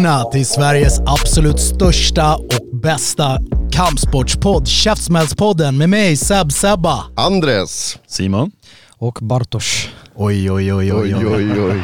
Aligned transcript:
Välkomna 0.00 0.30
till 0.30 0.46
Sveriges 0.46 1.00
absolut 1.06 1.60
största 1.60 2.36
och 2.36 2.76
bästa 2.82 3.38
kampsportspodd, 3.72 4.68
Käftsmällspodden 4.68 5.78
med 5.78 5.88
mig 5.88 6.16
Seb 6.16 6.52
Sebba. 6.52 7.04
Andres. 7.16 7.98
Simon. 8.08 8.50
Och 8.98 9.18
Bartosz. 9.22 9.88
Oj, 10.14 10.50
oj, 10.52 10.74
oj, 10.74 10.92
Oj, 10.92 11.14
oj, 11.14 11.26
oj. 11.26 11.52
oj, 11.52 11.60
oj. 11.62 11.82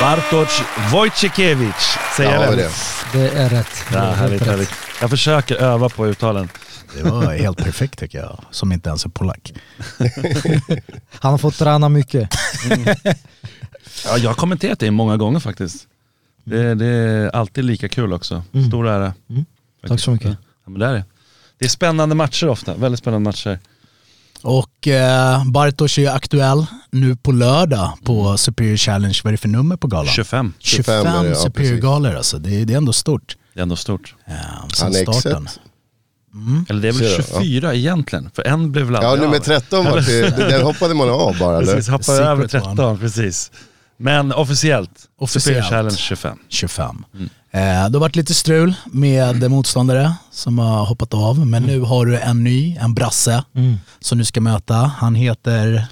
Bartosz 0.00 0.62
Wojciechowicz. 0.92 1.98
Säger 2.16 2.34
Ja, 2.34 2.44
jag 2.44 2.56
det. 2.56 2.70
det? 3.12 3.28
Är 3.30 3.48
rätt. 3.48 3.66
Det 3.92 3.94
Ja, 3.98 4.00
är 4.00 4.14
härligt, 4.14 4.40
rätt. 4.42 4.48
härligt. 4.48 4.70
Jag 5.00 5.10
försöker 5.10 5.56
öva 5.56 5.88
på 5.88 6.06
uttalen. 6.06 6.48
Det 6.96 7.02
var 7.02 7.32
helt 7.34 7.58
perfekt 7.58 7.98
tycker 7.98 8.18
jag, 8.18 8.40
som 8.50 8.72
inte 8.72 8.88
ens 8.88 9.04
är 9.04 9.08
polack. 9.10 9.52
Han 11.20 11.30
har 11.30 11.38
fått 11.38 11.58
träna 11.58 11.88
mycket. 11.88 12.28
Ja, 14.04 14.18
jag 14.18 14.30
har 14.30 14.34
kommenterat 14.34 14.78
det 14.78 14.90
många 14.90 15.16
gånger 15.16 15.40
faktiskt. 15.40 15.86
Det, 16.44 16.74
det 16.74 16.86
är 16.86 17.28
alltid 17.36 17.64
lika 17.64 17.88
kul 17.88 18.12
också. 18.12 18.42
Mm. 18.52 18.68
Stor 18.68 18.88
ära. 18.88 19.14
Mm. 19.30 19.44
Tack 19.88 20.00
så 20.00 20.10
mycket. 20.10 20.28
Ja, 20.64 20.70
men 20.70 20.80
det 20.80 20.86
är 20.86 20.92
det. 20.92 21.04
Det 21.58 21.64
är 21.64 21.68
spännande 21.68 22.14
matcher 22.14 22.48
ofta, 22.48 22.74
väldigt 22.74 22.98
spännande 22.98 23.28
matcher. 23.30 23.58
Och 24.42 24.88
eh, 24.88 25.44
Bartosz 25.50 25.98
är 25.98 26.02
ju 26.02 26.08
aktuell 26.08 26.66
nu 26.90 27.16
på 27.16 27.32
lördag 27.32 27.92
på 28.04 28.36
Superior 28.36 28.76
Challenge. 28.76 29.20
Vad 29.24 29.30
är 29.30 29.32
det 29.32 29.38
för 29.40 29.48
nummer 29.48 29.76
på 29.76 29.86
galan? 29.86 30.06
25, 30.12 30.52
25 30.58 31.06
är 31.06 31.22
det, 31.22 31.28
ja, 31.28 31.34
Superior 31.34 31.68
precis. 31.70 31.82
galor 31.82 32.14
alltså. 32.14 32.38
Det, 32.38 32.60
är- 32.60 32.64
det 32.64 32.72
är 32.72 32.76
ändå 32.76 32.92
stort. 32.92 33.36
det 33.54 33.60
är 33.60 33.62
ändå 33.62 33.76
stort. 33.76 34.14
Ja, 34.26 34.32
Han 34.60 34.70
sen 34.70 34.88
är 34.94 35.02
starten. 35.12 35.44
exet. 35.46 35.60
Eller 36.68 36.82
det 36.82 36.88
är 36.88 36.92
väl 36.92 37.10
Ser 37.10 37.16
du? 37.16 37.22
24 37.40 37.74
egentligen, 37.74 38.30
för 38.34 38.42
en 38.46 38.72
blev 38.72 38.86
väl 38.86 38.94
Ja, 39.02 39.08
aldrig 39.08 39.22
nummer 39.28 39.36
av. 39.38 39.42
13 39.44 39.84
var 39.84 40.02
till, 40.02 40.30
den 40.48 40.62
hoppade 40.62 40.94
man 40.94 41.10
av 41.10 41.38
bara? 41.38 41.60
Precis, 41.60 41.88
hoppade 41.88 42.18
över 42.18 42.42
one. 42.42 42.48
13, 42.48 42.98
precis. 42.98 43.50
Men 44.02 44.32
officiellt, 44.32 44.90
Officiellt. 45.18 45.66
Challenge 45.68 45.96
25. 45.96 46.38
25. 46.48 47.04
Eh, 47.52 47.60
det 47.60 47.60
har 47.60 47.98
varit 48.00 48.16
lite 48.16 48.34
strul 48.34 48.74
med 48.92 49.50
motståndare 49.50 50.12
som 50.30 50.58
har 50.58 50.84
hoppat 50.84 51.14
av, 51.14 51.46
men 51.46 51.62
nu 51.62 51.80
har 51.80 52.06
du 52.06 52.18
en 52.18 52.44
ny, 52.44 52.76
en 52.80 52.94
brasse, 52.94 53.44
Mm. 53.54 53.76
som 54.00 54.18
du 54.18 54.24
ska 54.24 54.40
möta. 54.40 54.74
Han 54.74 55.14
heter... 55.14 55.86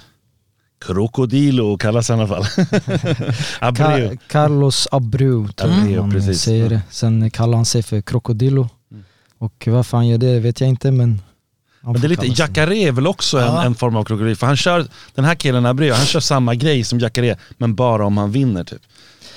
Krokodilo 0.85 1.77
kallas 1.77 2.09
han 2.09 2.19
i 2.19 2.21
alla 2.21 2.43
fall. 2.43 2.45
Abreu. 3.59 4.09
Ka- 4.09 4.17
Carlos 4.27 4.87
Abreu 4.91 5.47
tror 5.47 5.71
Abreu, 5.71 5.99
man 6.01 6.11
precis. 6.11 6.41
säger 6.41 6.69
det. 6.69 6.81
Sen 6.89 7.31
kallar 7.31 7.55
han 7.57 7.65
sig 7.65 7.83
för 7.83 8.01
Krokodilo. 8.01 8.69
Och 9.39 9.67
varför 9.67 9.97
han 9.97 10.07
gör 10.07 10.17
det 10.17 10.39
vet 10.39 10.61
jag 10.61 10.69
inte 10.69 10.91
men... 10.91 11.21
Men 11.81 11.93
det 11.93 12.07
är 12.07 12.09
lite. 12.09 12.25
Jacare 12.27 12.77
är 12.77 12.91
väl 12.91 13.07
också 13.07 13.37
en, 13.37 13.45
Ja. 13.45 13.63
en 13.63 13.75
form 13.75 13.95
av 13.95 14.03
krokodil, 14.03 14.35
för 14.35 14.47
han 14.47 14.57
kör, 14.57 14.87
den 15.15 15.25
här 15.25 15.35
killen 15.35 15.65
Abreu, 15.65 15.91
han 15.93 16.05
kör 16.05 16.19
samma 16.19 16.55
grej 16.55 16.83
som 16.83 16.99
Jacare, 16.99 17.37
men 17.57 17.75
bara 17.75 18.05
om 18.05 18.17
han 18.17 18.31
vinner 18.31 18.63
typ. 18.63 18.81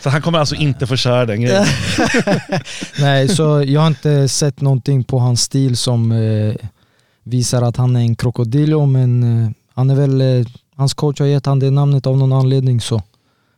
Så 0.03 0.10
han 0.10 0.22
kommer 0.22 0.38
alltså 0.38 0.54
inte 0.54 0.86
få 0.86 0.97
köra 0.97 1.26
den 1.26 1.41
grejen. 1.41 1.64
Nej, 2.98 3.28
så 3.28 3.64
jag 3.66 3.81
har 3.81 3.88
inte 3.88 4.28
sett 4.28 4.60
någonting 4.60 5.04
på 5.04 5.19
hans 5.19 5.42
stil 5.42 5.76
som 5.76 6.12
eh, 6.12 6.54
visar 7.25 7.62
att 7.62 7.76
han 7.76 7.97
är 7.97 8.00
en 8.00 8.16
krokodilo 8.16 8.86
men 8.86 9.22
eh, 9.44 9.50
han 9.75 9.91
är 9.91 9.94
väl, 9.94 10.20
eh, 10.20 10.47
hans 10.76 10.94
coach 10.94 11.20
har 11.20 11.26
gett 11.26 11.47
han 11.47 11.58
det 11.58 11.70
namnet 11.70 12.06
av 12.06 12.19
någon 12.19 12.32
anledning 12.32 12.81
så 12.81 13.02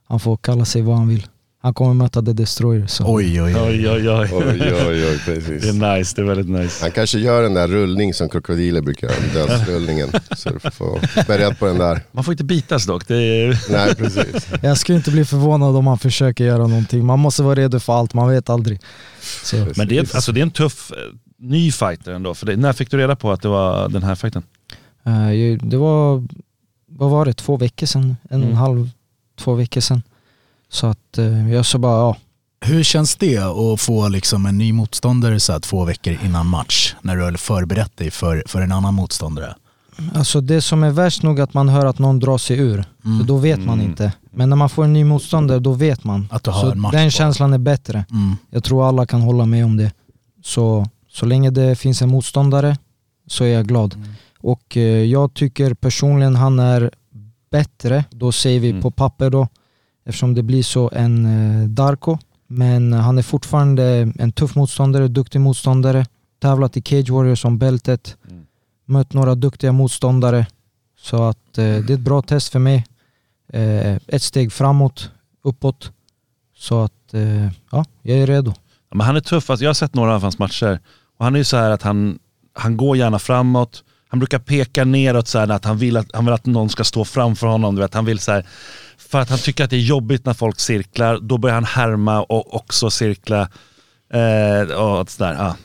han 0.08 0.20
får 0.20 0.36
kalla 0.36 0.64
sig 0.64 0.82
vad 0.82 0.96
han 0.96 1.08
vill. 1.08 1.26
Han 1.64 1.74
kommer 1.74 1.94
möta 1.94 2.22
The 2.22 2.32
Destroyer. 2.32 2.86
Så. 2.86 3.04
Oj, 3.14 3.42
oj, 3.42 3.56
oj. 3.56 3.60
Oj 3.60 3.88
oj 3.88 4.10
oj. 4.10 4.28
Oj, 4.32 4.62
oj, 4.62 4.86
oj, 4.88 5.20
Det 5.26 5.34
precis. 5.34 5.64
är 5.64 5.96
nice, 5.96 6.12
det 6.16 6.22
är 6.22 6.26
väldigt 6.26 6.48
nice. 6.60 6.84
Han 6.84 6.90
kanske 6.90 7.18
gör 7.18 7.42
den 7.42 7.54
där 7.54 7.68
rullning 7.68 8.14
som 8.14 8.28
krokodiler 8.28 8.80
brukar 8.80 9.08
göra, 9.08 9.46
dödsrullningen. 9.46 10.08
Så 10.36 10.50
du 10.50 10.70
får 10.70 11.24
beredd 11.26 11.58
på 11.58 11.66
den 11.66 11.78
där. 11.78 12.00
Man 12.12 12.24
får 12.24 12.32
inte 12.32 12.44
bitas 12.44 12.86
dock. 12.86 13.08
Det 13.08 13.16
är, 13.16 13.58
Nej, 13.72 13.94
precis. 13.94 14.48
Jag 14.62 14.78
skulle 14.78 14.96
inte 14.98 15.10
bli 15.10 15.24
förvånad 15.24 15.76
om 15.76 15.86
han 15.86 15.98
försöker 15.98 16.44
göra 16.44 16.66
någonting. 16.66 17.04
Man 17.06 17.18
måste 17.18 17.42
vara 17.42 17.54
redo 17.54 17.80
för 17.80 17.92
allt, 17.92 18.14
man 18.14 18.28
vet 18.28 18.50
aldrig. 18.50 18.80
Så. 19.44 19.56
men 19.76 19.88
det 19.88 19.96
är, 19.98 20.00
alltså, 20.00 20.32
det 20.32 20.40
är 20.40 20.42
en 20.42 20.50
tuff 20.50 20.90
eh, 20.90 20.96
ny 21.38 21.72
fighter 21.72 22.12
ändå. 22.12 22.34
För 22.34 22.46
det, 22.46 22.56
när 22.56 22.72
fick 22.72 22.90
du 22.90 22.96
reda 22.98 23.16
på 23.16 23.32
att 23.32 23.42
det 23.42 23.48
var 23.48 23.88
den 23.88 24.02
här 24.02 24.14
fighten? 24.14 24.42
Ju- 25.34 25.56
det 25.62 25.76
var, 25.76 26.24
vad 26.88 27.10
var 27.10 27.24
det, 27.24 27.32
två 27.34 27.56
veckor 27.56 27.86
sedan? 27.86 28.02
En 28.04 28.16
och 28.28 28.34
en 28.34 28.42
Mm. 28.42 28.56
halv, 28.56 28.90
två 29.38 29.54
veckor 29.54 29.80
sedan. 29.80 30.02
Så 30.74 30.86
att 30.86 31.18
eh, 31.18 31.52
jag 31.52 31.66
sa 31.66 31.78
bara, 31.78 31.98
ja. 31.98 32.16
Hur 32.60 32.82
känns 32.82 33.16
det 33.16 33.38
att 33.38 33.80
få 33.80 34.08
liksom 34.08 34.46
en 34.46 34.58
ny 34.58 34.72
motståndare 34.72 35.40
så 35.40 35.52
här 35.52 35.60
två 35.60 35.84
veckor 35.84 36.18
innan 36.24 36.46
match, 36.46 36.94
när 37.02 37.16
du 37.16 37.22
har 37.22 37.32
förberett 37.32 37.96
dig 37.96 38.10
för, 38.10 38.42
för 38.46 38.60
en 38.60 38.72
annan 38.72 38.94
motståndare? 38.94 39.54
Alltså 40.14 40.40
det 40.40 40.60
som 40.62 40.82
är 40.84 40.90
värst 40.90 41.22
nog 41.22 41.40
att 41.40 41.54
man 41.54 41.68
hör 41.68 41.86
att 41.86 41.98
någon 41.98 42.18
drar 42.20 42.38
sig 42.38 42.58
ur. 42.58 42.84
Mm. 43.04 43.18
Så 43.18 43.24
då 43.24 43.36
vet 43.36 43.58
man 43.58 43.78
Mm. 43.80 43.90
inte. 43.90 44.12
Men 44.30 44.48
när 44.50 44.56
man 44.56 44.68
får 44.68 44.84
en 44.84 44.92
ny 44.92 45.04
motståndare, 45.04 45.58
då 45.58 45.72
vet 45.72 46.04
man. 46.04 46.28
Att 46.30 46.44
du 46.44 46.50
har 46.50 46.60
så 46.60 46.70
en 46.70 46.80
match 46.80 46.92
den 46.92 47.06
på. 47.06 47.10
känslan 47.10 47.52
är 47.52 47.58
bättre. 47.58 48.04
Mm. 48.10 48.36
Jag 48.50 48.64
tror 48.64 48.88
alla 48.88 49.06
kan 49.06 49.20
hålla 49.20 49.46
med 49.46 49.64
om 49.64 49.76
det. 49.76 49.92
Så, 50.44 50.86
så 51.10 51.26
länge 51.26 51.50
det 51.50 51.76
finns 51.76 52.02
en 52.02 52.08
motståndare 52.08 52.76
så 53.26 53.44
är 53.44 53.48
jag 53.48 53.66
glad. 53.66 53.94
Mm. 53.94 54.08
Och 54.40 54.76
eh, 54.76 54.82
jag 55.04 55.34
tycker 55.34 55.74
personligen 55.74 56.36
han 56.36 56.58
är 56.58 56.90
bättre, 57.50 58.04
då 58.10 58.32
säger 58.32 58.60
vi 58.60 58.70
Mm. 58.70 58.82
på 58.82 58.90
papper 58.90 59.30
då, 59.30 59.48
eftersom 60.06 60.34
det 60.34 60.42
blir 60.42 60.62
så 60.62 60.90
en 60.94 61.26
eh, 61.26 61.68
Darko. 61.68 62.18
Men 62.46 62.92
han 62.92 63.18
är 63.18 63.22
fortfarande 63.22 64.12
en 64.18 64.32
tuff 64.32 64.54
motståndare, 64.54 65.08
duktig 65.08 65.40
motståndare. 65.40 66.06
Tävlat 66.42 66.76
i 66.76 66.82
Cage 66.82 67.10
Warriors 67.10 67.44
om 67.44 67.58
bältet. 67.58 68.16
Mm. 68.30 68.46
Mött 68.86 69.12
några 69.12 69.34
duktiga 69.34 69.72
motståndare. 69.72 70.46
Så 70.98 71.22
att 71.22 71.58
eh, 71.58 71.64
det 71.64 71.90
är 71.90 71.94
ett 71.94 72.00
bra 72.00 72.22
test 72.22 72.48
för 72.48 72.58
mig. 72.58 72.86
Eh, 73.52 73.94
ett 74.06 74.22
steg 74.22 74.52
framåt, 74.52 75.10
uppåt. 75.44 75.92
Så 76.56 76.82
att 76.82 77.14
eh, 77.14 77.48
ja, 77.70 77.84
jag 78.02 78.18
är 78.18 78.26
redo. 78.26 78.52
Ja, 78.90 78.96
Men 78.96 79.06
han 79.06 79.16
är 79.16 79.20
tuff, 79.20 79.50
alltså, 79.50 79.64
jag 79.64 79.68
har 79.68 79.74
sett 79.74 79.94
några 79.94 80.14
av 80.14 80.22
hans 80.22 80.38
matcher. 80.38 80.80
Och 81.18 81.24
han 81.24 81.34
är 81.34 81.38
ju 81.38 81.44
så 81.44 81.56
här 81.56 81.70
att 81.70 81.82
han, 81.82 82.18
han 82.52 82.76
går 82.76 82.96
gärna 82.96 83.18
framåt. 83.18 83.84
Han 84.08 84.18
brukar 84.18 84.38
peka 84.38 84.84
neråt 84.84 85.28
så 85.28 85.38
här 85.38 85.48
att 85.48 85.64
han 85.64 85.78
vill 85.78 85.96
att, 85.96 86.06
han 86.12 86.24
vill 86.24 86.34
att 86.34 86.46
någon 86.46 86.68
ska 86.68 86.84
stå 86.84 87.04
framför 87.04 87.46
honom. 87.46 87.74
Du 87.74 87.80
vet. 87.80 87.94
Han 87.94 88.04
vill 88.04 88.18
så 88.18 88.32
här, 88.32 88.46
för 88.98 89.20
att 89.20 89.30
han 89.30 89.38
tycker 89.38 89.64
att 89.64 89.70
det 89.70 89.76
är 89.76 89.80
jobbigt 89.80 90.26
när 90.26 90.34
folk 90.34 90.60
cirklar, 90.60 91.18
då 91.22 91.38
börjar 91.38 91.54
han 91.54 91.64
härma 91.64 92.22
och 92.22 92.54
också 92.56 92.90
cirkla. 92.90 93.48
Eh, 94.12 94.74
och 94.74 95.10
sådär, 95.10 95.34
ja. 95.38 95.56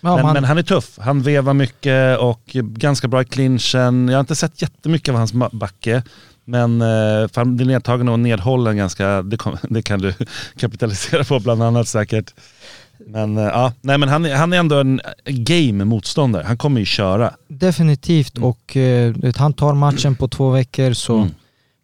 Ja, 0.00 0.14
men, 0.16 0.22
man- 0.24 0.34
men 0.34 0.44
han 0.44 0.58
är 0.58 0.62
tuff, 0.62 0.98
han 0.98 1.22
vevar 1.22 1.54
mycket 1.54 2.18
och 2.18 2.40
ganska 2.54 3.08
bra 3.08 3.22
i 3.22 3.24
clinchen. 3.24 4.08
Jag 4.08 4.14
har 4.16 4.20
inte 4.20 4.36
sett 4.36 4.62
jättemycket 4.62 5.08
av 5.08 5.14
hans 5.18 5.32
backe. 5.52 6.02
Men 6.44 6.80
eh, 6.82 6.86
för 7.28 7.36
han 7.36 7.56
blir 7.56 7.66
nedtagen 7.66 8.08
och 8.08 8.18
nedhållen 8.20 8.76
ganska, 8.76 9.22
det, 9.22 9.36
kom, 9.36 9.56
det 9.70 9.82
kan 9.82 10.00
du 10.00 10.14
kapitalisera 10.58 11.24
på 11.24 11.40
bland 11.40 11.62
annat 11.62 11.88
säkert. 11.88 12.34
Men 13.06 13.38
eh, 13.38 13.44
ja, 13.44 13.72
nej 13.80 13.98
men 13.98 14.08
han, 14.08 14.24
är- 14.26 14.34
han 14.34 14.52
är 14.52 14.56
ändå 14.56 14.76
en 14.80 15.00
game 15.24 15.84
motståndare. 15.84 16.44
Han 16.46 16.56
kommer 16.58 16.80
ju 16.80 16.86
köra. 16.86 17.34
Definitivt 17.48 18.38
och 18.38 18.76
vet, 19.16 19.36
han 19.36 19.52
tar 19.52 19.74
matchen 19.74 20.14
på 20.16 20.28
två 20.28 20.50
veckor 20.50 20.92
så 20.92 21.16
Mm. 21.16 21.30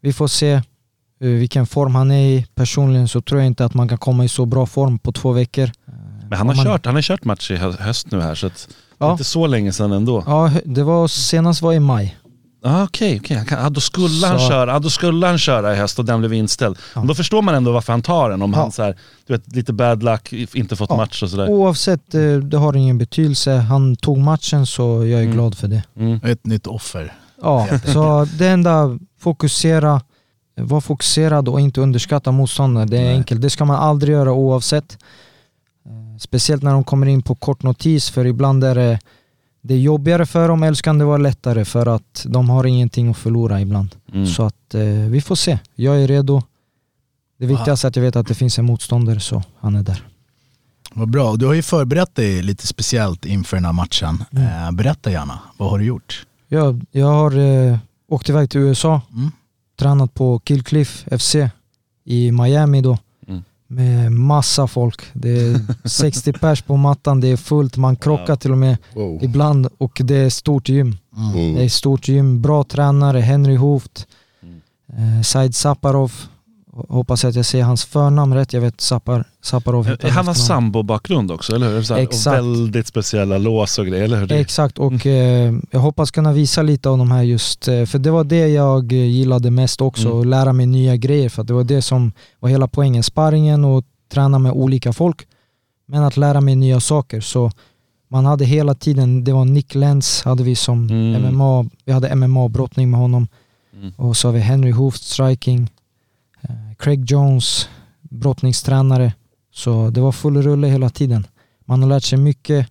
vi 0.02 0.12
får 0.12 0.28
se 0.28 0.62
vilken 1.28 1.66
form 1.66 1.94
han 1.94 2.10
är 2.10 2.26
i. 2.26 2.46
Personligen 2.54 3.08
så 3.08 3.20
tror 3.20 3.40
jag 3.40 3.46
inte 3.46 3.64
att 3.64 3.74
man 3.74 3.88
kan 3.88 3.98
komma 3.98 4.24
i 4.24 4.28
så 4.28 4.46
bra 4.46 4.66
form 4.66 4.98
på 4.98 5.12
två 5.12 5.32
veckor. 5.32 5.70
Men 6.28 6.38
han 6.38 6.48
har, 6.48 6.54
man- 6.54 6.64
kört, 6.64 6.86
han 6.86 6.94
har 6.94 7.02
kört 7.02 7.24
match 7.24 7.50
i 7.50 7.56
hö- 7.56 7.76
höst 7.80 8.10
nu 8.10 8.20
här 8.20 8.34
så 8.34 8.46
att 8.46 8.68
det 8.98 9.04
är 9.04 9.08
Ja. 9.08 9.12
inte 9.12 9.24
så 9.24 9.46
länge 9.46 9.72
sedan 9.72 9.92
ändå. 9.92 10.22
Ja, 10.26 10.50
det 10.64 10.82
var 10.82 11.08
senast 11.08 11.62
var 11.62 11.72
i 11.72 11.80
maj. 11.80 12.16
Ah, 12.64 12.82
Okej. 12.84 13.20
Han 13.36 13.46
kan- 13.46 13.62
ja, 13.62 13.70
då, 13.70 13.80
skulle 13.80 14.26
han 14.26 14.38
Så- 14.40 14.48
köra, 14.48 14.70
ja, 14.72 14.78
då 14.78 14.90
skulle 14.90 15.26
han 15.26 15.38
köra 15.38 15.74
i 15.74 15.76
höst 15.76 15.98
och 15.98 16.04
den 16.04 16.20
blev 16.20 16.32
inställd. 16.32 16.78
Men 16.94 17.06
då 17.06 17.14
förstår 17.14 17.42
man 17.42 17.54
ändå 17.54 17.72
varför 17.72 17.92
han 17.92 18.02
tar 18.02 18.30
den. 18.30 18.42
Om 18.42 18.52
Ja. 18.52 18.58
han 18.58 18.72
så 18.72 18.82
här, 18.82 18.96
du 19.26 19.32
vet, 19.32 19.56
lite 19.56 19.72
bad 19.72 20.02
luck, 20.02 20.32
inte 20.32 20.76
fått 20.76 20.90
Ja. 20.90 20.96
match 20.96 21.22
och 21.22 21.30
sådär. 21.30 21.48
Oavsett, 21.50 22.14
eh, 22.14 22.20
det 22.36 22.56
har 22.56 22.76
ingen 22.76 22.98
betydelse. 22.98 23.52
Han 23.56 23.96
tog 23.96 24.18
matchen 24.18 24.66
så 24.66 24.82
jag 24.82 25.06
är 25.20 25.22
Mm. 25.22 25.32
glad 25.32 25.54
för 25.58 25.68
det. 25.68 25.82
Mm. 25.96 26.20
Ett 26.24 26.46
nytt 26.46 26.66
offer. 26.66 27.12
Ja, 27.42 27.66
så 27.92 28.26
det 28.38 28.48
enda, 28.48 28.98
fokusera, 29.20 30.00
var 30.54 30.80
fokuserad 30.80 31.48
och 31.48 31.60
inte 31.60 31.80
underskatta 31.80 32.32
motståndare. 32.32 32.84
Det 32.84 32.98
är 32.98 33.04
Nej. 33.04 33.16
enkelt, 33.16 33.40
det 33.42 33.50
ska 33.50 33.64
man 33.64 33.76
aldrig 33.76 34.12
göra 34.14 34.32
oavsett. 34.32 34.98
Eh, 35.86 36.18
Speciellt 36.18 36.62
när 36.62 36.72
de 36.72 36.84
kommer 36.84 37.06
in 37.06 37.22
på 37.22 37.34
kort 37.34 37.62
notis 37.62 38.10
för 38.10 38.26
ibland 38.26 38.64
är 38.64 38.74
det, 38.74 38.98
det 39.62 39.74
är 39.74 39.78
jobbigare 39.78 40.26
för 40.26 40.48
dem 40.48 40.62
eller 40.62 40.74
så 40.74 40.82
kan 40.82 40.98
det 40.98 41.04
vara 41.04 41.16
lättare 41.18 41.64
för 41.64 41.86
att 41.86 42.26
de 42.28 42.50
har 42.50 42.64
ingenting 42.66 43.10
att 43.10 43.16
förlora 43.16 43.60
ibland. 43.60 43.94
Mm. 44.12 44.26
Så 44.26 44.42
att 44.42 44.74
eh, 44.74 44.82
vi 44.84 45.20
får 45.20 45.34
se. 45.34 45.58
Jag 45.74 46.02
är 46.02 46.08
redo. 46.08 46.42
Det 47.38 47.46
viktigaste 47.46 47.86
är 47.86 47.88
att 47.88 47.96
jag 47.96 48.02
vet 48.02 48.16
att 48.16 48.26
det 48.26 48.34
finns 48.34 48.58
en 48.58 48.64
motståndare 48.64 49.20
så 49.20 49.42
han 49.60 49.76
är 49.76 49.82
där. 49.82 50.06
Vad 50.92 51.10
bra. 51.10 51.36
Du 51.36 51.46
har 51.46 51.54
ju 51.54 51.62
förberett 51.62 52.14
dig 52.14 52.42
lite 52.42 52.66
speciellt 52.66 53.24
inför 53.24 53.56
den 53.56 53.64
här 53.64 53.72
matchen. 53.72 54.24
Mm. 54.32 54.64
Eh, 54.64 54.70
berätta 54.72 55.10
gärna, 55.10 55.38
vad 55.56 55.70
har 55.70 55.78
du 55.78 55.84
gjort? 55.84 56.26
Jag, 56.48 56.84
jag 56.90 57.06
har 57.06 57.38
eh, 57.38 57.78
åkt 58.08 58.28
iväg 58.28 58.50
till 58.50 58.60
USA, 58.60 59.00
Mm. 59.12 59.30
Tränat 59.80 60.14
på 60.14 60.38
Killcliff 60.38 61.04
FC 61.18 61.36
i 62.04 62.32
Miami 62.32 62.80
då. 62.80 62.98
Mm. 63.28 63.42
Med 63.66 64.12
massa 64.12 64.66
folk. 64.66 65.00
Det 65.12 65.28
är 65.30 65.88
60 65.88 66.32
pers 66.40 66.62
på 66.62 66.76
mattan, 66.76 67.20
det 67.20 67.28
är 67.28 67.36
fullt, 67.36 67.76
man 67.76 67.96
krockar 67.96 68.36
till 68.36 68.52
och 68.52 68.58
med 68.58 68.76
Wow. 68.94 69.18
ibland 69.24 69.68
och 69.78 70.00
det 70.04 70.16
är 70.16 70.30
stort 70.30 70.68
gym. 70.68 70.96
Det 71.34 71.40
är 71.40 71.50
Mm. 71.56 71.70
stort 71.70 72.08
gym, 72.08 72.42
bra 72.42 72.64
tränare, 72.64 73.20
Henry 73.20 73.56
Hooft, 73.56 74.06
Mm. 74.42 75.16
eh, 75.16 75.22
Said 75.22 75.54
Saparov. 75.54 76.12
Hoppas 76.88 77.24
att 77.24 77.34
jag 77.34 77.44
säger 77.46 77.64
hans 77.64 77.84
förnamn 77.84 78.34
rätt, 78.34 78.52
jag 78.52 78.60
vet 78.60 78.80
Sapar, 78.80 79.24
Saparov 79.42 79.86
heter 79.86 80.08
Han 80.10 80.26
har 80.26 80.34
sambo-bakgrund 80.34 81.30
också, 81.32 81.54
eller 81.54 81.68
hur? 81.74 81.82
Så 81.82 81.94
här, 81.94 82.00
Exakt. 82.00 82.36
väldigt 82.38 82.86
speciella 82.86 83.38
lås 83.38 83.78
och 83.78 83.86
grejer, 83.86 84.04
eller 84.04 84.20
hur? 84.20 84.32
Exakt 84.32 84.78
och 84.78 85.06
eh, 85.06 85.54
jag 85.70 85.80
hoppas 85.80 86.10
kunna 86.10 86.32
visa 86.32 86.62
lite 86.62 86.88
av 86.88 86.98
de 86.98 87.10
här 87.10 87.22
just, 87.22 87.68
eh, 87.68 87.84
för 87.84 87.98
det 87.98 88.10
var 88.10 88.24
det 88.24 88.48
jag 88.48 88.92
eh, 88.92 88.98
gillade 88.98 89.50
mest 89.50 89.80
också, 89.80 90.08
Mm. 90.08 90.20
att 90.20 90.26
lära 90.26 90.52
mig 90.52 90.66
nya 90.66 90.96
grejer 90.96 91.28
för 91.28 91.42
det 91.44 91.52
var 91.52 91.64
det 91.64 91.82
som 91.82 92.12
var 92.40 92.48
hela 92.50 92.68
poängen, 92.68 93.02
sparringen 93.02 93.64
och 93.64 93.84
träna 94.12 94.38
med 94.38 94.52
olika 94.52 94.92
folk, 94.92 95.26
men 95.88 96.02
att 96.04 96.16
lära 96.16 96.40
mig 96.40 96.56
nya 96.56 96.80
saker. 96.80 97.20
Så 97.20 97.50
man 98.08 98.26
hade 98.26 98.44
hela 98.44 98.74
tiden, 98.74 99.24
det 99.24 99.32
var 99.32 99.44
Nick 99.44 99.74
Lenz 99.74 100.22
hade 100.22 100.42
vi 100.42 100.56
som 100.56 100.88
Mm. 100.90 101.22
MMA, 101.22 101.64
vi 101.84 101.92
hade 101.92 102.08
MMA-brottning 102.14 102.90
med 102.90 103.00
honom 103.00 103.28
Mm. 103.76 103.92
och 103.96 104.16
så 104.16 104.28
har 104.28 104.32
vi 104.32 104.40
Henry 104.40 104.70
Hooft 104.70 105.02
striking, 105.02 105.62
eh, 105.62 105.68
Craig 106.78 107.10
Jones, 107.10 107.68
brottningstränare. 108.02 109.12
Så 109.52 109.90
det 109.90 110.00
var 110.00 110.12
full 110.12 110.42
rulle 110.42 110.66
hela 110.66 110.90
tiden. 110.90 111.26
Man 111.64 111.82
har 111.82 111.88
lärt 111.88 112.02
sig 112.04 112.18
mycket 112.18 112.66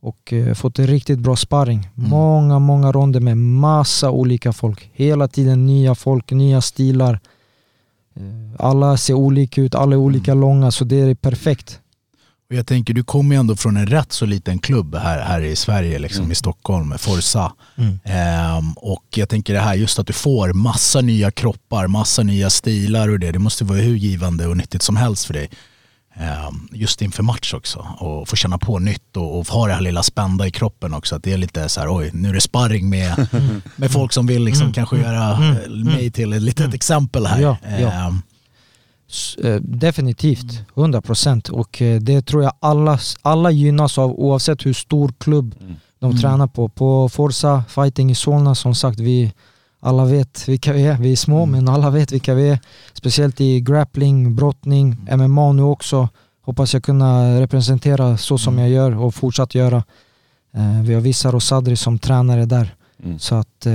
och 0.00 0.32
eh, 0.32 0.54
fått 0.54 0.78
en 0.78 0.86
riktigt 0.86 1.18
bra 1.18 1.36
sparring. 1.36 1.88
Mm. 1.96 2.10
Många, 2.10 2.58
många 2.58 2.92
ronder 2.92 3.20
med 3.20 3.36
massa 3.36 4.10
olika 4.10 4.52
folk. 4.52 4.90
Hela 4.92 5.28
tiden 5.28 5.66
nya 5.66 5.94
folk, 5.94 6.30
nya 6.30 6.60
stilar. 6.60 7.20
Eh, 8.16 8.22
Alla 8.58 8.96
ser 8.96 9.14
olika 9.14 9.60
ut, 9.62 9.74
alla 9.74 9.96
är 9.96 10.00
olika 10.00 10.34
långa 10.34 10.70
så 10.70 10.84
det 10.84 10.96
är 10.96 11.14
perfekt. 11.14 11.80
Och 12.50 12.54
jag 12.56 12.66
tänker, 12.66 12.94
du 12.94 13.04
kommer 13.04 13.34
ju 13.34 13.40
ändå 13.40 13.56
från 13.56 13.76
en 13.76 13.86
rätt 13.86 14.12
så 14.12 14.26
liten 14.26 14.58
klubb 14.58 14.94
här, 14.94 15.20
här 15.24 15.40
i 15.40 15.56
Sverige, 15.56 15.98
liksom, 15.98 16.20
Mm. 16.22 16.32
i 16.32 16.34
Stockholm, 16.34 16.94
Forza. 16.98 17.52
Mm. 17.76 17.98
Ehm, 18.04 18.72
och 18.72 19.04
jag 19.14 19.28
tänker 19.28 19.54
det 19.54 19.60
här, 19.60 19.74
just 19.74 19.98
att 19.98 20.06
du 20.06 20.12
får 20.12 20.52
massa 20.52 21.00
nya 21.00 21.30
kroppar, 21.30 21.86
massa 21.86 22.22
nya 22.22 22.50
stilar 22.50 23.08
och 23.08 23.18
det, 23.20 23.32
det 23.32 23.38
måste 23.38 23.64
vara 23.64 23.78
hur 23.78 23.96
givande 23.96 24.46
och 24.46 24.56
nyttigt 24.56 24.82
som 24.82 24.96
helst 24.96 25.24
för 25.24 25.34
dig. 25.34 25.50
Ehm, 26.16 26.68
just 26.72 27.02
inför 27.02 27.22
match 27.22 27.54
också. 27.54 27.78
Och 27.98 28.28
få 28.28 28.36
känna 28.36 28.58
på 28.58 28.78
nytt 28.78 29.16
och, 29.16 29.38
och 29.38 29.46
ha 29.48 29.66
det 29.66 29.72
här 29.74 29.80
lilla 29.80 30.02
spända 30.02 30.46
i 30.46 30.50
kroppen 30.50 30.94
också. 30.94 31.16
Att 31.16 31.22
det 31.22 31.32
är 31.32 31.36
lite 31.38 31.68
så 31.68 31.80
här, 31.80 31.96
oj, 31.96 32.10
nu 32.12 32.28
är 32.28 32.32
det 32.34 32.40
sparring 32.40 32.88
med, 32.88 33.28
med 33.76 33.90
folk 33.90 34.12
som 34.12 34.26
vill 34.26 34.44
liksom 34.44 34.72
kanske 34.72 34.96
göra 34.98 35.30
eh, 35.32 35.70
mig 35.70 36.10
till 36.10 36.32
ett 36.32 36.42
litet 36.42 36.74
exempel 36.74 37.26
här. 37.26 37.40
Ja, 37.40 37.56
ja. 37.62 37.68
Ehm, 37.92 38.06
eh, 38.06 38.14
Definitivt, 39.60 40.62
100% 40.74 41.50
och 41.50 41.82
eh, 41.82 42.00
det 42.00 42.22
tror 42.22 42.42
jag 42.42 42.52
alla, 42.60 42.98
alla 43.22 43.50
gynnas 43.50 43.98
av 43.98 44.10
oavsett 44.12 44.66
hur 44.66 44.72
stor 44.72 45.12
klubb 45.18 45.54
de 45.98 46.06
Mm. 46.10 46.18
tränar 46.22 46.46
på. 46.46 46.68
På 46.68 47.08
Forza 47.08 47.64
Fighting 47.68 48.10
i 48.10 48.14
Solna 48.14 48.54
som 48.54 48.74
sagt, 48.74 49.00
vi 49.00 49.32
alla 49.80 50.04
vet 50.04 50.48
vilka 50.48 50.72
vi 50.72 50.82
är. 50.86 50.98
Vi 50.98 51.12
är 51.12 51.16
små 51.16 51.46
men 51.46 51.68
alla 51.68 51.90
vet 51.90 52.12
vilka 52.12 52.34
vi 52.34 52.48
är. 52.48 52.58
Speciellt 52.94 53.40
i 53.40 53.60
grappling, 53.60 54.34
brottning, 54.36 54.96
MMA 55.16 55.52
nu 55.52 55.62
också. 55.62 56.08
Hoppas 56.42 56.74
jag 56.74 56.82
kunna 56.84 57.40
representera 57.40 58.16
så 58.16 58.38
som 58.38 58.58
jag 58.58 58.68
gör 58.70 58.96
och 58.98 59.14
fortsatt 59.14 59.54
göra. 59.54 59.84
Eh, 60.54 60.80
Vi 60.82 60.94
har 60.94 61.00
Vissar 61.00 61.34
och 61.34 61.42
Sadri 61.42 61.76
som 61.76 61.98
tränare 61.98 62.44
där. 62.46 62.74
Mm. 63.04 63.18
Så 63.18 63.34
att 63.34 63.66
eh, 63.66 63.72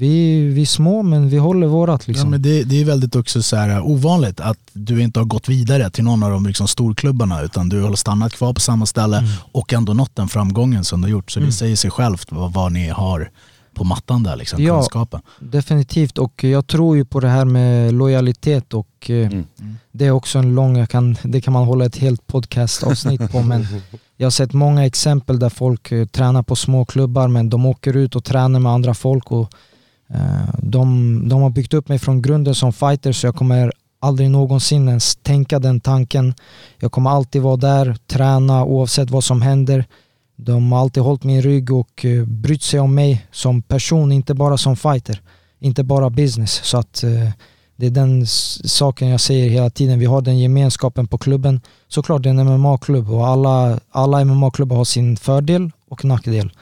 vi, 0.00 0.40
vi 0.48 0.62
är 0.62 0.66
små 0.66 1.02
men 1.02 1.28
vi 1.28 1.36
håller 1.38 1.66
vårat 1.66 2.02
Ja, 2.06 2.12
liksom. 2.12 2.30
men 2.30 2.42
det, 2.42 2.62
det 2.64 2.80
är 2.80 2.84
väldigt 2.84 3.16
också 3.16 3.42
så 3.42 3.56
här 3.56 3.80
ovanligt 3.80 4.40
att 4.40 4.58
du 4.72 5.02
inte 5.02 5.20
har 5.20 5.24
gått 5.24 5.48
vidare 5.48 5.90
till 5.90 6.04
någon 6.04 6.22
av 6.22 6.30
de 6.30 6.46
liksom 6.46 6.68
storklubbarna 6.68 7.42
utan 7.42 7.68
du 7.68 7.82
har 7.82 7.94
stannat 7.96 8.32
kvar 8.32 8.52
på 8.54 8.60
samma 8.60 8.86
ställe 8.86 9.22
och 9.52 9.72
ändå 9.72 9.92
nått 9.94 10.16
den 10.16 10.28
framgången 10.28 10.84
som 10.84 11.00
du 11.00 11.06
har 11.06 11.10
gjort. 11.12 11.30
Så 11.30 11.38
det 11.40 11.44
Mm. 11.44 11.52
säger 11.52 11.76
sig 11.76 11.90
självt 11.90 12.26
vad, 12.32 12.52
vad 12.52 12.72
ni 12.72 12.88
har 12.88 13.30
på 13.74 13.84
mattan 13.84 14.22
där, 14.22 14.36
liksom, 14.36 14.62
Ja. 14.62 14.76
kunskapen. 14.80 15.20
Definitivt 15.38 16.18
och 16.18 16.44
jag 16.44 16.66
tror 16.66 16.96
ju 16.96 17.04
på 17.04 17.20
det 17.20 17.28
här 17.28 17.44
med 17.44 17.94
lojalitet 17.94 18.74
och 18.74 19.10
eh, 19.10 19.26
Mm. 19.26 19.44
det 19.92 20.06
är 20.06 20.10
också 20.10 20.38
en 20.38 20.54
lång, 20.54 20.76
jag 20.78 20.88
kan, 20.90 21.16
det 21.22 21.40
kan 21.40 21.52
man 21.52 21.64
hålla 21.64 21.84
ett 21.84 21.96
helt 21.96 22.26
podcastavsnitt 22.26 23.32
på 23.32 23.42
men 23.42 23.66
jag 24.16 24.26
har 24.26 24.30
sett 24.30 24.52
många 24.52 24.86
exempel 24.86 25.38
där 25.38 25.48
folk 25.48 25.92
eh, 25.92 26.06
tränar 26.06 26.42
på 26.42 26.56
små 26.56 26.84
klubbar 26.84 27.28
men 27.28 27.50
de 27.50 27.66
åker 27.66 27.96
ut 27.96 28.16
och 28.16 28.24
tränar 28.24 28.60
med 28.60 28.72
andra 28.72 28.94
folk 28.94 29.32
och 29.32 29.40
eh, 29.42 29.48
Eh, 30.14 30.54
de, 30.58 31.28
de 31.28 31.42
har 31.42 31.50
byggt 31.50 31.74
upp 31.74 31.88
mig 31.88 31.98
från 31.98 32.22
grunden 32.22 32.54
som 32.54 32.72
fighter 32.72 33.12
så 33.12 33.26
jag 33.26 33.34
kommer 33.34 33.72
aldrig 34.00 34.30
någonsin 34.30 34.88
ens 34.88 35.16
tänka 35.16 35.58
den 35.58 35.80
tanken. 35.80 36.34
Jag 36.78 36.92
kommer 36.92 37.10
alltid 37.10 37.42
vara 37.42 37.56
där, 37.56 37.96
träna 38.06 38.64
oavsett 38.64 39.10
vad 39.10 39.24
som 39.24 39.42
händer. 39.42 39.84
De 40.36 40.72
har 40.72 40.80
alltid 40.80 41.02
hållit 41.02 41.24
min 41.24 41.42
rygg 41.42 41.72
och 41.72 42.04
eh, 42.04 42.24
brytt 42.24 42.62
sig 42.62 42.80
om 42.80 42.94
mig 42.94 43.26
som 43.32 43.62
person, 43.62 44.12
inte 44.12 44.34
bara 44.34 44.56
som 44.56 44.76
fighter. 44.76 45.22
Inte 45.58 45.84
bara 45.84 46.10
business. 46.10 46.52
Så 46.64 46.78
att 46.78 47.02
eh, 47.02 47.30
det 47.76 47.86
är 47.86 47.90
den 47.90 48.26
saken 48.26 49.08
jag 49.08 49.20
säger 49.20 49.50
hela 49.50 49.70
tiden. 49.70 49.98
Vi 49.98 50.06
har 50.06 50.20
den 50.20 50.38
gemenskapen 50.38 51.06
på 51.06 51.18
klubben. 51.18 51.60
Såklart 51.88 52.22
det 52.22 52.28
är 52.28 52.34
en 52.34 52.60
MMA-klubb 52.60 53.10
och 53.10 53.26
alla, 53.26 53.80
alla 53.90 54.24
MMA-klubbar 54.24 54.76
har 54.76 54.84
sin 54.84 55.16
fördel 55.16 55.70
och 55.88 56.04
nackdel. 56.04 56.52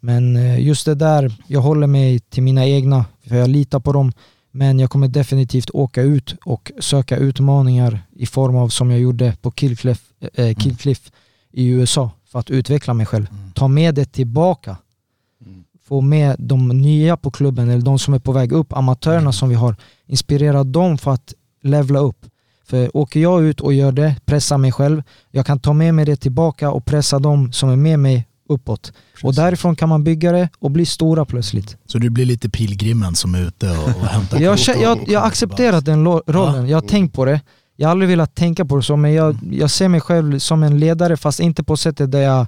Men 0.00 0.36
eh, 0.36 0.60
just 0.60 0.86
det 0.86 0.94
där, 0.94 1.32
jag 1.46 1.60
håller 1.60 1.86
mig 1.86 2.18
till 2.18 2.42
mina 2.42 2.66
egna, 2.66 3.04
för 3.28 3.36
jag 3.36 3.48
litar 3.48 3.80
på 3.80 3.92
dem. 3.92 4.12
Men 4.50 4.78
jag 4.78 4.90
kommer 4.90 5.08
definitivt 5.08 5.70
åka 5.70 6.02
ut 6.02 6.34
och 6.44 6.72
söka 6.78 7.16
utmaningar 7.16 8.00
i 8.12 8.26
form 8.26 8.56
av 8.56 8.68
som 8.68 8.90
jag 8.90 9.00
gjorde 9.00 9.36
på 9.42 9.50
Killcliff, 9.50 10.02
eh, 10.34 10.54
Killcliff 10.54 11.12
i 11.52 11.66
USA 11.68 12.10
för 12.26 12.38
att 12.38 12.50
utveckla 12.50 12.94
mig 12.94 13.06
själv. 13.06 13.26
Ta 13.54 13.68
med 13.68 13.94
det 13.94 14.12
tillbaka. 14.12 14.76
Få 15.84 16.00
med 16.00 16.36
de 16.38 16.68
nya 16.68 17.16
på 17.16 17.30
klubben 17.30 17.68
eller 17.68 17.82
de 17.82 17.98
som 17.98 18.14
är 18.14 18.18
på 18.18 18.32
väg 18.32 18.52
upp, 18.52 18.72
amatörerna 18.72 19.32
som 19.32 19.48
vi 19.48 19.54
har. 19.54 19.76
Inspirera 20.06 20.64
dem 20.64 20.98
för 20.98 21.10
att 21.10 21.34
levla 21.62 21.98
upp. 21.98 22.26
För 22.64 22.96
åker 22.96 23.20
jag 23.20 23.42
ut 23.42 23.60
och 23.60 23.72
gör 23.72 23.92
det, 23.92 24.16
pressar 24.24 24.58
mig 24.58 24.72
själv, 24.72 25.02
jag 25.30 25.46
kan 25.46 25.60
ta 25.60 25.72
med 25.72 25.94
mig 25.94 26.04
det 26.04 26.16
tillbaka 26.16 26.70
och 26.70 26.84
pressa 26.84 27.18
dem 27.18 27.52
som 27.52 27.70
är 27.70 27.76
med 27.76 27.98
mig 27.98 28.26
uppåt. 28.50 28.92
Och 29.22 29.34
därifrån 29.34 29.76
kan 29.76 29.88
man 29.88 30.04
bygga 30.04 30.32
det 30.32 30.48
och 30.58 30.70
bli 30.70 30.86
stora 30.86 31.24
plötsligt. 31.24 31.76
Så 31.86 31.98
du 31.98 32.10
blir 32.10 32.26
lite 32.26 32.48
pilgrimen 32.48 33.14
som 33.14 33.34
är 33.34 33.42
ute 33.42 33.70
och, 33.70 33.84
och 33.84 34.06
hämtar 34.06 34.40
Jag, 34.40 34.58
jag, 34.80 34.98
jag 35.06 35.24
accepterat 35.24 35.84
den 35.84 36.06
rollen, 36.06 36.68
jag 36.68 36.76
har 36.76 36.88
tänkt 36.88 37.14
på 37.14 37.24
det. 37.24 37.40
Jag 37.76 37.88
har 37.88 37.90
aldrig 37.90 38.08
velat 38.08 38.34
tänka 38.34 38.64
på 38.64 38.76
det 38.76 38.82
så, 38.82 38.96
men 38.96 39.12
jag, 39.12 39.36
jag 39.50 39.70
ser 39.70 39.88
mig 39.88 40.00
själv 40.00 40.38
som 40.38 40.62
en 40.62 40.78
ledare 40.78 41.16
fast 41.16 41.40
inte 41.40 41.64
på 41.64 41.76
sättet 41.76 42.12
där 42.12 42.20
jag 42.20 42.46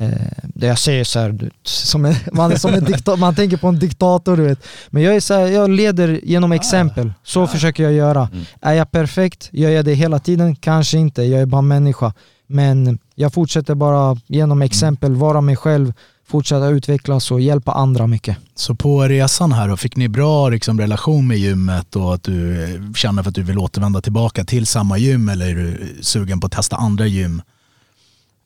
eh, 0.00 0.08
där 0.42 0.68
jag 0.68 0.78
säger 0.78 1.04
så 1.04 1.18
här, 1.18 1.50
som 1.62 2.04
en, 2.04 2.14
man, 2.32 2.58
som 2.58 2.74
en 2.74 2.84
dikta, 2.84 3.16
man 3.16 3.34
tänker 3.34 3.56
på 3.56 3.68
en 3.68 3.78
diktator 3.78 4.36
du 4.36 4.42
vet. 4.42 4.66
Men 4.90 5.02
jag 5.02 5.16
är 5.16 5.20
så 5.20 5.34
här, 5.34 5.46
jag 5.46 5.70
leder 5.70 6.20
genom 6.22 6.52
exempel, 6.52 7.12
så 7.24 7.46
försöker 7.46 7.82
jag 7.82 7.92
göra. 7.92 8.28
Är 8.60 8.72
jag 8.72 8.90
perfekt? 8.90 9.48
Gör 9.52 9.70
jag 9.70 9.84
det 9.84 9.94
hela 9.94 10.18
tiden? 10.18 10.56
Kanske 10.56 10.98
inte, 10.98 11.22
jag 11.22 11.40
är 11.40 11.46
bara 11.46 11.62
människa. 11.62 12.12
Men 12.46 12.98
jag 13.14 13.32
fortsätter 13.32 13.74
bara 13.74 14.16
genom 14.26 14.62
exempel, 14.62 15.14
vara 15.14 15.40
mig 15.40 15.56
själv, 15.56 15.92
fortsätta 16.26 16.68
utvecklas 16.68 17.30
och 17.30 17.40
hjälpa 17.40 17.72
andra 17.72 18.06
mycket. 18.06 18.36
Så 18.54 18.74
på 18.74 19.02
resan 19.02 19.52
här 19.52 19.68
då, 19.68 19.76
fick 19.76 19.96
ni 19.96 20.08
bra 20.08 20.48
liksom, 20.48 20.80
relation 20.80 21.26
med 21.26 21.38
gymmet 21.38 21.96
och 21.96 22.14
att 22.14 22.22
du 22.22 22.64
eh, 22.64 22.92
känner 22.94 23.22
för 23.22 23.28
att 23.28 23.34
du 23.34 23.42
vill 23.42 23.58
återvända 23.58 24.00
tillbaka 24.00 24.44
till 24.44 24.66
samma 24.66 24.98
gym 24.98 25.28
eller 25.28 25.46
är 25.46 25.54
du 25.54 25.96
sugen 26.00 26.40
på 26.40 26.46
att 26.46 26.52
testa 26.52 26.76
andra 26.76 27.06
gym? 27.06 27.42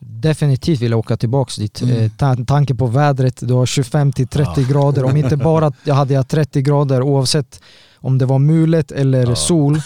Definitivt 0.01 0.81
vill 0.81 0.91
jag 0.91 0.99
åka 0.99 1.17
tillbaks 1.17 1.57
dit. 1.57 1.83
Mm. 1.83 1.97
Eh, 2.05 2.11
ta- 2.17 2.37
tanke 2.47 2.75
på 2.75 2.87
vädret, 2.87 3.37
du 3.41 3.55
har 3.55 3.67
25 3.67 4.13
till 4.13 4.29
30 4.29 4.51
Ja. 4.61 4.69
grader. 4.69 5.05
Om 5.05 5.17
inte 5.17 5.37
bara 5.37 5.73
jag 5.85 5.95
hade 5.95 6.15
jag 6.15 6.29
30 6.29 6.63
grader 6.63 7.03
oavsett 7.03 7.61
om 7.97 8.19
det 8.19 8.27
var 8.27 8.39
mulet 8.39 8.93
eller 8.93 9.27
Ja. 9.27 9.35
sol 9.37 9.81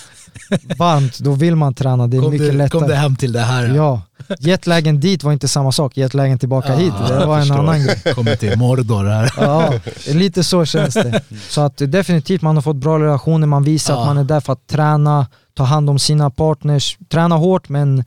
varmt, 0.79 1.19
då 1.19 1.33
vill 1.33 1.57
man 1.57 1.75
träna. 1.75 2.07
Det 2.07 2.17
är 2.17 2.21
Kom 2.21 2.31
mycket 2.31 2.47
du, 2.51 2.57
lättare. 2.57 2.81
kom 2.81 2.89
du 2.89 2.95
hem 2.95 3.17
till 3.17 3.33
det 3.33 3.41
här? 3.41 3.75
Ja, 3.75 4.03
jetlagen 4.39 5.01
dit 5.01 5.25
var 5.25 5.33
inte 5.33 5.49
samma 5.49 5.73
sak, 5.73 5.97
jetlagen 5.97 6.39
tillbaka 6.39 6.75
hit, 6.75 6.93
det 7.09 7.27
var 7.27 7.37
en 7.37 7.43
förstår. 7.43 7.59
annan 7.59 7.83
grej. 7.85 8.15
Kommer 8.15 8.37
till 8.37 8.59
Mordor 8.59 9.05
här. 9.05 9.33
Ja, 9.37 9.73
lite 10.15 10.45
så 10.45 10.65
känns 10.65 10.95
det. 10.95 11.23
Så 11.49 11.61
att 11.61 11.77
definitivt 11.77 12.43
man 12.43 12.57
har 12.57 12.63
fått 12.63 12.77
bra 12.77 12.99
relationer, 12.99 13.47
man 13.47 13.63
visar 13.65 13.95
Ja. 13.95 14.01
att 14.01 14.07
man 14.07 14.19
är 14.19 14.25
där 14.25 14.41
för 14.41 14.53
att 14.53 14.67
träna, 14.67 15.27
ta 15.55 15.65
hand 15.65 15.91
om 15.91 15.99
sina 15.99 16.31
partners, 16.31 16.99
träna 17.09 17.37
hårt 17.37 17.69
men 17.69 18.05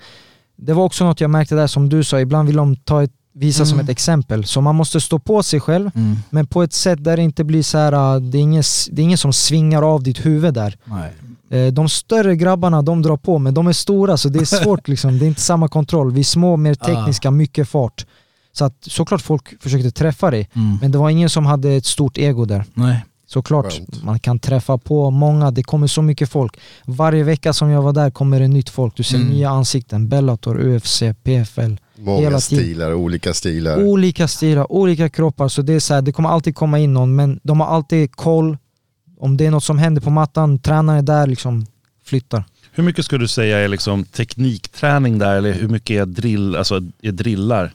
det 0.57 0.73
var 0.73 0.83
också 0.83 1.05
något 1.05 1.21
jag 1.21 1.29
märkte 1.29 1.55
där 1.55 1.67
som 1.67 1.89
du 1.89 2.03
sa, 2.03 2.19
ibland 2.19 2.47
vill 2.47 2.55
de 2.57 2.75
ta 2.75 3.03
ett, 3.03 3.11
visa 3.33 3.65
som 3.65 3.79
ett 3.79 3.89
exempel. 3.89 4.45
Så 4.45 4.61
man 4.61 4.75
måste 4.75 5.01
stå 5.01 5.19
på 5.19 5.43
sig 5.43 5.59
själv, 5.59 5.91
Mm. 5.95 6.15
men 6.29 6.47
på 6.47 6.63
ett 6.63 6.73
sätt 6.73 7.03
där 7.03 7.17
det 7.17 7.23
inte 7.23 7.43
blir 7.43 7.63
så 7.63 7.77
här, 7.77 8.15
äh, 8.15 8.21
det 8.21 8.37
är 8.37 8.41
ingen, 8.41 8.63
det 8.91 9.01
är 9.01 9.03
ingen 9.03 9.17
som 9.17 9.33
svingar 9.33 9.81
av 9.93 10.03
ditt 10.03 10.25
huvud 10.25 10.53
där. 10.53 10.77
Nej. 10.85 11.11
Eh, 11.49 11.67
De 11.73 11.89
större 11.89 12.35
grabbarna 12.35 12.81
de 12.81 13.01
drar 13.01 13.17
på 13.17 13.39
men 13.39 13.53
de 13.53 13.67
är 13.67 13.73
stora 13.73 14.17
så 14.17 14.29
det 14.29 14.39
är 14.39 14.45
svårt 14.63 14.87
liksom. 14.87 15.19
det 15.19 15.25
är 15.25 15.27
inte 15.27 15.41
samma 15.41 15.67
kontroll. 15.67 16.11
Vi 16.11 16.19
är 16.19 16.23
små, 16.23 16.57
mer 16.57 16.73
tekniska, 16.75 17.31
mycket 17.31 17.69
fart. 17.69 18.05
Så 18.51 18.65
att 18.65 18.73
såklart 18.81 19.21
folk 19.21 19.61
försökte 19.63 19.91
träffa 19.91 20.31
dig, 20.31 20.49
Mm. 20.55 20.77
men 20.81 20.91
det 20.91 20.97
var 20.97 21.09
ingen 21.09 21.29
som 21.29 21.45
hade 21.45 21.71
ett 21.73 21.85
stort 21.85 22.17
ego 22.17 22.45
där. 22.45 22.63
Nej. 22.73 23.05
Såklart, 23.27 23.73
Skönt. 23.73 24.03
man 24.03 24.19
kan 24.19 24.39
träffa 24.39 24.77
på 24.77 25.09
många, 25.09 25.51
det 25.51 25.63
kommer 25.63 25.87
så 25.87 26.01
mycket 26.01 26.29
folk. 26.29 26.57
Varje 26.85 27.23
vecka 27.23 27.53
som 27.53 27.69
jag 27.69 27.81
var 27.81 27.93
där 27.93 28.11
kommer 28.11 28.39
det 28.39 28.47
nytt 28.47 28.69
folk. 28.69 28.97
Du 28.97 29.03
ser 29.03 29.17
Mm. 29.17 29.27
nya 29.29 29.49
ansikten, 29.49 30.09
Bellator, 30.09 30.59
UFC, 30.59 31.03
PFL. 31.23 31.75
Många 31.99 32.19
Hela 32.19 32.39
stilar, 32.39 32.93
olika 32.93 33.33
stilar. 33.33 33.83
Olika 33.83 34.27
stilar, 34.27 34.71
olika 34.71 35.09
kroppar. 35.09 35.47
Så 35.47 35.61
det 35.61 35.73
är 35.73 35.79
så 35.79 35.93
här, 35.93 36.01
det 36.01 36.11
kommer 36.11 36.29
alltid 36.29 36.55
komma 36.55 36.79
in 36.79 36.93
någon, 36.93 37.15
men 37.15 37.39
de 37.43 37.59
har 37.59 37.67
alltid 37.67 38.15
koll. 38.15 38.57
Om 39.25 39.37
det 39.37 39.45
är 39.45 39.51
något 39.51 39.63
som 39.63 39.77
händer 39.77 40.01
på 40.01 40.09
mattan, 40.09 40.59
tränaren 40.59 40.99
är 40.99 41.03
där 41.03 41.27
liksom 41.27 41.65
flyttar. 42.03 42.43
Hur 42.71 42.83
mycket 42.83 43.05
skulle 43.05 43.23
du 43.23 43.27
säga 43.27 43.57
är 43.59 43.67
liksom 43.67 44.03
teknikträning 44.03 45.19
där 45.19 45.35
eller 45.35 45.53
hur 45.53 45.67
mycket 45.67 46.01
är, 46.01 46.05
drill, 46.05 46.55
alltså 46.55 46.81
är 47.01 47.11
drillar 47.11 47.73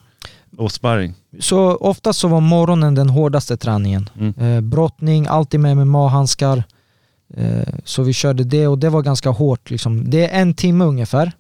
och 0.57 0.73
sparring? 0.73 1.15
Så 1.41 1.77
oftast 1.77 2.19
så 2.19 2.29
var 2.29 2.41
morgonen 2.41 2.95
den 2.95 3.09
hårdaste 3.09 3.57
träningen. 3.57 4.09
Mm. 4.19 4.35
Eh, 4.39 4.61
brottning, 4.61 5.27
alltid 5.27 5.61
med 5.61 5.77
MMA-handskar. 5.77 6.65
Eh, 7.35 7.75
så 7.85 8.03
vi 8.03 8.13
körde 8.13 8.45
det 8.45 8.67
och 8.67 8.79
det 8.79 8.89
var 8.89 9.03
ganska 9.03 9.31
hårt. 9.31 9.71
Liksom. 9.71 10.11
Det 10.11 10.31
är 10.31 10.41
en 10.41 10.55
timme 10.55 10.85
ungefär. 10.85 11.33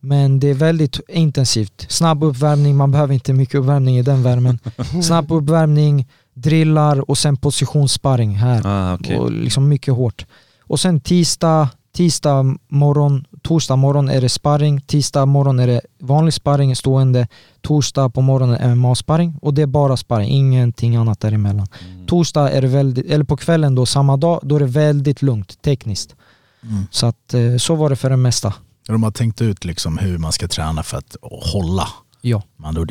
Men 0.00 0.40
det 0.40 0.48
är 0.48 0.54
väldigt 0.54 1.00
intensivt. 1.08 1.86
Snabb 1.88 2.24
uppvärmning, 2.24 2.76
man 2.76 2.90
behöver 2.90 3.14
inte 3.14 3.32
mycket 3.32 3.54
uppvärmning 3.54 3.98
i 3.98 4.02
den 4.02 4.22
värmen. 4.22 4.58
Snabb 5.02 5.32
uppvärmning, 5.32 6.06
drillar 6.40 7.10
och 7.10 7.18
sen 7.18 7.36
positionssparring 7.36 8.36
här. 8.36 8.62
Ah, 8.64 8.94
okej. 8.94 9.18
Och 9.18 9.32
liksom 9.32 9.68
mycket 9.68 9.94
hårt. 9.94 10.26
Och 10.60 10.80
sen 10.80 11.00
tisdag, 11.00 11.68
tisdag 11.96 12.56
morgon, 12.68 13.24
torsdag 13.42 13.76
morgon 13.76 14.08
är 14.08 14.20
det 14.20 14.28
sparring, 14.28 14.80
tisdag 14.80 15.26
morgon 15.26 15.60
är 15.60 15.66
det 15.66 15.80
vanlig 16.00 16.34
sparring, 16.34 16.76
stående, 16.76 17.28
torsdag 17.60 18.08
på 18.08 18.20
morgonen 18.20 18.78
MMA-sparring 18.78 19.38
och 19.42 19.54
det 19.54 19.62
är 19.62 19.66
bara 19.66 19.96
sparring, 19.96 20.30
ingenting 20.30 20.96
annat 20.96 21.20
däremellan. 21.20 21.66
Torsdag 22.06 22.50
är 22.50 22.62
det 22.62 22.68
väldigt, 22.68 23.06
eller 23.10 23.24
på 23.24 23.36
kvällen 23.36 23.74
då, 23.74 23.86
samma 23.86 24.16
dag, 24.16 24.40
då 24.42 24.56
är 24.56 24.60
det 24.60 24.66
väldigt 24.66 25.22
lugnt 25.22 25.62
tekniskt. 25.62 26.14
Mm. 26.62 26.86
Så 26.90 27.06
att 27.06 27.34
eh, 27.34 27.56
så 27.56 27.74
var 27.74 27.90
det 27.90 27.96
för 27.96 28.10
det 28.10 28.16
mesta. 28.16 28.54
De 28.86 29.02
har 29.02 29.10
tänkt 29.10 29.42
ut 29.42 29.64
liksom 29.64 29.98
hur 29.98 30.18
man 30.18 30.32
ska 30.32 30.48
träna 30.48 30.82
för 30.82 30.98
att 30.98 31.16
hålla. 31.22 31.88
Ja. 32.20 32.42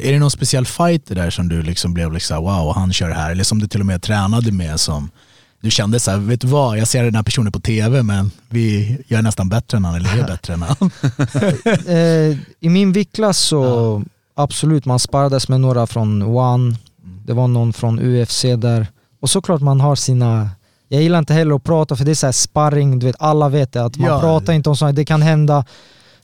Är 0.04 0.12
det 0.14 0.20
någon 0.20 0.32
speciell 0.32 0.66
fight 0.66 1.06
där 1.06 1.30
som 1.30 1.50
du 1.50 1.62
liksom 1.62 1.94
blev 1.94 2.14
liksom, 2.14 2.44
wow, 2.44 2.74
han 2.76 2.94
kör 2.94 3.10
här? 3.10 3.32
Eller 3.32 3.44
som 3.44 3.60
du 3.60 3.68
till 3.68 3.80
och 3.80 3.86
med 3.86 4.02
tränade 4.02 4.52
med 4.52 4.80
som 4.80 5.10
du 5.62 5.72
kände 5.72 6.00
så 6.00 6.12
här, 6.12 6.18
vet 6.18 6.42
du 6.42 6.48
vad, 6.48 6.78
jag 6.78 6.88
ser 6.88 7.04
den 7.04 7.16
här 7.16 7.24
personen 7.24 7.52
på 7.52 7.60
tv 7.60 8.04
men 8.04 8.32
vi, 8.50 8.98
jag 9.08 9.18
är 9.18 9.22
nästan 9.22 9.50
bättre 9.50 9.78
än 9.78 9.86
han 9.86 9.96
eller 9.96 10.18
är 10.18 10.28
bättre 10.28 10.54
än 10.54 10.62
han. 10.62 10.92
Eh, 11.88 12.38
I 12.60 12.70
min 12.70 12.92
viktklass 12.92 13.38
så 13.38 14.04
absolut, 14.36 14.86
man 14.86 15.00
sparrades 15.00 15.50
med 15.50 15.62
några 15.62 15.88
från 15.88 16.22
One, 16.22 16.76
det 17.26 17.34
var 17.34 17.48
någon 17.48 17.74
från 17.74 18.00
UFC 18.00 18.42
där. 18.58 18.88
Och 19.22 19.30
såklart 19.30 19.62
man 19.62 19.82
har 19.82 19.96
sina, 19.96 20.50
jag 20.90 21.02
gillar 21.02 21.20
inte 21.20 21.34
heller 21.34 21.56
att 21.56 21.64
prata 21.64 21.96
för 21.96 22.06
det 22.06 22.12
är 22.12 22.16
så 22.16 22.28
här 22.28 22.32
sparring, 22.32 23.00
du 23.00 23.06
vet 23.06 23.16
alla 23.20 23.50
vet 23.50 23.74
det, 23.74 23.84
att 23.86 23.98
man 23.98 24.10
Ja. 24.10 24.20
pratar 24.20 24.54
inte 24.54 24.70
om 24.70 24.76
sånt, 24.78 24.96
det 24.96 25.06
kan 25.06 25.22
hända. 25.22 25.66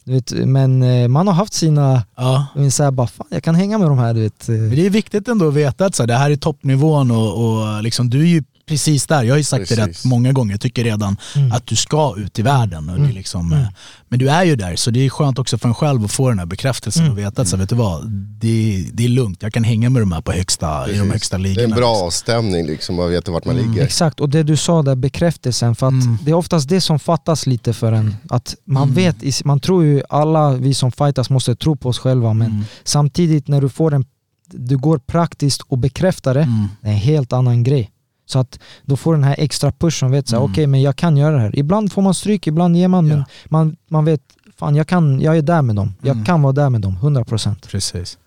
Du 0.05 0.13
vet, 0.13 0.31
men 0.31 0.83
eh, 0.83 1.07
man 1.07 1.27
har 1.27 1.33
haft 1.33 1.53
sina, 1.53 2.03
Ja. 2.17 2.45
men 2.55 2.71
så 2.71 2.83
här, 2.83 2.91
bara, 2.91 3.07
fan, 3.07 3.27
jag 3.29 3.43
kan 3.43 3.55
hänga 3.55 3.77
med 3.77 3.87
de 3.87 3.97
här. 3.97 4.13
Du 4.13 4.21
vet. 4.21 4.49
eh. 4.49 4.55
Men 4.55 4.69
det 4.69 4.85
är 4.85 4.89
viktigt 4.89 5.27
ändå 5.27 5.47
att 5.47 5.53
veta 5.53 5.85
att 5.85 5.95
så 5.95 6.03
här, 6.03 6.07
det 6.07 6.13
här 6.15 6.31
är 6.31 6.35
toppnivån 6.35 7.11
och, 7.11 7.45
och 7.45 7.83
liksom, 7.83 8.09
du 8.09 8.21
är 8.21 8.25
ju 8.25 8.43
precis 8.65 9.07
där. 9.07 9.23
Jag 9.23 9.33
har 9.33 9.37
ju 9.37 9.43
sagt 9.43 9.69
det 9.69 9.75
Precis. 9.75 9.97
rätt 10.05 10.05
många 10.09 10.31
gånger, 10.31 10.53
jag 10.53 10.61
tycker 10.61 10.83
redan 10.83 11.17
Mm. 11.35 11.51
att 11.51 11.67
du 11.67 11.75
ska 11.75 12.15
ut 12.17 12.39
i 12.39 12.41
världen. 12.41 12.89
Och 12.89 12.99
det 12.99 13.09
är 13.09 13.13
liksom, 13.13 13.53
eh, 13.53 13.67
Men 14.09 14.19
du 14.19 14.29
är 14.29 14.43
ju 14.43 14.55
där, 14.55 14.75
så 14.75 14.91
det 14.91 15.05
är 15.05 15.09
skönt 15.09 15.39
också 15.39 15.57
för 15.57 15.67
en 15.69 15.75
själv 15.75 16.05
att 16.05 16.11
få 16.11 16.29
den 16.29 16.39
här 16.39 16.45
bekräftelsen 16.45 17.11
och 17.11 17.17
veta 17.17 17.41
att 17.41 17.47
så, 17.47 17.55
här, 17.55 17.61
vet 17.61 17.69
du 17.69 17.75
vad, 17.75 18.07
det, 18.11 18.87
det 18.93 19.03
är 19.05 19.07
lugnt, 19.09 19.43
jag 19.43 19.53
kan 19.53 19.63
hänga 19.63 19.89
med 19.89 20.01
de 20.01 20.11
här 20.11 20.21
på 20.21 20.31
högsta, 20.31 20.89
i 20.91 20.97
de 20.97 21.11
högsta 21.11 21.37
Det 21.37 21.43
ligorna. 21.43 21.61
är 21.61 21.63
en 21.63 21.69
bra 21.75 21.91
liksom. 21.93 22.07
avstämning 22.07 22.67
liksom, 22.67 22.95
man 22.95 23.09
vet 23.09 23.27
vart 23.27 23.45
man 23.45 23.55
ligger. 23.55 23.83
Exakt, 23.83 24.19
och 24.19 24.29
det 24.29 24.43
du 24.43 24.57
sa 24.57 24.81
där, 24.81 24.95
bekräftelsen, 24.95 25.75
för 25.75 25.87
att 25.87 25.91
Mm. 25.93 26.17
det 26.23 26.31
är 26.31 26.35
oftast 26.35 26.69
det 26.69 26.81
som 26.81 26.99
fattas 26.99 27.45
lite 27.47 27.73
för 27.73 27.91
en. 27.91 28.15
Att 28.29 28.55
man 28.65 28.93
vet, 28.93 29.45
man 29.45 29.59
tror 29.59 29.83
ju 29.83 30.01
alla 30.09 30.51
vi 30.53 30.73
som 30.73 30.91
fightas 30.91 31.29
måste 31.29 31.55
tro 31.55 31.75
på 31.75 31.89
oss 31.89 31.99
själva, 31.99 32.33
men 32.33 32.51
Mm. 32.51 32.63
samtidigt 32.83 33.47
när 33.47 33.61
du 33.61 33.69
får 33.69 33.93
en, 33.93 34.05
du 34.51 34.77
går 34.77 34.97
praktiskt 34.97 35.61
och 35.61 35.77
bekräftar 35.77 36.33
det, 36.33 36.41
Mm. 36.41 36.67
det 36.81 36.87
är 36.87 36.91
en 36.91 36.97
helt 36.97 37.33
annan 37.33 37.63
grej. 37.63 37.89
Så 38.25 38.39
att 38.39 38.59
då 38.85 38.97
får 38.97 39.13
den 39.13 39.23
här 39.23 39.35
extra 39.37 39.71
pushen, 39.71 40.11
vet 40.11 40.27
så 40.27 40.35
här, 40.35 40.41
Mm. 40.43 40.51
okej 40.51 40.67
men 40.67 40.81
jag 40.81 40.95
kan 40.95 41.17
göra 41.17 41.35
det 41.35 41.41
här. 41.41 41.59
Ibland 41.59 41.91
får 41.93 42.01
man 42.01 42.13
stryk, 42.13 42.47
ibland 42.47 42.77
ger 42.77 42.87
man, 42.87 43.07
men 43.07 43.17
Ja. 43.17 43.25
man, 43.49 43.75
man 43.89 44.05
vet, 44.05 44.21
fan 44.59 44.75
jag, 44.75 44.87
kan, 44.87 45.21
jag 45.21 45.37
är 45.37 45.41
där 45.41 45.61
med 45.61 45.75
dem. 45.75 45.93
Jag 46.01 46.11
Mm. 46.13 46.25
kan 46.25 46.41
vara 46.41 46.53
där 46.53 46.69
med 46.69 46.81
dem, 46.81 46.97
100%. 47.01 47.67
Precis. 47.67 48.17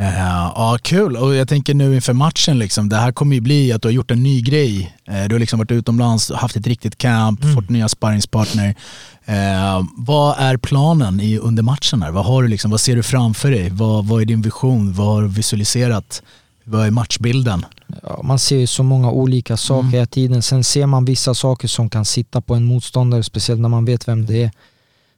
Eh, 0.00 0.18
ja, 0.18 0.78
kul. 0.82 1.16
Och 1.16 1.34
jag 1.34 1.48
tänker 1.48 1.74
nu 1.74 1.94
inför 1.94 2.12
matchen, 2.12 2.58
liksom, 2.58 2.88
det 2.88 2.96
här 2.96 3.12
kommer 3.12 3.34
ju 3.34 3.40
bli 3.40 3.72
att 3.72 3.82
du 3.82 3.88
har 3.88 3.92
gjort 3.92 4.10
en 4.10 4.22
ny 4.22 4.40
grej. 4.42 4.96
Eh, 5.08 5.24
du 5.24 5.34
har 5.34 5.38
liksom 5.40 5.58
varit 5.58 5.70
utomlands, 5.70 6.32
haft 6.32 6.56
ett 6.56 6.66
riktigt 6.66 6.98
camp, 6.98 7.42
Mm. 7.44 7.54
fått 7.54 7.68
nya 7.68 7.88
sparringspartner. 7.88 8.74
Eh, 9.24 9.82
vad 9.96 10.36
är 10.38 10.56
planen 10.56 11.20
i, 11.20 11.38
under 11.38 11.62
matchen? 11.62 12.02
Här? 12.02 12.10
Vad, 12.10 12.24
har 12.24 12.42
du 12.42 12.48
liksom, 12.48 12.70
vad 12.70 12.80
ser 12.80 12.96
du 12.96 13.02
framför 13.02 13.50
dig? 13.50 13.70
Vad, 13.70 14.06
vad 14.06 14.20
är 14.22 14.24
din 14.26 14.42
vision? 14.42 14.92
Vad 14.92 15.06
har 15.06 15.22
du 15.22 15.28
visualiserat? 15.28 16.22
Vad 16.68 16.86
är 16.86 16.90
matchbilden? 16.90 17.64
Ja, 18.02 18.20
man 18.24 18.38
ser 18.38 18.56
ju 18.58 18.66
så 18.66 18.82
många 18.82 19.10
olika 19.10 19.56
saker 19.56 19.80
Mm. 19.80 19.92
hela 19.92 20.06
tiden. 20.06 20.42
Sen 20.42 20.64
ser 20.64 20.86
man 20.86 21.04
vissa 21.04 21.34
saker 21.34 21.68
som 21.68 21.90
kan 21.90 22.04
sitta 22.04 22.40
på 22.40 22.54
en 22.54 22.64
motståndare, 22.64 23.22
speciellt 23.22 23.60
när 23.60 23.68
man 23.68 23.84
vet 23.84 24.08
vem 24.08 24.26
det 24.26 24.42
är. 24.42 24.50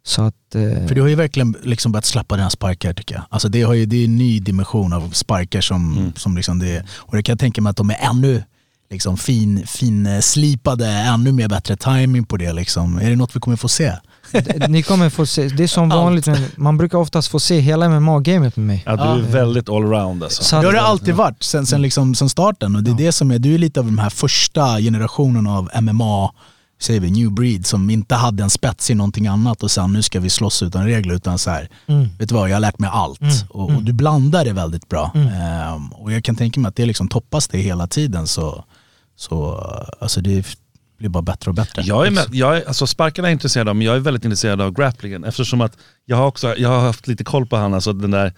Så 0.02 0.22
att... 0.22 0.54
Eh, 0.54 0.86
För 0.86 0.94
du 0.94 1.00
har 1.00 1.08
ju 1.08 1.14
verkligen 1.14 1.56
liksom 1.62 1.92
börjat 1.92 2.04
släppa 2.04 2.36
dina 2.36 2.50
sparkar 2.50 2.92
tycker 2.92 3.14
jag. 3.14 3.24
Alltså 3.30 3.48
det, 3.48 3.62
har 3.62 3.74
ju, 3.74 3.86
det 3.86 3.96
är 3.96 4.04
en 4.04 4.16
ny 4.16 4.40
dimension 4.40 4.92
av 4.92 5.10
sparkar 5.10 5.60
som, 5.60 5.98
Mm. 5.98 6.12
som 6.16 6.36
liksom 6.36 6.58
det 6.58 6.84
Och 6.96 7.16
det 7.16 7.22
kan 7.22 7.32
jag 7.32 7.38
tänka 7.40 7.60
mig 7.62 7.70
att 7.70 7.76
de 7.76 7.90
är 7.90 7.96
ännu 8.10 8.42
liksom 8.90 9.16
fin, 9.16 9.66
fin 9.66 10.06
eh, 10.06 10.20
slipade, 10.20 10.86
ännu 10.88 11.32
mer 11.32 11.48
bättre 11.48 11.76
timing 11.76 12.24
på 12.24 12.36
det 12.36 12.52
liksom. 12.52 12.98
Är 12.98 13.10
det 13.10 13.16
något 13.16 13.36
vi 13.36 13.40
kommer 13.40 13.56
få 13.56 13.68
se? 13.68 13.92
Ni 14.68 14.82
kommer 14.82 15.10
få 15.10 15.26
se, 15.26 15.48
det 15.48 15.62
är 15.62 15.66
som 15.68 15.82
Allt. 15.92 15.94
vanligt, 15.94 16.26
men 16.26 16.42
man 16.56 16.78
brukar 16.78 16.98
oftast 16.98 17.28
få 17.28 17.40
se 17.40 17.60
hela 17.60 17.88
MMA-gamet 17.88 18.56
med 18.56 18.66
mig. 18.66 18.82
Ja, 18.86 18.96
du 18.96 19.02
är 19.02 19.30
väldigt 19.32 19.68
allround 19.68 20.22
alltså. 20.24 20.44
Så 20.44 20.60
Det 20.60 20.66
har 20.66 20.72
det 20.72 20.80
alltid 20.80 21.14
varit 21.14 21.42
sen, 21.42 21.66
sen, 21.66 21.82
liksom, 21.82 22.14
sen 22.14 22.28
starten 22.28 22.76
och 22.76 22.82
det 22.82 22.90
är 22.90 22.94
det 22.94 23.12
som 23.12 23.30
är, 23.30 23.38
du 23.38 23.54
är 23.54 23.58
lite 23.58 23.80
av 23.80 23.86
den 23.86 23.98
här 23.98 24.10
första 24.10 24.78
generationen 24.78 25.46
av 25.46 25.70
MMA 25.82 26.32
säger 26.80 27.00
vi, 27.00 27.10
new 27.10 27.30
breed 27.32 27.66
som 27.66 27.90
inte 27.90 28.14
hade 28.14 28.42
en 28.42 28.50
spets 28.50 28.90
i 28.90 28.94
någonting 28.94 29.26
annat 29.26 29.62
och 29.62 29.70
sen 29.70 29.92
nu 29.92 30.02
ska 30.02 30.20
vi 30.20 30.30
slåss 30.30 30.62
utan 30.62 30.84
regler 30.86 31.14
utan 31.14 31.38
så 31.38 31.50
här, 31.50 31.68
Mm. 31.86 32.08
vet 32.18 32.28
du 32.28 32.34
vad, 32.34 32.48
jag 32.50 32.54
har 32.56 32.60
lärt 32.60 32.78
mig 32.78 32.90
allt. 32.92 33.20
Mm, 33.20 33.34
Och, 33.50 33.64
och 33.64 33.70
mm. 33.70 33.84
du 33.84 33.92
blandar 33.92 34.44
det 34.44 34.52
väldigt 34.52 34.88
bra. 34.88 35.10
Mm. 35.14 35.26
Ehm, 35.28 35.88
och 35.92 36.12
jag 36.12 36.24
kan 36.24 36.36
tänka 36.36 36.60
mig 36.60 36.68
att 36.68 36.76
det 36.76 36.86
liksom 36.86 37.08
toppas 37.08 37.48
det 37.48 37.58
hela 37.58 37.86
tiden 37.86 38.26
så, 38.26 38.64
så 39.16 39.54
alltså 40.00 40.20
det 40.20 40.46
blir 41.00 41.08
bara 41.10 41.22
bättre 41.22 41.50
och 41.50 41.54
bättre. 41.54 41.82
Jag 41.84 42.06
är, 42.06 42.10
med, 42.10 42.26
jag 42.32 42.56
är, 42.56 42.68
alltså 42.68 42.86
sparkarna 42.86 43.28
är 43.28 43.30
jag 43.30 43.34
intresserad 43.34 43.68
av, 43.68 43.76
men 43.76 43.86
jag 43.86 43.96
är 43.96 44.00
väldigt 44.00 44.24
intresserad 44.24 44.60
av 44.60 44.72
grapplingen 44.72 45.24
eftersom 45.24 45.60
att 45.60 45.76
jag 46.06 46.16
har 46.16 46.26
också 46.26 46.54
jag 46.58 46.68
har 46.68 46.80
haft 46.80 47.06
lite 47.08 47.24
koll 47.24 47.46
på 47.46 47.56
han, 47.56 47.74
alltså 47.74 47.92
den 47.92 48.10
där, 48.10 48.32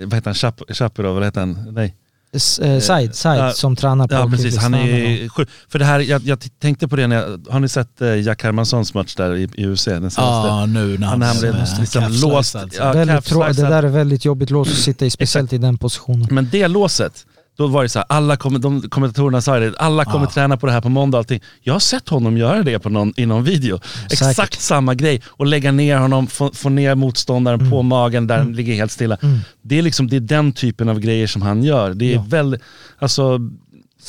vad 0.00 0.14
heter 0.14 0.26
han, 0.30 0.34
Chap- 0.34 1.02
vad 1.14 1.24
heter 1.24 1.40
han? 1.40 1.66
Nej. 1.70 1.94
S- 2.32 2.58
eh, 2.58 2.80
Said, 2.80 3.14
Said 3.14 3.38
Ja, 3.40 3.52
som 3.52 3.76
tränar 3.76 4.08
på 4.08 4.14
Ja 4.14 4.28
precis, 4.30 4.56
han 4.56 4.74
är 4.74 5.28
sjuk. 5.28 5.48
För 5.68 5.78
det 5.78 5.84
här, 5.84 6.00
jag, 6.00 6.22
jag 6.22 6.38
tänkte 6.60 6.88
på 6.88 6.96
det 6.96 7.06
när 7.06 7.16
jag, 7.16 7.46
har 7.50 7.60
ni 7.60 7.68
sett 7.68 8.00
eh, 8.02 8.20
Jack 8.20 8.42
Hermanssons 8.42 8.94
match 8.94 9.14
där 9.14 9.34
i, 9.36 9.48
i 9.54 9.66
UFC? 9.66 9.84
Den 9.84 10.10
senaste? 10.10 10.20
Ja, 10.22 10.66
nu 10.66 10.98
när 10.98 11.06
Han, 11.06 11.22
han 11.22 11.38
blev 11.38 11.54
eh, 11.56 11.80
liksom 11.80 12.02
låst. 12.22 12.50
sliced. 12.50 12.70
Ja, 12.78 12.92
väldigt 12.92 13.28
det 13.56 13.62
där 13.62 13.82
är 13.82 13.88
väldigt 13.88 14.24
jobbigt 14.24 14.50
lås 14.50 14.68
att 14.68 14.74
sitta 14.74 15.06
i, 15.06 15.10
speciellt 15.10 15.52
i 15.52 15.58
den 15.58 15.78
positionen. 15.78 16.28
Men 16.30 16.48
det 16.52 16.68
låset, 16.68 17.26
då 17.56 17.66
var 17.66 17.82
det 17.82 17.88
så 17.88 17.98
här, 17.98 18.06
alla 18.08 18.36
kom, 18.36 18.60
de, 18.60 18.82
kommentatorerna 18.82 19.40
sa 19.40 19.58
det, 19.58 19.76
alla 19.78 20.04
kommer 20.04 20.26
träna 20.26 20.56
på 20.56 20.66
det 20.66 20.72
här 20.72 20.80
på 20.80 20.88
måndag 20.88 21.18
allting. 21.18 21.40
Jag 21.62 21.72
har 21.72 21.80
sett 21.80 22.08
honom 22.08 22.36
göra 22.38 22.62
det 22.62 22.78
på 22.78 22.88
någon, 22.88 23.12
i 23.16 23.26
någon 23.26 23.44
video. 23.44 23.80
Säkert. 24.10 24.12
Exakt 24.12 24.60
samma 24.60 24.94
grej, 24.94 25.22
och 25.26 25.46
lägga 25.46 25.72
ner 25.72 25.96
honom, 25.98 26.26
få, 26.26 26.52
få 26.52 26.68
ner 26.68 26.94
motståndaren 26.94 27.70
på 27.70 27.82
magen 27.82 28.26
där 28.26 28.38
den 28.38 28.52
ligger 28.52 28.74
helt 28.74 28.92
stilla. 28.92 29.18
Mm. 29.22 29.38
Det, 29.62 29.78
är 29.78 29.82
liksom, 29.82 30.08
det 30.08 30.16
är 30.16 30.20
den 30.20 30.52
typen 30.52 30.88
av 30.88 31.00
grejer 31.00 31.26
som 31.26 31.42
han 31.42 31.62
gör. 31.62 31.94
Det 31.94 32.04
är 32.12 32.14
Ja. 32.14 32.24
väldigt, 32.28 32.60
alltså, 32.98 33.38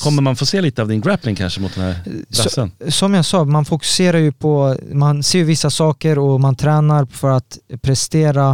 Kommer 0.04 0.22
man 0.22 0.36
få 0.36 0.46
se 0.46 0.62
lite 0.62 0.82
av 0.82 0.88
din 0.88 1.01
grappling 1.01 1.36
kanske 1.36 1.62
mot 1.62 1.75
den 1.75 1.84
här 1.84 1.96
brassen? 2.30 2.72
som 2.89 3.13
jag 3.13 3.25
sa, 3.25 3.44
man 3.44 3.66
fokuserar 3.66 4.18
ju 4.18 4.32
på, 4.32 4.75
man 4.92 5.24
ser 5.24 5.44
vissa 5.44 5.70
saker 5.70 6.20
och 6.20 6.42
man 6.42 6.56
tränar 6.56 7.06
för 7.06 7.30
att 7.30 7.58
prestera 7.82 8.51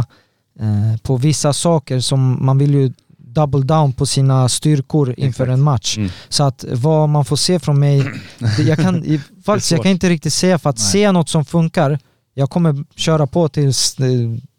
eh, 0.60 1.00
på 1.02 1.16
vissa 1.16 1.52
saker 1.52 2.00
som 2.00 2.46
man 2.46 2.58
vill 2.58 2.74
ju 2.74 2.92
double 3.34 3.62
down 3.62 3.92
på 3.92 4.06
sina 4.06 4.48
styrkor 4.48 5.14
inför 5.16 5.46
en 5.46 5.62
match. 5.62 5.96
Mm. 5.96 6.10
Så 6.28 6.44
att 6.44 6.64
vad 6.72 7.08
man 7.08 7.24
får 7.24 7.36
se 7.36 7.58
från 7.58 7.78
mig, 7.80 8.04
jag 8.58 8.78
kan 8.78 9.04
faktiskt 9.44 9.70
jag 9.70 9.82
kan 9.82 9.90
inte 9.90 10.08
riktigt 10.08 10.32
säga 10.32 10.58
för 10.58 10.70
att 10.70 10.80
Nej. 10.94 11.02
jag 11.02 11.14
något 11.14 11.28
som 11.28 11.44
funkar, 11.44 11.98
jag 12.34 12.50
kommer 12.50 12.84
köra 12.96 13.26
på 13.26 13.48
tills 13.48 13.98
eh, 14.00 14.06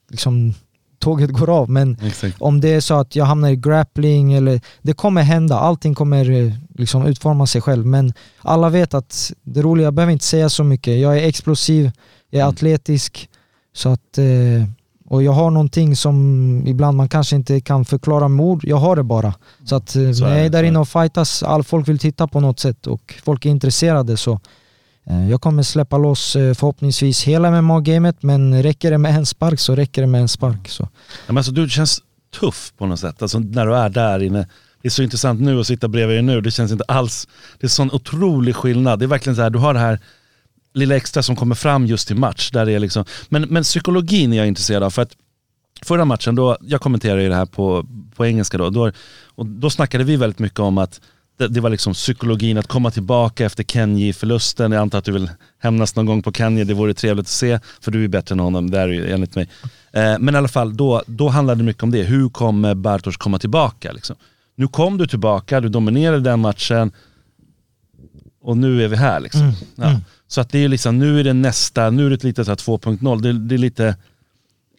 liksom, 0.10 0.53
tåget 1.00 1.29
går 1.29 1.50
av. 1.50 1.70
Men 1.70 1.98
Exakt. 2.03 2.36
om 2.39 2.62
det 2.62 2.70
är 2.74 2.82
så 2.82 2.94
att 3.00 3.15
jag 3.15 3.25
hamnar 3.25 3.50
i 3.50 3.55
grappling 3.55 4.34
eller 4.34 4.62
det 4.82 4.94
kommer 4.94 5.22
hända, 5.22 5.60
allting 5.60 5.96
kommer 5.96 6.32
eh, 6.32 6.53
liksom 6.77 7.05
utforma 7.05 7.48
sig 7.48 7.62
själv. 7.62 7.86
Men 7.86 8.13
alla 8.41 8.70
vet 8.70 8.94
att 8.94 9.32
det 9.44 9.62
roliga, 9.62 9.84
jag 9.86 9.94
behöver 9.94 10.13
inte 10.13 10.25
säga 10.25 10.50
så 10.50 10.63
mycket. 10.63 11.00
Jag 11.00 11.17
är 11.17 11.27
explosiv, 11.27 11.91
jag 12.29 12.39
är 12.39 12.44
Mm. 12.44 12.53
atletisk. 12.55 13.29
Så 13.75 13.89
att, 13.89 14.17
eh, 14.17 14.25
och 15.15 15.24
jag 15.24 15.31
har 15.31 15.51
någonting 15.51 15.95
som 15.95 16.67
ibland 16.67 16.98
man 16.98 17.10
kanske 17.10 17.36
inte 17.36 17.62
kan 17.62 17.86
förklara 17.86 18.27
med 18.27 18.45
ord, 18.45 18.63
jag 18.63 18.77
har 18.77 18.95
det 18.95 19.03
bara. 19.03 19.34
Så 19.65 19.75
att 19.75 19.95
eh, 19.95 20.12
Så 20.12 20.25
är 20.25 20.29
när 20.29 20.38
jag 20.38 20.45
är 20.45 20.50
där 20.50 20.63
inne 20.63 20.79
och 20.79 20.88
fightas, 20.88 21.43
all 21.43 21.63
folk 21.63 21.88
vill 21.88 22.00
titta 22.00 22.27
på 22.27 22.39
något 22.39 22.60
sätt 22.60 22.88
och 22.88 23.13
folk 23.24 23.45
är 23.45 23.50
intresserade 23.50 24.17
så 24.17 24.39
eh, 25.10 25.29
jag 25.29 25.41
kommer 25.41 25.63
släppa 25.63 25.98
loss 25.98 26.36
eh, 26.36 26.53
förhoppningsvis 26.53 27.24
hela 27.24 27.62
MMA-gamet 27.62 28.24
men 28.24 28.63
räcker 28.63 28.91
det 28.91 28.98
med 28.98 29.15
en 29.15 29.25
spark 29.25 29.60
så 29.60 29.75
räcker 29.75 30.01
det 30.01 30.07
med 30.07 30.22
en 30.22 30.27
spark. 30.27 30.69
Så. 30.69 30.84
Ja, 30.84 30.88
men 31.27 31.38
alltså, 31.38 31.51
du 31.51 31.69
känns 31.69 32.01
tuff 32.39 32.74
på 32.77 32.86
något 32.86 33.00
sätt, 33.00 33.22
alltså, 33.22 33.39
när 33.39 33.65
du 33.65 33.75
är 33.75 33.89
där 33.89 34.24
inne. 34.24 34.48
Det 34.81 34.88
är 34.88 34.91
så 34.91 35.03
intressant 35.03 35.41
nu 35.41 35.60
att 35.60 35.67
sitta 35.67 35.88
bredvid 35.88 36.15
dig 36.15 36.24
nu, 36.24 36.41
det 36.41 36.51
känns 36.51 36.72
inte 36.72 36.84
alls, 36.88 37.27
det 37.60 37.65
är 37.65 37.69
sån 37.69 37.91
otrolig 37.91 38.55
skillnad. 38.55 39.00
Det 39.00 39.05
är 39.05 39.07
verkligen 39.07 39.36
så 39.36 39.41
här, 39.41 39.50
du 39.50 39.60
har 39.60 39.74
det 39.74 39.79
här 39.79 40.00
lilla 40.75 40.96
extra 40.96 41.24
som 41.24 41.36
kommer 41.36 41.55
fram 41.55 41.86
just 41.86 42.12
i 42.12 42.15
match. 42.15 42.51
Där 42.51 42.70
är 42.70 42.79
liksom, 42.79 43.05
men, 43.29 43.41
men 43.41 43.63
psykologin 43.63 44.34
är 44.34 44.38
jag 44.38 44.48
intresserad 44.48 44.84
av, 44.84 44.89
för 44.89 45.01
att 45.01 45.12
förra 45.82 46.05
matchen, 46.05 46.36
då, 46.36 46.58
jag 46.62 46.82
kommenterade 46.82 47.24
ju 47.24 47.29
det 47.29 47.36
här 47.36 47.46
på, 47.46 47.86
på 48.15 48.25
engelska 48.25 48.58
då, 48.58 48.70
då, 48.70 48.91
och 49.36 49.46
då 49.46 49.70
snackade 49.70 50.03
vi 50.03 50.15
väldigt 50.15 50.39
mycket 50.39 50.60
om 50.60 50.77
att 50.77 51.01
det, 51.38 51.48
det 51.48 51.60
var 51.62 51.70
liksom 51.70 51.94
psykologin 51.94 52.58
att 52.58 52.67
komma 52.67 52.91
tillbaka 52.91 53.46
efter 53.46 53.63
Kenji-förlusten. 53.63 54.72
Jag 54.72 54.82
antar 54.82 55.00
att 55.00 55.05
du 55.05 55.12
vill 55.12 55.29
hämnas 55.60 55.96
någon 55.96 56.05
gång 56.05 56.22
på 56.24 56.32
Kenji, 56.32 56.63
det 56.63 56.74
vore 56.74 56.94
trevligt 56.94 57.24
att 57.24 57.29
se, 57.29 57.60
för 57.82 57.91
du 57.91 58.03
är 58.03 58.08
bättre 58.08 58.34
än 58.34 58.39
honom, 58.39 58.70
det 58.70 58.79
är 58.79 58.88
ju 58.88 59.12
enligt 59.12 59.36
mig. 59.36 59.50
Eh, 59.91 60.20
men 60.20 60.36
i 60.36 60.38
alla 60.38 60.48
fall, 60.48 60.77
då, 60.77 61.03
då 61.08 61.29
handlade 61.29 61.60
det 61.62 61.65
mycket 61.65 61.84
om 61.84 61.91
det. 61.91 62.03
Hur 62.03 62.29
kommer 62.29 62.75
Bartosz 62.75 63.17
komma 63.17 63.39
tillbaka? 63.39 63.91
Liksom? 63.91 64.15
Nu 64.55 64.67
kom 64.67 64.98
du 64.98 65.08
tillbaka, 65.08 65.62
du 65.62 65.70
dominerade 65.70 66.20
den 66.20 66.39
matchen 66.39 66.91
och 68.41 68.58
nu 68.58 68.84
är 68.84 68.88
vi 68.88 68.96
här. 68.96 69.20
Liksom. 69.20 69.41
Mm, 69.41 69.53
Ja. 69.75 70.00
Så 70.36 70.42
att 70.42 70.50
det 70.50 70.63
är 70.63 70.68
liksom, 70.68 71.00
nu 71.00 71.20
är 71.20 71.24
det 71.24 71.34
nästa, 71.34 71.89
nu 71.89 72.06
är 72.06 72.10
det 72.10 72.48
här 72.48 72.56
2.0. 72.56 73.22
Det, 73.22 73.34
det 73.34 73.56
är 73.56 73.58
lite, 73.58 73.96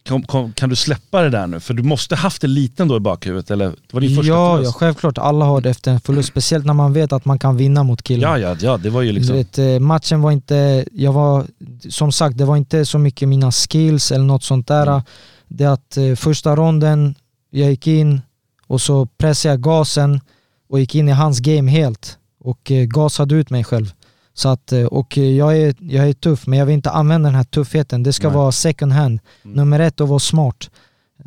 kan, 0.03 0.53
kan, 0.53 0.69
du 0.69 0.75
släppa 0.75 1.21
det 1.21 1.29
där 1.29 1.47
nu? 1.47 1.59
För 1.59 1.73
du 1.73 1.83
måste 1.83 2.15
haft 2.15 2.41
det 2.41 2.47
lite 2.47 2.83
då 2.83 2.97
i 2.97 2.99
bakhuvudet, 2.99 3.51
eller? 3.51 3.65
Det 3.65 3.93
var 3.93 4.01
din 4.01 4.15
första 4.15 4.33
Ja, 4.33 4.61
ja, 4.63 4.71
självklart. 4.71 5.17
Alla 5.17 5.45
har 5.45 5.61
det 5.61 5.69
efter 5.69 5.91
en 5.91 5.99
förlust, 5.99 6.29
speciellt 6.29 6.65
när 6.65 6.73
man 6.73 6.93
vet 6.93 7.13
att 7.13 7.25
man 7.25 7.39
kan 7.39 7.57
vinna 7.57 7.83
mot 7.83 8.03
killen. 8.03 8.21
Ja, 8.21 8.37
ja, 8.37 8.55
ja, 8.59 8.77
det 8.77 8.89
var 8.89 9.01
ju 9.01 9.11
liksom... 9.11 9.35
vet, 9.35 9.57
eh, 9.57 9.79
matchen 9.79 10.21
var 10.21 10.31
inte, 10.31 10.85
jag 10.91 11.13
var, 11.13 11.45
som 11.89 12.11
sagt, 12.11 12.37
det 12.37 12.45
var 12.45 12.57
inte 12.57 12.85
så 12.85 12.97
mycket 12.97 13.29
mina 13.29 13.51
skills 13.51 14.11
eller 14.11 14.25
något 14.25 14.43
sånt 14.43 14.67
där. 14.67 14.87
Mm. 14.87 15.01
Det 15.47 15.65
att 15.65 15.97
eh, 15.97 16.15
första 16.15 16.55
ronden, 16.55 17.15
jag 17.49 17.69
gick 17.69 17.87
in 17.87 18.21
och 18.67 18.81
så 18.81 19.05
pressade 19.05 19.53
jag 19.53 19.61
gasen 19.61 20.21
och 20.69 20.79
gick 20.79 20.95
in 20.95 21.09
i 21.09 21.11
hans 21.11 21.39
game 21.39 21.71
helt 21.71 22.17
och 22.39 22.71
eh, 22.71 22.85
gasade 22.85 23.35
ut 23.35 23.49
mig 23.49 23.63
själv. 23.63 23.93
Så 24.37 24.49
att, 24.49 24.71
eh, 24.71 24.83
och 24.85 25.17
jag 25.17 25.57
är, 25.57 25.75
jag 25.79 26.09
är 26.09 26.13
tuff, 26.13 26.47
men 26.47 26.59
jag 26.59 26.65
vill 26.65 26.73
inte 26.75 26.91
använda 26.91 27.27
den 27.29 27.35
här 27.35 27.43
tuffheten. 27.43 28.03
Det 28.03 28.13
ska 28.13 28.27
Nej. 28.27 28.37
vara 28.37 28.51
second 28.51 28.91
hand. 28.93 29.19
Mm. 29.45 29.55
Nummer 29.57 29.79
ett 29.79 30.01
att 30.01 30.09
vara 30.09 30.19
smart. 30.19 30.69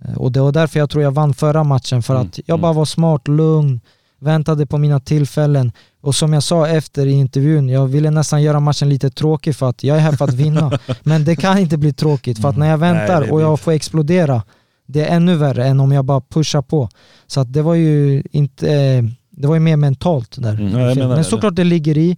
Eh, 0.05 0.15
Och 0.19 0.33
det 0.33 0.41
var 0.41 0.53
därför 0.53 0.79
jag 0.81 0.91
tror 0.91 1.03
jag 1.03 1.11
vann 1.11 1.35
förra 1.35 1.65
matchen, 1.65 2.03
för 2.03 2.15
Mm, 2.15 2.27
att 2.27 2.39
jag 2.39 2.55
mm. 2.55 2.61
bara 2.63 2.73
var 2.73 2.85
smart, 2.85 3.29
lugn, 3.29 3.81
väntade 4.21 4.67
på 4.67 4.79
mina 4.79 5.01
tillfällen. 5.01 5.73
Och 6.03 6.15
som 6.15 6.33
jag 6.33 6.43
sa 6.43 6.69
efter 6.69 7.07
i 7.07 7.11
intervjun, 7.11 7.69
jag 7.69 7.87
ville 7.87 8.11
nästan 8.11 8.43
göra 8.43 8.61
matchen 8.61 8.89
lite 8.89 9.11
tråkig 9.11 9.57
för 9.57 9.69
att 9.69 9.85
jag 9.85 9.97
är 9.97 10.01
här 10.01 10.13
för 10.13 10.25
att 10.25 10.35
vinna. 10.35 10.79
Men 11.03 11.25
det 11.25 11.37
kan 11.37 11.59
inte 11.59 11.77
bli 11.77 11.93
tråkigt 11.93 12.39
för 12.41 12.49
att 12.49 12.57
när 12.57 12.71
jag 12.71 12.81
Nej, 12.81 12.93
väntar 12.93 13.21
blir 13.21 13.33
och 13.33 13.41
jag 13.43 13.61
får 13.61 13.73
explodera, 13.73 14.43
det 14.87 15.05
är 15.05 15.17
ännu 15.17 15.37
värre 15.37 15.65
än 15.67 15.81
om 15.81 15.93
jag 15.93 16.05
bara 16.05 16.21
pushar 16.21 16.63
på. 16.63 16.89
Så 17.27 17.41
att 17.41 17.53
det 17.53 17.63
var 17.63 17.75
ju 17.75 18.23
inte, 18.33 18.73
eh, 18.73 19.05
det 19.31 19.47
var 19.47 19.55
ju 19.55 19.61
mer 19.61 19.77
mentalt 19.77 20.37
där. 20.43 20.55
Mm, 20.55 21.09
men 21.09 21.25
såklart 21.25 21.55
det 21.57 21.65
ligger 21.65 21.99
i, 21.99 22.17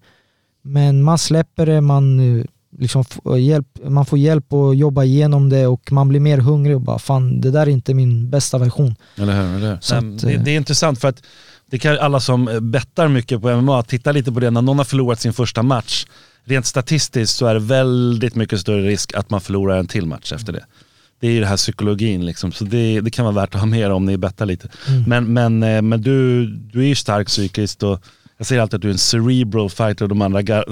men 0.63 1.03
man 1.03 1.19
släpper 1.19 1.67
det, 1.67 1.81
man, 1.81 2.21
liksom 2.79 3.05
får 3.05 3.39
hjälp, 3.39 3.67
man 3.85 4.07
får 4.07 4.19
hjälp 4.19 4.53
att 4.53 4.77
jobba 4.77 5.05
igenom 5.05 5.49
det 5.49 5.67
och 5.67 5.93
man 5.93 6.09
blir 6.09 6.21
mer 6.21 6.39
hungrig 6.39 6.77
och 6.77 6.83
bara 6.83 6.99
fan 6.99 7.41
det 7.41 7.51
där 7.51 7.61
är 7.61 7.71
inte 7.71 7.95
min 7.95 8.31
bästa 8.31 8.59
version. 8.59 8.95
Eller 9.17 9.43
hur? 9.43 9.57
Eller 9.57 9.71
hur? 9.71 9.79
Så 9.81 9.95
att, 9.95 10.19
det, 10.19 10.33
eh, 10.33 10.43
det 10.43 10.51
är 10.51 10.57
intressant 10.57 11.01
för 11.01 11.09
att 11.09 11.23
det 11.71 11.79
kan 11.79 11.99
alla 11.99 12.21
som 12.21 12.49
eh, 12.49 12.61
bettar 12.61 13.09
mycket 13.09 13.43
på 13.43 13.57
MMA, 13.57 13.83
titta 13.83 14.13
lite 14.13 14.33
på 14.33 14.41
det 14.41 14.51
när 14.51 14.63
någon 14.63 14.79
har 14.79 14.85
förlorat 14.85 15.21
sin 15.21 15.33
första 15.33 15.63
match. 15.63 16.07
Rent 16.45 16.67
statistiskt 16.67 17.37
så 17.37 17.47
är 17.47 17.55
det 17.55 17.61
väldigt 17.61 18.35
mycket 18.35 18.61
större 18.61 18.83
risk 18.83 19.15
att 19.15 19.31
man 19.31 19.41
förlorar 19.41 19.79
en 19.79 19.87
till 19.87 20.07
match 20.07 20.33
efter 20.33 20.53
det. 20.53 20.65
Det 21.21 21.29
är 21.29 21.33
ju 21.33 21.41
det 21.41 21.47
här 21.47 21.57
psykologin 21.57 22.27
liksom, 22.27 22.53
så 22.53 22.65
det, 22.65 23.01
det 23.01 23.11
kan 23.11 23.25
vara 23.25 23.35
värt 23.35 23.55
att 23.55 23.61
ha 23.61 23.67
med 23.67 23.93
om 23.93 24.05
ni 24.05 24.17
bettar 24.17 24.47
lite. 24.47 24.69
Mm. 24.89 25.05
Men, 25.07 25.33
men, 25.33 25.63
eh, 25.63 25.83
men 25.83 26.03
du, 26.03 26.47
du 26.47 26.81
är 26.81 26.87
ju 26.87 26.95
stark 26.95 27.27
psykiskt 27.27 27.83
och 27.83 28.05
jag 28.43 28.47
säger 28.47 28.63
alltid 28.63 28.75
att 28.75 28.83
du 28.83 28.89
är 28.89 28.93
en 28.93 28.99
cerebral 28.99 29.71
fighter 29.71 30.03
och 30.05 30.09
de 30.09 30.23
andra, 30.23 30.41
eh, 30.41 30.63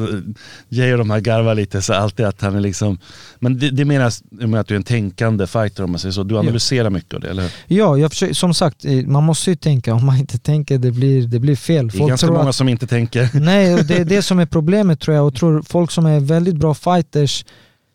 Jay 0.68 0.92
och 0.92 0.98
de 0.98 1.10
här 1.10 1.20
garvar 1.20 1.54
lite 1.54 1.82
så 1.82 1.92
alltid 1.92 2.26
att 2.26 2.40
han 2.40 2.56
är 2.56 2.60
liksom, 2.60 2.98
men 3.38 3.58
det, 3.58 3.70
det 3.70 3.84
menas 3.84 4.22
med 4.30 4.60
att 4.60 4.66
du 4.66 4.74
är 4.74 4.76
en 4.76 4.82
tänkande 4.82 5.46
fighter 5.46 5.84
om 5.84 5.90
man 5.90 5.98
säger 5.98 6.12
så. 6.12 6.22
Du 6.22 6.38
analyserar 6.38 6.90
mycket 6.90 7.14
av 7.14 7.20
det, 7.20 7.30
eller 7.30 7.42
hur? 7.42 7.50
Ja, 7.66 7.98
jag 7.98 8.10
försöker, 8.10 8.34
som 8.34 8.54
sagt, 8.54 8.84
eh, 8.84 8.92
man 9.06 9.24
måste 9.24 9.50
ju 9.50 9.56
tänka. 9.56 9.94
Om 9.94 10.06
man 10.06 10.16
inte 10.16 10.38
tänker, 10.38 10.78
det 10.78 10.90
blir, 10.92 11.26
det 11.26 11.38
blir 11.38 11.56
fel. 11.56 11.88
Det 11.88 11.98
är 11.98 12.08
ganska 12.08 12.26
många 12.26 12.48
att- 12.48 12.54
som 12.54 12.68
inte 12.68 12.86
tänker. 12.86 13.28
Nej, 13.40 13.84
det 13.84 13.96
är 13.96 14.04
det 14.04 14.22
som 14.22 14.38
är 14.38 14.46
problemet 14.46 15.00
tror 15.00 15.16
jag. 15.16 15.26
Och 15.26 15.34
tror 15.34 15.62
folk 15.62 15.90
som 15.90 16.06
är 16.06 16.20
väldigt 16.20 16.56
bra 16.56 16.74
fighters, 16.74 17.44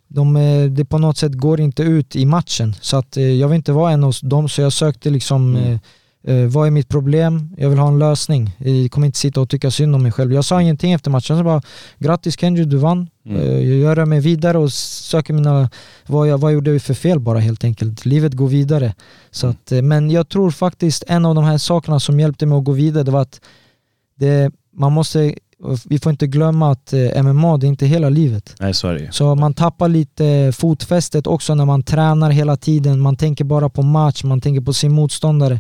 de, 0.08 0.36
eh, 0.36 0.66
det 0.66 0.86
på 0.86 0.98
något 0.98 1.18
sätt 1.18 1.34
går 1.34 1.60
inte 1.62 1.84
ut 1.84 2.16
i 2.16 2.26
matchen. 2.26 2.76
Så 2.82 2.98
att 2.98 3.18
jag 3.18 3.48
vill 3.48 3.56
inte 3.56 3.72
vara 3.72 3.92
en 3.92 4.04
av 4.04 4.14
dem, 4.22 4.50
så 4.50 4.62
jag 4.62 4.74
sökte 4.74 5.10
liksom 5.10 5.56
Mm. 5.56 5.80
Eh, 6.28 6.36
eh, 6.36 6.48
vad 6.48 6.68
är 6.68 6.72
mitt 6.72 6.90
problem? 6.90 7.56
Jag 7.58 7.70
vill 7.70 7.80
ha 7.80 7.88
en 7.88 8.00
lösning. 8.00 8.56
Jag 8.58 8.92
kommer 8.92 9.08
inte 9.08 9.20
sitta 9.20 9.42
och 9.42 9.50
tycka 9.50 9.72
synd 9.72 9.96
om 9.96 10.04
mig 10.04 10.12
själv. 10.12 10.34
Jag 10.34 10.46
sa 10.46 10.62
ingenting 10.62 10.94
efter 10.94 11.12
matchen. 11.12 11.36
Jag 11.36 11.46
bara 11.46 11.62
grattis 12.00 12.40
Kenji, 12.40 12.66
du 12.66 12.78
vann. 12.78 13.08
Mm. 13.26 13.42
Eh, 13.42 13.48
Jag 13.48 13.78
gör 13.98 14.06
mig 14.06 14.20
vidare 14.20 14.58
och 14.58 14.74
söker 14.74 15.34
mina, 15.34 15.70
vad 16.08 16.28
jag, 16.28 16.38
vad 16.38 16.54
gjorde 16.54 16.72
jag 16.72 16.82
för 16.82 16.94
fel 16.94 17.20
bara 17.20 17.40
helt 17.40 17.64
enkelt. 17.64 18.06
Livet 18.06 18.34
går 18.34 18.48
vidare. 18.48 18.94
Så 19.32 19.48
Mm. 19.48 19.58
att, 19.64 19.72
eh, 19.72 19.82
men 19.82 20.12
jag 20.12 20.30
tror 20.30 20.52
faktiskt 20.52 21.04
en 21.08 21.26
av 21.26 21.36
de 21.36 21.44
här 21.44 21.58
sakerna 21.58 22.00
som 22.00 22.20
hjälpte 22.20 22.46
mig 22.46 22.58
att 22.58 22.64
gå 22.64 22.72
vidare, 22.72 23.04
det 23.04 23.12
var 23.12 23.22
att 23.22 23.42
det, 24.20 24.52
man 24.74 24.92
måste, 24.94 25.36
vi 25.86 26.00
får 26.00 26.10
inte 26.10 26.28
glömma 26.28 26.72
att 26.72 26.94
eh, 26.94 27.24
MMA, 27.24 27.58
det 27.58 27.66
är 27.66 27.70
inte 27.70 27.86
hela 27.86 28.10
livet. 28.10 28.56
Nej 28.60 28.74
så 28.74 28.88
är 28.88 28.94
det. 28.94 29.08
Så 29.12 29.36
man 29.36 29.54
tappar 29.54 29.88
lite 29.90 30.52
fotfästet 30.56 31.28
också 31.28 31.56
när 31.56 31.66
man 31.66 31.84
tränar 31.84 32.30
hela 32.32 32.58
tiden. 32.58 33.00
Man 33.00 33.16
tänker 33.16 33.44
bara 33.46 33.70
på 33.70 33.82
match, 33.82 34.24
man 34.24 34.42
tänker 34.42 34.62
på 34.62 34.74
sin 34.74 34.92
motståndare. 34.92 35.60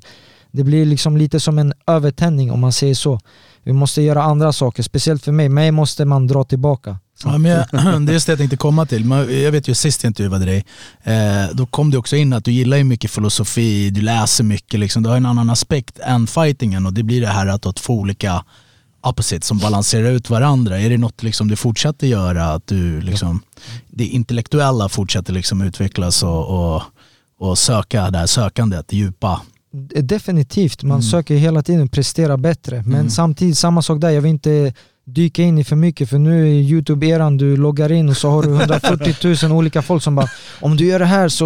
Det 0.55 0.63
blir 0.63 0.85
liksom 0.85 1.17
lite 1.17 1.39
som 1.39 1.59
en 1.59 1.73
övertändning 1.87 2.51
om 2.51 2.59
man 2.59 2.71
säger 2.71 2.95
så. 2.95 3.19
Vi 3.63 3.73
måste 3.73 4.01
göra 4.01 4.23
andra 4.23 4.53
saker, 4.53 4.83
speciellt 4.83 5.23
för 5.23 5.31
mig. 5.31 5.49
Mig 5.49 5.71
måste 5.71 6.05
man 6.05 6.27
dra 6.27 6.43
tillbaka. 6.43 6.97
Ja, 7.23 7.37
men 7.37 7.51
jag, 7.51 7.65
det 8.05 8.11
är 8.11 8.13
just 8.13 8.25
det 8.25 8.31
jag 8.31 8.39
tänkte 8.39 8.57
komma 8.57 8.85
till. 8.85 9.09
Jag 9.43 9.51
vet 9.51 9.67
ju 9.67 9.73
sist 9.73 10.03
jag 10.03 10.09
intervjuade 10.09 10.45
dig, 10.45 10.65
eh, 11.03 11.55
då 11.55 11.65
kom 11.65 11.91
det 11.91 11.97
också 11.97 12.15
in 12.15 12.33
att 12.33 12.45
du 12.45 12.51
gillar 12.51 12.77
ju 12.77 12.83
mycket 12.83 13.11
filosofi, 13.11 13.89
du 13.89 14.01
läser 14.01 14.43
mycket, 14.43 14.79
liksom. 14.79 15.03
du 15.03 15.09
har 15.09 15.17
en 15.17 15.25
annan 15.25 15.49
aspekt 15.49 15.99
än 15.99 16.27
fightingen 16.27 16.85
och 16.85 16.93
det 16.93 17.03
blir 17.03 17.21
det 17.21 17.27
här 17.27 17.47
att 17.47 17.65
har 17.65 17.71
två 17.71 17.93
olika 17.93 18.43
opposites 19.01 19.47
som 19.47 19.57
balanserar 19.57 20.11
ut 20.11 20.29
varandra. 20.29 20.79
Är 20.79 20.89
det 20.89 20.97
något 20.97 21.23
liksom 21.23 21.47
du 21.47 21.55
fortsätter 21.55 22.07
göra? 22.07 22.53
Att 22.53 22.67
du 22.67 23.01
liksom, 23.01 23.41
det 23.87 24.05
intellektuella 24.05 24.89
fortsätter 24.89 25.33
liksom 25.33 25.61
utvecklas 25.61 26.23
och, 26.23 26.75
och, 26.75 26.81
och 27.39 27.57
söka 27.57 28.11
det 28.11 28.17
här 28.17 28.25
sökandet, 28.25 28.87
det 28.87 28.97
djupa. 28.97 29.41
Definitivt, 30.01 30.83
man 30.83 30.91
Mm. 30.91 31.01
söker 31.01 31.35
hela 31.35 31.61
tiden 31.63 31.87
prestera 31.87 32.37
bättre. 32.37 32.83
Men 32.85 32.93
Mm. 32.99 33.09
samtidigt, 33.09 33.57
samma 33.57 33.81
sak 33.81 34.01
där, 34.01 34.09
jag 34.09 34.21
vill 34.21 34.29
inte 34.31 34.73
dyka 35.07 35.43
in 35.43 35.57
i 35.57 35.63
för 35.63 35.75
mycket 35.75 36.09
för 36.09 36.17
nu 36.19 36.47
är 36.47 36.61
Youtube-eran, 36.61 37.37
du 37.37 37.57
loggar 37.57 37.91
in 37.91 38.09
och 38.09 38.17
så 38.17 38.29
har 38.29 38.43
du 38.43 38.49
140 38.55 39.47
000 39.47 39.51
olika 39.57 39.81
folk 39.81 40.03
som 40.03 40.15
bara 40.15 40.27
Om 40.61 40.77
du 40.77 40.85
gör 40.85 40.99
det 40.99 41.05
här 41.05 41.29
så 41.29 41.45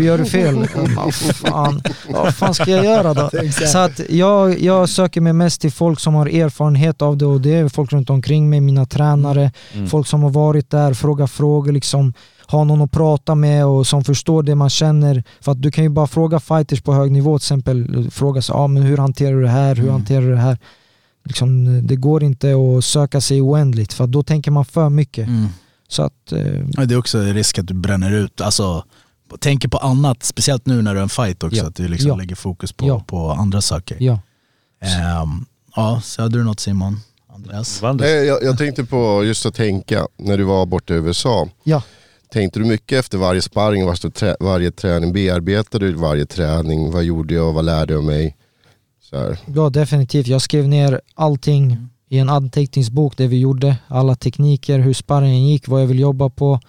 gör 0.00 0.18
du 0.18 0.24
fel. 0.24 0.66
Bara, 0.96 1.10
fan, 1.12 1.82
vad 2.12 2.34
fan 2.34 2.54
ska 2.54 2.70
jag 2.70 2.84
göra 2.84 3.14
då? 3.14 3.30
Så 3.72 3.78
att 3.78 4.00
jag, 4.10 4.60
jag 4.60 4.88
söker 4.88 5.20
mig 5.20 5.32
mest 5.32 5.60
till 5.60 5.72
folk 5.72 6.00
som 6.00 6.14
har 6.14 6.26
erfarenhet 6.26 7.02
av 7.02 7.16
det 7.16 7.26
och 7.26 7.40
det 7.40 7.54
är 7.54 7.68
folk 7.68 7.92
runt 7.92 8.10
omkring 8.10 8.50
mig, 8.50 8.60
mina 8.60 8.86
tränare, 8.86 9.52
Mm. 9.74 9.86
folk 9.86 10.06
som 10.06 10.22
har 10.22 10.30
varit 10.30 10.70
där, 10.70 10.94
fråga 10.94 11.26
frågor 11.26 11.72
liksom 11.72 12.12
ha 12.50 12.64
någon 12.64 12.82
att 12.82 12.90
prata 12.90 13.34
med 13.34 13.66
och 13.66 13.86
som 13.86 14.04
förstår 14.04 14.42
det 14.42 14.54
man 14.54 14.70
känner. 14.70 15.24
För 15.40 15.52
att 15.52 15.62
du 15.62 15.70
kan 15.70 15.84
ju 15.84 15.90
bara 15.90 16.06
fråga 16.06 16.40
fighters 16.40 16.80
på 16.80 16.92
hög 16.94 17.10
nivå 17.12 17.38
till 17.38 17.44
exempel, 17.44 18.10
fråga 18.10 18.42
sig 18.42 18.52
ah, 18.52 18.66
men 18.66 18.82
hur 18.82 18.96
hanterar 18.96 19.32
du 19.36 19.42
det 19.42 19.48
här, 19.48 19.74
hur 19.74 19.82
Mm. 19.82 19.92
hanterar 19.94 20.20
du 20.22 20.30
det 20.30 20.36
här? 20.40 20.58
liksom, 21.24 21.86
det 21.86 21.96
går 21.96 22.22
inte 22.24 22.54
att 22.78 22.84
söka 22.84 23.20
sig 23.20 23.42
oändligt 23.42 23.92
för 23.92 24.06
då 24.06 24.22
tänker 24.22 24.50
man 24.50 24.64
för 24.64 24.88
mycket. 24.88 25.28
Mm. 25.28 25.46
Så 25.88 26.02
att, 26.02 26.32
eh, 26.32 26.38
Ja, 26.76 26.84
Det 26.84 26.94
är 26.94 26.98
också 26.98 27.18
risk 27.20 27.58
att 27.58 27.66
du 27.66 27.74
bränner 27.74 28.12
ut, 28.12 28.40
alltså 28.40 28.84
tänker 29.40 29.68
på 29.68 29.78
annat, 29.78 30.22
speciellt 30.22 30.66
nu 30.66 30.82
när 30.82 30.94
du 30.94 30.98
är 30.98 31.02
en 31.02 31.08
fight 31.08 31.42
också, 31.42 31.56
Ja. 31.58 31.66
att 31.66 31.74
du 31.74 31.88
liksom 31.88 32.08
Ja. 32.08 32.16
lägger 32.16 32.34
fokus 32.36 32.72
på, 32.72 32.86
Ja. 32.88 33.04
på 33.06 33.30
andra 33.30 33.60
saker. 33.60 33.96
ja. 34.00 34.18
Ehm, 34.82 35.44
ja, 35.76 36.00
så 36.04 36.22
hade 36.22 36.38
du 36.38 36.44
något 36.44 36.60
Simon? 36.60 37.00
Andreas? 37.34 37.82
Nej, 37.94 38.26
jag, 38.26 38.42
jag 38.42 38.58
tänkte 38.58 38.84
på 38.84 39.24
just 39.24 39.46
att 39.46 39.54
tänka, 39.54 40.06
när 40.16 40.38
du 40.38 40.44
var 40.44 40.66
borta 40.66 40.94
i 40.94 40.96
USA. 40.96 41.48
Ja. 41.64 41.82
Tänkte 42.32 42.58
du 42.58 42.64
mycket 42.64 42.98
efter 42.98 43.18
varje 43.18 43.42
sparring, 43.42 43.86
varje, 43.86 44.10
trä, 44.10 44.36
varje 44.40 44.70
träning? 44.70 45.12
Bearbetade 45.12 45.86
du 45.86 45.92
varje 45.92 46.26
träning? 46.26 46.90
Vad 46.90 47.04
gjorde 47.04 47.34
jag? 47.34 47.52
Vad 47.52 47.64
lärde 47.64 47.92
jag 47.92 48.04
mig? 48.04 48.36
Så 49.10 49.18
här. 49.18 49.38
Ja 49.54 49.70
definitivt. 49.70 50.26
Jag 50.26 50.42
skrev 50.42 50.68
ner 50.68 51.00
allting 51.14 51.76
i 52.08 52.18
en 52.18 52.28
anteckningsbok 52.28 53.16
det 53.16 53.26
vi 53.26 53.38
gjorde. 53.38 53.76
Alla 53.88 54.14
tekniker, 54.14 54.78
hur 54.78 54.92
sparringen 54.92 55.46
gick, 55.46 55.68
vad 55.68 55.82
jag 55.82 55.86
vill 55.86 55.98
jobba 55.98 56.28
på. 56.30 56.60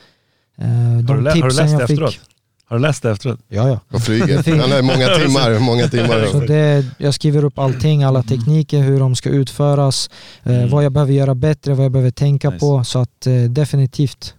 Eh, 0.58 0.65
de 0.67 1.08
Har 1.08 1.15
du, 1.15 1.21
lä- 1.21 1.30
har 1.30 1.36
du 1.36 1.41
läst 1.41 1.58
det 1.58 1.63
jag 1.71 1.82
fick. 1.82 1.89
efteråt? 1.91 2.19
Har 2.65 2.78
du 2.78 2.82
läst 2.82 3.04
det 3.04 3.12
efteråt? 3.12 3.39
Ja, 3.47 3.67
ja. 3.69 3.80
På 3.89 4.00
flyget? 4.00 4.47
Ja, 4.47 4.65
nej, 4.69 4.82
många 4.82 5.08
timmar. 5.08 5.60
Många 5.60 5.84
Så 5.84 5.89
timmar. 5.89 6.47
det, 6.47 6.86
jag 6.97 7.13
skriver 7.13 7.43
upp 7.45 7.60
allting, 7.60 8.04
alla 8.04 8.24
tekniker, 8.24 8.80
hur 8.82 9.00
de 9.00 9.15
ska 9.15 9.30
utföras, 9.30 10.10
eh, 10.43 10.56
Mm. 10.56 10.69
vad 10.69 10.84
jag 10.86 10.91
behöver 10.91 11.13
göra 11.13 11.36
bättre, 11.36 11.74
vad 11.74 11.86
jag 11.86 11.91
behöver 11.91 12.12
tänka 12.12 12.50
Nice. 12.50 12.60
på. 12.60 12.84
Så 12.84 13.00
att 13.00 13.28
eh, 13.28 13.34
definitivt. 13.43 14.34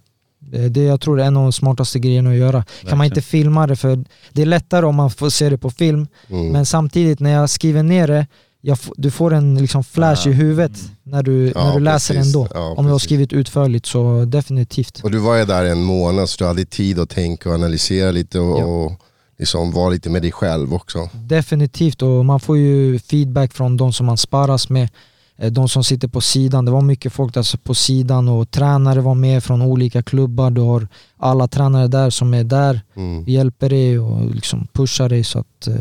Eh, 0.53 0.63
Det 0.63 0.83
jag 0.83 1.01
tror 1.01 1.19
är 1.21 1.25
en 1.25 1.37
av 1.37 1.43
de 1.43 1.51
smartaste 1.53 1.99
grejerna 1.99 2.29
att 2.29 2.35
göra. 2.35 2.65
Kan 2.89 2.97
man 2.97 3.05
inte 3.07 3.21
filma 3.21 3.67
det 3.67 3.75
för 3.75 4.03
det 4.31 4.41
är 4.41 4.45
lättare 4.45 4.85
om 4.85 4.95
man 4.95 5.09
får 5.11 5.29
se 5.29 5.49
det 5.49 5.57
på 5.57 5.69
film. 5.69 6.07
Mm. 6.29 6.47
Men 6.51 6.65
samtidigt 6.65 7.19
när 7.19 7.31
jag 7.33 7.49
skriver 7.49 7.83
ner 7.83 8.07
det, 8.07 8.27
du 8.95 9.11
får 9.11 9.33
en 9.33 9.55
liksom 9.55 9.83
flash 9.83 10.21
Ja. 10.27 10.31
i 10.31 10.33
huvudet 10.33 10.71
när 11.03 11.23
du, 11.23 11.51
Ja, 11.55 11.65
när 11.65 11.73
du 11.73 11.79
läser 11.79 12.13
precis. 12.15 12.33
den 12.33 12.41
då. 12.41 12.47
Ja, 12.53 12.73
om 12.77 12.85
du 12.85 12.91
har 12.91 12.99
skrivit 12.99 13.33
utförligt 13.33 13.85
så 13.85 14.25
definitivt. 14.25 14.99
Och 15.03 15.11
du 15.11 15.17
var 15.17 15.35
ju 15.37 15.45
där 15.45 15.65
en 15.65 15.83
månad 15.83 16.29
så 16.29 16.37
du 16.43 16.47
hade 16.47 16.65
tid 16.65 16.99
att 16.99 17.09
tänka 17.09 17.49
och 17.49 17.55
analysera 17.55 18.11
lite 18.11 18.39
och, 18.39 18.59
Ja. 18.59 18.63
och 18.65 18.91
liksom 19.39 19.71
vara 19.71 19.89
lite 19.89 20.09
med 20.09 20.21
dig 20.21 20.31
själv 20.31 20.73
också. 20.73 21.09
Definitivt 21.13 22.01
och 22.01 22.25
man 22.25 22.39
får 22.39 22.57
ju 22.57 22.99
feedback 22.99 23.53
från 23.53 23.77
de 23.77 23.93
som 23.93 24.05
man 24.05 24.17
sparras 24.17 24.69
med. 24.69 24.89
Eh, 25.37 25.51
De 25.51 25.69
som 25.69 25.83
sitter 25.83 26.07
på 26.07 26.21
sidan, 26.21 26.65
det 26.65 26.71
var 26.71 26.81
mycket 26.81 27.13
folk 27.13 27.33
där 27.33 27.57
på 27.57 27.73
sidan 27.73 28.27
och 28.27 28.51
tränare 28.51 29.01
var 29.01 29.15
med 29.15 29.43
från 29.43 29.61
olika 29.61 30.03
klubbar. 30.03 30.51
Du 30.51 30.61
har 30.61 30.87
alla 31.17 31.47
tränare 31.47 31.87
där 31.87 32.09
som 32.09 32.33
är 32.33 32.43
där, 32.43 32.81
Mm. 32.95 33.23
hjälper 33.27 33.69
dig 33.69 33.99
och 33.99 34.35
liksom 34.35 34.67
pushar 34.73 35.09
dig. 35.09 35.23
Så 35.23 35.39
att, 35.39 35.67
eh, 35.67 35.75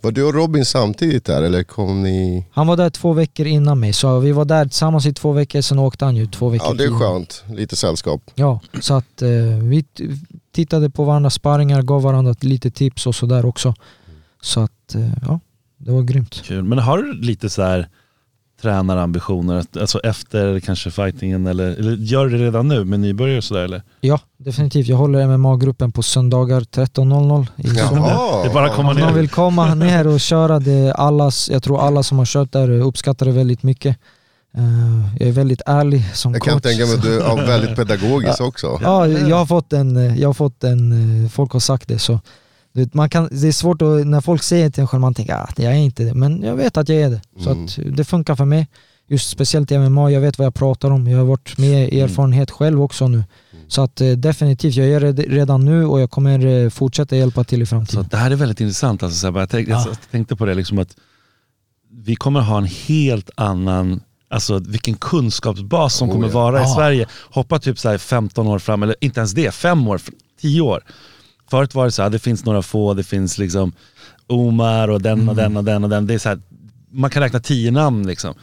Var 0.00 0.10
du 0.12 0.22
och 0.24 0.34
Robin 0.34 0.64
samtidigt 0.64 1.24
där 1.24 1.42
eller 1.42 1.62
kom 1.64 2.02
ni? 2.02 2.46
han 2.52 2.66
var 2.66 2.76
där 2.76 2.90
två 2.90 3.12
veckor 3.12 3.46
innan 3.46 3.80
mig, 3.80 3.92
så 3.92 4.18
vi 4.18 4.32
var 4.32 4.44
där 4.44 4.64
tillsammans 4.64 5.06
i 5.06 5.12
två 5.12 5.32
veckor, 5.32 5.60
sen 5.60 5.78
åkte 5.78 6.04
han 6.04 6.16
ju 6.16 6.26
två 6.26 6.48
veckor 6.48 6.66
Ja 6.68 6.74
det 6.74 6.84
är 6.84 6.98
skönt, 6.98 7.44
lite 7.54 7.76
sällskap. 7.76 8.22
Ja, 8.34 8.60
så 8.80 8.94
att 8.94 9.22
eh, 9.22 9.28
vi 9.62 9.84
tittade 10.52 10.90
på 10.90 11.04
varandras 11.04 11.34
sparringar, 11.34 11.82
gav 11.82 12.02
varandra 12.02 12.34
lite 12.40 12.70
tips 12.70 13.06
och 13.06 13.14
sådär 13.14 13.46
också. 13.46 13.74
Så 14.42 14.60
att 14.60 14.94
eh, 14.94 15.08
ja, 15.22 15.40
det 15.76 15.92
var 15.92 16.02
grymt. 16.02 16.42
Kul. 16.44 16.62
Men 16.64 16.78
har 16.78 16.98
du 16.98 17.12
lite 17.20 17.50
så 17.50 17.62
här 17.62 17.88
tränarambitioner, 18.62 19.54
att- 19.56 19.76
alltså 19.76 19.98
efter 20.00 20.60
kanske 20.60 20.90
fightingen 20.90 21.46
eller, 21.46 21.64
eller 21.70 21.96
gör 21.96 22.26
du 22.26 22.38
det 22.38 22.44
redan 22.44 22.68
nu 22.68 22.84
med 22.84 23.00
nybörjare 23.00 23.38
och 23.38 23.44
sådär 23.44 23.62
eller? 23.64 23.82
Ja, 24.00 24.20
definitivt. 24.36 24.86
Jag 24.86 24.96
håller 24.96 25.26
MMA-gruppen 25.26 25.92
på 25.92 26.02
söndagar 26.02 26.60
13.00 26.60 27.46
i 27.56 27.68
Solna. 27.68 28.06
Det 28.42 28.48
är 28.48 28.54
bara 28.54 28.66
att 28.66 28.76
komma 28.76 28.90
Om 28.90 28.96
någon 28.96 29.06
ner. 29.12 29.14
vill 29.14 29.28
komma 29.28 29.74
ner 29.74 30.06
och 30.06 30.20
köra 30.20 30.58
det, 30.58 30.92
allas, 30.92 31.50
jag 31.52 31.62
tror 31.62 31.80
alla 31.86 32.02
som 32.02 32.18
har 32.18 32.24
kört 32.26 32.52
där 32.52 32.70
uppskattar 32.70 33.26
det 33.26 33.32
väldigt 33.32 33.62
mycket. 33.62 33.96
Eh, 34.56 35.16
jag 35.18 35.28
är 35.28 35.32
väldigt 35.32 35.62
ärlig 35.66 36.04
som 36.16 36.32
Jag 36.32 36.42
coach. 36.42 36.50
kan 36.52 36.60
tänka 36.60 36.86
mig 36.86 36.94
att 36.94 37.02
du 37.02 37.20
är 37.22 37.46
väldigt 37.46 37.76
pedagogisk 37.76 38.40
också. 38.40 38.78
Ja, 38.82 39.06
jag 39.06 39.36
har 39.36 39.46
fått 39.46 39.72
en, 39.72 39.96
eh, 39.96 40.20
jag 40.20 40.28
har 40.28 40.34
fått 40.34 40.64
en, 40.64 41.24
eh, 41.24 41.30
folk 41.30 41.52
har 41.52 41.60
sagt 41.60 41.88
det 41.88 41.98
så. 41.98 42.20
Vet, 42.78 42.94
Man 42.94 43.10
kan, 43.10 43.28
det 43.32 43.48
är 43.48 43.52
svårt 43.52 43.82
att, 43.82 44.06
när 44.06 44.20
folk 44.20 44.42
säger 44.42 44.70
till 44.70 44.80
en 44.80 44.86
själv, 44.86 45.00
man 45.00 45.14
tänker 45.14 45.34
att 45.34 45.58
jag 45.58 45.72
är 45.72 45.76
inte 45.76 46.04
det, 46.04 46.14
men 46.14 46.42
jag 46.42 46.54
vet 46.56 46.76
att 46.76 46.88
jag 46.88 46.98
är 46.98 47.10
det. 47.10 47.20
Så 47.44 47.50
Mm. 47.50 47.64
att 47.64 47.78
det 47.96 48.04
funkar 48.04 48.36
för 48.36 48.44
mig. 48.44 48.66
Just 49.10 49.30
speciellt 49.30 49.70
i 49.72 49.78
MMA, 49.78 50.10
jag 50.10 50.20
vet 50.20 50.38
vad 50.38 50.46
jag 50.46 50.54
pratar 50.54 50.90
om, 50.90 51.06
jag 51.08 51.18
har 51.18 51.24
varit 51.24 51.58
med 51.58 51.88
i 51.88 52.00
erfarenhet 52.00 52.50
själv 52.50 52.82
också 52.82 53.08
nu. 53.08 53.24
Så 53.68 53.82
att 53.82 54.00
eh, 54.00 54.10
definitivt, 54.10 54.74
jag 54.76 54.86
gör 54.88 55.00
det 55.00 55.22
redan 55.22 55.64
nu 55.64 55.84
och 55.86 56.00
jag 56.00 56.10
kommer 56.10 56.46
eh, 56.46 56.70
fortsätta 56.70 57.16
hjälpa 57.16 57.44
till 57.44 57.62
i 57.62 57.66
Så 57.66 57.70
framtiden. 57.70 58.00
att 58.00 58.10
det 58.10 58.16
här 58.16 58.30
är 58.30 58.36
väldigt 58.36 58.60
intressant. 58.60 59.02
Alltså, 59.02 59.18
så 59.32 59.38
jag, 59.38 59.50
tänkte, 59.50 59.72
Ja. 59.72 59.84
jag 59.88 59.96
tänkte 60.10 60.36
på 60.36 60.44
det, 60.44 60.54
liksom 60.54 60.78
att 60.78 60.96
vi 62.04 62.16
kommer 62.16 62.40
ha 62.40 62.58
en 62.58 62.68
helt 62.86 63.30
annan, 63.34 64.00
alltså 64.30 64.58
vilken 64.58 64.94
kunskapsbas 64.94 65.94
som 65.94 66.08
Oh, 66.08 66.14
kommer 66.14 66.28
ja. 66.28 66.34
vara 66.34 66.58
i 66.58 66.62
Ja. 66.62 66.74
Sverige. 66.74 67.06
Hoppa 67.30 67.58
typ 67.58 67.78
så 67.78 67.88
här 67.88 67.98
15 67.98 68.46
år 68.46 68.58
fram, 68.58 68.82
eller 68.82 68.94
inte 69.00 69.20
ens 69.20 69.32
det, 69.32 69.50
5 69.54 69.88
år, 69.88 70.00
10 70.40 70.60
år. 70.60 70.82
Förut 71.50 71.74
var 71.74 71.84
det 71.84 71.90
så 71.92 72.02
här, 72.02 72.10
det 72.10 72.18
finns 72.18 72.44
några 72.44 72.62
få, 72.62 72.94
det 72.94 73.04
finns 73.04 73.38
liksom 73.38 73.72
Omar 74.26 74.88
och 74.88 75.02
den 75.02 75.28
och 75.28 75.36
den 75.36 75.56
och 75.56 75.64
den 75.64 75.84
och 75.84 75.90
den. 75.90 76.06
Det 76.06 76.14
är 76.14 76.18
så 76.18 76.28
här, 76.28 76.38
man 76.90 77.10
kan 77.10 77.22
räkna 77.22 77.40
10 77.40 77.70
namn 77.70 78.06
liksom. 78.06 78.34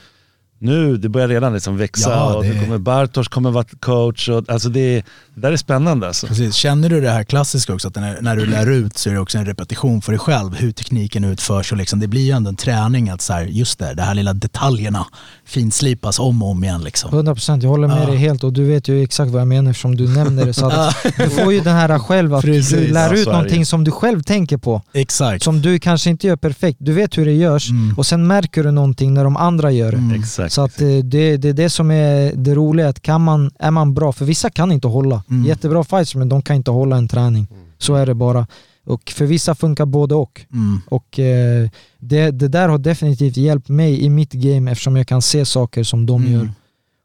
Nu, 0.59 0.97
det 0.97 1.09
börjar 1.09 1.27
redan 1.27 1.53
liksom 1.53 1.77
växa 1.77 2.09
Ja, 2.09 2.35
och 2.35 2.43
det- 2.43 2.53
det 2.53 2.59
kommer 2.59 2.77
Bartosz 2.77 3.27
kommer 3.27 3.51
vara 3.51 3.65
coach. 3.79 4.29
Och, 4.29 4.49
alltså 4.49 4.69
det, 4.69 5.03
det 5.35 5.41
där 5.41 5.51
är 5.51 5.57
spännande 5.57 6.07
alltså. 6.07 6.27
Precis. 6.27 6.55
Känner 6.55 6.89
du 6.89 7.01
det 7.01 7.09
här 7.09 7.23
klassiska 7.23 7.73
också, 7.73 7.87
att 7.87 7.95
när, 7.95 8.21
när 8.21 8.35
du 8.35 8.45
lär 8.45 8.71
ut 8.71 8.97
så 8.97 9.09
är 9.09 9.13
det 9.13 9.19
också 9.19 9.37
en 9.37 9.45
repetition 9.45 10.01
för 10.01 10.11
dig 10.11 10.19
själv, 10.19 10.55
hur 10.55 10.71
tekniken 10.71 11.23
utförs 11.23 11.71
och 11.71 11.77
liksom, 11.77 11.99
det 11.99 12.07
blir 12.07 12.21
ju 12.25 12.31
ändå 12.31 12.49
en 12.49 12.55
träning 12.55 13.09
att 13.09 13.21
så 13.21 13.33
här, 13.33 13.43
just 13.45 13.79
det, 13.79 13.93
de 13.93 14.01
här 14.01 14.13
lilla 14.13 14.33
detaljerna 14.33 15.05
finslipas 15.45 16.19
om 16.19 16.43
och 16.43 16.49
om 16.49 16.63
igen. 16.63 16.83
Liksom. 16.83 17.11
100% 17.11 17.61
jag 17.63 17.69
håller 17.69 17.87
med 17.87 18.01
Ja. 18.01 18.05
dig 18.07 18.17
helt 18.17 18.43
och 18.43 18.53
du 18.53 18.63
vet 18.65 18.87
ju 18.87 19.03
exakt 19.03 19.31
vad 19.31 19.41
jag 19.41 19.47
menar 19.47 19.71
eftersom 19.71 19.95
du 19.95 20.07
nämner 20.07 20.45
det. 20.45 20.53
Så 20.53 20.65
att 20.67 20.95
du 21.17 21.29
får 21.29 21.53
ju 21.53 21.59
den 21.61 21.75
här 21.75 21.99
själv 21.99 22.33
att 22.33 22.41
du 22.45 22.53
Precis. 22.53 22.91
lär 22.91 23.07
Ja, 23.13 23.13
ut 23.19 23.25
det. 23.25 23.31
någonting 23.31 23.65
som 23.65 23.83
du 23.83 23.91
själv 23.91 24.23
tänker 24.23 24.57
på. 24.57 24.81
Exakt. 24.93 25.43
Som 25.43 25.61
du 25.61 25.79
kanske 25.79 26.09
inte 26.09 26.27
gör 26.27 26.35
perfekt. 26.35 26.77
Du 26.81 26.93
vet 26.93 27.17
hur 27.17 27.25
det 27.25 27.31
görs 27.33 27.69
Mm. 27.69 27.95
och 27.97 28.05
sen 28.05 28.27
märker 28.27 28.63
du 28.63 28.71
någonting 28.71 29.13
när 29.13 29.23
de 29.23 29.37
andra 29.37 29.71
gör 29.71 29.91
det. 29.91 29.97
Mm. 29.97 30.19
Exakt. 30.21 30.53
Så 30.53 30.61
att 30.61 30.81
eh, 30.81 30.87
det, 30.87 31.37
det 31.37 31.49
är 31.49 31.53
det 31.53 31.69
som 31.69 31.91
är 31.91 32.31
det 32.35 32.55
roliga, 32.55 32.89
att 32.89 33.01
kan 33.01 33.21
man, 33.21 33.51
är 33.59 33.71
man 33.71 33.93
bra, 33.93 34.11
för 34.13 34.25
vissa 34.25 34.49
kan 34.49 34.71
inte 34.71 34.87
hålla. 34.87 35.23
Mm. 35.29 35.45
Jättebra 35.45 35.83
fights 35.83 36.15
men 36.15 36.29
de 36.29 36.41
kan 36.41 36.55
inte 36.55 36.71
hålla 36.71 36.97
en 36.97 37.07
träning. 37.07 37.47
Så 37.77 37.95
är 37.95 38.05
det 38.05 38.13
bara. 38.13 38.47
Och 38.85 39.09
för 39.09 39.25
vissa 39.25 39.55
funkar 39.55 39.85
både 39.85 40.15
och. 40.15 40.41
Mm. 40.53 40.81
Och 40.89 41.19
eh, 41.19 41.69
det, 41.99 42.31
det 42.31 42.47
där 42.47 42.69
har 42.69 42.77
definitivt 42.77 43.37
hjälpt 43.37 43.69
mig 43.69 44.01
i 44.03 44.09
mitt 44.09 44.31
game 44.33 44.71
eftersom 44.71 44.95
jag 44.95 45.07
kan 45.07 45.21
se 45.21 45.45
saker 45.45 45.83
som 45.83 46.05
de 46.05 46.21
Mm. 46.21 46.33
gör 46.33 46.49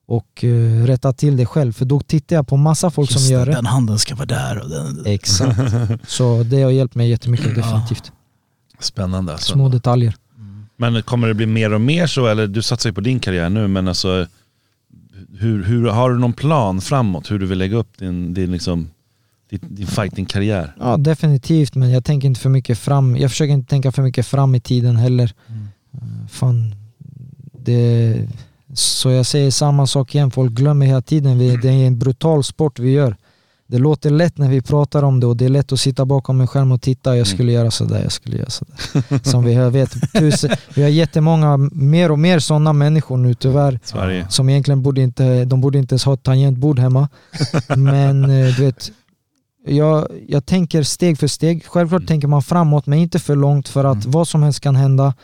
och 0.06 0.44
eh, 0.44 0.84
rätta 0.86 1.12
till 1.12 1.36
det 1.36 1.46
själv. 1.46 1.72
För 1.72 1.84
då 1.84 2.00
tittar 2.00 2.36
jag 2.36 2.48
på 2.48 2.56
massa 2.56 2.90
folk 2.90 3.10
Just 3.10 3.26
som 3.26 3.34
gör 3.34 3.46
det. 3.46 3.52
Den 3.52 3.66
handen 3.66 3.98
ska 3.98 4.14
vara 4.14 4.26
där 4.26 4.58
och 4.62 4.70
den... 4.70 5.06
Exakt. 5.06 5.60
Så 6.06 6.42
det 6.42 6.62
har 6.62 6.70
hjälpt 6.70 6.94
mig 6.94 7.10
jättemycket 7.10 7.54
definitivt. 7.54 8.12
Spännande 8.80 9.32
alltså. 9.32 9.52
Små 9.52 9.68
detaljer. 9.68 10.14
Men 10.76 11.02
kommer 11.02 11.28
det 11.28 11.34
bli 11.34 11.46
mer 11.46 11.72
och 11.72 11.80
mer 11.80 12.06
så, 12.06 12.26
eller 12.26 12.46
du 12.46 12.62
satsar 12.62 12.90
ju 12.90 12.94
på 12.94 13.00
din 13.00 13.20
karriär 13.20 13.50
nu, 13.50 13.68
men 13.68 13.88
alltså 13.88 14.26
hur, 15.38 15.64
hur, 15.64 15.86
har 15.86 16.10
du 16.10 16.18
någon 16.18 16.32
plan 16.32 16.80
framåt? 16.80 17.30
Hur 17.30 17.38
du 17.38 17.46
vill 17.46 17.58
lägga 17.58 17.76
upp 17.76 17.98
din, 17.98 18.34
din, 18.34 18.52
liksom, 18.52 18.90
din, 19.50 19.60
din 19.62 19.86
fighting-karriär? 19.86 20.74
Ja 20.80 20.96
definitivt 20.96 21.74
men 21.74 21.90
jag 21.90 22.04
tänker 22.04 22.28
inte 22.28 22.40
för 22.40 22.50
mycket 22.50 22.78
fram. 22.78 23.16
Jag 23.16 23.30
försöker 23.30 23.52
inte 23.52 23.70
tänka 23.70 23.92
för 23.92 24.02
mycket 24.02 24.26
fram 24.26 24.54
i 24.54 24.60
tiden 24.60 24.96
heller. 24.96 25.32
Eh, 25.92 26.26
Fan, 26.28 26.74
det, 27.64 28.16
så 28.74 29.10
jag 29.10 29.26
säger 29.26 29.50
samma 29.50 29.86
sak 29.86 30.14
igen, 30.14 30.30
folk 30.30 30.52
glömmer 30.52 30.86
hela 30.86 31.02
tiden. 31.02 31.38
Vi, 31.38 31.56
det 31.56 31.68
är 31.68 31.86
en 31.86 31.98
brutal 31.98 32.44
sport 32.44 32.78
vi 32.78 32.90
gör. 32.90 33.16
Det 33.70 33.78
låter 33.78 34.10
lätt 34.10 34.38
när 34.38 34.48
vi 34.48 34.60
pratar 34.62 35.02
om 35.02 35.20
det 35.20 35.26
och 35.26 35.36
det 35.36 35.44
är 35.44 35.48
lätt 35.48 35.72
att 35.72 35.80
sitta 35.80 36.04
bakom 36.04 36.40
en 36.40 36.46
skärm 36.46 36.72
och 36.72 36.80
titta. 36.82 37.16
Jag 37.16 37.26
skulle 37.26 37.52
göra 37.52 37.70
sådär, 37.70 38.02
jag 38.02 38.12
skulle 38.12 38.36
göra 38.36 38.50
sådär. 38.50 38.74
Som 39.30 39.44
vi 39.44 39.54
har, 39.54 39.70
vet, 39.70 40.12
tusen, 40.12 40.50
vi 40.74 40.82
har 40.82 40.88
jättemånga, 40.88 41.56
mer 41.72 42.10
och 42.10 42.18
mer 42.18 42.38
sådana 42.38 42.72
människor 42.72 43.16
nu 43.16 43.34
tyvärr. 43.34 43.78
Sverige. 43.84 44.26
Som 44.28 44.48
egentligen 44.48 44.82
borde 44.82 45.00
inte, 45.00 45.44
de 45.44 45.60
borde 45.60 45.78
inte 45.78 45.92
ens 45.92 46.04
ha 46.04 46.14
ett 46.14 46.22
tangentbord 46.22 46.78
hemma. 46.78 47.08
Men 47.76 48.24
eh, 48.24 48.54
du 48.56 48.64
vet, 48.64 48.90
jag, 49.66 50.06
jag 50.28 50.46
tänker 50.46 50.82
steg 50.82 51.18
för 51.18 51.26
steg. 51.26 51.64
Självklart 51.66 52.00
Mm. 52.00 52.06
tänker 52.06 52.28
man 52.28 52.42
framåt 52.42 52.86
men 52.86 52.98
inte 52.98 53.18
för 53.18 53.36
långt 53.36 53.68
för 53.68 53.84
att 53.84 54.04
vad 54.04 54.28
som 54.28 54.42
helst 54.42 54.60
kan 54.60 54.76
hända. 54.76 55.14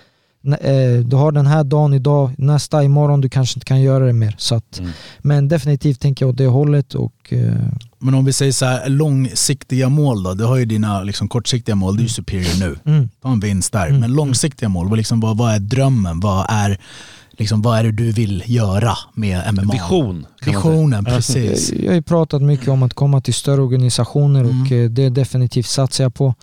Eh, 0.52 1.04
Du 1.04 1.16
har 1.16 1.32
den 1.32 1.46
här 1.46 1.64
dagen 1.64 1.94
idag, 1.94 2.30
nästa 2.38 2.84
imorgon 2.84 3.20
du 3.20 3.28
kanske 3.28 3.56
inte 3.58 3.64
kan 3.66 3.80
göra 3.80 4.06
det 4.06 4.12
mer. 4.12 4.34
Så 4.38 4.54
att, 4.54 4.78
Mm. 4.78 4.90
Men 5.18 5.48
definitivt 5.48 6.00
tänker 6.00 6.24
jag 6.24 6.30
åt 6.30 6.36
det 6.38 6.46
hållet 6.46 6.94
och 6.94 7.32
eh, 7.32 7.52
Men 7.98 8.14
om 8.14 8.24
vi 8.24 8.32
säger 8.32 8.52
så 8.52 8.64
här, 8.66 8.88
långsiktiga 8.88 9.88
mål 9.88 10.22
då? 10.22 10.34
Du 10.34 10.44
har 10.44 10.56
ju 10.56 10.64
dina 10.64 11.02
liksom, 11.02 11.28
kortsiktiga 11.28 11.74
mål, 11.74 11.96
du 11.96 12.00
är 12.00 12.02
ju 12.02 12.08
superior 12.08 12.60
nu. 12.60 12.92
mm, 12.92 13.08
Ta 13.22 13.32
en 13.32 13.40
vinst 13.40 13.72
där. 13.72 13.86
Mm. 13.86 14.00
Men 14.00 14.12
långsiktiga 14.12 14.68
mål, 14.68 14.88
vad, 14.88 14.96
liksom, 14.98 15.20
vad, 15.20 15.36
vad 15.38 15.54
är 15.54 15.58
drömmen? 15.58 16.20
Vad 16.20 16.46
är, 16.48 16.78
liksom, 17.38 17.62
vad 17.62 17.78
är 17.78 17.84
det 17.84 17.92
du 17.92 18.12
vill 18.12 18.42
göra 18.46 18.92
med 19.14 19.54
MMA? 19.54 19.72
Vision. 19.72 20.26
Visionen, 20.44 21.04
precis. 21.04 21.72
jag, 21.72 21.82
jag 21.84 21.90
har 21.90 21.94
ju 21.94 22.02
pratat 22.02 22.42
mycket 22.42 22.68
om 22.68 22.82
att 22.82 22.94
komma 22.94 23.20
till 23.20 23.34
större 23.34 23.60
organisationer 23.62 24.44
och 24.44 24.50
Mm. 24.50 24.84
eh, 24.84 24.90
det 24.90 25.08
definitivt 25.08 25.66
satsar 25.66 26.04
jag 26.04 26.14
på. 26.14 26.34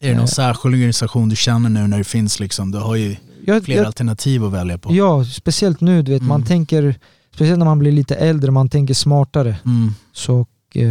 Är 0.00 0.08
det 0.10 0.16
någon 0.16 0.28
särskild 0.28 0.74
organisation 0.74 1.28
du 1.28 1.36
känner 1.36 1.68
nu 1.70 1.86
när 1.86 1.98
det 1.98 2.04
finns 2.04 2.40
liksom, 2.40 2.70
du 2.70 2.78
har 2.78 2.96
ju 2.96 3.16
jag, 3.46 3.64
fler 3.64 3.76
jag, 3.76 3.86
alternativ 3.86 4.44
att 4.44 4.52
välja 4.52 4.78
på. 4.78 4.94
ja, 4.94 5.24
speciellt 5.24 5.80
nu, 5.80 6.02
du 6.02 6.12
vet, 6.12 6.22
man 6.22 6.36
Mm. 6.36 6.46
tänker, 6.48 6.94
speciellt 7.34 7.58
när 7.58 7.66
man 7.66 7.78
blir 7.78 7.92
lite 7.92 8.14
äldre, 8.14 8.50
man 8.50 8.68
tänker 8.68 8.94
smartare. 8.94 9.56
Mm. 9.66 9.94
Så 10.12 10.46
eh, 10.74 10.86